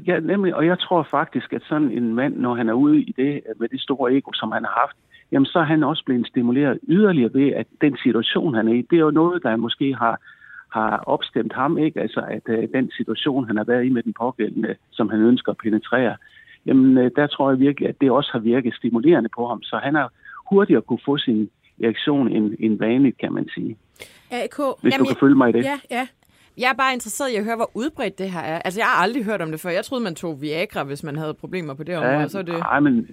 Ja, 0.08 0.20
nemlig, 0.20 0.56
og 0.56 0.66
jeg 0.66 0.80
tror 0.80 1.08
faktisk, 1.12 1.54
at 1.54 1.62
sådan 1.70 1.92
en 1.92 2.14
mand, 2.16 2.36
når 2.38 2.56
han 2.56 2.70
er 2.70 2.74
ude 2.74 3.00
i 3.02 3.14
det, 3.18 3.42
med 3.60 3.68
det 3.70 3.82
store 3.82 4.14
ego, 4.18 4.32
som 4.34 4.52
han 4.52 4.64
har 4.64 4.80
haft, 4.82 4.98
jamen 5.32 5.46
så 5.46 5.60
er 5.60 5.64
han 5.64 5.84
også 5.84 6.04
blevet 6.06 6.28
stimuleret 6.28 6.80
yderligere 6.88 7.34
ved, 7.34 7.54
at 7.54 7.68
den 7.82 7.98
situation, 8.04 8.54
han 8.56 8.68
er 8.68 8.74
i, 8.74 8.82
det 8.82 8.96
er 8.96 9.00
jo 9.02 9.12
noget, 9.12 9.44
der 9.44 9.56
måske 9.56 9.94
har, 9.96 10.22
har 10.78 11.04
opstemt 11.16 11.54
ham, 11.54 11.78
ikke? 11.78 12.02
Altså, 12.02 12.22
at 12.38 12.46
øh, 12.56 12.68
den 12.74 12.92
situation, 12.98 13.48
han 13.48 13.58
har 13.58 13.64
været 13.64 13.86
i 13.86 13.90
med 13.90 14.04
den 14.04 14.14
pågældende, 14.14 14.76
som 14.92 15.10
han 15.10 15.20
ønsker 15.20 15.52
at 15.52 15.58
penetrere, 15.64 16.16
jamen 16.66 16.98
øh, 16.98 17.12
der 17.16 17.28
tror 17.28 17.50
jeg 17.50 17.60
virkelig, 17.60 17.90
at 17.90 18.02
det 18.02 18.12
også 18.12 18.30
har 18.32 18.40
virket 18.40 18.74
stimulerende 18.74 19.30
på 19.38 19.48
ham. 19.48 19.62
Så 19.64 19.76
han 19.84 19.96
har 19.96 20.12
hurtigere 20.50 20.82
kunne 20.82 21.06
få 21.06 21.18
sin 21.18 21.50
erektion 21.84 22.28
end, 22.32 22.56
end 22.60 22.80
vanligt, 22.80 23.18
kan 23.18 23.34
man 23.34 23.50
sige. 23.56 23.78
AK. 24.32 24.58
Hvis 24.82 24.92
Jamen, 24.92 25.06
du 25.06 25.12
kan 25.12 25.20
følge 25.20 25.36
mig 25.36 25.50
i 25.50 25.52
det. 25.52 25.64
Ja, 25.64 25.80
ja. 25.92 26.08
Jeg 26.58 26.70
er 26.70 26.74
bare 26.74 26.94
interesseret 26.94 27.32
i 27.32 27.36
at 27.36 27.44
høre, 27.44 27.56
hvor 27.56 27.72
udbredt 27.74 28.20
det 28.20 28.32
her 28.32 28.40
er. 28.40 28.60
Altså, 28.60 28.80
jeg 28.80 28.88
har 28.88 29.04
aldrig 29.04 29.26
hørt 29.26 29.42
om 29.42 29.52
det 29.52 29.60
før. 29.60 29.70
Jeg 29.70 29.86
troede, 29.86 30.04
man 30.04 30.16
tog 30.16 30.42
Viagra, 30.42 30.84
hvis 30.84 31.04
man 31.04 31.16
havde 31.16 31.34
problemer 31.34 31.74
på 31.74 31.84
det 31.84 31.98
område. 31.98 32.30
så 32.30 32.38
er 32.38 32.42
det... 32.42 32.60
Nej, 32.60 32.80
men 32.80 33.10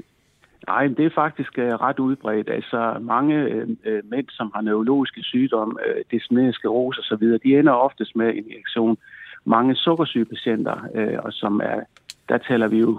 nej, 0.66 0.86
det 0.86 1.04
er 1.06 1.10
faktisk 1.14 1.58
øh, 1.58 1.74
ret 1.74 1.98
udbredt. 1.98 2.48
Altså 2.50 2.96
mange 3.00 3.34
øh, 3.34 3.68
øh, 3.84 4.02
mænd, 4.04 4.26
som 4.30 4.50
har 4.54 4.60
neurologiske 4.60 5.22
sygdomme, 5.22 5.74
uh, 5.74 6.48
og 6.48 6.54
sklerose 6.54 7.00
osv., 7.00 7.38
de 7.44 7.58
ender 7.58 7.72
oftest 7.72 8.16
med 8.16 8.28
en 8.28 8.44
erektion. 8.52 8.96
Mange 9.44 9.74
sukkersygepatienter, 9.74 10.76
øh, 10.94 11.18
og 11.18 11.32
som 11.32 11.60
er, 11.64 11.80
der 12.28 12.38
taler 12.38 12.68
vi 12.68 12.78
jo 12.78 12.98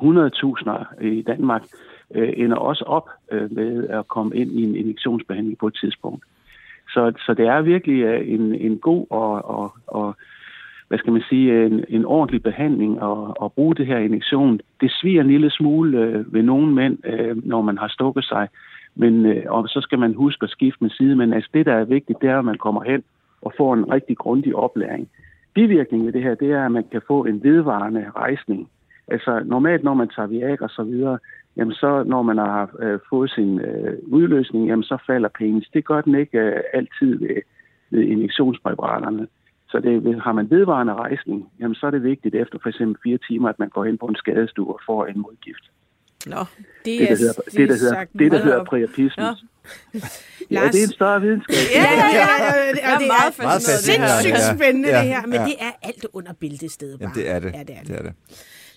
100.000 1.00 1.06
i 1.06 1.22
Danmark, 1.22 1.64
øh, 2.16 2.34
ender 2.38 2.58
også 2.58 2.84
op 2.84 3.10
øh, 3.32 3.52
med 3.52 3.88
at 3.88 4.08
komme 4.08 4.36
ind 4.36 4.52
i 4.52 4.64
en 4.64 4.76
injektionsbehandling 4.76 5.58
på 5.58 5.68
et 5.68 5.78
tidspunkt. 5.82 6.24
Så, 6.90 7.14
så 7.26 7.34
det 7.34 7.48
er 7.48 7.62
virkelig 7.62 8.28
en, 8.34 8.56
en 8.56 8.78
god 8.78 9.08
og, 9.10 9.46
og, 9.46 9.74
og 9.88 10.16
hvad 10.94 11.00
skal 11.00 11.14
man 11.14 11.30
sige, 11.30 11.66
en, 11.66 11.86
en 11.90 12.06
ordentlig 12.06 12.44
behandling 12.44 13.02
og, 13.02 13.42
og 13.42 13.54
bruge 13.54 13.76
det 13.76 13.86
her 13.86 13.98
injektion. 13.98 14.60
Det 14.82 14.92
sviger 14.92 15.22
en 15.22 15.28
lille 15.28 15.52
smule 15.52 15.98
øh, 15.98 16.34
ved 16.34 16.44
nogle 16.44 16.74
mænd, 16.74 16.98
øh, 17.06 17.48
når 17.48 17.62
man 17.62 17.78
har 17.78 17.88
stukket 17.88 18.24
sig, 18.24 18.48
men 18.96 19.26
øh, 19.26 19.44
og 19.48 19.68
så 19.68 19.80
skal 19.82 20.00
man 20.00 20.14
huske 20.14 20.44
at 20.44 20.50
skifte 20.50 20.84
med 20.84 20.90
side. 20.90 21.16
Men 21.16 21.34
altså 21.34 21.50
det, 21.54 21.66
der 21.66 21.74
er 21.74 21.84
vigtigt, 21.84 22.22
det 22.22 22.30
er, 22.30 22.40
at 22.40 22.46
man 22.46 22.58
kommer 22.58 22.84
hen 22.84 23.04
og 23.42 23.54
får 23.58 23.74
en 23.74 23.92
rigtig 23.92 24.18
grundig 24.18 24.56
oplæring. 24.56 25.10
Bivirkningen 25.54 26.06
ved 26.06 26.14
det 26.14 26.24
her, 26.24 26.36
det 26.36 26.52
er, 26.52 26.66
at 26.66 26.72
man 26.72 26.86
kan 26.92 27.02
få 27.08 27.26
en 27.26 27.44
vedvarende 27.44 28.06
rejsning. 28.16 28.70
Altså 29.08 29.42
normalt, 29.46 29.84
når 29.84 29.94
man 29.94 30.10
tager 30.16 30.28
Viagra 30.28 30.66
og 30.66 30.70
så 30.70 30.84
videre, 30.84 31.18
jamen 31.58 31.74
så 31.74 32.04
når 32.04 32.22
man 32.22 32.38
har 32.38 32.70
øh, 32.80 33.00
fået 33.10 33.32
sin 33.32 33.60
øh, 33.60 33.98
udløsning, 34.08 34.68
jamen 34.68 34.84
så 34.84 34.98
falder 35.08 35.30
penis. 35.40 35.68
Det 35.74 35.86
gør 35.86 36.02
den 36.02 36.16
ikke 36.16 36.40
øh, 36.40 36.62
altid 36.74 37.20
ved, 37.20 37.42
ved 37.92 38.02
injektionspræparaterne. 38.02 39.28
Så 39.74 39.80
det, 39.80 40.22
har 40.22 40.34
man 40.34 40.50
vedvarende 40.50 40.94
rejsning, 40.94 41.40
jamen 41.60 41.76
så 41.76 41.86
er 41.88 41.92
det 41.92 42.04
vigtigt 42.04 42.36
efter 42.36 42.58
for 42.62 42.70
eksempel 42.70 42.96
fire 43.04 43.20
timer, 43.30 43.50
at 43.50 43.60
man 43.60 43.70
går 43.70 43.86
ind 43.86 43.98
på 44.00 44.06
en 44.06 44.16
skadestue 44.16 44.68
og 44.74 44.80
får 44.86 45.06
en 45.06 45.20
modgift. 45.20 45.66
Nå, 46.26 46.36
Det, 46.36 46.46
Det, 46.86 47.00
der 47.10 47.16
hedder, 47.16 47.34
det, 47.58 47.70
der 47.70 47.76
hedder, 47.76 48.06
det, 48.20 48.32
der 48.32 48.44
hedder 48.44 48.64
priapismus. 48.64 49.18
Ja. 49.18 49.24
Ja, 50.52 50.56
Lars- 50.56 50.72
det 50.72 50.80
er 50.84 50.88
en 50.88 50.92
større 50.94 51.22
videnskab. 51.22 51.56
Ja, 51.76 51.82
ja, 51.82 51.90
ja. 51.92 52.06
ja, 52.06 52.28
ja 52.46 52.90
er 52.90 52.96
og 52.96 53.00
det 53.02 53.08
meget 53.08 53.40
er 53.40 53.44
Meget 53.44 53.62
det 53.62 53.68
her. 53.68 53.76
fascinerende. 53.76 54.24
sindssygt 54.24 54.50
Ja. 54.50 54.56
spændende, 54.58 54.90
Ja, 54.90 55.00
det 55.02 55.08
her. 55.08 55.22
Men 55.26 55.34
ja. 55.34 55.46
det 55.46 55.56
er 55.60 55.72
alt 55.82 56.06
under 56.14 56.34
bæltestedet 56.34 57.00
bare. 57.00 57.10
Jamen, 57.10 57.24
det 57.24 57.30
er 57.36 57.40
det. 57.40 57.52
Ja, 57.54 57.64
det 57.64 57.76
er 57.78 57.80
det. 57.80 57.88
det, 57.88 57.98
er 58.00 58.04
det. 58.04 58.14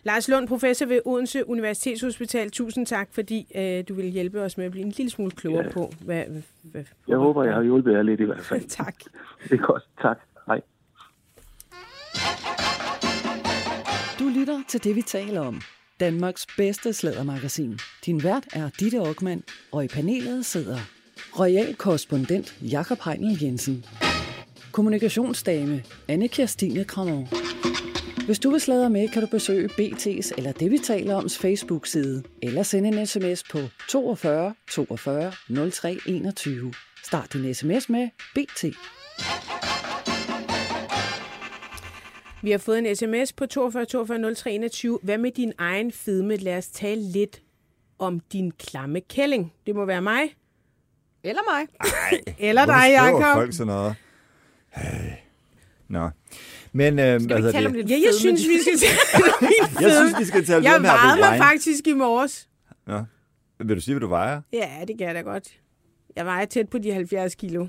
Lars 0.05 0.29
Lund, 0.29 0.49
professor 0.49 0.87
ved 0.87 1.01
Odense 1.05 1.49
Universitetshospital. 1.49 2.51
Tusind 2.51 2.87
tak, 2.87 3.09
fordi 3.13 3.47
øh, 3.57 3.85
du 3.89 3.95
vil 3.95 4.05
hjælpe 4.05 4.41
os 4.43 4.59
med 4.59 4.65
at 4.67 4.71
blive 4.73 4.85
en 4.87 4.93
lille 4.97 5.11
smule 5.11 5.31
klogere 5.31 5.65
Ja. 5.65 5.73
på, 5.73 5.93
hvad... 6.05 6.23
hvad, 6.29 6.43
hvad 6.63 6.85
Jeg 7.09 7.17
håber, 7.17 7.45
jeg 7.45 7.55
har 7.55 7.63
hjulpet 7.63 7.93
jer 7.93 8.03
lidt 8.03 8.21
i 8.21 8.25
hvert 8.25 8.45
fald. 8.45 8.63
Tak. 8.85 8.95
Det 9.45 9.53
er 9.53 9.57
godt. 9.67 9.83
Tak. 10.03 10.19
Du 14.19 14.29
lytter 14.29 14.63
til 14.69 14.85
det, 14.85 14.97
vi 14.97 15.03
taler 15.03 15.41
om. 15.41 15.63
Danmarks 16.01 16.47
bedste 16.57 16.93
slædermagasin. 16.93 17.79
Din 18.07 18.23
vært 18.23 18.47
er 18.53 18.71
Ditte 18.81 18.99
Aukmann, 18.99 19.43
og 19.73 19.85
i 19.85 19.89
panelet 19.89 20.47
sidder 20.47 20.79
royal 21.39 21.75
korrespondent 21.75 22.57
Jakob 22.63 22.99
Heinel 23.05 23.43
Jensen. 23.43 23.85
Kommunikationsdame 24.73 25.85
Anne 26.09 26.29
Kirstine 26.29 26.85
Kramer. 26.85 27.27
Hvis 28.27 28.39
du 28.39 28.51
vil 28.51 28.61
sladre 28.61 28.91
med, 28.91 29.09
kan 29.09 29.23
du 29.23 29.29
besøge 29.29 29.69
BT's 29.69 30.31
eller 30.37 30.53
det, 30.53 30.71
vi 30.71 30.79
taler 30.79 31.15
oms 31.15 31.39
Facebook-side, 31.39 32.23
eller 32.43 32.63
sende 32.63 32.89
en 32.89 33.07
sms 33.07 33.45
på 33.51 33.59
42 33.89 34.55
42 34.71 35.33
03 35.71 35.99
21. 36.07 36.75
Start 37.05 37.33
din 37.33 37.55
sms 37.55 37.89
med 37.89 38.09
BT. 38.35 38.65
Vi 42.43 42.51
har 42.51 42.59
fået 42.59 42.79
en 42.79 42.97
sms 42.97 43.33
på 43.33 43.47
42 43.47 43.85
42 43.85 44.35
03 44.35 44.53
21. 44.53 44.99
Hvad 45.03 45.19
med 45.19 45.31
din 45.31 45.53
egen 45.59 45.93
fedme? 45.93 46.37
Lad 46.37 46.59
os 46.59 46.69
tale 46.69 47.03
lidt 47.03 47.43
om 47.99 48.21
din 48.21 48.51
klamme 48.51 49.01
kælling. 49.01 49.53
Det 49.67 49.75
må 49.75 49.85
være 49.85 50.03
mig. 50.03 50.23
Eller 51.25 51.43
mig. 51.53 51.67
Eller 52.49 52.65
Hvorfor 52.65 52.81
dig, 52.81 52.93
Jacob. 52.93 53.23
folk 53.35 53.53
sådan 53.53 53.67
noget? 53.67 53.95
Hey. 54.69 55.11
Nå. 55.89 56.11
Men, 56.73 56.99
øh, 56.99 57.21
Skal 57.21 57.27
hvad 57.27 57.43
vi 57.43 57.53
tale 57.53 57.67
om 57.67 57.73
det? 57.73 57.91
Ja, 57.91 57.97
jeg 58.05 58.15
synes, 58.21 58.41
vi 58.49 58.59
skal 58.63 58.79
tale 58.79 59.25
om 59.35 59.43
min 59.43 59.83
Jeg 59.89 59.97
synes, 59.97 60.19
vi 60.21 60.25
skal 60.25 60.45
tale 60.47 60.65
Jeg 60.65 60.77
om 60.77 60.85
her 60.85 60.93
vejede 60.93 61.21
mig 61.21 61.39
faktisk 61.39 61.87
i 61.87 61.93
morges. 61.93 62.49
Nå. 62.87 63.05
Vil 63.59 63.77
du 63.77 63.81
sige, 63.81 63.95
hvad 63.95 64.01
du 64.01 64.09
vejer? 64.09 64.41
Ja, 64.53 64.71
det 64.89 64.99
kan 64.99 65.07
jeg 65.07 65.15
da 65.15 65.21
godt. 65.21 65.49
Jeg 66.17 66.27
vejer 66.27 66.45
tæt 66.45 66.69
på 66.69 66.79
de 66.79 66.93
70 66.93 67.35
kilo. 67.35 67.67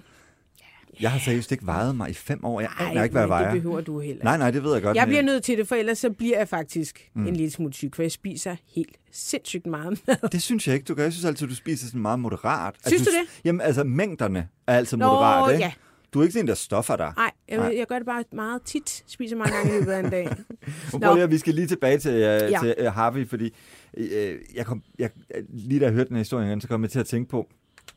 Jeg 1.01 1.11
har 1.11 1.19
seriøst 1.19 1.51
ikke 1.51 1.65
vejet 1.65 1.95
mig 1.95 2.09
i 2.09 2.13
fem 2.13 2.45
år. 2.45 2.61
Jeg 2.61 2.69
aner 2.79 3.03
ikke, 3.03 3.11
hvad 3.13 3.21
jeg 3.21 3.29
vejer. 3.29 3.53
det 3.53 3.61
behøver 3.61 3.81
du 3.81 3.99
heller 3.99 4.23
Nej, 4.23 4.37
nej, 4.37 4.51
det 4.51 4.63
ved 4.63 4.73
jeg 4.73 4.81
godt. 4.81 4.97
Jeg 4.97 5.07
bliver 5.07 5.21
nødt 5.21 5.43
til 5.43 5.57
det, 5.57 5.67
for 5.67 5.75
ellers 5.75 5.97
så 5.97 6.09
bliver 6.09 6.37
jeg 6.37 6.47
faktisk 6.47 7.09
mm. 7.15 7.27
en 7.27 7.35
lille 7.35 7.51
smule 7.51 7.73
syg, 7.73 7.91
for 7.95 8.01
jeg 8.03 8.11
spiser 8.11 8.55
helt 8.75 8.95
sindssygt 9.11 9.65
meget 9.65 10.01
mad. 10.07 10.29
Det 10.31 10.41
synes 10.41 10.67
jeg 10.67 10.75
ikke, 10.75 10.85
du 10.85 10.93
gør. 10.95 11.03
Jeg 11.03 11.13
synes 11.13 11.25
altid, 11.25 11.47
du 11.47 11.55
spiser 11.55 11.87
sådan 11.87 12.01
meget 12.01 12.19
moderat. 12.19 12.75
Synes 12.87 13.01
du 13.01 13.05
s- 13.11 13.13
det? 13.13 13.41
Jamen, 13.45 13.61
altså, 13.61 13.83
mængderne 13.83 14.47
er 14.67 14.73
altid 14.77 14.97
Nå, 14.97 15.05
moderat, 15.07 15.51
ikke? 15.53 15.63
ja. 15.63 15.71
Du 16.13 16.19
er 16.19 16.23
ikke 16.23 16.33
sådan 16.33 16.43
en, 16.43 16.47
der 16.47 16.53
stoffer 16.55 16.95
dig. 16.95 17.13
Nej, 17.17 17.31
jeg, 17.49 17.57
Nej. 17.57 17.73
jeg 17.77 17.87
gør 17.87 17.95
det 17.95 18.05
bare 18.05 18.23
meget 18.33 18.61
tit. 18.61 19.03
Spiser 19.07 19.35
mange 19.35 19.55
gange 19.55 19.71
i 19.71 19.79
løbet 19.79 19.91
af 19.91 19.99
en 19.99 20.09
dag. 20.11 20.29
Prøver 20.91 21.17
jeg, 21.17 21.31
vi 21.31 21.37
skal 21.37 21.53
lige 21.53 21.67
tilbage 21.67 21.97
til, 21.97 22.11
uh, 22.11 22.17
Ja. 22.21 22.59
til 22.61 22.75
uh, 22.79 22.85
Harvey, 22.85 23.27
fordi 23.27 23.53
uh, 23.97 24.03
jeg 24.55 24.65
kom, 24.65 24.83
jeg, 24.99 25.09
lige 25.49 25.79
da 25.79 25.85
jeg 25.85 25.93
hørte 25.93 26.07
den 26.07 26.15
her 26.15 26.21
historie 26.21 26.61
så 26.61 26.67
kom 26.67 26.81
jeg 26.83 26.91
til 26.91 26.99
at 26.99 27.05
tænke 27.05 27.29
på, 27.29 27.47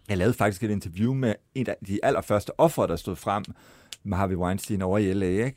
jeg 0.08 0.18
lavede 0.18 0.34
faktisk 0.34 0.62
et 0.62 0.70
interview 0.70 1.14
med 1.14 1.34
en 1.54 1.66
af 1.66 1.76
de 1.86 2.04
allerførste 2.04 2.60
ofre, 2.60 2.86
der 2.86 2.96
stod 2.96 3.16
frem 3.16 3.44
med 4.02 4.16
Harvey 4.16 4.36
Weinstein 4.36 4.82
over 4.82 4.98
i 4.98 5.12
LA, 5.12 5.26
ikke? 5.26 5.56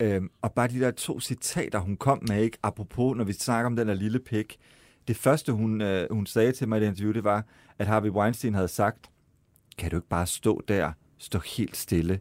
Øhm, 0.00 0.30
og 0.42 0.52
bare 0.52 0.68
de 0.68 0.80
der 0.80 0.90
to 0.90 1.20
citater, 1.20 1.78
hun 1.78 1.96
kom 1.96 2.22
med, 2.28 2.42
ikke? 2.42 2.58
Apropos, 2.62 3.16
når 3.16 3.24
vi 3.24 3.32
snakker 3.32 3.66
om 3.66 3.76
den 3.76 3.88
der 3.88 3.94
lille 3.94 4.18
pik. 4.18 4.58
Det 5.08 5.16
første, 5.16 5.52
hun, 5.52 5.80
øh, 5.80 6.06
hun 6.10 6.26
sagde 6.26 6.52
til 6.52 6.68
mig 6.68 6.76
i 6.76 6.80
det 6.80 6.88
interview, 6.88 7.12
det 7.12 7.24
var, 7.24 7.44
at 7.78 7.86
Harvey 7.86 8.10
Weinstein 8.10 8.54
havde 8.54 8.68
sagt, 8.68 9.10
kan 9.78 9.90
du 9.90 9.96
ikke 9.96 10.08
bare 10.08 10.26
stå 10.26 10.62
der, 10.68 10.92
stå 11.18 11.38
helt 11.38 11.76
stille? 11.76 12.20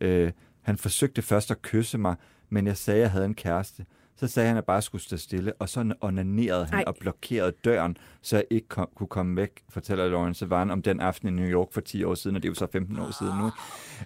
Øh, 0.00 0.32
han 0.62 0.78
forsøgte 0.78 1.22
først 1.22 1.50
at 1.50 1.62
kysse 1.62 1.98
mig, 1.98 2.16
men 2.48 2.66
jeg 2.66 2.76
sagde, 2.76 2.98
at 2.98 3.02
jeg 3.02 3.10
havde 3.10 3.24
en 3.24 3.34
kæreste. 3.34 3.86
Så 4.20 4.26
sagde 4.28 4.46
han, 4.48 4.56
at 4.56 4.60
jeg 4.60 4.64
bare 4.64 4.82
skulle 4.82 5.02
stå 5.02 5.16
stille, 5.16 5.52
og 5.58 5.68
så 5.68 5.92
onanerede 6.00 6.64
han 6.66 6.74
Ej. 6.78 6.84
og 6.86 6.96
blokerede 7.00 7.52
døren, 7.64 7.96
så 8.22 8.36
jeg 8.36 8.44
ikke 8.50 8.68
kom, 8.68 8.88
kunne 8.96 9.06
komme 9.06 9.36
væk, 9.36 9.50
fortæller 9.70 10.08
Lawrence 10.08 10.50
Van 10.50 10.70
om 10.70 10.82
den 10.82 11.00
aften 11.00 11.28
i 11.28 11.30
New 11.30 11.46
York 11.50 11.68
for 11.72 11.80
10 11.80 12.04
år 12.04 12.14
siden, 12.14 12.36
og 12.36 12.42
det 12.42 12.48
er 12.48 12.50
jo 12.50 12.54
så 12.54 12.66
15 12.72 12.98
år 12.98 13.10
siden 13.18 13.38
nu. 13.38 13.50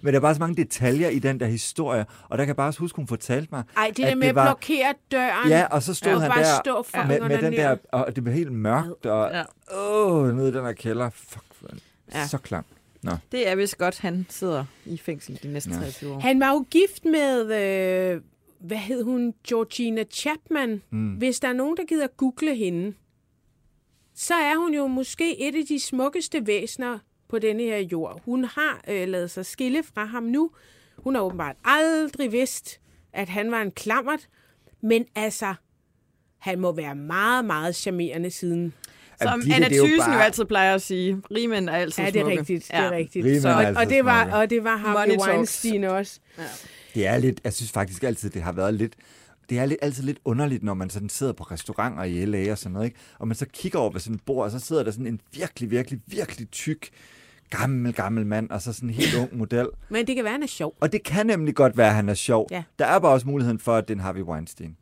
Men 0.01 0.13
der 0.13 0.19
er 0.19 0.21
bare 0.21 0.33
så 0.35 0.39
mange 0.39 0.55
detaljer 0.63 1.09
i 1.09 1.19
den 1.19 1.39
der 1.39 1.45
historie, 1.45 2.05
og 2.29 2.37
der 2.37 2.43
kan 2.43 2.47
jeg 2.47 2.55
bare 2.55 2.73
huske, 2.79 2.95
hun 2.95 3.07
fortalte 3.07 3.47
mig, 3.51 3.63
Ej, 3.77 3.87
det 3.87 3.97
der 3.97 4.07
at 4.11 4.17
med 4.17 4.27
at 4.27 4.35
var- 4.35 4.53
blokere 4.53 4.93
døren. 5.11 5.49
Ja, 5.49 5.65
og 5.71 5.83
så 5.83 5.93
stod 5.93 6.13
og 6.13 6.21
han 6.21 6.31
bare 6.31 6.39
der 6.43 6.61
stå 6.63 6.83
for 6.83 7.07
med, 7.07 7.21
med 7.21 7.41
den 7.41 7.53
der, 7.53 7.75
og 7.91 8.15
det 8.15 8.25
var 8.25 8.31
helt 8.31 8.51
mørkt, 8.51 9.05
og 9.05 9.31
Ja. 9.33 9.43
åh, 9.79 10.35
nede 10.35 10.49
i 10.49 10.51
den 10.51 10.65
der 10.65 10.73
kælder. 10.73 11.09
Fuck, 11.09 11.43
ja. 12.13 12.19
Ja. 12.19 12.27
så 12.27 12.37
klam. 12.37 12.63
Nå. 13.01 13.11
Det 13.31 13.49
er 13.49 13.55
vist 13.55 13.77
godt, 13.77 13.99
han 13.99 14.25
sidder 14.29 14.65
i 14.85 14.97
fængsel 14.97 15.39
de 15.43 15.47
næste 15.53 15.69
Ja. 15.69 15.75
23 15.75 16.13
år. 16.13 16.19
Han 16.19 16.39
var 16.39 16.49
jo 16.51 16.65
gift 16.71 17.05
med, 17.05 17.51
øh, 18.15 18.21
hvad 18.63 18.77
hed 18.77 19.03
hun, 19.03 19.33
Georgina 19.47 20.03
Chapman. 20.03 20.81
Mm. 20.89 21.13
Hvis 21.13 21.39
der 21.39 21.47
er 21.47 21.53
nogen, 21.53 21.77
der 21.77 21.83
gider 21.85 22.07
google 22.07 22.55
hende, 22.55 22.93
så 24.15 24.33
er 24.33 24.55
hun 24.57 24.73
jo 24.73 24.87
måske 24.87 25.41
et 25.47 25.55
af 25.55 25.65
de 25.65 25.79
smukkeste 25.79 26.47
væsener 26.47 26.99
på 27.29 27.39
denne 27.39 27.63
her 27.63 27.77
jord. 27.77 28.21
Hun 28.25 28.43
har 28.43 28.81
øh, 28.87 29.07
lavet 29.07 29.31
sig 29.31 29.45
skille 29.45 29.83
fra 29.83 30.05
ham 30.05 30.23
nu. 30.23 30.51
Hun 30.97 31.15
har 31.15 31.21
åbenbart 31.21 31.55
aldrig 31.65 32.31
vidst, 32.31 32.79
at 33.13 33.29
han 33.29 33.51
var 33.51 33.61
en 33.61 33.71
klammert. 33.71 34.27
Men 34.81 35.05
altså, 35.15 35.53
han 36.39 36.59
må 36.59 36.71
være 36.71 36.95
meget, 36.95 37.45
meget 37.45 37.75
charmerende 37.75 38.29
siden. 38.31 38.73
Som 39.21 39.41
Ditte, 39.41 39.55
Anna 39.55 39.67
jo 39.75 39.83
Thysen 39.83 39.97
jo 39.99 40.03
bare- 40.05 40.25
altid 40.25 40.45
plejer 40.45 40.75
at 40.75 40.81
sige. 40.81 41.21
Rigmænd 41.31 41.69
er 41.69 41.73
altid 41.73 42.03
Ja, 42.03 42.09
det 42.09 42.19
er 42.19 42.23
smukke. 42.23 42.39
rigtigt. 42.39 42.67
Det 42.67 42.75
er 42.79 42.91
rigtigt. 42.91 43.25
Rigmænd 43.25 43.41
Så, 43.41 43.49
er 43.49 43.53
og, 43.53 43.63
altid 43.65 43.77
og, 43.81 43.89
det 43.89 44.05
var, 44.05 44.31
og 44.31 44.49
det 44.49 44.63
var 44.63 44.75
Harvey. 44.77 45.17
Weinstein 45.27 45.83
også. 45.83 46.19
Det 46.95 47.07
er 47.07 47.17
lidt, 47.17 47.41
jeg 47.43 47.53
synes 47.53 47.71
faktisk 47.71 48.03
altid, 48.03 48.29
det 48.29 48.41
har 48.41 48.51
været 48.51 48.73
lidt, 48.73 48.93
det 49.49 49.59
er 49.59 49.65
lidt, 49.65 49.79
altid 49.81 50.03
lidt 50.03 50.19
underligt, 50.25 50.63
når 50.63 50.73
man 50.73 50.89
sådan 50.89 51.09
sidder 51.09 51.33
på 51.33 51.43
restauranter 51.43 52.03
i 52.03 52.25
LA 52.25 52.51
og 52.51 52.57
sådan 52.57 52.73
noget, 52.73 52.85
ikke? 52.85 52.97
og 53.19 53.27
man 53.27 53.35
så 53.35 53.45
kigger 53.53 53.79
over 53.79 53.91
ved 53.91 53.99
sådan 53.99 54.15
et 54.15 54.21
bord, 54.25 54.45
og 54.45 54.51
så 54.51 54.59
sidder 54.59 54.83
der 54.83 54.91
sådan 54.91 55.07
en 55.07 55.21
virkelig, 55.33 55.71
virkelig, 55.71 55.99
virkelig 56.07 56.51
tyk, 56.51 56.89
gammel, 57.49 57.93
gammel 57.93 58.25
mand, 58.25 58.49
og 58.49 58.61
så 58.61 58.73
sådan 58.73 58.89
en 58.89 58.95
helt 58.95 59.15
ung 59.15 59.37
model. 59.43 59.67
Men 59.89 60.07
det 60.07 60.15
kan 60.15 60.23
være, 60.23 60.33
han 60.33 60.43
er 60.43 60.47
sjov. 60.47 60.75
Og 60.79 60.91
det 60.91 61.03
kan 61.03 61.25
nemlig 61.25 61.55
godt 61.55 61.77
være, 61.77 61.87
at 61.87 61.95
han 61.95 62.09
er 62.09 62.13
sjov. 62.13 62.47
Ja. 62.51 62.63
Der 62.79 62.85
er 62.85 62.99
bare 62.99 63.13
også 63.13 63.27
muligheden 63.27 63.59
for, 63.59 63.75
at 63.75 63.87
det 63.87 63.93
er 63.93 63.97
en 63.97 64.01
Harvey 64.01 64.21
Weinstein. 64.21 64.77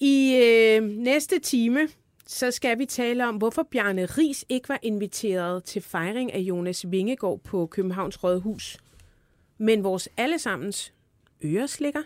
I 0.00 0.34
øh, 0.36 0.82
næste 0.82 1.38
time, 1.38 1.88
så 2.26 2.50
skal 2.50 2.78
vi 2.78 2.86
tale 2.86 3.28
om, 3.28 3.36
hvorfor 3.36 3.68
Bjarne 3.70 4.06
Ries 4.06 4.44
ikke 4.48 4.68
var 4.68 4.78
inviteret 4.82 5.64
til 5.64 5.82
fejring 5.82 6.32
af 6.32 6.38
Jonas 6.38 6.90
Vingegaard 6.90 7.40
på 7.44 7.66
Københavns 7.66 8.24
Rådhus. 8.24 8.78
Men 9.58 9.84
vores 9.84 10.08
allesammens 10.16 10.92
øreslikker, 11.44 12.02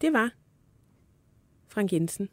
det 0.00 0.12
var 0.12 0.30
Frank 1.68 1.92
Jensen. 1.92 2.28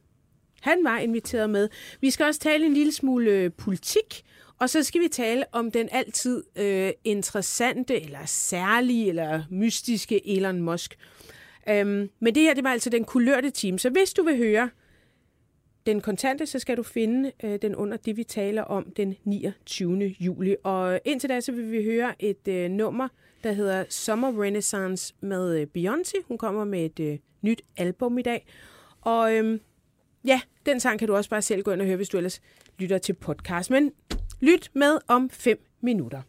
Han 0.62 0.84
var 0.84 0.98
inviteret 0.98 1.50
med. 1.50 1.70
Vi 2.02 2.10
skal 2.10 2.26
også 2.26 2.40
tale 2.40 2.66
en 2.66 2.74
lille 2.74 2.94
smule 2.94 3.32
øh, 3.32 3.52
politik, 3.58 4.24
Og 4.60 4.70
så 4.70 4.84
skal 4.84 5.02
vi 5.02 5.08
tale 5.08 5.44
om 5.52 5.72
den 5.72 5.90
altid 5.92 6.44
øh, 6.56 6.92
interessante, 7.04 8.02
eller 8.02 8.26
særlige, 8.26 9.10
eller 9.10 9.44
mystiske 9.50 10.28
Elon 10.38 10.62
Musk. 10.62 10.98
Øhm, 11.70 12.10
men 12.20 12.36
det 12.36 12.44
her, 12.44 12.54
det 12.54 12.64
var 12.64 12.72
altså 12.72 12.90
den 12.90 13.06
kulørte 13.06 13.50
team. 13.50 13.78
Så 13.78 13.90
hvis 13.90 14.14
du 14.14 14.24
vil 14.24 14.38
høre 14.38 14.70
den 15.86 16.02
kontante, 16.02 16.46
så 16.46 16.60
skal 16.60 16.78
du 16.78 16.84
finde 16.84 17.32
øh, 17.44 17.60
den 17.62 17.76
under 17.76 17.98
det, 17.98 18.18
vi 18.18 18.24
taler 18.24 18.62
om 18.62 18.92
den 18.98 19.16
29. 19.24 20.16
juli. 20.20 20.56
Og 20.64 21.00
indtil 21.06 21.30
da, 21.30 21.42
så 21.42 21.52
vil 21.52 21.72
vi 21.72 21.84
høre 21.84 22.14
et 22.20 22.48
øh, 22.48 22.72
nummer, 22.72 23.08
der 23.44 23.52
hedder 23.52 23.86
Summer 23.90 24.44
Renaissance 24.44 25.14
med 25.22 25.60
øh, 25.60 25.68
Beyoncé. 25.78 26.24
Hun 26.28 26.38
kommer 26.38 26.64
med 26.64 26.86
et 26.86 27.00
øh, 27.00 27.18
nyt 27.42 27.62
album 27.78 28.18
i 28.18 28.22
dag. 28.22 28.48
Og 29.02 29.36
øhm, 29.36 29.62
ja, 30.26 30.42
den 30.66 30.80
sang 30.80 31.00
kan 31.00 31.08
du 31.08 31.16
også 31.16 31.30
bare 31.30 31.42
selv 31.42 31.64
gå 31.64 31.72
ind 31.72 31.82
og 31.82 31.88
høre, 31.88 31.96
hvis 31.96 32.10
du 32.10 32.18
ellers 32.18 32.42
lytter 32.80 32.98
til 32.98 33.14
podcast. 33.14 33.70
Men 33.72 33.92
lyt 34.42 34.72
med 34.74 35.00
om 35.08 35.30
5 35.30 35.60
minutter. 35.82 36.22